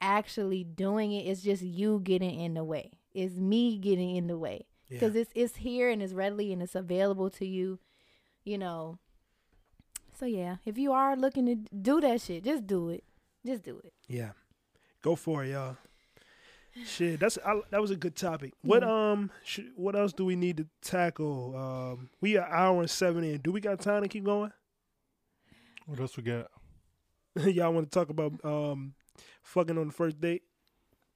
actually 0.00 0.62
doing 0.64 1.12
it 1.12 1.26
is 1.26 1.42
just 1.42 1.62
you 1.62 2.00
getting 2.02 2.38
in 2.38 2.54
the 2.54 2.64
way. 2.64 2.92
It's 3.12 3.34
me 3.34 3.78
getting 3.78 4.14
in 4.14 4.28
the 4.28 4.38
way 4.38 4.66
Yeah. 4.88 4.98
because 5.00 5.16
it's 5.16 5.30
it's 5.34 5.56
here 5.56 5.90
and 5.90 6.02
it's 6.02 6.12
readily 6.14 6.52
and 6.52 6.62
it's 6.62 6.74
available 6.74 7.30
to 7.30 7.46
you, 7.46 7.78
you 8.44 8.58
know. 8.58 8.98
So 10.18 10.26
yeah, 10.26 10.56
if 10.64 10.78
you 10.78 10.92
are 10.92 11.16
looking 11.16 11.46
to 11.46 11.54
do 11.76 12.00
that 12.00 12.20
shit, 12.20 12.44
just 12.44 12.66
do 12.66 12.88
it. 12.90 13.04
Just 13.46 13.62
do 13.62 13.80
it. 13.84 13.92
Yeah, 14.08 14.30
go 15.02 15.14
for 15.14 15.44
it, 15.44 15.50
y'all. 15.52 15.76
Shit, 16.84 17.18
that's 17.20 17.38
I, 17.44 17.60
that 17.70 17.80
was 17.80 17.90
a 17.90 17.96
good 17.96 18.14
topic. 18.16 18.52
What 18.62 18.82
Yeah. 18.82 19.12
um, 19.12 19.30
sh- 19.44 19.60
what 19.74 19.96
else 19.96 20.12
do 20.12 20.24
we 20.24 20.36
need 20.36 20.56
to 20.58 20.66
tackle? 20.82 21.56
Um, 21.56 22.10
we 22.20 22.36
are 22.36 22.48
hour 22.48 22.80
and 22.80 22.90
seven 22.90 23.24
in. 23.24 23.38
Do 23.40 23.50
we 23.52 23.60
got 23.60 23.80
time 23.80 24.02
to 24.02 24.08
keep 24.08 24.24
going? 24.24 24.52
What 25.86 25.98
else 26.00 26.16
we 26.16 26.22
got? 26.22 26.50
y'all 27.46 27.72
want 27.72 27.90
to 27.90 27.98
talk 27.98 28.10
about 28.10 28.32
um, 28.44 28.94
fucking 29.42 29.76
on 29.78 29.86
the 29.88 29.92
first 29.92 30.20
date? 30.20 30.42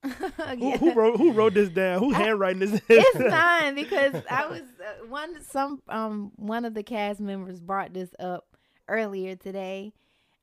Who, 0.05 0.57
Yeah. 0.59 0.77
who 0.79 0.93
wrote 0.95 1.17
who 1.17 1.33
wrote 1.33 1.55
this 1.55 1.69
down? 1.69 2.01
Who 2.01 2.11
handwriting 2.13 2.59
this? 2.61 2.81
it's 2.89 3.19
fine 3.31 3.75
because 3.75 4.15
I 4.29 4.47
was 4.47 4.63
uh, 4.63 5.07
one 5.07 5.43
some 5.45 5.81
um 5.89 6.33
one 6.37 6.65
of 6.65 6.75
the 6.75 6.83
cast 6.83 7.21
members 7.21 7.61
brought 7.61 7.93
this 7.95 8.11
up 8.19 8.45
earlier 8.89 9.37
today 9.37 9.93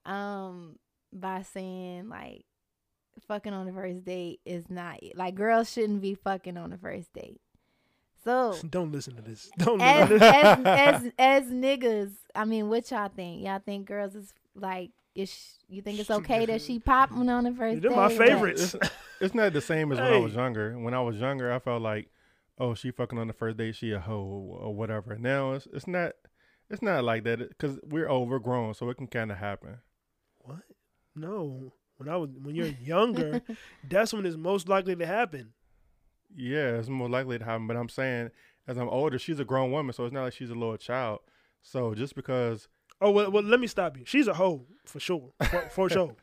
um 0.05 0.77
by 1.11 1.41
saying 1.41 2.07
like 2.09 2.45
fucking 3.27 3.51
on 3.53 3.65
the 3.65 3.73
first 3.73 4.05
date 4.05 4.39
is 4.45 4.69
not 4.69 4.99
like 5.15 5.35
girls 5.35 5.71
shouldn't 5.71 6.01
be 6.01 6.15
fucking 6.15 6.57
on 6.57 6.69
the 6.69 6.77
first 6.77 7.11
date. 7.13 7.41
So 8.23 8.55
Don't 8.69 8.91
listen 8.91 9.15
to 9.15 9.21
this. 9.21 9.49
Don't 9.57 9.81
as, 9.81 10.09
listen. 10.09 10.27
As 10.27 10.65
as 10.65 11.11
as 11.17 11.43
niggas, 11.51 12.11
I 12.35 12.45
mean, 12.45 12.69
what 12.69 12.89
y'all 12.91 13.09
think? 13.13 13.43
Y'all 13.45 13.59
think 13.65 13.87
girls 13.87 14.15
is 14.15 14.33
like 14.55 14.91
is 15.15 15.57
you 15.67 15.81
think 15.81 15.99
it's 15.99 16.11
okay 16.11 16.45
that 16.45 16.61
she 16.61 16.79
popping 16.79 17.29
on 17.29 17.43
the 17.43 17.51
first 17.51 17.81
They're 17.81 17.89
date? 17.89 17.95
my 17.95 18.05
or- 18.05 18.09
favorites. 18.09 18.75
It's 19.21 19.35
not 19.35 19.51
the 19.53 19.61
same 19.61 19.91
as 19.91 19.97
when 19.99 20.13
I 20.13 20.17
was 20.17 20.33
younger. 20.33 20.77
When 20.79 20.93
I 20.93 21.01
was 21.01 21.17
younger, 21.17 21.51
I 21.51 21.59
felt 21.59 21.81
like, 21.81 22.09
oh, 22.57 22.73
she 22.73 22.91
fucking 22.91 23.17
on 23.19 23.27
the 23.27 23.33
first 23.33 23.57
day, 23.57 23.71
she 23.71 23.91
a 23.91 23.99
hoe 23.99 24.57
or 24.61 24.73
whatever. 24.73 25.17
Now 25.17 25.53
it's 25.53 25.67
it's 25.73 25.87
not 25.87 26.13
it's 26.69 26.81
not 26.81 27.03
like 27.03 27.23
that 27.25 27.39
because 27.49 27.79
we're 27.83 28.09
overgrown, 28.09 28.75
so 28.75 28.89
it 28.89 28.97
can 28.97 29.07
kind 29.07 29.31
of 29.31 29.37
happen. 29.37 29.79
What? 30.39 30.59
No. 31.15 31.73
When 31.97 32.07
I 32.07 32.15
was 32.15 32.29
when 32.41 32.55
you're 32.55 32.67
younger, 32.81 33.41
that's 33.89 34.13
when 34.13 34.25
it's 34.25 34.37
most 34.37 34.69
likely 34.69 34.95
to 34.95 35.05
happen. 35.05 35.51
Yeah, 36.33 36.77
it's 36.77 36.87
more 36.87 37.09
likely 37.09 37.37
to 37.39 37.43
happen. 37.43 37.67
But 37.67 37.75
I'm 37.75 37.89
saying, 37.89 38.29
as 38.67 38.77
I'm 38.77 38.87
older, 38.87 39.19
she's 39.19 39.39
a 39.39 39.45
grown 39.45 39.71
woman, 39.71 39.91
so 39.93 40.05
it's 40.05 40.13
not 40.13 40.23
like 40.23 40.33
she's 40.33 40.49
a 40.51 40.55
little 40.55 40.77
child. 40.77 41.19
So 41.61 41.93
just 41.93 42.15
because, 42.15 42.69
Oh 43.01 43.11
well, 43.11 43.31
well 43.31 43.43
let 43.43 43.59
me 43.59 43.67
stop 43.67 43.97
you. 43.97 44.03
She's 44.05 44.27
a 44.27 44.33
hoe 44.33 44.65
for 44.85 44.99
sure, 44.99 45.31
for, 45.49 45.61
for 45.69 45.89
sure. 45.95 46.15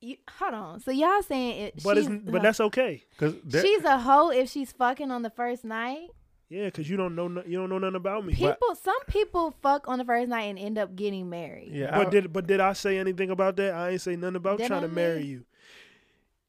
You, 0.00 0.16
hold 0.38 0.54
on. 0.54 0.80
So 0.80 0.90
y'all 0.90 1.22
saying 1.22 1.60
it? 1.62 1.82
But 1.82 1.98
it's 1.98 2.08
but 2.08 2.42
that's 2.42 2.60
okay. 2.60 3.02
because 3.10 3.34
she's 3.62 3.84
a 3.84 3.98
hoe 3.98 4.30
if 4.30 4.50
she's 4.50 4.72
fucking 4.72 5.10
on 5.10 5.22
the 5.22 5.30
first 5.30 5.64
night. 5.64 6.08
Yeah, 6.50 6.66
because 6.66 6.88
you 6.90 6.96
don't 6.96 7.14
know 7.16 7.26
no- 7.26 7.42
you 7.46 7.58
don't 7.58 7.70
know 7.70 7.78
nothing 7.78 7.96
about 7.96 8.24
me. 8.24 8.34
People, 8.34 8.74
some 8.80 9.02
people 9.06 9.54
fuck 9.62 9.88
on 9.88 9.98
the 9.98 10.04
first 10.04 10.28
night 10.28 10.42
and 10.44 10.58
end 10.58 10.78
up 10.78 10.94
getting 10.94 11.28
married. 11.30 11.70
yeah, 11.72 11.90
But 11.96 12.08
I- 12.08 12.10
did 12.10 12.32
but 12.32 12.46
did 12.46 12.60
I 12.60 12.74
say 12.74 12.98
anything 12.98 13.30
about 13.30 13.56
that? 13.56 13.74
I 13.74 13.90
ain't 13.90 14.00
say 14.00 14.14
nothing 14.14 14.36
about 14.36 14.58
trying 14.58 14.72
I 14.72 14.80
to 14.80 14.88
marry 14.88 15.20
mean- 15.20 15.26
you. 15.30 15.44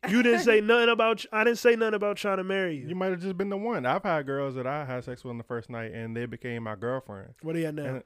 You 0.10 0.22
didn't 0.22 0.41
say 0.41 0.61
nothing 0.61 0.89
about. 0.89 1.26
I 1.31 1.43
didn't 1.43 1.57
say 1.57 1.76
nothing 1.76 1.95
about 1.95 2.18
trying 2.18 2.38
to 2.38 2.43
marry 2.43 2.76
you. 2.77 2.89
you 2.89 2.95
might 2.95 3.11
have 3.11 3.22
just 3.22 3.38
been 3.38 3.49
the 3.49 3.57
one. 3.57 3.85
I've 3.85 4.03
had 4.03 4.26
girls 4.27 4.53
that 4.56 4.68
I 4.68 4.85
had 4.85 5.03
sex 5.03 5.23
with 5.23 5.31
on 5.31 5.38
the 5.39 5.43
first 5.43 5.69
night, 5.69 5.93
and 5.93 6.15
they 6.15 6.26
became 6.27 6.64
my 6.64 6.76
girlfriend. 6.76 7.34
What 7.41 7.56
are 7.56 7.60
you 7.60 7.65
at 7.68 7.73
now? 7.73 7.85
And, 7.85 8.03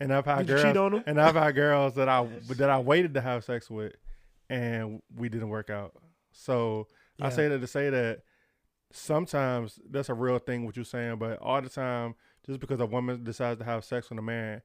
and 0.00 0.12
I've 0.12 0.24
had 0.24 0.38
Did 0.46 0.48
girls, 0.48 0.62
cheat 0.62 0.76
on 0.76 0.92
them? 0.92 1.04
and 1.06 1.20
I've 1.20 1.34
had 1.34 1.54
girls 1.54 1.94
that 1.94 2.08
I 2.08 2.26
that 2.56 2.70
I 2.70 2.78
waited 2.78 3.14
to 3.14 3.20
have 3.20 3.44
sex 3.44 3.70
with, 3.70 3.92
and 4.48 5.00
we 5.14 5.28
didn't 5.28 5.48
work 5.50 5.70
out. 5.70 5.94
So 6.32 6.88
I 7.20 7.28
say 7.30 7.48
that 7.48 7.58
to 7.60 7.66
say 7.66 7.90
that 7.90 8.22
sometimes 8.92 9.78
that's 9.90 10.08
a 10.08 10.14
real 10.14 10.38
thing 10.38 10.64
what 10.64 10.76
you're 10.76 10.84
saying, 10.84 11.16
but 11.18 11.38
all 11.40 11.60
the 11.62 11.68
time, 11.68 12.14
just 12.46 12.60
because 12.60 12.80
a 12.80 12.86
woman 12.86 13.22
decides 13.24 13.58
to 13.58 13.64
have 13.64 13.84
sex 13.84 14.10
with 14.10 14.18
a 14.18 14.22
man 14.22 14.62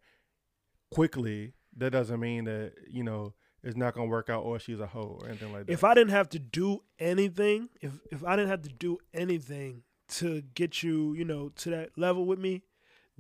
quickly, 0.92 1.54
that 1.78 1.92
doesn't 1.92 2.20
mean 2.20 2.46
that 2.46 2.74
you 2.90 3.04
know 3.04 3.34
it's 3.64 3.76
not 3.76 3.94
gonna 3.94 4.08
work 4.08 4.30
out 4.30 4.44
or 4.44 4.60
she's 4.60 4.80
a 4.80 4.88
hoe 4.88 5.20
or 5.22 5.28
anything 5.28 5.52
like 5.52 5.66
that. 5.66 5.74
If 5.74 5.84
I 5.84 5.94
didn't 5.94 6.12
have 6.12 6.30
to 6.30 6.40
do 6.40 6.82
anything, 7.00 7.70
if 7.82 8.00
if 8.12 8.24
I 8.24 8.36
didn't 8.36 8.50
have 8.50 8.62
to 8.64 8.70
do 8.70 8.98
anything 9.14 9.84
to 10.08 10.42
get 10.54 10.84
you, 10.84 11.14
you 11.14 11.26
know, 11.26 11.50
to 11.50 11.70
that 11.72 11.98
level 11.98 12.26
with 12.26 12.40
me, 12.40 12.64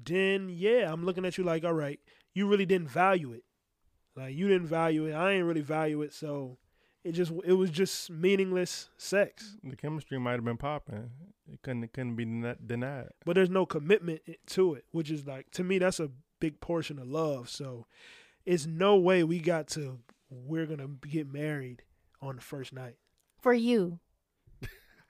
then 0.03 0.49
yeah, 0.49 0.91
I'm 0.91 1.05
looking 1.05 1.25
at 1.25 1.37
you 1.37 1.43
like, 1.43 1.63
all 1.63 1.73
right, 1.73 1.99
you 2.33 2.47
really 2.47 2.65
didn't 2.65 2.89
value 2.89 3.31
it. 3.33 3.43
Like 4.15 4.35
you 4.35 4.47
didn't 4.47 4.67
value 4.67 5.05
it. 5.05 5.13
I 5.13 5.33
ain't 5.33 5.45
really 5.45 5.61
value 5.61 6.01
it. 6.01 6.13
So 6.13 6.57
it 7.03 7.11
just 7.11 7.31
it 7.45 7.53
was 7.53 7.69
just 7.69 8.09
meaningless 8.09 8.89
sex. 8.97 9.57
The 9.63 9.75
chemistry 9.75 10.19
might 10.19 10.33
have 10.33 10.45
been 10.45 10.57
popping. 10.57 11.11
It 11.51 11.61
couldn't 11.61 11.83
it 11.83 11.93
couldn't 11.93 12.15
be 12.15 12.25
denied. 12.65 13.09
But 13.25 13.35
there's 13.35 13.49
no 13.49 13.65
commitment 13.65 14.21
to 14.47 14.73
it, 14.73 14.85
which 14.91 15.11
is 15.11 15.25
like 15.25 15.51
to 15.51 15.63
me 15.63 15.79
that's 15.79 15.99
a 15.99 16.09
big 16.39 16.59
portion 16.59 16.99
of 16.99 17.07
love. 17.07 17.49
So 17.49 17.85
it's 18.45 18.65
no 18.65 18.95
way 18.95 19.23
we 19.23 19.39
got 19.39 19.67
to 19.69 19.99
we're 20.29 20.65
gonna 20.65 20.87
get 21.07 21.31
married 21.31 21.83
on 22.21 22.37
the 22.37 22.41
first 22.41 22.73
night. 22.73 22.95
For 23.41 23.53
you, 23.53 23.99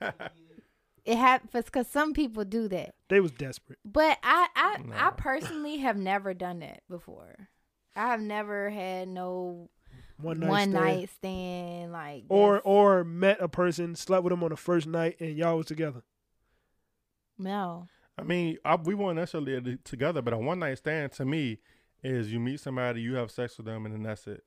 it 1.06 1.16
happens 1.16 1.64
because 1.66 1.86
some 1.88 2.12
people 2.12 2.44
do 2.44 2.68
that. 2.68 2.94
They 3.08 3.20
was 3.20 3.30
desperate. 3.32 3.78
But 3.84 4.18
I, 4.22 4.48
I, 4.54 4.78
I 5.06 5.10
personally 5.12 5.78
have 5.78 5.96
never 5.96 6.34
done 6.34 6.58
that 6.60 6.82
before. 6.90 7.48
I 7.94 8.08
have 8.08 8.20
never 8.20 8.68
had 8.68 9.08
no 9.08 9.70
One 10.18 10.40
night 10.40 10.48
one 10.50 10.70
stand. 10.70 10.84
night 10.84 11.08
stand 11.16 11.92
like 11.92 12.24
or 12.28 12.54
that's- 12.54 12.62
or 12.66 13.04
met 13.04 13.40
a 13.40 13.48
person, 13.48 13.94
slept 13.94 14.24
with 14.24 14.32
them 14.32 14.42
on 14.44 14.50
the 14.50 14.56
first 14.56 14.86
night, 14.86 15.16
and 15.20 15.36
y'all 15.36 15.56
was 15.56 15.66
together. 15.66 16.02
no. 17.38 17.86
I 18.18 18.22
mean, 18.22 18.56
I, 18.64 18.76
we 18.76 18.94
weren't 18.94 19.16
necessarily 19.16 19.76
together, 19.84 20.22
but 20.22 20.32
a 20.32 20.38
one 20.38 20.58
night 20.58 20.78
stand 20.78 21.12
to 21.12 21.26
me 21.26 21.58
is 22.02 22.32
you 22.32 22.40
meet 22.40 22.60
somebody, 22.60 23.02
you 23.02 23.14
have 23.16 23.30
sex 23.30 23.58
with 23.58 23.66
them, 23.66 23.84
and 23.84 23.94
then 23.94 24.02
that's 24.04 24.26
it. 24.26 24.46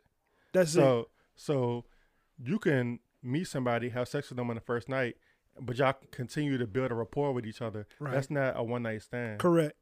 That's 0.53 0.71
it. 0.71 0.73
So 0.79 1.09
so 1.35 1.85
you 2.39 2.57
can 2.57 2.97
meet 3.21 3.47
somebody, 3.47 3.89
have 3.89 4.07
sex 4.07 4.29
with 4.29 4.37
them 4.37 4.49
on 4.49 4.55
the 4.55 4.61
first 4.61 4.89
night, 4.89 5.17
but 5.61 5.77
y'all 5.77 5.95
continue 6.11 6.57
to 6.57 6.67
build 6.67 6.91
a 6.91 6.95
rapport 6.95 7.31
with 7.33 7.45
each 7.45 7.61
other. 7.61 7.87
Right. 7.99 8.13
That's 8.13 8.29
not 8.29 8.57
a 8.57 8.63
one 8.63 8.83
night 8.83 9.01
stand. 9.03 9.39
Correct. 9.39 9.75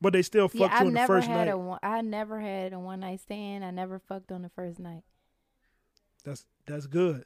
But 0.00 0.12
they 0.12 0.22
still 0.22 0.50
Yeah, 0.52 0.68
fucked 0.68 0.72
you 0.72 0.78
I 0.78 0.80
on 0.80 0.86
the 0.86 0.92
never 0.92 1.06
first 1.14 1.28
had 1.28 1.46
night. 1.46 1.48
a 1.52 1.56
one. 1.58 1.78
I 1.82 2.00
never 2.02 2.40
had 2.40 2.72
a 2.72 2.78
one 2.78 3.00
night 3.00 3.20
stand. 3.20 3.64
I 3.64 3.70
never 3.70 3.98
fucked 3.98 4.30
on 4.32 4.42
the 4.42 4.50
first 4.50 4.78
night. 4.78 5.02
that's 6.24 6.44
that's 6.66 6.86
good. 6.86 7.24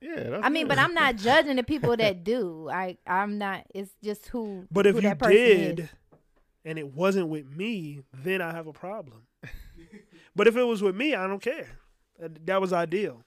Yeah, 0.00 0.30
that's 0.30 0.46
I 0.46 0.48
mean, 0.48 0.64
good. 0.64 0.68
but 0.70 0.78
I'm 0.78 0.94
not 0.94 1.16
judging 1.16 1.56
the 1.56 1.62
people 1.62 1.96
that 1.96 2.22
do. 2.24 2.68
I 2.70 2.96
I'm 3.06 3.38
not. 3.38 3.64
It's 3.74 3.90
just 4.02 4.28
who. 4.28 4.66
But 4.70 4.86
if 4.86 4.94
who 4.96 5.02
you 5.02 5.08
that 5.08 5.18
did, 5.20 5.80
is. 5.80 5.88
and 6.64 6.78
it 6.78 6.94
wasn't 6.94 7.28
with 7.28 7.46
me, 7.54 8.00
then 8.14 8.40
I 8.40 8.52
have 8.52 8.66
a 8.66 8.72
problem. 8.72 9.22
but 10.36 10.46
if 10.46 10.56
it 10.56 10.62
was 10.62 10.82
with 10.82 10.94
me, 10.94 11.14
I 11.14 11.26
don't 11.26 11.42
care. 11.42 11.68
That 12.18 12.46
that 12.46 12.60
was 12.60 12.72
ideal. 12.72 13.24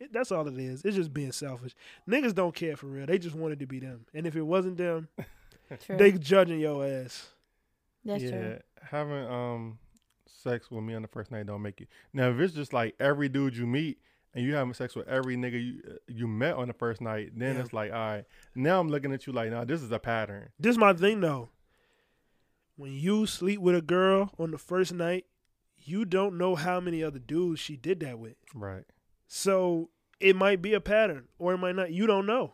It, 0.00 0.12
that's 0.12 0.32
all 0.32 0.48
it 0.48 0.58
is. 0.58 0.82
It's 0.84 0.96
just 0.96 1.12
being 1.12 1.30
selfish. 1.32 1.74
Niggas 2.08 2.34
don't 2.34 2.54
care 2.54 2.76
for 2.76 2.86
real. 2.86 3.06
They 3.06 3.18
just 3.18 3.36
wanted 3.36 3.58
to 3.60 3.66
be 3.66 3.78
them. 3.80 4.06
And 4.14 4.26
if 4.26 4.34
it 4.34 4.42
wasn't 4.42 4.78
them, 4.78 5.08
they 5.88 6.12
judging 6.12 6.58
your 6.58 6.84
ass. 6.86 7.28
That's 8.04 8.22
yeah, 8.22 8.30
true. 8.30 8.58
having 8.90 9.26
um 9.26 9.78
sex 10.26 10.70
with 10.70 10.82
me 10.82 10.94
on 10.94 11.02
the 11.02 11.08
first 11.08 11.30
night 11.30 11.46
don't 11.46 11.60
make 11.62 11.80
you. 11.80 11.86
Now, 12.14 12.30
if 12.30 12.38
it's 12.40 12.54
just 12.54 12.72
like 12.72 12.94
every 12.98 13.28
dude 13.28 13.54
you 13.56 13.66
meet 13.66 13.98
and 14.34 14.42
you 14.44 14.54
having 14.54 14.72
sex 14.72 14.96
with 14.96 15.06
every 15.06 15.36
nigga 15.36 15.62
you 15.62 15.82
uh, 15.86 15.94
you 16.08 16.26
met 16.26 16.54
on 16.54 16.68
the 16.68 16.72
first 16.74 17.00
night, 17.02 17.32
then 17.36 17.56
Yeah. 17.56 17.60
it's 17.60 17.72
like, 17.74 17.92
all 17.92 17.98
right, 17.98 18.24
now 18.54 18.80
I'm 18.80 18.88
looking 18.88 19.12
at 19.12 19.26
you 19.26 19.34
like, 19.34 19.50
nah, 19.50 19.64
this 19.64 19.82
is 19.82 19.92
a 19.92 19.98
pattern. 19.98 20.48
This 20.58 20.70
is 20.70 20.78
my 20.78 20.94
thing 20.94 21.20
though. 21.20 21.50
When 22.76 22.92
you 22.92 23.26
sleep 23.26 23.60
with 23.60 23.74
a 23.76 23.82
girl 23.82 24.30
on 24.38 24.52
the 24.52 24.58
first 24.58 24.94
night, 24.94 25.26
you 25.76 26.06
don't 26.06 26.38
know 26.38 26.54
how 26.54 26.80
many 26.80 27.02
other 27.04 27.18
dudes 27.18 27.60
she 27.60 27.76
did 27.76 28.00
that 28.00 28.18
with. 28.18 28.36
Right. 28.54 28.84
So 29.32 29.90
it 30.18 30.34
might 30.34 30.60
be 30.60 30.74
a 30.74 30.80
pattern, 30.80 31.28
or 31.38 31.54
it 31.54 31.58
might 31.58 31.76
not. 31.76 31.92
You 31.92 32.08
don't 32.08 32.26
know. 32.26 32.52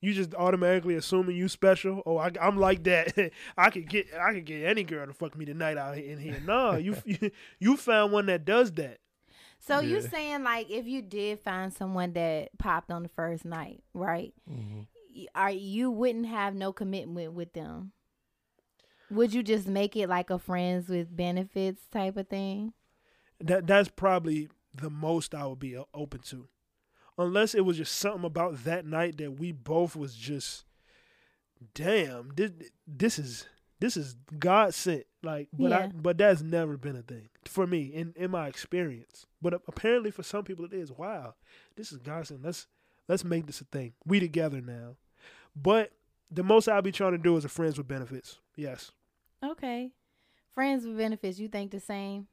You 0.00 0.14
just 0.14 0.34
automatically 0.34 0.94
assuming 0.94 1.36
you 1.36 1.46
special. 1.46 2.02
Oh, 2.06 2.16
I, 2.16 2.30
am 2.40 2.56
like 2.56 2.84
that. 2.84 3.12
I 3.58 3.68
could 3.68 3.86
get 3.86 4.06
I 4.18 4.32
could 4.32 4.46
get 4.46 4.64
any 4.64 4.82
girl 4.82 5.06
to 5.06 5.12
fuck 5.12 5.36
me 5.36 5.44
tonight 5.44 5.76
out 5.76 5.94
here 5.94 6.10
in 6.10 6.18
here. 6.18 6.40
No, 6.40 6.76
you 6.76 6.96
you, 7.04 7.30
you 7.58 7.76
found 7.76 8.12
one 8.12 8.26
that 8.26 8.46
does 8.46 8.72
that. 8.72 8.98
So 9.58 9.80
you 9.80 10.00
Yeah. 10.02 10.08
saying 10.08 10.42
like 10.42 10.70
if 10.70 10.86
you 10.86 11.02
did 11.02 11.40
find 11.40 11.70
someone 11.70 12.14
that 12.14 12.48
popped 12.58 12.90
on 12.90 13.02
the 13.02 13.10
first 13.10 13.44
night, 13.44 13.82
right? 13.92 14.32
hmm 14.48 14.82
Are 15.34 15.50
you 15.50 15.90
wouldn't 15.90 16.26
have 16.26 16.54
no 16.54 16.72
commitment 16.72 17.34
with 17.34 17.52
them? 17.52 17.92
Would 19.10 19.34
you 19.34 19.42
just 19.42 19.68
make 19.68 19.96
it 19.96 20.08
like 20.08 20.30
a 20.30 20.38
friends 20.38 20.88
with 20.88 21.14
benefits 21.14 21.82
type 21.92 22.16
of 22.16 22.28
thing? 22.28 22.72
That 23.40 23.66
that's 23.66 23.88
probably 23.90 24.48
the 24.76 24.90
most 24.90 25.34
I 25.34 25.46
would 25.46 25.58
be 25.58 25.76
uh, 25.76 25.84
open 25.94 26.20
to, 26.26 26.48
unless 27.18 27.54
it 27.54 27.64
was 27.64 27.76
just 27.76 27.96
something 27.96 28.24
about 28.24 28.64
that 28.64 28.86
night 28.86 29.18
that 29.18 29.38
we 29.38 29.52
both 29.52 29.96
was 29.96 30.14
just, 30.14 30.64
damn, 31.74 32.32
this 32.36 32.50
this 32.86 33.18
is 33.18 33.46
this 33.80 33.96
is 33.96 34.16
God 34.38 34.74
sent. 34.74 35.04
Like, 35.22 35.48
but 35.52 35.72
I 35.72 35.86
but 35.88 36.18
that's 36.18 36.42
never 36.42 36.76
been 36.76 36.96
a 36.96 37.02
thing 37.02 37.28
for 37.44 37.66
me 37.66 37.84
in 37.84 38.12
in 38.16 38.30
my 38.30 38.48
experience. 38.48 39.26
But 39.42 39.54
apparently 39.66 40.10
for 40.10 40.22
some 40.22 40.44
people 40.44 40.64
it 40.64 40.72
is. 40.72 40.90
Wow, 40.92 41.34
this 41.76 41.92
is 41.92 41.98
God 41.98 42.26
sent. 42.26 42.44
Let's 42.44 42.66
let's 43.08 43.24
make 43.24 43.46
this 43.46 43.60
a 43.60 43.64
thing. 43.64 43.94
We 44.04 44.20
together 44.20 44.60
now. 44.60 44.96
But 45.54 45.92
the 46.30 46.42
most 46.42 46.68
I'll 46.68 46.82
be 46.82 46.92
trying 46.92 47.12
to 47.12 47.18
do 47.18 47.36
is 47.36 47.44
a 47.44 47.48
friends 47.48 47.78
with 47.78 47.88
benefits. 47.88 48.38
Yes. 48.56 48.92
Okay. 49.44 49.92
Friends 50.54 50.86
with 50.86 50.96
benefits, 50.96 51.38
you 51.38 51.48
think 51.48 51.70
the 51.70 51.80
same? 51.80 52.26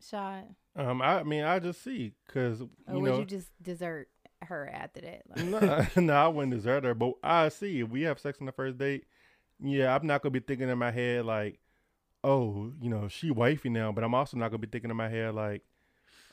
Shot. 0.00 0.44
Um, 0.78 1.02
I 1.02 1.24
mean, 1.24 1.42
I 1.44 1.58
just 1.58 1.82
see 1.82 2.14
because 2.26 2.62
Or 2.62 2.94
you 2.94 3.00
would 3.00 3.10
know, 3.10 3.18
you 3.18 3.24
just 3.26 3.50
desert 3.62 4.08
her 4.42 4.68
after 4.72 5.00
that? 5.00 5.22
Like, 5.28 5.44
no, 5.96 6.02
no, 6.02 6.12
I 6.14 6.28
wouldn't 6.28 6.54
desert 6.54 6.84
her, 6.84 6.94
but 6.94 7.14
I 7.22 7.48
see 7.48 7.80
if 7.80 7.88
we 7.88 8.02
have 8.02 8.20
sex 8.20 8.38
on 8.40 8.46
the 8.46 8.52
first 8.52 8.78
date, 8.78 9.04
yeah, 9.60 9.94
I'm 9.94 10.06
not 10.06 10.22
gonna 10.22 10.30
be 10.32 10.40
thinking 10.40 10.68
in 10.68 10.78
my 10.78 10.92
head 10.92 11.24
like, 11.26 11.58
oh, 12.24 12.72
you 12.80 12.88
know, 12.90 13.08
she 13.08 13.30
wifey 13.32 13.70
now, 13.70 13.92
but 13.92 14.04
I'm 14.04 14.14
also 14.14 14.36
not 14.36 14.50
gonna 14.50 14.58
be 14.58 14.68
thinking 14.68 14.90
in 14.90 14.96
my 14.96 15.08
head 15.08 15.34
like, 15.34 15.62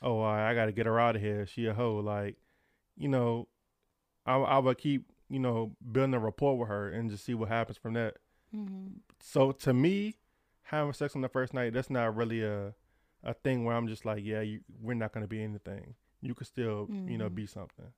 oh, 0.02 0.20
I, 0.20 0.50
I 0.50 0.54
gotta 0.54 0.72
get 0.72 0.86
her 0.86 1.00
out 1.00 1.16
of 1.16 1.22
here. 1.22 1.46
She 1.46 1.66
a 1.66 1.74
hoe. 1.74 1.96
Like, 1.98 2.36
you 2.96 3.08
know, 3.08 3.48
I 4.24 4.36
I 4.36 4.58
would 4.58 4.78
keep 4.78 5.06
you 5.28 5.40
know 5.40 5.72
building 5.92 6.14
a 6.14 6.20
rapport 6.20 6.56
with 6.56 6.68
her 6.68 6.88
and 6.90 7.10
just 7.10 7.24
see 7.24 7.34
what 7.34 7.48
happens 7.48 7.78
from 7.78 7.94
that. 7.94 8.18
mhm. 8.54 9.00
So 9.20 9.50
to 9.52 9.74
me, 9.74 10.16
having 10.62 10.92
sex 10.92 11.16
on 11.16 11.22
the 11.22 11.28
first 11.28 11.52
night, 11.54 11.72
that's 11.72 11.90
not 11.90 12.14
really 12.16 12.42
a 12.44 12.74
a 13.26 13.34
thing 13.34 13.64
where 13.64 13.76
I'm 13.76 13.88
just 13.88 14.04
like, 14.06 14.24
yeah, 14.24 14.40
you, 14.40 14.60
we're 14.80 14.94
not 14.94 15.12
gonna 15.12 15.26
be 15.26 15.42
anything. 15.42 15.94
You 16.22 16.34
could 16.34 16.46
still, 16.46 16.88
you 16.90 17.18
know, 17.18 17.28
Mhm. 17.28 17.34
be 17.34 17.46
something. 17.46 17.92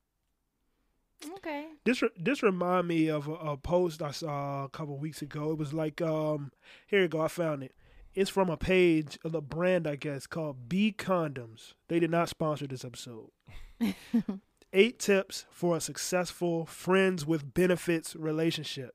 Okay. 1.35 1.67
This 1.85 2.03
re- 2.03 2.11
this 2.17 2.43
remind 2.43 2.87
me 2.89 3.09
of 3.09 3.27
a, 3.29 3.33
a 3.35 3.57
post 3.57 4.03
I 4.03 4.11
saw 4.13 4.65
a 4.65 4.69
couple 4.69 4.97
weeks 4.99 5.21
ago. 5.23 5.51
It 5.53 5.59
was 5.59 5.73
like, 5.73 6.01
um, 6.01 6.53
here 6.87 7.03
you 7.03 7.09
go, 7.09 7.21
I 7.21 7.29
found 7.29 7.63
it. 7.63 7.75
It's 8.15 8.31
from 8.31 8.51
a 8.51 8.57
page 8.57 9.19
of 9.25 9.33
the 9.33 9.41
brand, 9.43 9.87
I 9.87 9.97
guess, 9.97 10.27
called 10.27 10.69
B 10.69 10.95
Condoms. 10.97 11.75
They 11.89 12.01
did 12.01 12.11
not 12.11 12.29
sponsor 12.29 12.67
this 12.67 12.85
episode. 12.85 13.31
Eight 14.73 14.99
tips 14.99 15.47
for 15.51 15.77
a 15.77 15.81
successful 15.81 16.67
friends 16.67 17.25
with 17.27 17.55
benefits 17.55 18.15
relationship. 18.17 18.95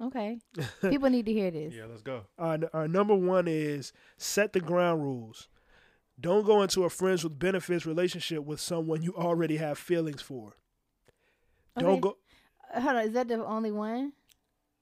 Okay. 0.00 0.38
People 0.82 1.10
need 1.10 1.26
to 1.26 1.32
hear 1.32 1.50
this. 1.50 1.74
Yeah, 1.74 1.84
let's 1.88 2.02
go. 2.02 2.22
Our, 2.38 2.58
our 2.72 2.88
number 2.88 3.14
one 3.14 3.46
is 3.48 3.92
set 4.16 4.52
the 4.52 4.60
ground 4.60 5.02
rules. 5.02 5.48
Don't 6.18 6.44
go 6.46 6.62
into 6.62 6.84
a 6.84 6.90
friends 6.90 7.22
with 7.24 7.38
benefits 7.38 7.84
relationship 7.84 8.42
with 8.44 8.60
someone 8.60 9.02
you 9.02 9.14
already 9.14 9.56
have 9.58 9.78
feelings 9.78 10.22
for. 10.22 10.56
Don't 11.78 11.90
Okay. 11.90 12.00
go. 12.00 12.16
Hold 12.74 12.96
on. 12.96 13.04
Is 13.04 13.12
that 13.12 13.28
the 13.28 13.44
only 13.44 13.70
one? 13.70 14.12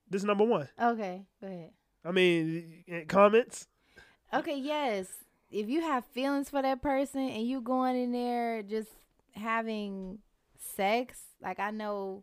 This 0.09 0.23
is 0.23 0.27
number 0.27 0.45
one. 0.45 0.69
Okay. 0.81 1.27
Go 1.41 1.47
ahead. 1.49 1.71
I 2.05 2.13
mean, 2.13 2.85
eh, 2.87 3.05
comments. 3.09 3.67
Okay. 4.33 4.59
Yes. 4.59 5.09
If 5.51 5.69
you 5.69 5.81
have 5.83 6.05
feelings 6.07 6.51
for 6.51 6.63
that 6.63 6.83
person 6.83 7.21
and 7.29 7.47
you 7.47 7.61
going 7.61 7.97
in 7.97 8.13
there 8.13 8.63
just 8.63 8.91
having 9.33 10.19
sex, 10.77 11.19
like 11.43 11.59
I 11.59 11.71
know 11.71 12.23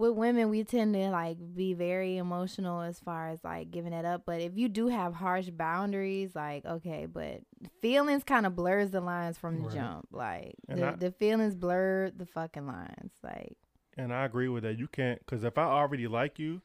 with 0.00 0.12
women 0.12 0.48
we 0.50 0.64
tend 0.64 0.94
to 0.94 1.10
like 1.10 1.36
be 1.54 1.74
very 1.74 2.16
emotional 2.16 2.80
as 2.80 2.98
far 2.98 3.28
as 3.28 3.38
like 3.44 3.70
giving 3.70 3.92
it 3.92 4.04
up 4.04 4.22
but 4.26 4.40
if 4.40 4.56
you 4.56 4.68
do 4.68 4.88
have 4.88 5.14
harsh 5.14 5.48
boundaries 5.50 6.34
like 6.34 6.64
okay 6.64 7.06
but 7.06 7.40
feelings 7.80 8.24
kind 8.24 8.46
of 8.46 8.56
blurs 8.56 8.90
the 8.90 9.00
lines 9.00 9.36
from 9.38 9.58
the 9.58 9.64
Right. 9.66 9.74
jump 9.74 10.08
like 10.10 10.54
the, 10.68 10.86
I- 10.86 10.96
the 10.96 11.10
feelings 11.12 11.54
blur 11.54 12.10
the 12.16 12.26
fucking 12.26 12.66
lines 12.66 13.12
like 13.22 13.56
And 13.96 14.12
I 14.12 14.24
agree 14.24 14.48
with 14.48 14.62
that. 14.62 14.78
You 14.78 14.88
can't 14.88 15.18
because 15.20 15.44
if 15.44 15.58
I 15.58 15.64
already 15.64 16.06
like 16.08 16.38
you, 16.38 16.62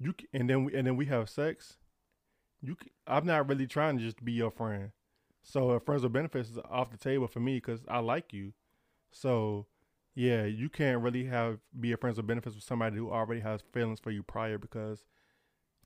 you 0.00 0.12
and 0.32 0.50
then 0.50 0.64
we, 0.64 0.74
and 0.74 0.86
then 0.86 0.96
we 0.96 1.06
have 1.06 1.30
sex, 1.30 1.76
you 2.60 2.76
I'm 3.06 3.26
not 3.26 3.48
really 3.48 3.66
trying 3.66 3.98
to 3.98 4.02
just 4.02 4.24
be 4.24 4.32
your 4.32 4.50
friend. 4.50 4.90
So 5.42 5.78
friends 5.80 6.02
with 6.02 6.12
benefits 6.12 6.50
is 6.50 6.58
off 6.70 6.90
the 6.90 6.96
table 6.96 7.28
for 7.28 7.38
me 7.40 7.56
because 7.56 7.80
I 7.86 7.98
like 8.00 8.32
you. 8.32 8.54
So 9.12 9.66
yeah, 10.14 10.44
you 10.44 10.68
can't 10.68 11.02
really 11.02 11.24
have 11.26 11.58
be 11.78 11.92
a 11.92 11.96
friends 11.96 12.16
with 12.16 12.26
benefits 12.26 12.54
with 12.54 12.64
somebody 12.64 12.96
who 12.96 13.10
already 13.10 13.40
has 13.40 13.62
feelings 13.72 13.98
for 14.00 14.10
you 14.10 14.22
prior 14.22 14.58
because 14.58 15.04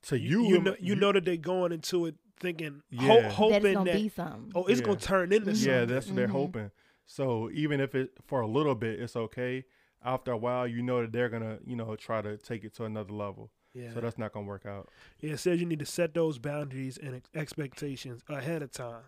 to 0.03 0.17
you 0.19 0.43
you 0.47 0.55
it 0.55 0.63
know, 0.63 0.71
mi- 0.71 0.77
you 0.79 0.95
know 0.95 1.11
that 1.11 1.25
they're 1.25 1.35
going 1.37 1.71
into 1.71 2.05
it 2.05 2.15
thinking, 2.39 2.81
ho- 2.97 3.05
Yeah. 3.05 3.15
that 3.21 3.25
it's 3.25 3.35
hoping 3.35 3.73
gonna 3.73 3.91
that, 3.91 3.97
be 3.97 4.09
something 4.09 4.51
oh, 4.55 4.65
it's 4.65 4.79
Yeah. 4.79 4.85
gonna 4.85 4.99
turn 4.99 5.31
into 5.33 5.55
something. 5.55 5.69
Yeah, 5.73 5.85
that's 5.85 6.07
what 6.07 6.15
they're 6.15 6.27
Mhm. 6.27 6.31
hoping. 6.31 6.71
So 7.05 7.49
even 7.51 7.79
if 7.81 7.95
it 7.95 8.11
for 8.25 8.41
a 8.41 8.47
little 8.47 8.75
bit, 8.75 8.99
it's 8.99 9.15
okay. 9.15 9.65
After 10.05 10.31
a 10.31 10.37
while, 10.37 10.65
you 10.67 10.81
know 10.81 11.01
that 11.01 11.11
they're 11.11 11.27
gonna, 11.27 11.59
you 11.65 11.75
know, 11.75 11.95
try 11.97 12.21
to 12.21 12.37
take 12.37 12.63
it 12.63 12.73
to 12.75 12.85
another 12.85 13.11
level. 13.13 13.51
yeah. 13.73 13.93
So 13.93 13.99
that's 14.01 14.17
not 14.17 14.31
gonna 14.31 14.45
work 14.47 14.65
out. 14.65 14.89
yeah. 15.19 15.33
It 15.33 15.37
says 15.39 15.59
you 15.59 15.65
need 15.65 15.79
to 15.79 15.85
set 15.85 16.13
those 16.13 16.37
boundaries 16.39 16.97
and 16.97 17.15
ex- 17.15 17.29
expectations 17.35 18.23
ahead 18.29 18.61
of 18.61 18.71
time. 18.71 19.03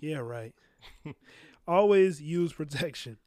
Yeah, 0.00 0.18
right. 0.18 0.54
Always 1.68 2.20
use 2.22 2.52
protection. 2.54 3.18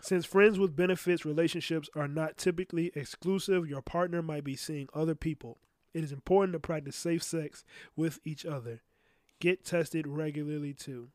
Since 0.00 0.26
friends 0.26 0.58
with 0.58 0.76
benefits 0.76 1.24
relationships 1.24 1.88
are 1.94 2.08
not 2.08 2.36
typically 2.36 2.92
exclusive, 2.94 3.68
your 3.68 3.82
partner 3.82 4.22
might 4.22 4.44
be 4.44 4.54
seeing 4.56 4.88
other 4.94 5.14
people. 5.14 5.58
It 5.92 6.04
is 6.04 6.12
important 6.12 6.52
to 6.52 6.60
practice 6.60 6.94
safe 6.96 7.22
sex 7.22 7.64
with 7.96 8.20
each 8.24 8.46
other. 8.46 8.82
Get 9.40 9.64
tested 9.64 10.06
regularly 10.06 10.72
too. 10.74 11.08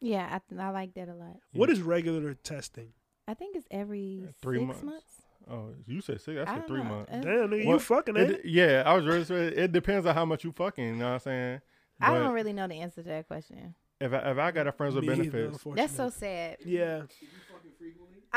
Yeah, 0.00 0.26
I, 0.30 0.40
th- 0.48 0.60
I 0.60 0.70
like 0.70 0.94
that 0.94 1.08
a 1.08 1.14
lot. 1.14 1.38
What 1.52 1.70
is 1.70 1.80
regular 1.80 2.34
testing? 2.34 2.92
I 3.26 3.34
think 3.34 3.56
it's 3.56 3.66
every 3.70 4.20
Yeah, 4.24 4.30
three 4.40 4.58
six 4.58 4.66
months. 4.68 4.82
months. 4.84 5.12
Oh, 5.50 5.70
you 5.86 6.00
said 6.00 6.20
six. 6.20 6.38
I 6.38 6.42
I 6.42 6.44
said 6.44 6.54
don't 6.58 6.68
three 6.68 6.78
know. 6.82 6.84
months. 6.84 7.12
Uh, 7.12 7.20
Damn, 7.20 7.48
nigga, 7.50 7.62
you 7.62 7.68
Well, 7.68 7.78
fucking 7.78 8.16
It, 8.16 8.30
it? 8.30 8.44
yeah, 8.44 8.82
I 8.84 8.94
was 8.94 9.04
ready 9.06 9.20
to 9.20 9.26
say 9.26 9.46
it 9.62 9.72
depends 9.72 10.06
on 10.06 10.14
how 10.14 10.24
much 10.24 10.44
you 10.44 10.52
fucking. 10.52 10.84
You 10.84 10.92
know 10.96 11.06
what 11.06 11.12
I'm 11.14 11.20
saying? 11.20 11.60
I 12.00 12.10
But 12.12 12.18
don't 12.20 12.34
really 12.34 12.52
know 12.52 12.68
the 12.68 12.80
answer 12.80 13.02
to 13.02 13.08
that 13.08 13.26
question. 13.26 13.74
If 13.98 14.12
I, 14.12 14.30
if 14.30 14.36
I 14.38 14.50
got 14.50 14.66
a 14.66 14.72
friends 14.72 14.94
with 14.94 15.04
Me 15.04 15.14
either, 15.14 15.30
benefits, 15.30 15.64
That's 15.74 15.96
so 15.96 16.04
unfortunately. 16.04 16.10
sad. 16.10 16.56
Yeah. 16.66 17.02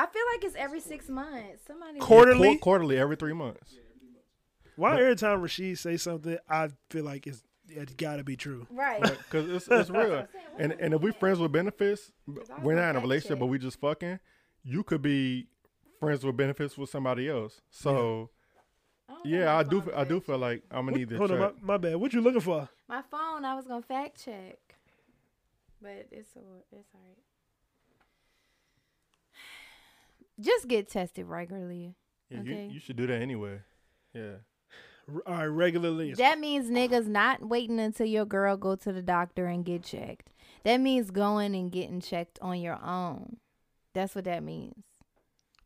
I 0.02 0.06
feel 0.08 0.22
like 0.34 0.44
it's 0.46 0.56
every 0.56 0.80
six 0.80 1.10
months. 1.10 1.64
Somebody 1.68 2.00
Quarterly? 2.00 2.56
Qu- 2.56 2.60
quarterly 2.60 2.98
every 2.98 3.16
three 3.16 3.34
months. 3.34 3.76
Why 4.76 4.92
But- 4.92 5.02
every 5.02 5.16
time 5.16 5.42
Rasheed 5.42 5.78
say 5.78 5.98
something, 5.98 6.38
I 6.50 6.70
feel 6.90 7.04
like 7.04 7.28
it's 7.28 7.44
it's 7.72 7.94
got 7.94 8.16
to 8.16 8.24
be 8.24 8.36
true. 8.36 8.66
right. 8.72 9.00
Because 9.02 9.48
it's, 9.50 9.68
it's 9.68 9.90
real. 10.02 10.28
And 10.58 10.72
and 10.74 10.94
if 10.94 11.02
we 11.02 11.12
friends 11.12 11.40
with 11.40 11.52
benefits, 11.52 12.12
we're 12.64 12.76
not 12.76 12.92
in 12.92 12.96
a 12.96 13.00
relationship, 13.00 13.36
check. 13.36 13.40
but 13.40 13.46
we 13.48 13.60
just 13.60 13.80
fucking. 13.80 14.20
You 14.64 14.84
could 14.84 15.02
be 15.02 15.48
friends 16.00 16.24
with 16.24 16.36
benefits 16.38 16.78
with 16.78 16.90
somebody 16.90 17.28
else. 17.30 17.62
So 17.72 18.30
don't 19.08 19.26
know 19.26 19.38
yeah, 19.38 19.58
I 19.58 19.64
do. 19.64 19.82
phone 19.82 19.94
I 19.96 20.04
do 20.06 20.20
feel 20.22 20.38
like 20.38 20.64
I'm 20.72 20.86
gonna 20.86 20.92
What- 20.94 20.98
need 20.98 21.10
to 21.10 21.18
hold 21.18 21.32
on, 21.32 21.40
check. 21.40 21.62
my, 21.62 21.74
my 21.74 21.78
bad. 21.78 21.96
What 21.98 22.14
you 22.14 22.22
looking 22.22 22.42
for? 22.42 22.70
My 22.88 23.02
phone, 23.12 23.44
I 23.46 23.54
was 23.56 23.66
gonna 23.68 23.82
fact 23.82 24.24
check, 24.24 24.58
but 25.82 26.08
it's 26.12 26.30
all 26.38 26.64
it's 26.72 26.90
all 26.96 27.02
right. 27.02 27.18
Just 30.40 30.68
get 30.68 30.90
tested 30.90 31.26
regularly. 31.26 31.96
Yeah, 32.30 32.40
okay. 32.40 32.66
you, 32.66 32.74
you 32.74 32.80
should 32.80 32.96
do 32.96 33.08
that 33.08 33.22
anyway. 33.22 33.60
Yeah. 34.14 34.36
All 35.26 35.36
right, 35.36 35.46
regularly. 35.46 36.14
That 36.14 36.40
means 36.40 36.70
niggas 36.70 37.08
not 37.08 37.48
waiting 37.48 37.80
until 37.80 38.06
your 38.06 38.26
girl 38.26 38.58
go 38.58 38.76
to 38.76 38.94
the 38.94 39.02
doctor 39.02 39.48
and 39.48 39.66
get 39.66 39.84
checked. 39.84 40.30
That 40.64 40.80
means 40.80 41.10
going 41.10 41.56
and 41.56 41.72
getting 41.72 42.00
checked 42.00 42.38
on 42.42 42.60
your 42.60 42.80
own. 42.84 43.38
That's 43.94 44.14
what 44.14 44.26
that 44.26 44.44
means. 44.44 44.84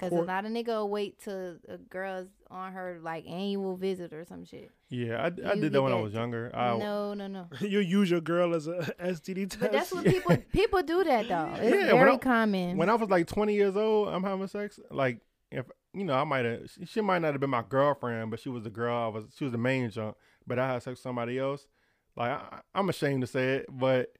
Cause 0.09 0.19
a 0.19 0.21
lot 0.21 0.45
of 0.45 0.51
nigga 0.51 0.67
will 0.67 0.89
wait 0.89 1.19
till 1.19 1.57
a 1.67 1.77
girl's 1.77 2.27
on 2.49 2.73
her 2.73 2.99
like 3.01 3.25
annual 3.27 3.75
visit 3.75 4.13
or 4.13 4.23
some 4.25 4.45
shit. 4.45 4.71
Yeah, 4.89 5.21
I, 5.21 5.25
I 5.27 5.55
did 5.55 5.73
that 5.73 5.81
when 5.81 5.91
I 5.93 5.99
was 5.99 6.13
younger. 6.13 6.51
I, 6.53 6.77
no, 6.77 7.13
no, 7.13 7.27
no. 7.27 7.47
you 7.61 7.79
use 7.79 8.09
your 8.11 8.21
girl 8.21 8.53
as 8.53 8.67
a 8.67 8.93
STD 9.03 9.49
test. 9.49 9.59
But 9.59 9.71
that's 9.71 9.91
what 9.91 10.05
people 10.15 10.37
people 10.51 10.83
do 10.83 11.03
that 11.03 11.27
though. 11.27 11.53
It's 11.55 11.63
Yeah, 11.75 11.93
when 11.93 11.99
very 12.05 12.11
I- 12.13 12.17
common. 12.17 12.77
when 12.77 12.89
I 12.89 12.95
was 12.95 13.09
like 13.09 13.27
20 13.27 13.53
years 13.53 13.75
old, 13.75 14.09
I'm 14.09 14.23
having 14.23 14.47
sex. 14.47 14.79
Like, 14.91 15.19
if 15.51 15.65
you 15.93 16.03
know, 16.03 16.13
I 16.15 16.23
might 16.23 16.45
have. 16.45 16.69
She, 16.71 16.85
she 16.85 17.01
might 17.01 17.19
not 17.21 17.33
have 17.33 17.39
been 17.41 17.49
my 17.49 17.63
girlfriend, 17.67 18.31
but 18.31 18.39
she 18.39 18.49
was 18.49 18.63
the 18.63 18.69
girl. 18.69 18.95
I 18.95 19.07
was. 19.07 19.25
She 19.37 19.43
was 19.43 19.51
the 19.51 19.57
main 19.59 19.89
junk. 19.89 20.15
But 20.45 20.59
I 20.59 20.67
had 20.73 20.83
sex 20.83 20.91
with 20.97 20.99
somebody 20.99 21.37
else. 21.39 21.67
Like, 22.15 22.31
I, 22.31 22.59
I'm 22.75 22.89
ashamed 22.89 23.21
to 23.21 23.27
say 23.27 23.53
it, 23.55 23.65
but 23.69 24.11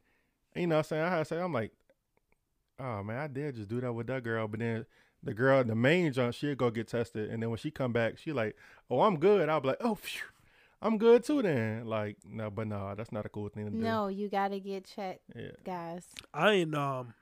you 0.56 0.68
know, 0.68 0.76
what 0.76 0.80
I'm 0.80 0.84
saying 0.86 1.04
I 1.04 1.10
had 1.10 1.28
sex. 1.28 1.42
I'm 1.42 1.54
like, 1.54 1.72
oh 2.80 3.04
man, 3.04 3.18
I 3.18 3.28
did 3.28 3.56
just 3.56 3.70
do 3.70 3.82
that 3.82 3.94
with 3.94 4.08
that 4.08 4.24
girl. 4.24 4.48
But 4.48 4.60
then 4.60 4.86
the 5.24 5.34
girl, 5.34 5.64
the 5.64 5.76
main 5.76 6.12
junk, 6.12 6.34
she'd 6.36 6.58
go 6.58 6.70
get 6.70 6.88
tested, 6.88 7.30
and 7.30 7.42
then 7.42 7.50
when 7.50 7.58
she 7.58 7.72
come 7.72 7.94
back, 7.94 8.18
she 8.18 8.34
like, 8.34 8.56
oh, 8.90 9.02
I'm 9.02 9.18
good. 9.20 9.48
I'll 9.50 9.62
be 9.62 9.70
like, 9.70 9.78
oh, 9.82 9.96
phew, 9.96 10.22
I'm 10.82 10.98
good 10.98 11.24
too. 11.24 11.42
Then, 11.42 11.86
like, 11.86 12.18
no, 12.26 12.50
but 12.50 12.68
no, 12.68 12.94
that's 12.96 13.12
not 13.12 13.26
a 13.26 13.30
cool 13.30 13.48
thing 13.50 13.66
to 13.66 13.72
do. 13.72 13.78
no, 13.78 14.08
you 14.08 14.28
gotta 14.30 14.60
get 14.60 14.86
checked, 14.86 15.22
Yeah. 15.36 15.52
guys. 15.64 16.06
I 16.34 16.52
ain't 16.52 16.76
um, 16.76 17.14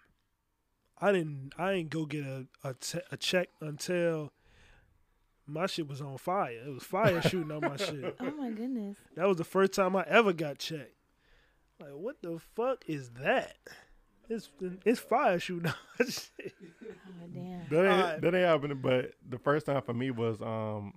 I 1.00 1.12
didn't 1.12 1.54
I 1.58 1.72
ain't 1.74 1.90
go 1.90 2.06
get 2.06 2.24
a 2.26 2.48
a, 2.64 2.74
te- 2.74 3.02
a 3.12 3.18
check 3.18 3.50
until 3.62 4.32
my 5.46 5.66
shit 5.68 5.88
was 5.88 6.02
on 6.02 6.18
fire. 6.18 6.52
It 6.66 6.70
was 6.74 6.84
fire 6.84 7.22
shooting 7.30 7.52
on 7.52 7.62
my 7.62 7.76
shit. 7.78 8.16
Oh 8.20 8.32
my 8.32 8.50
goodness. 8.50 8.98
That 9.16 9.28
was 9.28 9.38
the 9.38 9.44
first 9.44 9.74
time 9.74 9.96
I 9.96 10.06
ever 10.08 10.34
got 10.34 10.58
checked. 10.60 10.96
Like, 11.80 11.94
what 11.94 12.18
the 12.22 12.40
fuck 12.56 12.84
is 12.88 13.10
that? 13.22 13.58
It's 14.32 14.50
it's 14.86 15.00
fire 15.00 15.40
shooting 15.40 15.68
on. 15.72 15.74
Oh 16.00 16.06
damn. 17.34 17.68
That 17.70 17.80
ain't 17.86 17.88
Alright. 17.94 18.22
that 18.22 18.34
ain't 18.36 18.46
happening. 18.46 18.80
But 18.82 19.12
the 19.28 19.38
first 19.38 19.66
time 19.66 19.82
for 19.82 19.94
me 19.94 20.12
was 20.12 20.42
um, 20.42 20.94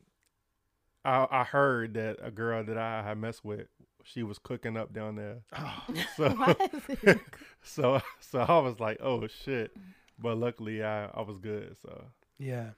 I 1.04 1.26
I 1.30 1.44
heard 1.44 1.94
that 1.94 2.18
a 2.22 2.30
girl 2.30 2.62
that 2.64 2.78
I 2.78 3.02
had 3.02 3.18
messed 3.18 3.44
with, 3.44 3.66
she 4.04 4.22
was 4.22 4.38
cooking 4.38 4.76
up 4.76 4.92
down 4.92 5.16
there. 5.16 5.38
Oh, 5.58 5.82
So 6.16 6.28
Why 6.36 6.54
is 6.72 6.98
it- 7.02 7.20
so 7.62 8.00
so 8.20 8.38
I 8.40 8.58
was 8.58 8.78
like, 8.80 8.98
oh 9.02 9.26
shit. 9.26 9.72
But 10.18 10.38
luckily 10.38 10.82
I 10.84 11.06
I 11.06 11.22
was 11.22 11.38
good. 11.38 11.76
So 11.82 12.04
yeah. 12.38 12.70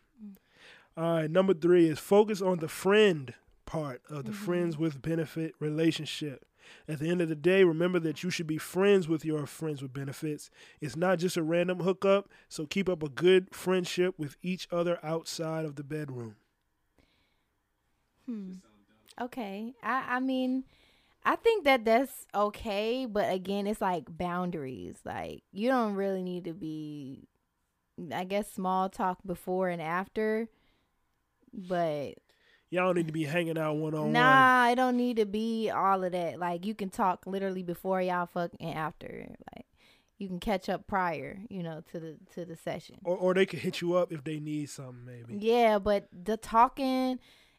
All 0.96 1.16
right. 1.16 1.30
Number 1.30 1.52
three 1.54 1.88
is 1.88 1.98
focus 1.98 2.40
on 2.40 2.58
the 2.60 2.68
friend 2.68 3.34
part 3.66 4.00
of 4.08 4.24
the 4.24 4.32
friends 4.32 4.78
with 4.78 5.02
benefit 5.02 5.54
relationship. 5.60 6.46
At 6.88 6.98
the 6.98 7.10
end 7.10 7.20
of 7.20 7.28
the 7.28 7.36
day, 7.36 7.64
remember 7.64 7.98
that 8.00 8.22
you 8.22 8.30
should 8.30 8.46
be 8.46 8.58
friends 8.58 9.08
with 9.08 9.24
your 9.24 9.46
friends 9.46 9.82
with 9.82 9.92
benefits. 9.92 10.50
It's 10.80 10.96
not 10.96 11.18
just 11.18 11.36
a 11.36 11.42
random 11.42 11.80
hookup, 11.80 12.28
so 12.48 12.66
keep 12.66 12.88
up 12.88 13.02
a 13.02 13.08
good 13.08 13.54
friendship 13.54 14.14
with 14.18 14.36
each 14.42 14.68
other 14.70 14.98
outside 15.02 15.64
of 15.64 15.76
the 15.76 15.84
bedroom. 15.84 16.36
Hmm. 18.26 18.54
Okay. 19.20 19.74
I 19.82 20.16
I 20.16 20.20
mean, 20.20 20.64
I 21.24 21.36
think 21.36 21.64
that 21.64 21.84
that's 21.84 22.26
okay, 22.34 23.06
but 23.06 23.32
again, 23.32 23.66
it's 23.66 23.80
like 23.80 24.04
boundaries. 24.08 24.96
Like 25.04 25.42
you 25.52 25.68
don't 25.68 25.94
really 25.94 26.22
need 26.22 26.44
to 26.44 26.52
be 26.54 27.28
I 28.12 28.24
guess 28.24 28.52
small 28.52 28.88
talk 28.88 29.18
before 29.24 29.68
and 29.68 29.80
after, 29.80 30.48
but 31.52 32.14
Y'all 32.70 32.86
don't 32.86 32.96
need 32.96 33.06
to 33.06 33.12
be 33.12 33.24
hanging 33.24 33.56
out 33.58 33.76
one 33.76 33.94
on 33.94 34.00
one. 34.02 34.12
nah, 34.12 34.68
it 34.68 34.74
don't 34.74 34.96
need 34.96 35.16
to 35.18 35.26
be 35.26 35.70
all 35.70 36.02
of 36.02 36.12
that. 36.12 36.38
Like 36.38 36.66
you 36.66 36.74
can 36.74 36.90
talk 36.90 37.24
literally 37.26 37.62
before 37.62 38.02
y'all 38.02 38.26
fuck 38.26 38.50
and 38.58 38.74
after. 38.76 39.28
Like 39.54 39.66
you 40.18 40.26
can 40.28 40.40
catch 40.40 40.68
up 40.68 40.86
prior, 40.86 41.38
you 41.48 41.62
know, 41.62 41.82
to 41.92 42.00
the 42.00 42.16
to 42.34 42.44
the 42.44 42.56
session. 42.56 42.96
Or, 43.04 43.16
or 43.16 43.34
they 43.34 43.46
could 43.46 43.60
hit 43.60 43.80
you 43.80 43.94
up 43.94 44.12
if 44.12 44.24
they 44.24 44.40
need 44.40 44.68
something, 44.70 45.04
maybe. 45.04 45.36
Yeah, 45.38 45.78
but 45.78 46.08
the 46.12 46.36
talking 46.36 47.18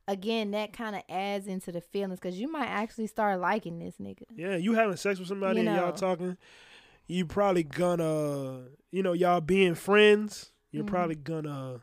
again 0.10 0.52
that 0.52 0.74
kind 0.74 0.96
of 0.96 1.04
adds 1.10 1.48
into 1.48 1.72
the 1.72 1.82
feelings 1.82 2.20
because 2.20 2.40
you 2.40 2.52
might 2.52 2.68
actually 2.68 3.08
start 3.08 3.40
liking 3.40 3.80
this 3.80 3.96
nigga. 4.02 4.24
Yeah, 4.36 4.56
you 4.58 4.74
having 4.74 4.98
sex 4.98 5.20
with 5.20 5.28
somebody 5.30 5.62
You 5.62 5.68
and 5.68 5.76
y'all 5.78 5.92
talking, 5.94 6.38
you 7.08 7.26
probably 7.26 7.64
gonna, 7.64 8.66
you 8.92 9.04
know, 9.04 9.14
y'all 9.14 9.42
being 9.42 9.76
friends, 9.76 10.52
you're 10.72 10.84
Mhm. 10.84 10.88
probably 10.88 11.16
gonna 11.16 11.82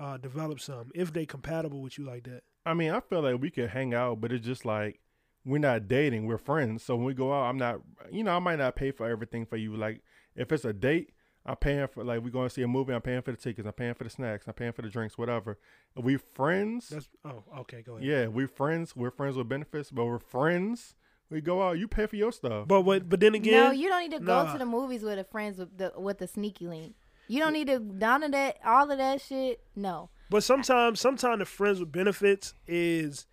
uh, 0.00 0.16
develop 0.16 0.60
some 0.60 0.90
if 0.94 1.12
they 1.12 1.26
compatible 1.26 1.82
with 1.82 1.98
you 1.98 2.04
like 2.04 2.24
that. 2.24 2.42
I 2.64 2.74
mean, 2.74 2.90
I 2.90 3.00
feel 3.00 3.22
like 3.22 3.40
we 3.40 3.50
could 3.50 3.70
hang 3.70 3.94
out, 3.94 4.20
but 4.20 4.32
it's 4.32 4.44
just 4.44 4.64
like 4.64 5.00
we're 5.44 5.58
not 5.58 5.88
dating, 5.88 6.26
we're 6.26 6.38
friends. 6.38 6.82
So 6.82 6.96
when 6.96 7.04
we 7.04 7.14
go 7.14 7.32
out, 7.32 7.48
I'm 7.48 7.58
not 7.58 7.80
you 8.10 8.24
know, 8.24 8.36
I 8.36 8.38
might 8.38 8.58
not 8.58 8.76
pay 8.76 8.90
for 8.90 9.08
everything 9.08 9.46
for 9.46 9.56
you. 9.56 9.76
Like 9.76 10.02
if 10.36 10.52
it's 10.52 10.64
a 10.64 10.72
date, 10.72 11.10
I'm 11.44 11.56
paying 11.56 11.86
for 11.88 12.04
like 12.04 12.20
we're 12.22 12.30
going 12.30 12.48
to 12.48 12.54
see 12.54 12.62
a 12.62 12.68
movie, 12.68 12.92
I'm 12.92 13.00
paying 13.00 13.22
for 13.22 13.30
the 13.30 13.36
tickets, 13.36 13.66
I'm 13.66 13.72
paying 13.72 13.94
for 13.94 14.04
the 14.04 14.10
snacks, 14.10 14.46
I'm 14.46 14.54
paying 14.54 14.72
for 14.72 14.82
the 14.82 14.90
drinks, 14.90 15.16
whatever. 15.16 15.58
If 15.96 16.04
we 16.04 16.16
friends, 16.16 16.90
That's 16.90 17.08
oh, 17.24 17.42
okay, 17.60 17.82
go 17.82 17.94
ahead. 17.96 18.06
yeah, 18.06 18.26
we 18.26 18.46
friends, 18.46 18.94
we're 18.94 19.10
friends 19.10 19.36
with 19.36 19.48
benefits, 19.48 19.90
but 19.90 20.04
we're 20.04 20.18
friends. 20.18 20.94
We 21.30 21.42
go 21.42 21.62
out, 21.62 21.78
you 21.78 21.88
pay 21.88 22.06
for 22.06 22.16
your 22.16 22.32
stuff. 22.32 22.68
But 22.68 22.82
what? 22.82 23.08
But 23.08 23.20
then 23.20 23.34
again, 23.34 23.52
no, 23.52 23.70
you 23.70 23.88
don't 23.88 24.00
need 24.00 24.16
to 24.16 24.24
go 24.24 24.50
to 24.50 24.58
the 24.58 24.64
movies 24.64 25.02
with 25.02 25.16
the 25.16 25.24
friends 25.24 25.58
with 25.58 25.76
the 25.76 25.92
with 25.96 26.18
the 26.18 26.26
sneaky 26.26 26.66
link. 26.66 26.94
You 27.28 27.40
don't 27.40 27.52
need 27.52 27.66
to 27.68 27.78
none 27.78 28.22
of 28.22 28.32
that, 28.32 28.56
all 28.64 28.90
of 28.90 28.98
that 28.98 29.20
shit. 29.20 29.60
No, 29.76 30.10
But 30.30 30.42
sometimes, 30.42 31.00
sometimes 31.00 31.38
the 31.38 31.44
friends 31.44 31.78
with 31.78 31.92
benefits 31.92 32.54
is 32.66 33.26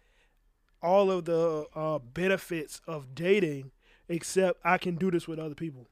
all 0.83 1.09
of 1.09 1.25
the 1.25 1.65
uh, 1.73 1.99
benefits 1.99 2.81
of 2.87 3.15
dating, 3.15 3.71
except 4.09 4.59
I 4.63 4.77
can 4.77 4.95
do 4.95 5.09
this 5.09 5.27
with 5.27 5.39
other 5.39 5.55
people, 5.55 5.87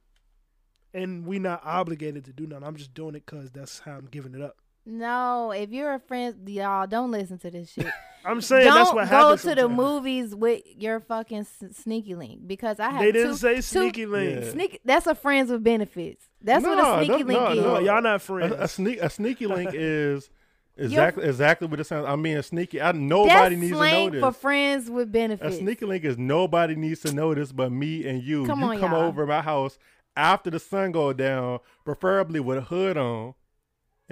and 0.94 1.26
we 1.26 1.40
not 1.40 1.62
obligated 1.64 2.26
to 2.26 2.34
do 2.34 2.46
nothing. 2.46 2.68
I'm 2.68 2.76
just 2.76 2.94
doing 2.94 3.16
it 3.16 3.26
because 3.26 3.52
that's 3.52 3.80
how 3.80 3.94
I'm 3.94 4.08
giving 4.12 4.36
it 4.36 4.42
up. 4.42 4.58
No. 4.86 5.52
If 5.52 5.72
you're 5.72 5.94
a 5.94 6.00
friend, 6.00 6.36
y'all 6.48 6.88
don't 6.88 7.12
listen 7.12 7.38
to 7.40 7.52
this 7.52 7.72
shit. 7.72 7.88
I'm 8.26 8.40
saying 8.40 8.66
don't 8.68 8.76
that's 8.76 8.94
what 8.94 9.08
happens. 9.08 9.22
go 9.22 9.30
happens. 9.30 9.42
to 9.42 9.56
the 9.56 9.68
movies 9.70 10.34
with 10.34 10.62
your 10.78 11.02
fucking 11.02 11.40
s- 11.40 11.64
sneaky 11.74 12.16
link 12.16 12.48
because 12.48 12.80
I 12.80 12.90
have 12.92 13.02
They 13.02 13.12
didn't 13.12 13.32
two, 13.34 13.38
say 13.38 13.56
two- 13.56 13.62
sneaky 13.62 14.06
link. 14.06 14.46
Yeah. 14.46 14.52
Sneak. 14.52 14.80
That's 14.86 15.08
a 15.08 15.16
friends 15.16 15.52
with 15.52 15.62
benefits. 15.62 16.30
That's 16.42 16.64
what 16.64 16.76
No, 16.78 17.00
a 17.00 17.06
sneaky 17.06 17.24
no, 17.24 17.28
link 17.28 17.40
no, 17.42 17.52
is. 17.52 17.58
No, 17.58 17.74
no. 17.74 17.80
y'all 17.80 18.02
not 18.02 18.22
friends. 18.22 18.54
a, 18.54 18.60
a 18.64 18.68
sneak 18.70 19.02
a 19.02 19.10
sneaky 19.10 19.48
link 19.48 19.72
is 19.74 20.30
exactly 20.78 21.26
exactly 21.26 21.68
what 21.68 21.82
it 21.82 21.84
sounds. 21.84 22.08
I 22.08 22.16
mean, 22.16 22.38
a 22.38 22.44
sneaky. 22.44 22.82
I, 22.82 22.94
nobody 22.94 23.58
needs 23.58 23.74
to 23.74 23.78
know 23.78 23.80
slang 23.80 24.12
this. 24.12 24.22
for 24.22 24.32
friends 24.32 24.90
with 24.90 25.12
benefits. 25.12 25.56
A 25.56 25.60
sneaky 25.60 25.86
link 25.86 26.06
is 26.06 26.18
nobody 26.18 26.76
needs 26.76 27.02
to 27.02 27.14
know 27.14 27.34
this 27.34 27.52
but 27.52 27.74
me 27.74 28.08
and 28.08 28.24
you. 28.24 28.46
Come 28.46 28.62
you 28.62 28.66
on, 28.68 28.80
come 28.80 28.92
y'all. 28.94 29.02
over 29.04 29.26
my 29.28 29.42
house 29.42 29.78
after 30.16 30.50
the 30.50 30.60
sun 30.60 30.94
go 30.94 31.12
down, 31.12 31.60
preferably 31.84 32.40
with 32.40 32.58
a 32.58 32.62
hood 32.62 32.96
on, 32.98 33.34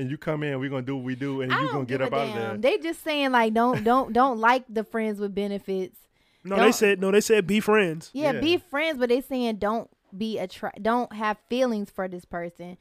and 0.02 0.10
you 0.12 0.18
come 0.18 0.44
in. 0.44 0.60
We're 0.60 0.70
gonna 0.70 0.82
do 0.82 0.96
what 0.96 1.06
we 1.06 1.16
do, 1.16 1.42
and 1.42 1.52
you 1.52 1.58
don't 1.58 1.72
gonna 1.72 1.86
get 1.86 2.02
up 2.02 2.12
out 2.14 2.28
of 2.30 2.34
there. 2.36 2.58
They 2.58 2.78
just 2.78 3.04
saying 3.04 3.32
like 3.32 3.54
don't 3.54 3.84
don't 3.84 4.12
don't 4.12 4.40
like 4.40 4.66
the 4.70 4.84
friends 4.84 5.20
with 5.20 5.34
benefits. 5.34 5.98
no, 6.44 6.56
they 6.56 6.62
don't- 6.64 6.74
said 6.74 7.00
no. 7.00 7.12
They 7.12 7.22
said 7.22 7.48
be 7.48 7.60
friends. 7.60 8.10
Yeah, 8.14 8.32
Yeah. 8.34 8.40
be 8.42 8.58
friends, 8.58 8.98
but 8.98 9.10
they 9.10 9.22
saying 9.22 9.58
don't 9.58 9.90
be 10.18 10.40
attra- 10.40 10.74
don't 10.82 11.14
have 11.14 11.38
feelings 11.50 11.90
for 11.90 12.08
this 12.08 12.26
person. 12.26 12.78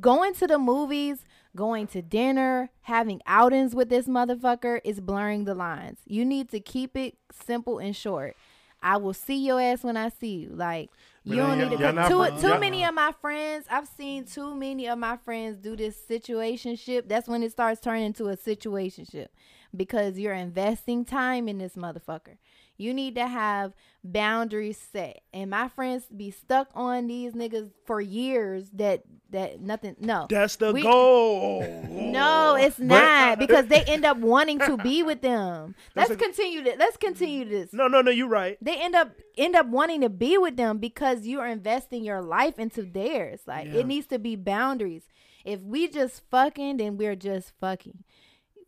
Going 0.00 0.34
to 0.34 0.46
the 0.46 0.58
movies, 0.58 1.24
going 1.56 1.88
to 1.88 2.00
dinner, 2.00 2.70
having 2.82 3.20
outings 3.26 3.74
with 3.74 3.88
this 3.88 4.06
motherfucker 4.06 4.80
is 4.84 5.00
blurring 5.00 5.44
the 5.44 5.54
lines. 5.54 5.98
You 6.06 6.24
need 6.24 6.48
to 6.50 6.60
keep 6.60 6.96
it 6.96 7.16
simple 7.32 7.78
and 7.78 7.94
short. 7.94 8.36
I 8.80 8.96
will 8.98 9.12
see 9.12 9.44
your 9.44 9.60
ass 9.60 9.82
when 9.82 9.96
I 9.96 10.08
see 10.10 10.36
you. 10.36 10.50
Like 10.54 10.90
you 11.24 11.36
don't 11.36 11.58
need 11.58 11.70
to 11.70 11.70
y'all 11.70 11.78
come. 11.78 11.94
not 11.94 12.08
Too, 12.08 12.40
too 12.40 12.58
many 12.58 12.84
of 12.84 12.94
my 12.94 13.12
friends, 13.20 13.66
I've 13.70 13.88
seen 13.88 14.24
too 14.24 14.54
many 14.54 14.88
of 14.88 14.98
my 14.98 15.16
friends 15.16 15.58
do 15.58 15.76
this 15.76 15.96
situationship. 16.08 17.08
That's 17.08 17.28
when 17.28 17.42
it 17.42 17.52
starts 17.52 17.80
turning 17.80 18.04
into 18.04 18.28
a 18.28 18.36
situationship 18.36 19.28
because 19.76 20.18
you're 20.18 20.34
investing 20.34 21.04
time 21.04 21.48
in 21.48 21.58
this 21.58 21.74
motherfucker. 21.74 22.38
You 22.78 22.94
need 22.94 23.16
to 23.16 23.26
have 23.26 23.74
boundaries 24.04 24.78
set. 24.78 25.20
And 25.34 25.50
my 25.50 25.68
friends 25.68 26.06
be 26.06 26.30
stuck 26.30 26.68
on 26.74 27.06
these 27.08 27.32
niggas 27.32 27.70
for 27.84 28.00
years 28.00 28.70
that 28.74 29.02
that 29.30 29.60
nothing 29.60 29.96
no. 29.98 30.26
That's 30.30 30.56
the 30.56 30.72
We- 30.72 30.82
goal. 30.82 31.60
No, 31.90 32.54
it's 32.54 32.78
not 32.78 33.38
because 33.38 33.66
they 33.66 33.82
end 33.84 34.04
up 34.06 34.16
wanting 34.16 34.58
to 34.60 34.76
be 34.78 35.02
with 35.02 35.20
them. 35.20 35.74
That's 35.94 36.08
Let's 36.08 36.22
a- 36.22 36.24
continue 36.24 36.62
this. 36.62 36.76
Let's 36.78 36.96
continue 36.96 37.44
this. 37.44 37.72
No, 37.72 37.88
no, 37.88 38.00
no. 38.00 38.10
You're 38.10 38.28
right. 38.28 38.56
They 38.62 38.76
end 38.80 38.94
up 38.94 39.10
end 39.36 39.54
up 39.56 39.66
wanting 39.66 40.00
to 40.00 40.08
be 40.08 40.38
with 40.38 40.56
them 40.56 40.78
because 40.78 41.26
you 41.26 41.40
are 41.40 41.46
investing 41.48 42.04
your 42.04 42.22
life 42.22 42.58
into 42.58 42.82
theirs. 42.82 43.40
Like 43.46 43.66
Yeah. 43.66 43.80
it 43.80 43.86
needs 43.86 44.06
to 44.06 44.18
be 44.18 44.36
boundaries. 44.36 45.02
If 45.44 45.60
we 45.60 45.88
just 45.88 46.22
fucking, 46.30 46.78
then 46.78 46.96
we're 46.96 47.16
just 47.16 47.52
fucking. 47.60 48.04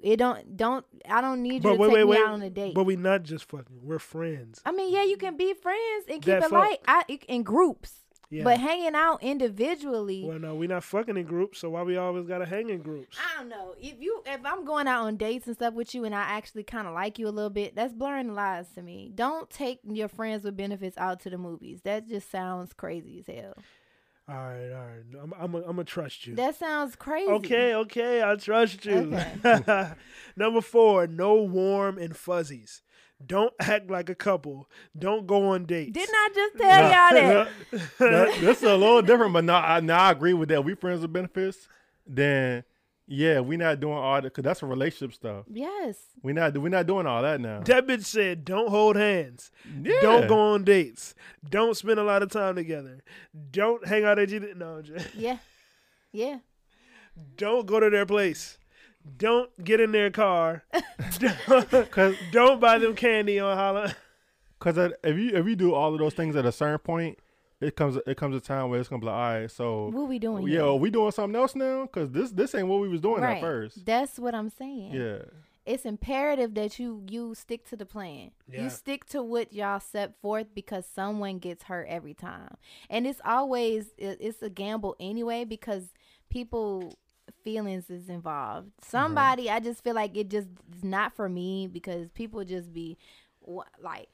It 0.03 0.17
don't 0.17 0.57
don't 0.57 0.85
I 1.09 1.21
don't 1.21 1.43
need 1.43 1.55
you 1.57 1.61
But 1.63 1.73
to 1.75 1.79
wait, 1.79 1.87
take 1.89 1.95
wait, 1.97 2.05
me 2.05 2.11
wait. 2.11 2.21
out 2.21 2.29
on 2.29 2.43
a 2.43 2.51
date. 2.51 2.75
But 2.75 2.85
we 2.85 2.97
not 2.97 3.23
just 3.23 3.45
fucking. 3.47 3.81
We're 3.83 3.99
friends. 3.99 4.61
I 4.65 4.73
mean, 4.73 4.93
yeah, 4.93 5.05
you 5.05 5.17
can 5.17 5.37
be 5.37 5.53
friends 5.55 6.05
and 6.09 6.17
keep 6.17 6.25
That 6.27 6.39
it 6.45 6.51
fuck- 6.51 6.53
light 6.53 6.79
I, 6.89 7.03
in 7.29 7.43
groups. 7.43 7.95
Yeah. 8.33 8.45
But 8.45 8.59
hanging 8.61 8.95
out 8.95 9.21
individually, 9.25 10.25
well, 10.25 10.39
no, 10.39 10.55
we 10.55 10.69
not 10.69 10.85
fucking 10.85 11.17
in 11.17 11.27
groups. 11.27 11.59
So 11.59 11.71
why 11.71 11.83
we 11.83 11.97
always 11.97 12.27
gotta 12.27 12.47
hang 12.47 12.71
in 12.71 12.81
groups? 12.81 13.19
I 13.19 13.41
don't 13.41 13.49
know. 13.49 13.75
If 13.81 14.01
you 14.01 14.23
if 14.25 14.41
I'm 14.45 14.65
going 14.65 14.87
out 14.87 15.07
on 15.07 15.17
dates 15.17 15.49
and 15.49 15.57
stuff 15.57 15.75
with 15.75 15.95
you 15.97 16.05
and 16.05 16.15
I 16.15 16.21
actually 16.21 16.63
kind 16.63 16.87
of 16.87 16.95
like 16.95 17.19
you 17.19 17.27
a 17.27 17.31
little 17.31 17.51
bit, 17.51 17.75
that's 17.75 17.93
blurring 17.93 18.29
the 18.29 18.35
lines 18.35 18.69
to 18.77 18.83
me. 18.83 19.11
Don't 19.15 19.51
take 19.51 19.81
your 19.85 20.07
friends 20.09 20.45
with 20.45 20.57
benefits 20.57 20.97
out 20.97 21.19
to 21.23 21.31
the 21.31 21.39
movies. 21.39 21.81
That 21.83 22.07
just 22.09 22.31
sounds 22.31 22.73
crazy 22.73 23.19
as 23.19 23.27
hell. 23.35 23.55
All 24.31 24.37
right, 24.37 24.71
all 24.73 24.87
right. 24.87 25.23
I'm, 25.23 25.33
I'm, 25.41 25.55
I'm 25.57 25.63
gonna 25.63 25.85
trust 25.85 26.27
you. 26.27 26.37
That 26.37 26.57
sounds 26.57 26.95
crazy. 26.95 27.31
Okay, 27.33 27.75
okay, 27.75 28.23
I 28.23 28.37
trust 28.37 28.85
you. 28.85 29.17
Okay. 29.45 29.93
Number 30.37 30.61
four, 30.61 31.07
no 31.09 31.35
warm 31.43 31.99
and 31.99 32.17
fuzzies. 32.17 32.83
Don't 33.25 33.53
act 33.61 33.91
like 33.91 34.09
a 34.09 34.15
couple. 34.15 34.69
Don't 34.99 35.27
go 35.27 35.49
on 35.49 35.65
dates. 35.67 35.93
Didn't 35.93 36.15
I 36.15 36.29
just 36.35 36.57
tell 36.59 36.81
y'all 36.83 36.91
that? 37.13 37.49
That- 37.99 38.41
this 38.41 38.59
is 38.59 38.63
a 38.63 38.77
little 38.77 39.03
different, 39.03 39.33
but 39.33 39.45
now 39.45 39.57
I 39.61 39.81
now 39.81 39.99
I 40.05 40.13
agree 40.13 40.33
with 40.33 40.49
that. 40.51 40.65
We 40.65 40.75
friends 40.75 41.01
with 41.03 41.13
benefits, 41.13 41.69
then 42.07 42.63
yeah, 43.13 43.41
we 43.41 43.57
not 43.57 43.81
doing 43.81 43.99
all 43.99 44.15
that 44.15 44.23
because 44.23 44.45
that's 44.45 44.63
a 44.63 44.67
relationship 44.67 45.13
stuff. 45.15 45.45
Yes. 45.53 45.99
We 46.23 46.33
not 46.33 46.57
we 46.57 46.71
not 46.71 46.87
doing 46.87 47.07
all 47.07 47.23
that 47.23 47.41
now. 47.41 47.61
That 47.61 47.87
bitch 47.89 48.05
said, 48.05 48.45
"Don't 48.45 48.69
hold 48.71 48.95
hands. 48.95 49.51
Yeah. 49.83 50.01
Don't 50.01 50.29
go 50.29 50.39
on 50.39 50.63
dates. 50.63 51.17
Don't 51.49 51.77
spend 51.77 51.99
a 51.99 52.05
lot 52.05 52.23
of 52.23 52.31
time 52.31 52.55
together. 52.55 53.03
Don't 53.51 53.85
hang 53.85 54.05
out 54.05 54.21
at 54.21 54.31
you. 54.31 54.55
No, 54.57 54.81
just- 54.81 55.13
Yeah. 55.17 55.39
Yeah. 56.13 56.39
don't 57.37 57.67
go 57.67 57.81
to 57.81 57.91
their 57.91 58.07
place. 58.07 58.59
Don't 59.17 59.51
get 59.65 59.81
in 59.81 59.91
their 59.93 60.11
car. 60.11 60.63
don't, 61.19 61.91
Cause, 61.91 62.15
don't 62.31 62.61
buy 62.61 62.79
them 62.79 62.95
candy 62.95 63.41
on 63.41 63.57
holla. 63.57 63.97
Cause 64.61 64.77
if 64.79 65.17
you 65.19 65.31
if 65.35 65.47
you 65.47 65.57
do 65.57 65.75
all 65.75 65.93
of 65.95 65.99
those 65.99 66.15
things 66.15 66.37
at 66.37 66.45
a 66.47 66.53
certain 66.53 66.79
point, 66.79 67.19
it 67.61 67.77
comes 67.77 67.99
it 68.07 68.17
comes 68.17 68.35
a 68.37 68.41
time 68.41 68.71
where 68.71 68.81
it's 68.81 68.89
gonna 68.89 69.01
be 69.01 69.07
like, 69.07 69.15
all 69.15 69.41
right, 69.41 69.51
so 69.51 69.89
What 69.91 70.09
we 70.09 70.19
doing? 70.19 70.47
yeah, 70.49 70.61
are 70.63 70.77
we 70.77 70.91
doing 70.91 71.11
something 71.13 71.39
else 71.41 71.55
now? 71.55 71.87
Cause 71.87 72.11
this 72.11 72.31
this 72.31 72.55
ain't 72.55 72.69
what 72.69 72.81
we 72.81 72.89
was 72.89 73.01
doing 73.01 73.23
right. 73.23 73.37
at 73.37 73.41
first. 73.41 73.85
That's 73.85 74.19
what 74.19 74.35
I'm 74.35 74.49
saying. 74.51 74.93
Yeah, 74.93 75.19
It's 75.67 75.85
imperative 75.85 76.55
that 76.55 76.79
you 76.79 77.05
you 77.09 77.35
stick 77.35 77.69
to 77.69 77.77
the 77.77 77.87
plan. 77.87 78.31
Yeah. 78.51 78.63
You 78.63 78.71
stick 78.71 79.05
to 79.11 79.23
what 79.23 79.53
y'all 79.53 79.81
set 79.81 80.19
forth 80.21 80.47
because 80.55 80.87
someone 80.87 81.39
gets 81.39 81.65
hurt 81.65 81.87
every 81.89 82.15
time, 82.15 82.57
and 82.89 83.07
it's 83.07 83.21
always 83.25 83.89
it- 83.99 84.19
it's 84.21 84.43
a 84.43 84.51
gamble 84.51 84.97
anyway 84.99 85.45
because 85.45 85.85
people 86.31 86.97
feelings 87.45 87.91
is 87.91 88.09
involved. 88.09 88.69
Mm-hmm. 88.69 88.91
Somebody, 88.91 89.51
I 89.51 89.61
just 89.61 89.85
feel 89.85 89.95
like 89.95 90.17
it 90.17 90.29
just 90.31 90.49
is 90.77 90.83
not 90.83 91.15
for 91.15 91.29
me 91.29 91.69
because 91.69 92.09
people 92.11 92.45
just 92.45 92.73
be 92.73 92.97
like 93.81 94.09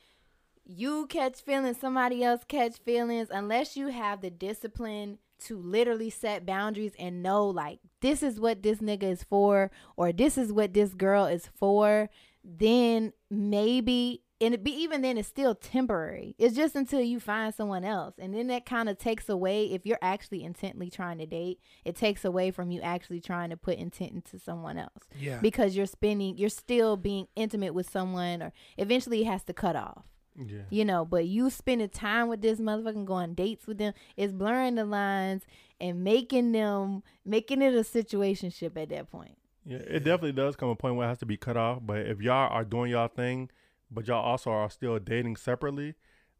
you 0.66 1.06
catch 1.06 1.40
feelings, 1.40 1.78
somebody 1.78 2.22
else 2.24 2.42
catch 2.46 2.78
feelings, 2.78 3.28
unless 3.30 3.76
you 3.76 3.88
have 3.88 4.20
the 4.20 4.30
discipline 4.30 5.18
to 5.38 5.56
literally 5.58 6.10
set 6.10 6.44
boundaries 6.46 6.92
and 6.98 7.22
know 7.22 7.46
like 7.46 7.78
this 8.00 8.22
is 8.22 8.40
what 8.40 8.62
this 8.62 8.78
nigga 8.78 9.04
is 9.04 9.22
for 9.22 9.70
or 9.96 10.10
this 10.12 10.36
is 10.38 10.52
what 10.52 10.72
this 10.74 10.94
girl 10.94 11.26
is 11.26 11.48
for, 11.54 12.08
then 12.42 13.12
maybe 13.30 14.22
and 14.38 14.52
it 14.52 14.62
be 14.62 14.70
even 14.70 15.00
then 15.00 15.16
it's 15.16 15.28
still 15.28 15.54
temporary. 15.54 16.34
It's 16.38 16.54
just 16.54 16.74
until 16.76 17.00
you 17.00 17.20
find 17.20 17.54
someone 17.54 17.84
else. 17.84 18.16
And 18.18 18.34
then 18.34 18.48
that 18.48 18.66
kind 18.66 18.90
of 18.90 18.98
takes 18.98 19.30
away 19.30 19.72
if 19.72 19.86
you're 19.86 19.98
actually 20.02 20.44
intently 20.44 20.90
trying 20.90 21.16
to 21.18 21.26
date, 21.26 21.58
it 21.86 21.96
takes 21.96 22.22
away 22.22 22.50
from 22.50 22.70
you 22.70 22.82
actually 22.82 23.20
trying 23.22 23.48
to 23.48 23.56
put 23.56 23.78
intent 23.78 24.12
into 24.12 24.38
someone 24.38 24.76
else 24.76 25.04
Yeah. 25.18 25.38
because 25.40 25.74
you're 25.76 25.86
spending 25.86 26.36
you're 26.36 26.50
still 26.50 26.96
being 26.98 27.28
intimate 27.34 27.72
with 27.74 27.88
someone 27.88 28.42
or 28.42 28.52
eventually 28.76 29.22
it 29.22 29.26
has 29.26 29.42
to 29.44 29.54
cut 29.54 29.74
off 29.76 30.04
yeah. 30.38 30.62
you 30.70 30.84
know 30.84 31.04
but 31.04 31.26
you 31.26 31.48
spending 31.50 31.88
time 31.88 32.28
with 32.28 32.40
this 32.42 32.58
motherfucker 32.60 33.04
going 33.04 33.30
on 33.30 33.34
dates 33.34 33.66
with 33.66 33.78
them 33.78 33.92
is 34.16 34.32
blurring 34.32 34.74
the 34.74 34.84
lines 34.84 35.44
and 35.80 36.02
making 36.04 36.52
them 36.52 37.02
making 37.24 37.62
it 37.62 37.74
a 37.74 37.80
situationship 37.80 38.76
at 38.76 38.88
that 38.90 39.10
point 39.10 39.36
Yeah, 39.64 39.78
it 39.78 40.00
definitely 40.04 40.32
does 40.32 40.56
come 40.56 40.68
a 40.68 40.76
point 40.76 40.96
where 40.96 41.06
it 41.06 41.10
has 41.10 41.18
to 41.18 41.26
be 41.26 41.36
cut 41.36 41.56
off. 41.56 41.80
But 41.82 42.00
if 42.06 42.20
y'all 42.20 42.50
are 42.52 42.64
doing 42.64 42.90
y'all 42.92 43.08
thing, 43.08 43.50
but 43.90 44.06
y'all 44.06 44.24
also 44.24 44.50
are 44.50 44.70
still 44.70 44.98
dating 44.98 45.36
separately, 45.36 45.94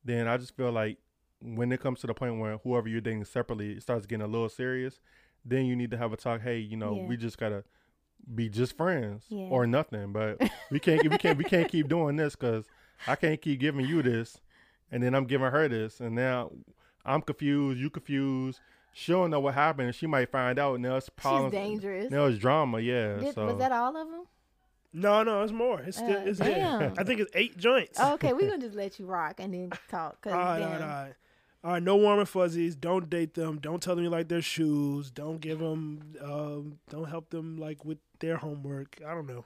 then 0.05 0.29
I 0.29 0.37
just 0.37 0.57
feel 0.57 0.71
like 0.73 0.99
when 1.41 1.71
it 1.73 1.81
comes 1.81 2.01
to 2.01 2.07
the 2.07 2.15
point 2.15 2.39
where 2.39 2.59
whoever 2.59 2.89
you're 2.89 3.01
dating 3.01 3.25
separately 3.25 3.73
it 3.73 3.83
starts 3.83 4.07
getting 4.07 4.25
a 4.25 4.29
little 4.29 4.49
serious, 4.49 5.01
then 5.45 5.67
you 5.67 5.75
need 5.77 5.91
to 5.91 5.97
have 5.99 6.13
a 6.13 6.17
talk. 6.17 6.41
Hey, 6.43 6.59
you 6.59 6.77
know, 6.77 6.95
Yeah. 6.97 7.07
we 7.07 7.17
just 7.17 7.37
gotta 7.39 7.65
be 8.35 8.49
just 8.49 8.77
friends 8.77 9.25
Yeah. 9.29 9.49
or 9.51 9.67
nothing. 9.67 10.13
But 10.13 10.41
we 10.71 10.79
can't 10.81 11.03
we 11.11 11.19
can't 11.19 11.37
we 11.39 11.45
can't 11.45 11.69
keep 11.71 11.89
doing 11.89 12.17
this 12.17 12.35
because 12.37 12.65
I 13.07 13.17
can't 13.17 13.41
keep 13.41 13.61
giving 13.61 13.87
you 13.87 14.03
this, 14.03 14.39
and 14.91 15.03
then 15.03 15.15
I'm 15.15 15.25
giving 15.25 15.51
her 15.51 15.69
this, 15.69 16.01
and 16.01 16.15
now 16.15 16.53
I'm 17.05 17.23
confused. 17.23 17.79
You 17.81 17.91
confused. 17.91 18.61
She 18.93 19.13
don't 19.13 19.31
know 19.31 19.41
what 19.41 19.55
happened. 19.55 19.95
She 19.95 20.07
might 20.07 20.31
find 20.31 20.59
out, 20.59 20.75
and 20.75 20.83
now 20.83 20.97
it's 20.97 21.09
problems. 21.11 21.53
she's 21.53 21.61
dangerous 21.61 22.11
Now 22.11 22.25
it's 22.27 22.39
drama. 22.39 22.81
Yeah. 22.81 23.17
Did- 23.17 23.35
so 23.35 23.47
was 23.47 23.59
that 23.59 23.71
all 23.73 23.95
of 23.97 24.09
them 24.09 24.25
No, 24.95 25.23
no, 25.23 25.43
it's 25.43 25.53
more. 25.53 25.81
It's 25.81 25.99
still. 25.99 26.17
Uh, 26.17 26.25
it's 26.25 26.39
damn. 26.39 26.81
yeah. 26.81 26.91
I 26.97 27.05
think 27.05 27.21
it's 27.21 27.31
eight 27.35 27.59
joints. 27.59 27.99
oh, 28.01 28.15
okay 28.15 28.33
we're 28.33 28.49
gonna 28.51 28.63
just 28.63 28.75
let 28.75 28.99
you 28.99 29.05
rock 29.05 29.35
and 29.39 29.53
then 29.53 29.71
talk 29.91 30.21
cause 30.23 30.33
All 30.33 30.39
right, 30.39 30.63
all 30.63 30.69
damn. 30.71 30.71
right, 30.71 30.81
all 30.81 30.89
right. 31.05 31.15
All 31.65 31.73
right, 31.73 31.83
no 31.83 31.97
warm 31.97 32.21
and 32.21 32.29
fuzzies. 32.29 32.77
Don't 32.77 33.11
date 33.11 33.35
them. 33.35 33.59
Don't 33.59 33.83
tell 33.83 33.97
them 33.97 34.05
you 34.05 34.11
like 34.11 34.29
their 34.29 34.41
shoes. 34.41 35.11
Don't 35.11 35.41
give 35.41 35.59
them. 35.59 36.01
Um, 36.23 36.79
don't 36.89 37.09
help 37.09 37.29
them 37.31 37.57
like 37.59 37.85
with 37.85 37.99
their 38.21 38.37
homework. 38.37 38.99
I 39.07 39.13
don't 39.15 39.27
know. 39.27 39.45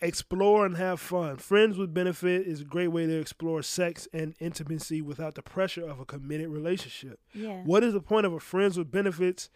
Explore 0.00 0.64
and 0.64 0.76
have 0.76 1.00
fun. 1.00 1.38
Friends 1.38 1.76
with 1.76 1.92
benefit 1.92 2.46
is 2.46 2.60
a 2.60 2.64
great 2.64 2.88
way 2.88 3.06
to 3.06 3.18
explore 3.18 3.62
sex 3.62 4.06
and 4.12 4.34
intimacy 4.38 5.02
without 5.02 5.34
the 5.34 5.42
pressure 5.42 5.84
of 5.88 5.98
a 5.98 6.04
committed 6.04 6.48
relationship. 6.48 7.18
yeah 7.34 7.62
What 7.64 7.82
is 7.82 7.92
the 7.94 8.00
point 8.00 8.24
of 8.24 8.32
a 8.32 8.38
friends 8.40 8.78
with 8.78 8.90
benefits 8.92 9.50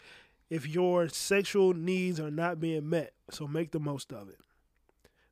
if 0.51 0.67
your 0.69 1.09
sexual 1.09 1.75
needs 1.75 2.19
are 2.19 2.31
not 2.31 2.59
being 2.59 2.89
met? 2.89 3.13
So 3.31 3.47
make 3.47 3.71
the 3.71 3.79
most 3.79 4.13
of 4.13 4.29
it. 4.29 4.39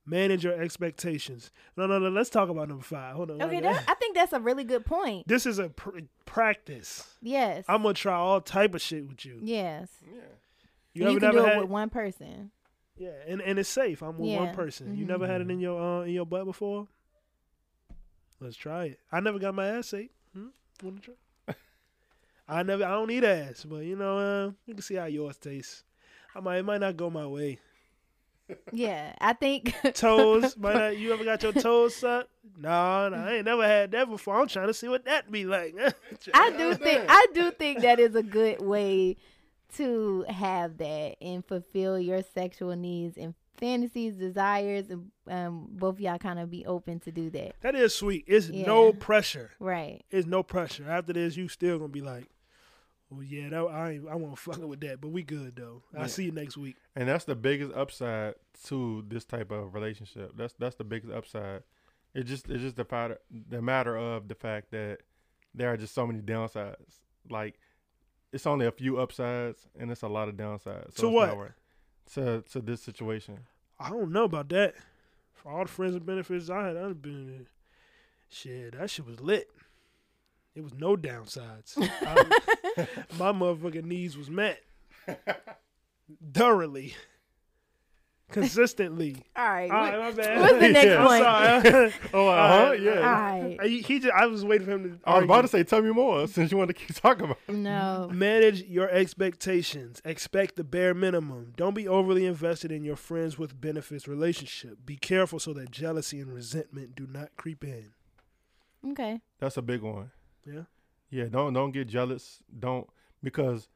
Manage 0.07 0.45
your 0.45 0.55
expectations. 0.61 1.51
No, 1.77 1.87
no, 1.87 1.99
no. 1.99 2.09
Let's 2.09 2.31
talk 2.31 2.49
about 2.49 2.69
number 2.69 2.83
five. 2.85 3.17
Hold 3.17 3.33
on. 3.33 3.43
okay 3.43 3.61
that, 3.61 3.85
i 3.89 3.95
think 3.95 4.15
that's 4.17 4.33
a 4.33 4.41
really 4.41 4.65
good 4.65 4.85
point 4.87 5.27
This 5.29 5.45
is 5.45 5.59
a 5.59 5.69
pr- 5.71 5.99
practice. 6.25 7.17
yes 7.21 7.65
I'm 7.69 7.83
gonna 7.83 7.95
try 7.95 8.15
all 8.15 8.41
type 8.41 8.75
of 8.77 8.81
shit 8.81 9.07
with 9.09 9.25
you. 9.27 9.39
yes 9.43 9.89
You 10.95 11.03
And 11.03 11.03
ever 11.03 11.13
you 11.15 11.19
can 11.21 11.29
never 11.29 11.39
do 11.41 11.45
it 11.47 11.49
had? 11.55 11.61
with 11.63 11.69
one 11.69 11.91
person 11.91 12.51
yeah, 13.01 13.13
and, 13.27 13.41
and 13.41 13.59
it's 13.59 13.69
safe. 13.69 14.03
I'm 14.03 14.19
with 14.19 14.37
one 14.37 14.53
person. 14.55 14.97
You 14.97 15.05
Mhm. 15.05 15.09
never 15.09 15.27
had 15.27 15.41
it 15.41 15.51
in 15.51 15.59
your 15.59 15.81
uh, 15.81 16.03
in 16.03 16.13
your 16.13 16.27
butt 16.27 16.45
before? 16.45 16.87
Let's 18.41 18.57
try 18.57 18.85
it. 18.87 19.01
I 19.11 19.21
never 19.21 19.39
got 19.39 19.55
my 19.55 19.67
ass 19.67 19.93
ate. 19.95 20.13
Hmm? 20.35 20.49
Wanna 20.83 21.01
try? 21.01 21.15
I 22.49 22.63
never. 22.63 22.85
I 22.85 22.91
don't 22.91 23.11
eat 23.11 23.25
ass, 23.25 23.65
but 23.69 23.85
you 23.85 23.97
know, 23.97 24.19
uh, 24.19 24.51
you 24.67 24.75
can 24.75 24.83
see 24.83 24.95
how 24.97 25.07
yours 25.07 25.37
tastes. 25.37 25.85
I 26.35 26.41
might. 26.41 26.59
It 26.59 26.65
might 26.65 26.81
not 26.81 26.97
go 26.97 27.11
my 27.11 27.27
way. 27.27 27.59
yeah 28.73 29.13
i 29.21 29.33
think 29.33 29.73
Toes. 29.95 30.57
might 30.57 30.75
not. 30.75 30.99
You 30.99 31.13
ever 31.13 31.25
got 31.25 31.41
your 31.43 31.53
toes 31.69 31.95
sucked? 31.95 32.29
No, 32.59 33.09
no, 33.09 33.17
I 33.17 33.35
ain't 33.37 33.45
never 33.45 33.65
had 33.65 33.93
that 33.93 34.11
before. 34.11 34.41
I'm 34.41 34.49
trying 34.49 34.67
to 34.67 34.75
see 34.75 34.89
what 34.89 35.05
that 35.05 35.31
be 35.31 35.45
like. 35.45 35.75
I 36.35 36.51
do 36.51 36.75
think 36.75 37.05
I 37.09 37.27
do 37.33 37.53
think 37.53 37.81
that 37.83 38.01
is 38.01 38.15
a 38.17 38.23
good 38.25 38.61
way 38.61 39.17
to 39.77 40.25
have 40.29 40.79
that 40.79 41.17
and 41.21 41.45
fulfill 41.45 41.99
your 41.99 42.23
sexual 42.23 42.75
needs 42.77 43.17
and 43.17 43.35
fantasies, 43.61 44.15
desires, 44.15 44.91
and 44.91 45.11
um, 45.29 45.69
both 45.71 45.97
of 45.97 46.01
y'all 46.01 46.19
kind 46.19 46.41
of 46.41 46.51
be 46.51 46.67
open 46.67 46.99
to 47.01 47.13
do 47.13 47.31
that. 47.31 47.55
That 47.61 47.75
is 47.75 47.95
sweet. 47.95 48.25
It's 48.27 48.49
no 48.49 48.93
pressure. 48.93 49.53
Right. 49.61 50.03
It's 50.11 50.27
no 50.27 50.43
pressure. 50.43 50.89
After 50.89 51.13
this, 51.13 51.37
you 51.37 51.47
still 51.49 51.79
gonna 51.79 51.89
be 51.89 52.01
like, 52.01 52.29
"Well, 53.11 53.23
yeah, 53.23 53.51
that, 53.51 53.63
I 53.63 53.91
ain't, 53.93 54.09
I 54.09 54.17
won't 54.17 54.39
fucking 54.39 54.67
with 54.67 54.81
that." 54.81 55.01
But 55.01 55.09
we 55.09 55.23
good 55.23 55.55
though. 55.57 55.83
Yeah. 55.93 56.03
I'll 56.03 56.09
see 56.09 56.25
you 56.25 56.33
next 56.33 56.57
week. 56.57 56.77
And 56.97 57.09
that's 57.09 57.25
the 57.25 57.37
biggest 57.37 57.73
upside 57.75 58.35
to 58.65 59.05
this 59.07 59.25
type 59.25 59.51
of 59.51 59.75
relationship. 59.75 60.33
That's 60.37 60.55
that's 60.55 60.77
the 60.77 60.85
biggest 60.85 61.13
upside. 61.13 61.63
It 62.15 62.25
just 62.25 62.49
it's 62.49 62.63
just 62.63 62.77
the 62.77 62.87
matter 62.91 63.19
the 63.31 63.63
matter 63.63 63.97
of 63.97 64.27
the 64.27 64.35
fact 64.35 64.73
that 64.73 64.99
there 65.55 65.73
are 65.73 65.77
just 65.77 65.95
so 65.95 66.07
many 66.07 66.21
downsides. 66.21 66.77
Like 67.29 67.59
it's 68.33 68.47
only 68.47 68.67
a 68.67 68.73
few 68.73 68.99
upsides 68.99 69.67
and 69.79 69.91
it's 69.91 70.03
a 70.03 70.09
lot 70.09 70.29
of 70.29 70.37
downsides. 70.37 70.95
To 70.97 71.09
what? 71.09 71.37
not 71.37 71.51
To 72.15 72.43
to 72.53 72.61
this 72.61 72.83
situation. 72.83 73.39
I 73.79 73.91
don't 73.91 74.13
know 74.13 74.25
about 74.25 74.49
that. 74.51 74.75
For 75.33 75.51
all 75.51 75.65
the 75.65 75.71
friends 75.71 75.95
and 75.95 76.05
benefits 76.05 76.51
I 76.51 76.67
had, 76.69 76.77
I'd 76.77 77.01
been 77.03 77.13
in. 77.29 77.47
Shit, 78.29 78.79
that 78.79 78.91
shit 78.91 79.07
was 79.07 79.21
lit. 79.21 79.49
It 80.55 80.63
was 80.63 80.75
no 80.75 80.97
downsides. 80.97 81.75
I- 82.03 82.87
my 83.19 83.33
motherfucking 83.33 83.85
needs 83.85 84.17
was 84.17 84.31
met 84.31 84.61
thoroughly, 86.33 86.95
consistently. 88.31 89.17
All 89.37 89.45
right. 89.49 89.71
All 89.71 89.83
what- 89.83 90.17
my 90.17 90.23
bad. 90.23 90.41
what's 90.41 90.53
the 90.55 90.69
next 90.69 90.87
Yeah. 90.87 90.99
I'm 90.99 91.05
one? 91.05 91.23
sorry. 91.23 91.93
Oh, 92.15 92.29
uh, 92.29 92.67
huh? 92.67 92.73
Yeah. 92.73 92.91
All 92.97 93.01
right. 93.03 93.59
he, 93.65 93.81
he 93.83 93.99
just, 94.01 94.13
I 94.15 94.27
was 94.27 94.45
waiting 94.45 94.67
for 94.67 94.73
him 94.73 94.85
to. 94.85 94.99
I 95.11 95.17
was 95.17 95.25
about 95.25 95.43
to 95.43 95.49
say, 95.49 95.63
tell 95.65 95.83
me 95.83 95.91
more 95.91 96.27
since 96.27 96.51
you 96.51 96.59
want 96.59 96.69
to 96.69 96.75
keep 96.75 96.95
talking 96.95 97.25
about. 97.27 97.39
it. 97.49 97.55
No. 97.55 98.09
Manage 98.13 98.63
your 98.65 98.89
expectations. 98.91 100.01
Expect 100.05 100.57
the 100.57 100.65
bare 100.65 100.95
minimum. 100.95 101.53
Don't 101.57 101.75
be 101.75 101.87
overly 101.89 102.27
invested 102.27 102.73
in 102.73 102.85
your 102.85 102.97
friends 102.97 103.39
with 103.39 103.61
benefits 103.61 104.07
relationship. 104.09 104.79
Be 104.85 104.97
careful 104.97 105.39
so 105.39 105.53
that 105.55 105.71
jealousy 105.71 106.21
and 106.21 106.33
resentment 106.33 106.95
do 106.97 107.07
not 107.07 107.31
creep 107.37 107.65
in. 107.65 107.91
Okay. 108.93 109.21
That's 109.39 109.57
a 109.57 109.63
big 109.63 109.83
one. 109.83 110.11
Yeah. 110.47 110.63
Yeah, 111.11 111.25
don't 111.25 111.53
don't 111.53 111.73
get 111.73 111.89
jealous. 111.89 112.39
Don't 112.59 112.89
because 113.23 113.69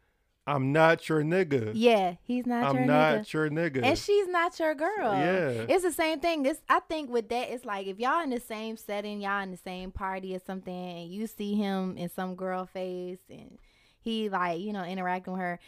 I'm 0.46 0.72
not 0.72 1.08
your 1.08 1.22
nigga. 1.22 1.72
Yeah, 1.74 2.16
he's 2.22 2.46
not 2.46 2.64
I'm 2.64 2.76
your 2.76 2.84
not 2.84 3.14
nigga. 3.20 3.32
your 3.32 3.50
nigga. 3.50 3.82
And 3.82 3.98
she's 3.98 4.28
not 4.28 4.58
your 4.58 4.74
girl. 4.74 5.14
Yeah. 5.14 5.64
It's 5.68 5.84
the 5.84 5.92
same 5.92 6.20
thing. 6.20 6.42
This 6.42 6.58
I 6.68 6.80
think 6.80 7.10
with 7.10 7.28
that, 7.30 7.50
it's 7.50 7.64
like 7.64 7.86
if 7.86 7.98
y'all 7.98 8.22
in 8.22 8.30
the 8.30 8.40
same 8.40 8.76
setting, 8.76 9.20
y'all 9.20 9.42
in 9.42 9.50
the 9.50 9.56
same 9.56 9.90
party 9.90 10.36
or 10.36 10.40
something, 10.40 10.74
and 10.74 11.08
you 11.08 11.26
see 11.26 11.54
him 11.54 11.96
in 11.96 12.10
some 12.10 12.34
girl 12.34 12.66
face 12.66 13.20
and 13.30 13.58
he 14.00 14.28
like, 14.28 14.60
you 14.60 14.72
know, 14.72 14.84
interacting 14.84 15.32
with 15.32 15.40
her. 15.40 15.58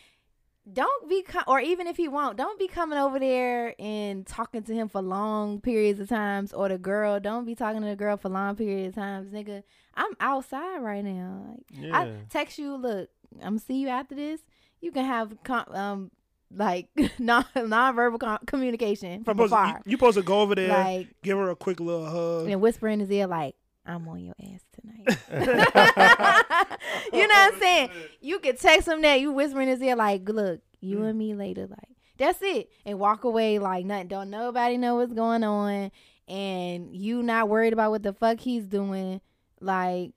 Don't 0.70 1.08
be 1.08 1.24
or 1.46 1.60
even 1.60 1.86
if 1.86 1.96
he 1.96 2.08
won't, 2.08 2.36
don't 2.36 2.58
be 2.58 2.66
coming 2.66 2.98
over 2.98 3.18
there 3.20 3.74
and 3.78 4.26
talking 4.26 4.64
to 4.64 4.74
him 4.74 4.88
for 4.88 5.00
long 5.00 5.60
periods 5.60 6.00
of 6.00 6.08
times 6.08 6.52
or 6.52 6.68
the 6.68 6.76
girl, 6.76 7.20
don't 7.20 7.46
be 7.46 7.54
talking 7.54 7.80
to 7.82 7.86
the 7.86 7.96
girl 7.96 8.16
for 8.16 8.28
long 8.28 8.56
periods 8.56 8.88
of 8.88 8.94
times, 9.02 9.28
nigga. 9.32 9.62
I'm 9.94 10.12
outside 10.20 10.78
right 10.78 11.04
now. 11.04 11.46
Like 11.48 11.84
yeah. 11.84 11.98
I 11.98 12.12
text 12.28 12.58
you, 12.58 12.74
look, 12.76 13.08
I'm 13.36 13.50
gonna 13.54 13.58
see 13.60 13.76
you 13.76 13.88
after 13.88 14.16
this. 14.16 14.40
You 14.86 14.92
can 14.92 15.04
have 15.04 15.36
com- 15.42 15.66
um 15.74 16.10
like 16.54 16.86
non 17.18 17.44
nonverbal 17.56 18.20
com- 18.20 18.38
communication 18.46 19.18
You 19.18 19.24
from 19.24 19.36
supposed, 19.36 19.52
to, 19.52 19.56
afar, 19.58 19.68
you, 19.84 19.90
you 19.90 19.96
supposed 19.96 20.16
to 20.16 20.22
go 20.22 20.40
over 20.42 20.54
there, 20.54 20.68
like 20.68 21.08
give 21.22 21.36
her 21.36 21.50
a 21.50 21.56
quick 21.56 21.80
little 21.80 22.06
hug. 22.06 22.48
and 22.48 22.60
whisper 22.60 22.86
in 22.86 23.00
his 23.00 23.10
ear, 23.10 23.26
like 23.26 23.56
I'm 23.84 24.06
on 24.08 24.20
your 24.24 24.34
ass 24.40 24.60
tonight. 24.80 25.18
you 27.12 27.26
know 27.26 27.34
what 27.34 27.54
I'm 27.54 27.58
saying? 27.60 27.90
You 28.20 28.38
can 28.38 28.56
text 28.56 28.88
him 28.88 29.02
that. 29.02 29.20
You 29.20 29.32
whisper 29.32 29.60
in 29.60 29.68
his 29.68 29.82
ear, 29.82 29.96
like, 29.96 30.28
look, 30.28 30.60
you 30.80 30.98
Mm. 30.98 31.08
and 31.10 31.18
me 31.18 31.34
later, 31.34 31.66
like 31.66 31.96
that's 32.18 32.38
it, 32.42 32.70
and 32.84 32.98
walk 32.98 33.24
away 33.24 33.58
like 33.58 33.84
nothing. 33.84 34.08
Don't 34.08 34.30
nobody 34.30 34.76
know 34.78 34.96
what's 34.96 35.12
going 35.12 35.42
on, 35.44 35.90
and 36.28 36.94
you 36.94 37.22
not 37.22 37.48
worried 37.48 37.72
about 37.72 37.90
what 37.90 38.02
the 38.04 38.12
fuck 38.12 38.38
he's 38.40 38.66
doing, 38.66 39.20
like. 39.60 40.12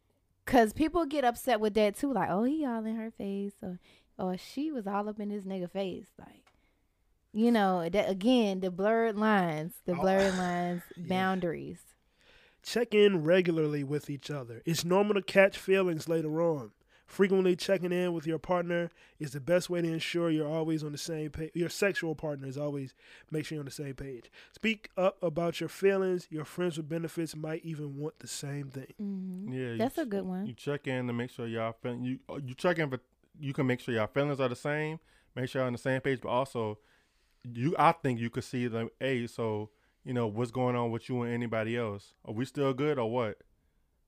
Cause 0.46 0.74
people 0.74 1.06
get 1.06 1.24
upset 1.24 1.60
with 1.60 1.76
that 1.76 1.96
too, 1.96 2.12
like, 2.12 2.28
oh, 2.32 2.44
he 2.44 2.66
all 2.66 2.84
in 2.84 2.96
her 2.96 3.12
face, 3.12 3.54
or, 3.62 3.78
or 4.20 4.38
she 4.38 4.72
was 4.72 4.86
all 4.86 5.08
up 5.10 5.20
in 5.20 5.30
this 5.30 5.44
nigga 5.46 5.72
face, 5.72 6.08
like, 6.20 6.44
you 7.34 7.52
know, 7.52 7.88
that 7.90 8.10
again, 8.10 8.60
the 8.60 8.70
blurred 8.72 9.18
lines, 9.18 9.74
the 9.86 9.94
Oh, 9.94 10.02
blurred 10.02 10.36
lines, 10.38 10.82
yeah. 10.98 11.08
boundaries. 11.08 11.80
Check 12.62 12.94
in 12.94 13.24
regularly 13.24 13.84
with 13.84 14.10
each 14.10 14.30
other. 14.30 14.62
It's 14.66 14.84
normal 14.84 15.14
to 15.16 15.22
catch 15.22 15.58
feelings 15.58 16.10
later 16.10 16.42
on. 16.42 16.72
Frequently 17.08 17.56
checking 17.56 17.92
in 17.92 18.14
with 18.14 18.28
your 18.28 18.38
partner 18.38 18.92
is 19.18 19.32
the 19.32 19.40
best 19.40 19.68
way 19.68 19.82
to 19.82 19.88
ensure 19.92 20.30
you're 20.30 20.48
always 20.48 20.84
on 20.84 20.92
the 20.92 20.98
same 21.00 21.32
page. 21.32 21.50
Your 21.56 21.70
sexual 21.70 22.14
partner 22.14 22.48
is 22.48 22.56
always 22.58 22.94
make 23.32 23.46
sure 23.46 23.56
you're 23.56 23.62
on 23.64 23.66
the 23.66 23.72
same 23.72 23.96
page. 23.96 24.30
Speak 24.54 24.92
up 24.96 25.18
about 25.24 25.60
your 25.60 25.70
feelings. 25.70 26.28
Your 26.30 26.46
friends 26.46 26.78
with 26.78 26.88
benefits 26.88 27.36
might 27.36 27.66
even 27.66 27.98
want 27.98 28.20
the 28.20 28.28
same 28.28 28.70
thing. 28.70 28.94
hmm 29.00 29.52
yeah, 29.52 29.72
you 29.72 29.78
That's 29.80 29.98
a 29.98 30.06
good 30.06 30.26
one. 30.26 30.46
You 30.46 30.54
check 30.54 30.86
in 30.86 31.08
to 31.08 31.14
make 31.14 31.32
sure 31.32 31.48
y'all 31.48 31.74
feel, 31.82 31.96
you 31.96 32.20
uh, 32.30 32.40
you 32.46 32.54
check 32.54 32.78
in, 32.78 32.90
but 32.90 33.00
you 33.40 33.54
can 33.54 33.66
make 33.68 33.80
sure 33.80 33.94
y'all 33.94 34.08
feelings 34.08 34.40
are 34.40 34.50
the 34.50 34.56
same. 34.56 35.00
Make 35.36 35.50
sure 35.50 35.62
you're 35.62 35.68
on 35.68 35.74
the 35.74 35.80
same 35.80 36.02
page, 36.02 36.20
but 36.22 36.30
also 36.30 36.80
you. 37.44 37.76
I 37.78 37.92
think 37.94 38.20
you 38.20 38.30
could 38.30 38.44
see 38.44 38.68
them. 38.68 38.90
Hey, 39.00 39.28
so 39.28 39.70
you 40.04 40.14
know 40.14 40.28
what's 40.28 40.52
going 40.52 40.76
on 40.76 40.92
with 40.92 41.10
you 41.10 41.22
and 41.24 41.34
anybody 41.34 41.78
else? 41.78 42.14
Are 42.26 42.34
we 42.34 42.46
still 42.46 42.74
good 42.74 42.98
or 43.00 43.10
what? 43.12 43.38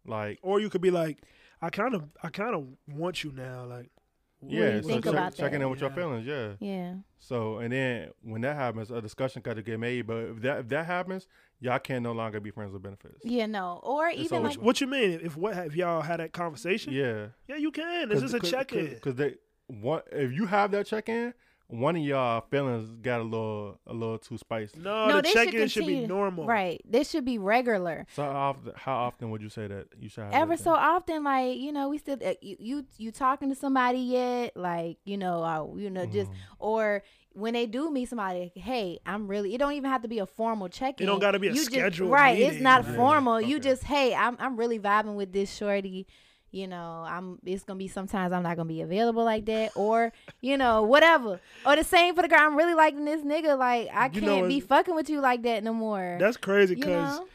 Like, 0.05 0.39
Or 0.41 0.59
you 0.59 0.69
could 0.69 0.81
be 0.81 0.89
like, 0.91 1.19
I 1.61 1.69
kind 1.69 1.93
of, 1.93 2.03
I 2.23 2.29
kind 2.29 2.55
of 2.55 2.65
want 2.87 3.23
you 3.23 3.31
now. 3.31 3.65
Like, 3.65 3.91
what- 4.39 4.51
yeah, 4.51 4.75
you 4.77 4.81
so 4.81 4.87
think 4.89 5.03
check- 5.03 5.13
about 5.13 5.35
checking 5.35 5.59
that? 5.59 5.65
in 5.65 5.69
with 5.71 5.81
your 5.81 5.91
feelings, 5.91 6.25
yeah. 6.25 6.53
Yeah. 6.59 6.95
So 7.19 7.59
and 7.59 7.71
then 7.71 8.09
when 8.23 8.41
that 8.41 8.55
happens, 8.55 8.89
a 8.89 8.99
discussion 9.01 9.41
got 9.43 9.55
to 9.57 9.61
get 9.61 9.79
made. 9.79 10.07
But 10.07 10.17
if 10.25 10.41
that 10.41 10.59
if 10.61 10.67
that 10.69 10.85
happens, 10.87 11.27
y'all 11.61 11.79
can 11.79 12.03
no 12.03 12.11
longer 12.11 12.41
be 12.41 12.51
friends 12.51 12.73
with 12.73 12.81
benefits. 12.83 13.23
Yeah, 13.23 13.45
no. 13.45 13.79
Or 13.83 14.09
It's 14.09 14.19
even 14.19 14.39
over. 14.39 14.47
like 14.49 14.57
What 14.57 14.81
you 14.81 14.87
mean? 14.87 15.21
If 15.23 15.37
what 15.37 15.55
if 15.57 15.75
y'all 15.75 16.01
had 16.01 16.19
that 16.19 16.33
conversation? 16.33 16.91
Yeah, 16.91 17.27
Yeah, 17.47 17.55
you 17.55 17.71
can. 17.71 18.09
This 18.09 18.21
is 18.23 18.33
a 18.33 18.39
check 18.41 18.73
in. 18.73 18.87
Because 18.89 19.15
they 19.15 19.35
one 19.67 20.01
if 20.11 20.33
you 20.33 20.45
have 20.47 20.71
that 20.71 20.87
check 20.87 21.07
in, 21.07 21.33
one 21.71 21.95
of 21.95 22.01
y'all 22.03 22.41
feelings 22.49 22.89
got 23.01 23.21
a 23.21 23.23
little 23.23 23.79
a 23.87 23.93
little 23.93 24.17
too 24.17 24.37
spicy. 24.37 24.79
No, 24.79 25.07
No, 25.07 25.15
the 25.17 25.21
they 25.23 25.29
should 25.31 25.45
check 25.45 25.53
in 25.53 25.67
should 25.69 25.85
be 25.87 26.05
normal. 26.05 26.45
right. 26.45 26.81
This 26.85 27.09
should 27.09 27.25
be 27.25 27.37
regular. 27.37 28.05
So 28.13 28.23
how 28.23 28.29
often, 28.31 28.73
how 28.75 28.95
often 28.97 29.31
would 29.31 29.41
you 29.41 29.49
say 29.49 29.67
that 29.67 29.87
you 29.99 30.09
should 30.09 30.25
have? 30.25 30.33
Ever 30.33 30.57
so 30.57 30.71
often, 30.73 31.23
like 31.23 31.57
you 31.57 31.71
know, 31.71 31.89
we 31.89 31.97
still 31.97 32.17
uh, 32.23 32.33
you, 32.41 32.55
you 32.59 32.85
you 32.97 33.11
talking 33.11 33.49
to 33.49 33.55
somebody 33.55 33.99
yet? 33.99 34.55
Like 34.55 34.97
you 35.05 35.17
know, 35.17 35.43
uh, 35.43 35.77
you 35.77 35.89
know, 35.89 36.05
just 36.05 36.29
Mhm. 36.29 36.35
or 36.59 37.03
when 37.33 37.53
they 37.53 37.65
do 37.65 37.89
meet 37.89 38.09
somebody, 38.09 38.51
hey, 38.55 38.99
I'm 39.05 39.27
really. 39.29 39.55
It 39.55 39.57
don't 39.59 39.71
even 39.71 39.89
have 39.89 40.01
to 40.01 40.09
be 40.09 40.19
a 40.19 40.25
formal 40.25 40.67
check 40.67 40.99
in. 40.99 41.05
It 41.05 41.07
don't 41.07 41.19
gotta 41.21 41.39
be 41.39 41.47
a 41.47 41.51
you 41.51 41.55
just, 41.59 41.71
scheduled 41.71 42.11
right. 42.11 42.37
It's 42.37 42.59
not 42.59 42.85
Yeah, 42.85 42.95
formal. 42.97 43.39
You 43.39 43.59
just 43.59 43.83
hey, 43.85 44.13
I'm 44.13 44.35
I'm 44.39 44.57
really 44.57 44.79
vibing 44.79 45.15
with 45.15 45.31
this 45.31 45.49
shorty. 45.55 46.05
You 46.51 46.67
know, 46.67 47.05
I'm. 47.07 47.39
It's 47.45 47.63
gonna 47.63 47.77
be 47.77 47.87
sometimes 47.87 48.33
I'm 48.33 48.43
not 48.43 48.57
gonna 48.57 48.67
be 48.67 48.81
available 48.81 49.23
like 49.23 49.45
that, 49.45 49.71
or 49.75 50.11
you 50.41 50.57
know, 50.57 50.83
whatever. 50.83 51.39
Or 51.65 51.75
the 51.77 51.83
same 51.83 52.13
for 52.13 52.21
the 52.21 52.27
girl. 52.27 52.39
I'm 52.41 52.57
really 52.57 52.73
liking 52.73 53.05
this 53.05 53.21
nigga. 53.21 53.57
Like 53.57 53.89
I 53.93 54.05
You 54.07 54.21
can't 54.21 54.25
know, 54.43 54.47
be 54.47 54.59
fucking 54.59 54.93
with 54.93 55.09
you 55.09 55.21
like 55.21 55.43
that 55.43 55.63
no 55.63 55.73
more. 55.73 56.17
That's 56.19 56.37
crazy 56.37 56.75
you 56.75 56.81
because 56.81 57.19
know. 57.19 57.27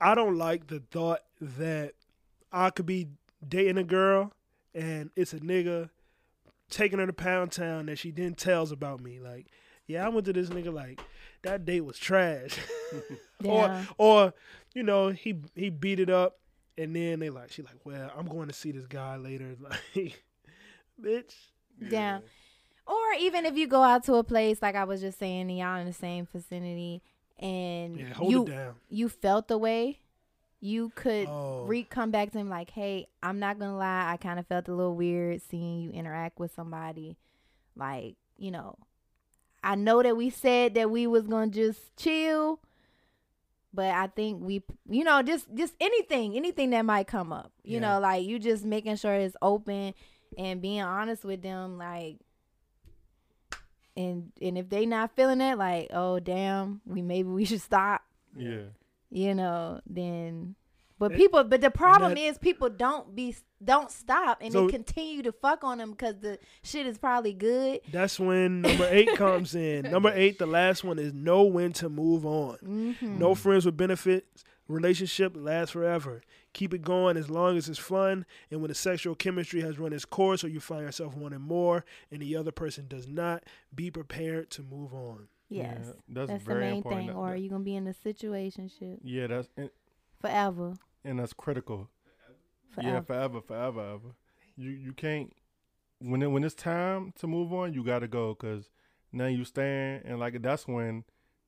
I 0.00 0.14
don't 0.14 0.36
like 0.36 0.66
the 0.66 0.80
thought 0.90 1.20
that 1.40 1.92
I 2.52 2.70
could 2.70 2.86
be 2.86 3.08
dating 3.46 3.78
a 3.78 3.84
girl 3.84 4.32
and 4.74 5.10
it's 5.16 5.32
a 5.32 5.38
nigga 5.38 5.90
taking 6.70 6.98
her 6.98 7.06
to 7.06 7.12
Pound 7.12 7.52
Town 7.52 7.86
that 7.86 7.98
she 7.98 8.10
then 8.10 8.34
tells 8.34 8.72
about 8.72 9.00
me. 9.00 9.20
Like, 9.20 9.46
yeah, 9.86 10.04
I 10.04 10.08
went 10.08 10.26
to 10.26 10.32
this 10.32 10.48
nigga 10.50 10.72
like 10.72 11.00
that 11.42 11.64
date 11.64 11.82
was 11.82 11.98
trash. 11.98 12.58
or 13.44 13.82
or, 13.98 14.34
you 14.74 14.82
know, 14.82 15.08
he 15.10 15.36
he 15.54 15.70
beat 15.70 16.00
it 16.00 16.10
up 16.10 16.38
and 16.78 16.94
then 16.94 17.20
they 17.20 17.30
like 17.30 17.50
she 17.52 17.62
like, 17.62 17.76
Well, 17.84 18.10
I'm 18.16 18.26
going 18.26 18.48
to 18.48 18.54
see 18.54 18.72
this 18.72 18.86
guy 18.86 19.16
later. 19.16 19.56
Like 19.96 20.22
bitch. 21.00 21.34
Yeah. 21.80 22.20
Or 22.86 22.96
even 23.18 23.46
if 23.46 23.56
you 23.56 23.66
go 23.66 23.82
out 23.82 24.04
to 24.04 24.14
a 24.14 24.24
place 24.24 24.60
like 24.62 24.74
I 24.76 24.84
was 24.84 25.00
just 25.00 25.18
saying, 25.18 25.48
and 25.50 25.58
y'all 25.58 25.78
in 25.80 25.86
the 25.86 25.92
same 25.92 26.26
vicinity, 26.30 27.02
and 27.38 27.98
Yeah, 27.98 28.12
hold 28.12 28.30
you 28.30 28.42
it 28.42 28.50
down. 28.50 28.74
you 28.90 29.08
felt 29.08 29.48
the 29.48 29.58
way, 29.58 30.00
you 30.60 30.90
could 30.94 31.26
Oh. 31.28 31.64
re 31.66 31.82
come 31.82 32.10
back 32.10 32.30
to 32.32 32.38
him 32.38 32.48
like, 32.48 32.70
"Hey, 32.70 33.06
I'm 33.22 33.38
not 33.38 33.58
gonna 33.58 33.76
lie, 33.76 34.12
I 34.12 34.16
kind 34.18 34.38
of 34.38 34.46
felt 34.46 34.68
a 34.68 34.74
little 34.74 34.94
weird 34.94 35.40
seeing 35.42 35.80
you 35.80 35.90
interact 35.90 36.38
with 36.38 36.54
somebody, 36.54 37.16
like 37.74 38.16
you 38.36 38.50
know, 38.50 38.76
I 39.62 39.74
know 39.76 40.02
that 40.02 40.16
we 40.16 40.28
said 40.30 40.74
that 40.74 40.90
we 40.90 41.06
was 41.06 41.26
gonna 41.26 41.50
just 41.50 41.96
chill." 41.96 42.60
But 43.74 43.86
I 43.90 44.06
think 44.06 44.40
we, 44.40 44.62
you 44.88 45.02
know, 45.02 45.20
just 45.22 45.52
just 45.54 45.74
anything, 45.80 46.36
anything 46.36 46.70
that 46.70 46.82
might 46.84 47.08
come 47.08 47.32
up, 47.32 47.52
you 47.64 47.74
Yeah. 47.80 47.94
know, 47.94 48.00
like 48.00 48.24
you 48.24 48.38
just 48.38 48.64
making 48.64 48.96
sure 48.96 49.14
it's 49.14 49.36
open 49.42 49.94
and 50.38 50.62
being 50.62 50.80
honest 50.82 51.24
with 51.24 51.42
them, 51.42 51.76
like, 51.76 52.18
and 53.96 54.32
and 54.40 54.56
if 54.58 54.68
they 54.68 54.86
not 54.86 55.14
feeling 55.16 55.40
it, 55.40 55.58
like, 55.58 55.88
oh 55.92 56.20
damn, 56.20 56.80
we 56.86 57.02
maybe 57.02 57.28
we 57.28 57.44
should 57.44 57.60
stop, 57.60 58.02
Yeah. 58.36 58.66
you 59.10 59.34
know, 59.34 59.80
then. 59.86 60.54
But 61.08 61.16
people, 61.18 61.44
but 61.44 61.60
the 61.60 61.70
problem 61.70 62.14
that- 62.14 62.20
is 62.20 62.38
people 62.38 62.68
don't 62.70 63.14
be 63.14 63.34
don't 63.62 63.90
stop 63.90 64.38
and 64.42 64.52
So- 64.52 64.66
they 64.66 64.72
continue 64.72 65.22
to 65.22 65.32
fuck 65.32 65.64
on 65.64 65.78
them 65.78 65.92
because 65.92 66.18
the 66.20 66.38
shit 66.62 66.86
is 66.86 66.98
probably 66.98 67.32
good. 67.32 67.80
That's 67.90 68.20
when 68.20 68.60
number 68.62 68.86
eight 68.90 69.08
comes 69.16 69.54
in. 69.54 69.90
Number 69.90 70.12
eight, 70.14 70.38
the 70.38 70.46
last 70.46 70.84
one 70.84 70.98
is 70.98 71.12
know 71.14 71.44
when 71.44 71.72
to 71.74 71.88
move 71.88 72.26
on. 72.26 72.58
Mm-hmm. 72.62 73.18
No 73.18 73.34
friends 73.34 73.64
with 73.64 73.76
benefits. 73.76 74.44
Relationship 74.68 75.32
lasts 75.36 75.72
forever. 75.72 76.22
Keep 76.54 76.72
it 76.74 76.82
going 76.82 77.16
as 77.18 77.28
long 77.30 77.56
as 77.58 77.68
it's 77.68 77.78
fun. 77.78 78.24
And 78.50 78.60
when 78.62 78.68
the 78.68 78.74
sexual 78.74 79.14
chemistry 79.14 79.60
has 79.60 79.78
run 79.78 79.92
its 79.92 80.04
course 80.06 80.42
or 80.44 80.48
you 80.48 80.58
find 80.60 80.82
yourself 80.82 81.14
wanting 81.16 81.40
more 81.42 81.84
and 82.10 82.20
the 82.22 82.36
other 82.36 82.52
person 82.52 82.86
does 82.88 83.06
not, 83.06 83.44
be 83.74 83.90
prepared 83.90 84.50
to 84.52 84.62
move 84.62 84.94
on. 84.94 85.28
Yes, 85.50 85.76
Yeah, 85.86 85.92
that's, 86.08 86.30
that's, 86.30 86.44
the 86.44 86.54
main 86.54 86.76
important. 86.76 87.00
thing. 87.02 87.06
That- 87.08 87.16
Or 87.16 87.30
that- 87.30 87.40
you 87.40 87.50
gonna 87.50 87.62
be 87.64 87.76
in 87.76 87.86
a 87.86 87.92
situationship 87.94 88.98
yeah, 89.02 89.26
that's 89.26 89.48
and, 89.56 89.70
forever, 90.20 90.74
and 91.04 91.18
that's 91.18 91.32
critical. 91.32 91.88
forever. 92.74 92.92
Yeah, 92.92 93.00
forever, 93.00 93.40
forever, 93.40 93.80
ever. 93.80 94.14
You 94.56 94.70
you 94.70 94.92
can't 94.92 95.32
when 96.00 96.22
it, 96.22 96.30
when 96.30 96.44
it's 96.44 96.54
time 96.54 97.12
to 97.18 97.26
move 97.26 97.52
on, 97.52 97.72
you 97.72 97.82
got 97.84 98.00
to 98.00 98.08
go 98.08 98.34
because 98.34 98.70
now 99.12 99.26
you 99.26 99.44
stand 99.44 100.02
and 100.04 100.18
like 100.18 100.40
that's 100.42 100.66
when 100.66 101.04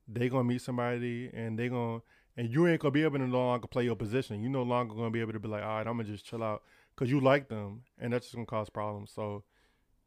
they 0.07 0.29
gonna 0.29 0.43
meet 0.45 0.61
somebody 0.61 1.29
and 1.33 1.59
they 1.59 1.69
gonna 1.69 1.99
and 2.35 2.49
you 2.49 2.67
ain't 2.67 2.79
gonna 2.79 2.91
be 2.91 3.03
able 3.03 3.17
to 3.17 3.27
no 3.27 3.37
longer 3.37 3.67
play 3.67 3.83
your 3.83 3.95
position. 3.95 4.41
You 4.41 4.49
no 4.49 4.63
longer 4.63 4.95
gonna 4.95 5.09
be 5.09 5.21
able 5.21 5.33
to 5.33 5.39
be 5.39 5.47
like, 5.47 5.63
all 5.63 5.77
right, 5.77 5.87
I'm 5.87 5.97
gonna 5.97 6.05
just 6.05 6.25
chill 6.25 6.43
out 6.43 6.63
because 6.95 7.11
you 7.11 7.19
like 7.19 7.49
them, 7.49 7.83
and 7.99 8.13
that's 8.13 8.25
just 8.27 8.35
gonna 8.35 8.45
cause 8.45 8.69
problems. 8.69 9.11
So 9.11 9.43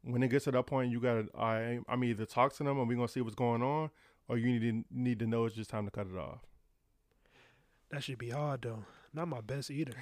when 0.03 0.23
it 0.23 0.29
gets 0.29 0.45
to 0.45 0.51
that 0.51 0.65
point, 0.65 0.91
you 0.91 0.99
gotta, 0.99 1.27
I 1.37 1.79
I'm 1.87 2.03
either 2.03 2.25
talk 2.25 2.53
to 2.53 2.63
them 2.63 2.79
and 2.79 2.87
we 2.87 2.95
gonna 2.95 3.07
see 3.07 3.21
what's 3.21 3.35
going 3.35 3.61
on, 3.61 3.91
or 4.27 4.37
you 4.37 4.47
need 4.47 4.61
to 4.61 4.83
need 4.89 5.19
to 5.19 5.27
know 5.27 5.45
it's 5.45 5.55
just 5.55 5.69
time 5.69 5.85
to 5.85 5.91
cut 5.91 6.07
it 6.07 6.17
off. 6.17 6.39
That 7.89 8.03
should 8.03 8.17
be 8.17 8.29
hard 8.29 8.61
though. 8.61 8.85
Not 9.13 9.27
my 9.27 9.41
best 9.41 9.69
either. 9.69 9.95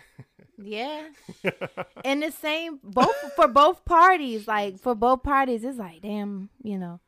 Yeah. 0.62 1.08
and 2.06 2.22
the 2.22 2.32
same 2.32 2.80
both 2.84 3.16
for 3.36 3.48
both 3.48 3.86
parties, 3.86 4.48
like 4.48 4.80
for 4.80 4.94
both 4.94 5.24
parties, 5.24 5.64
it's 5.64 5.78
like, 5.80 6.02
damn, 6.02 6.50
you 6.62 6.78
know. 6.78 7.00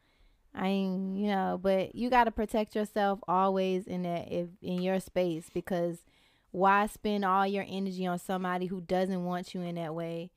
I 0.54 0.68
ain't, 0.68 1.18
you 1.18 1.28
know, 1.28 1.60
but 1.62 1.96
you 1.96 2.10
got 2.10 2.26
to 2.26 2.32
protect 2.32 2.76
yourself 2.76 3.20
always 3.28 3.88
in 3.88 4.04
that 4.04 4.32
if 4.32 4.50
in 4.62 4.82
your 4.82 5.00
space 5.00 5.50
because 5.54 6.00
why 6.52 6.88
spend 6.88 7.24
all 7.24 7.48
your 7.48 7.66
energy 7.68 8.06
on 8.06 8.20
somebody 8.20 8.66
who 8.66 8.82
doesn't 8.82 9.24
want 9.24 9.54
you 9.54 9.62
in 9.62 9.76
that 9.76 9.96
way 9.96 10.32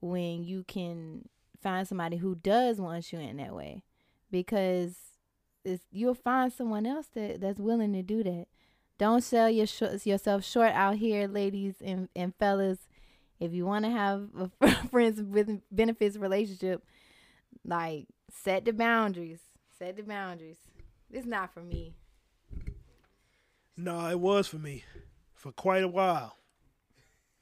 when 0.00 0.44
you 0.44 0.62
can 0.62 1.28
find 1.60 1.88
somebody 1.88 2.18
who 2.18 2.36
does 2.36 2.80
want 2.80 3.12
you 3.12 3.18
in 3.18 3.38
that 3.38 3.54
way? 3.54 3.82
Because 4.30 4.94
it's, 5.64 5.84
you'll 5.90 6.14
find 6.14 6.52
someone 6.52 6.86
else 6.86 7.08
that 7.14 7.40
that's 7.40 7.58
willing 7.58 7.92
to 7.94 8.02
do 8.02 8.22
that. 8.22 8.46
Don't 8.98 9.22
sell 9.22 9.48
your 9.48 9.66
sh- 9.66 10.04
yourself 10.04 10.44
short 10.44 10.72
out 10.72 10.96
here, 10.96 11.28
ladies 11.28 11.74
and, 11.82 12.08
and 12.16 12.34
fellas. 12.34 12.78
If 13.38 13.52
you 13.52 13.64
want 13.64 13.84
to 13.84 13.90
have 13.90 14.28
a 14.60 14.70
friends 14.90 15.22
with 15.22 15.60
benefits 15.70 16.16
relationship, 16.16 16.84
like 17.64 18.06
set 18.30 18.64
the 18.64 18.72
boundaries. 18.72 19.40
Set 19.78 19.96
the 19.96 20.02
boundaries. 20.02 20.56
It's 21.10 21.26
not 21.26 21.54
for 21.54 21.60
me. 21.60 21.94
No, 23.76 24.08
it 24.08 24.18
was 24.18 24.48
for 24.48 24.56
me 24.56 24.84
for 25.34 25.52
quite 25.52 25.84
a 25.84 25.88
while. 25.88 26.36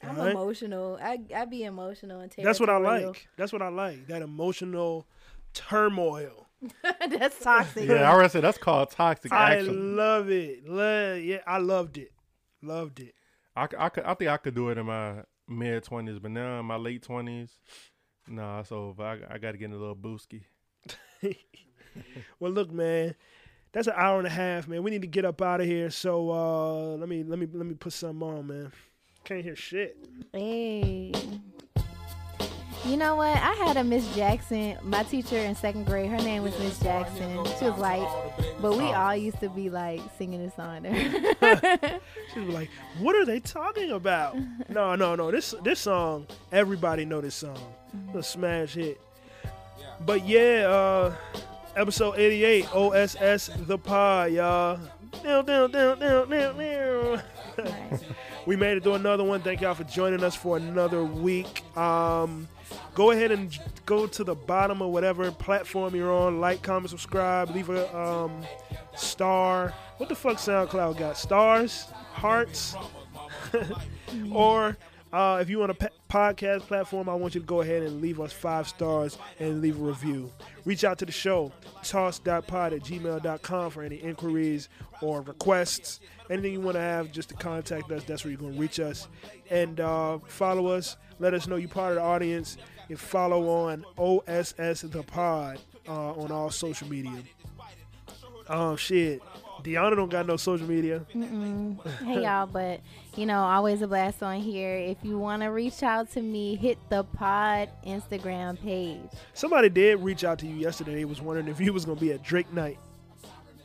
I'm 0.03 0.19
Alright? 0.19 0.33
emotional. 0.33 0.99
I 1.03 1.19
I 1.35 1.47
be 1.47 1.65
emotional 1.65 2.20
and 2.20 2.31
take. 2.31 2.45
That's 2.45 2.61
what 2.61 2.69
I 2.69 2.77
like. 2.77 3.27
That's 3.39 3.53
what 3.53 3.62
I 3.62 3.69
like. 3.69 4.07
That 4.09 4.20
emotional 4.20 5.07
turmoil. 5.55 6.45
That's 6.83 7.39
toxic. 7.41 7.89
yeah, 7.89 8.09
I 8.09 8.12
already 8.12 8.31
said 8.31 8.43
that's 8.45 8.59
called 8.59 8.91
toxic 8.91 9.33
I 9.33 9.57
action. 9.57 9.97
love 9.97 10.31
it. 10.31 10.66
Lo- 10.69 11.15
yeah, 11.15 11.39
I 11.47 11.59
loved 11.59 11.99
it. 11.99 12.12
Loved 12.62 13.01
it. 13.01 13.15
I, 13.55 13.66
c- 13.66 13.77
I, 13.78 13.89
could, 13.91 14.05
I 14.05 14.15
think 14.15 14.31
I 14.31 14.37
could 14.39 14.55
do 14.55 14.70
it 14.70 14.78
in 14.78 14.87
my 14.87 15.23
mid 15.49 15.85
twenties, 15.85 16.19
but 16.19 16.31
now 16.31 16.59
in 16.61 16.66
my 16.66 16.77
late 16.77 17.03
twenties, 17.03 17.51
nah, 18.27 18.61
it's 18.61 18.73
over. 18.73 19.03
I, 19.03 19.35
I 19.35 19.39
got 19.39 19.53
to 19.53 19.59
get 19.59 19.66
in 19.66 19.73
a 19.73 19.77
little 19.77 19.97
boosky. 19.97 20.43
Well, 22.39 22.53
look, 22.53 22.70
man, 22.70 23.15
that's 23.73 23.87
an 23.87 23.95
hour 23.97 24.19
and 24.19 24.27
a 24.27 24.31
half, 24.31 24.69
man. 24.69 24.83
We 24.83 24.91
need 24.91 25.01
to 25.01 25.09
get 25.09 25.24
up 25.24 25.41
out 25.41 25.62
of 25.62 25.66
here. 25.66 25.89
So 25.91 26.31
uh, 26.31 26.97
let 26.97 27.09
me 27.09 27.23
let 27.24 27.39
me 27.39 27.47
let 27.51 27.65
me 27.66 27.74
put 27.74 27.95
something 27.95 28.28
on, 28.28 28.47
man. 28.47 28.73
Can't 29.24 29.43
hear 29.43 29.57
shit. 29.57 29.97
Hey. 30.33 31.12
You 32.87 32.97
know 32.97 33.17
what? 33.17 33.37
I 33.37 33.53
had 33.55 33.77
a 33.77 33.83
Miss 33.83 34.15
Jackson, 34.15 34.79
my 34.83 35.03
teacher 35.03 35.37
in 35.37 35.57
second 35.57 35.87
grade. 35.87 36.09
Her 36.09 36.19
name 36.19 36.45
was 36.45 36.57
Miss 36.61 36.79
Jackson. 36.79 37.45
She 37.59 37.65
was 37.65 37.79
like, 37.79 38.09
but 38.61 38.77
we 38.77 38.85
all 38.85 39.17
used 39.17 39.41
to 39.41 39.49
be 39.49 39.69
like 39.71 40.01
singing 40.17 40.41
this 40.41 40.55
song. 40.55 40.83
there. 40.83 42.01
She 42.33 42.41
was 42.41 42.55
like, 42.55 42.71
"What 43.01 43.17
are 43.17 43.25
they 43.25 43.41
talking 43.41 43.91
about?" 43.91 44.37
no, 44.69 44.95
no, 44.95 45.17
no. 45.17 45.33
This 45.33 45.53
this 45.65 45.81
song, 45.81 46.29
everybody 46.53 47.05
know 47.05 47.21
this 47.21 47.35
song. 47.35 47.59
It's 48.09 48.17
a 48.19 48.23
smash 48.23 48.75
hit. 48.75 49.01
But 50.05 50.25
yeah, 50.25 50.67
uh, 50.69 51.15
episode 51.75 52.13
eighty 52.19 52.45
eight, 52.45 52.73
OSS 52.73 53.51
the 53.67 53.79
pod, 53.79 54.31
y'all. 54.33 54.79
Down, 55.25 55.45
down, 55.45 55.71
down, 55.73 55.99
down, 55.99 56.31
down, 56.31 56.59
down. 56.59 57.23
We 58.47 58.55
made 58.55 58.77
it 58.77 58.85
to 58.85 58.95
another 58.95 59.25
one. 59.25 59.43
Thank 59.43 59.61
y'all 59.61 59.75
for 59.75 59.83
joining 59.85 60.23
us 60.23 60.37
for 60.37 60.57
another 60.57 61.03
week. 61.03 61.65
Um, 61.77 62.47
go 62.94 63.10
ahead 63.10 63.30
and 63.30 63.56
go 63.84 64.06
to 64.06 64.24
the 64.24 64.34
bottom 64.34 64.82
of 64.82 64.90
whatever 64.90 65.30
platform 65.30 65.94
you're 65.94 66.12
on. 66.12 66.40
Like, 66.40 66.62
comment, 66.62 66.90
subscribe. 66.90 67.51
Leave 67.51 67.70
a 67.70 67.97
um, 67.97 68.44
star. 68.94 69.74
What 69.98 70.09
the 70.09 70.14
fuck 70.14 70.36
SoundCloud 70.36 70.98
got? 70.98 71.16
Stars, 71.16 71.84
hearts, 72.12 72.74
or 74.32 74.76
uh, 75.12 75.39
if 75.41 75.49
you 75.49 75.59
want 75.59 75.70
a 75.70 75.91
podcast 76.11 76.62
platform, 76.62 77.09
I 77.09 77.15
want 77.15 77.35
you 77.35 77.41
to 77.41 77.47
go 77.47 77.61
ahead 77.61 77.83
and 77.83 78.01
leave 78.01 78.20
us 78.20 78.33
five 78.33 78.69
stars 78.69 79.19
and 79.39 79.61
leave 79.61 79.81
a 79.81 79.85
review. 79.85 80.31
Reach 80.65 80.85
out 80.85 80.99
to 80.99 81.07
the 81.07 81.12
show, 81.12 81.53
toss.pod 81.83 82.73
at 82.73 82.81
gmail.com 82.83 83.70
for 83.70 83.83
any 83.83 83.97
inquiries 83.97 84.69
or 85.01 85.23
requests. 85.23 86.01
Anything 86.28 86.53
you 86.53 86.61
want 86.61 86.74
to 86.74 86.81
have 86.81 87.12
just 87.12 87.28
to 87.28 87.35
contact 87.35 87.91
us, 87.93 88.03
that's 88.05 88.24
where 88.24 88.33
you're 88.33 88.41
going 88.41 88.55
to 88.55 88.61
reach 88.61 88.81
us. 88.81 89.09
And 89.51 89.81
uh, 89.81 90.19
follow 90.27 90.66
us. 90.66 90.97
Let 91.19 91.35
us 91.35 91.47
know 91.47 91.57
you're 91.57 91.69
part 91.69 91.93
of 91.93 91.97
the 91.97 92.03
audience. 92.03 92.57
And 92.89 92.99
follow 92.99 93.49
on 93.49 93.85
OSS 93.99 94.83
The 94.83 95.03
Pod 95.07 95.59
uh, 95.89 96.12
on 96.12 96.31
all 96.31 96.51
social 96.51 96.89
media. 96.89 97.23
Oh, 98.49 98.77
shit. 98.77 99.23
Deona 99.66 99.97
don't 99.97 100.09
got 100.09 100.26
no 100.26 100.36
social 100.36 100.66
media. 100.68 101.05
Mm-mm. 101.14 101.76
Hey 102.05 102.22
y'all, 102.22 102.47
but 102.47 102.80
you 103.16 103.26
know, 103.26 103.40
always 103.40 103.82
a 103.82 103.88
blast 103.88 104.22
on 104.22 104.40
here. 104.40 104.76
If 104.76 104.98
you 105.02 105.18
want 105.18 105.43
to 105.43 105.48
reach 105.48 105.82
out 105.82 106.12
to 106.12 106.22
me, 106.22 106.55
hit 106.55 106.78
the 106.88 107.02
pod 107.02 107.68
Instagram 107.84 108.60
page. 108.62 109.01
Somebody 109.34 109.68
did 109.68 109.98
reach 110.01 110.22
out 110.22 110.38
to 110.40 110.47
you 110.47 110.55
yesterday. 110.55 110.94
They 110.94 111.05
was 111.05 111.20
wondering 111.20 111.48
if 111.48 111.60
you 111.60 111.72
was 111.72 111.84
going 111.84 111.98
to 111.98 112.05
be 112.05 112.12
at 112.12 112.22
Drake 112.22 112.52
night. 112.52 112.78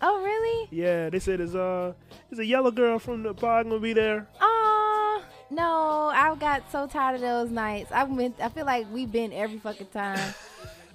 Oh 0.01 0.23
really? 0.23 0.67
Yeah, 0.71 1.11
they 1.11 1.19
said 1.19 1.39
there's 1.39 1.53
uh 1.53 1.93
there's 2.29 2.39
a 2.39 2.45
yellow 2.45 2.71
girl 2.71 2.97
from 2.97 3.21
the 3.21 3.35
pod 3.35 3.67
gonna 3.67 3.79
be 3.79 3.93
there. 3.93 4.27
Oh 4.39 5.23
no, 5.51 6.11
I've 6.11 6.39
got 6.39 6.71
so 6.71 6.87
tired 6.87 7.15
of 7.15 7.21
those 7.21 7.51
nights. 7.51 7.91
I 7.91 8.05
went. 8.05 8.39
I 8.41 8.49
feel 8.49 8.65
like 8.65 8.87
we've 8.91 9.11
been 9.11 9.31
every 9.31 9.59
fucking 9.59 9.87
time. 9.87 10.33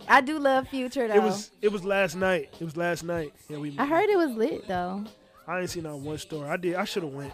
I 0.09 0.21
do 0.21 0.39
love 0.39 0.69
Future 0.69 1.09
though. 1.09 1.15
It 1.15 1.23
was 1.23 1.51
it 1.63 1.73
was 1.73 1.85
last 1.85 2.17
night. 2.17 2.55
It 2.61 2.65
was 2.65 2.77
last 2.77 3.05
night. 3.05 3.33
Yeah, 3.49 3.59
we. 3.59 3.77
I 3.79 3.87
heard 3.87 4.09
it 4.09 4.17
was 4.17 4.31
lit 4.33 4.67
though. 4.69 5.05
I 5.47 5.61
ain't 5.61 5.71
seen 5.71 5.85
not 5.85 5.99
one 5.99 6.19
story. 6.19 6.49
I 6.49 6.57
did. 6.57 6.75
I 6.75 6.85
should 6.85 7.05
have 7.05 7.13
went. 7.13 7.33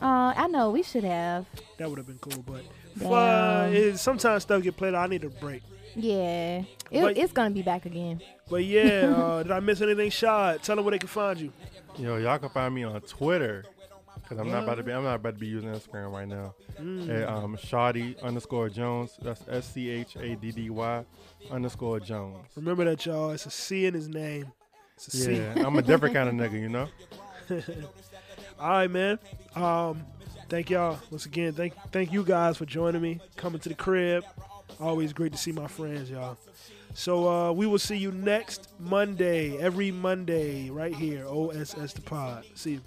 Uh, 0.00 0.32
I 0.34 0.46
know 0.46 0.70
we 0.70 0.82
should 0.82 1.04
have. 1.04 1.46
That 1.78 1.88
would 1.90 1.98
have 1.98 2.06
been 2.06 2.18
cool. 2.18 2.42
But 2.42 2.62
uh, 3.04 3.68
it, 3.70 3.98
sometimes 3.98 4.42
stuff 4.44 4.62
get 4.62 4.76
played. 4.76 4.94
out. 4.94 5.04
I 5.04 5.06
need 5.08 5.24
a 5.24 5.28
break. 5.28 5.62
Yeah, 5.94 6.62
it, 6.90 7.02
But- 7.02 7.18
it's 7.18 7.32
gonna 7.32 7.50
be 7.50 7.62
back 7.62 7.84
again. 7.84 8.22
But 8.48 8.64
yeah, 8.64 9.14
uh, 9.16 9.42
did 9.42 9.52
I 9.52 9.60
miss 9.60 9.80
anything? 9.80 10.10
Shot. 10.10 10.62
Tell 10.62 10.76
them 10.76 10.84
where 10.84 10.92
they 10.92 10.98
can 10.98 11.08
find 11.08 11.38
you. 11.38 11.52
Yo, 11.98 12.16
y'all 12.16 12.38
can 12.38 12.48
find 12.48 12.74
me 12.74 12.84
on 12.84 13.00
Twitter 13.02 13.64
because 14.22 14.38
I'm 14.38 14.50
not 14.50 14.62
about 14.62 14.76
to 14.76 14.82
be. 14.82 14.92
I'm 14.92 15.04
not 15.04 15.16
about 15.16 15.34
to 15.34 15.40
be 15.40 15.46
using 15.48 15.68
Instagram 15.70 16.12
right 16.12 16.28
now. 16.28 16.54
Mm. 16.80 17.08
At, 17.10 17.28
um, 17.28 17.56
Schaddy 17.56 18.20
underscore 18.22 18.68
Jones. 18.68 19.18
That's 19.20 19.44
S 19.48 19.72
C 19.72 19.90
H 19.90 20.16
A 20.16 20.36
D 20.36 20.50
D 20.52 20.70
Y 20.70 21.04
underscore 21.50 22.00
Jones. 22.00 22.46
Remember 22.56 22.84
that, 22.84 23.04
y'all. 23.06 23.30
It's 23.30 23.46
a 23.46 23.50
C 23.50 23.86
in 23.86 23.94
his 23.94 24.08
name. 24.08 24.52
It's 24.96 25.08
a 25.08 25.10
C. 25.16 25.36
Yeah, 25.36 25.66
I'm 25.66 25.76
a 25.76 25.82
different 25.82 26.14
kind 26.14 26.28
of 26.28 26.34
nigga, 26.34 26.60
you 26.60 26.68
know. 26.68 26.88
All 28.60 28.70
right, 28.70 28.90
man. 28.90 29.18
Um, 29.54 30.04
thank 30.48 30.70
y'all 30.70 30.98
once 31.10 31.26
again. 31.26 31.52
Thank 31.52 31.74
thank 31.90 32.12
you 32.12 32.22
guys 32.22 32.56
for 32.56 32.66
joining 32.66 33.00
me, 33.00 33.20
coming 33.36 33.60
to 33.60 33.68
the 33.68 33.74
crib. 33.74 34.24
Always 34.78 35.12
great 35.12 35.32
to 35.32 35.38
see 35.38 35.52
my 35.52 35.66
friends, 35.66 36.10
y'all. 36.10 36.36
So 36.94 37.28
uh, 37.28 37.52
we 37.52 37.66
will 37.66 37.78
see 37.78 37.96
you 37.96 38.10
next 38.12 38.68
Monday, 38.78 39.56
every 39.58 39.90
Monday, 39.90 40.70
right 40.70 40.94
here. 40.94 41.24
OSS 41.26 41.92
the 41.94 42.02
Pod. 42.02 42.44
See 42.54 42.72
you. 42.72 42.80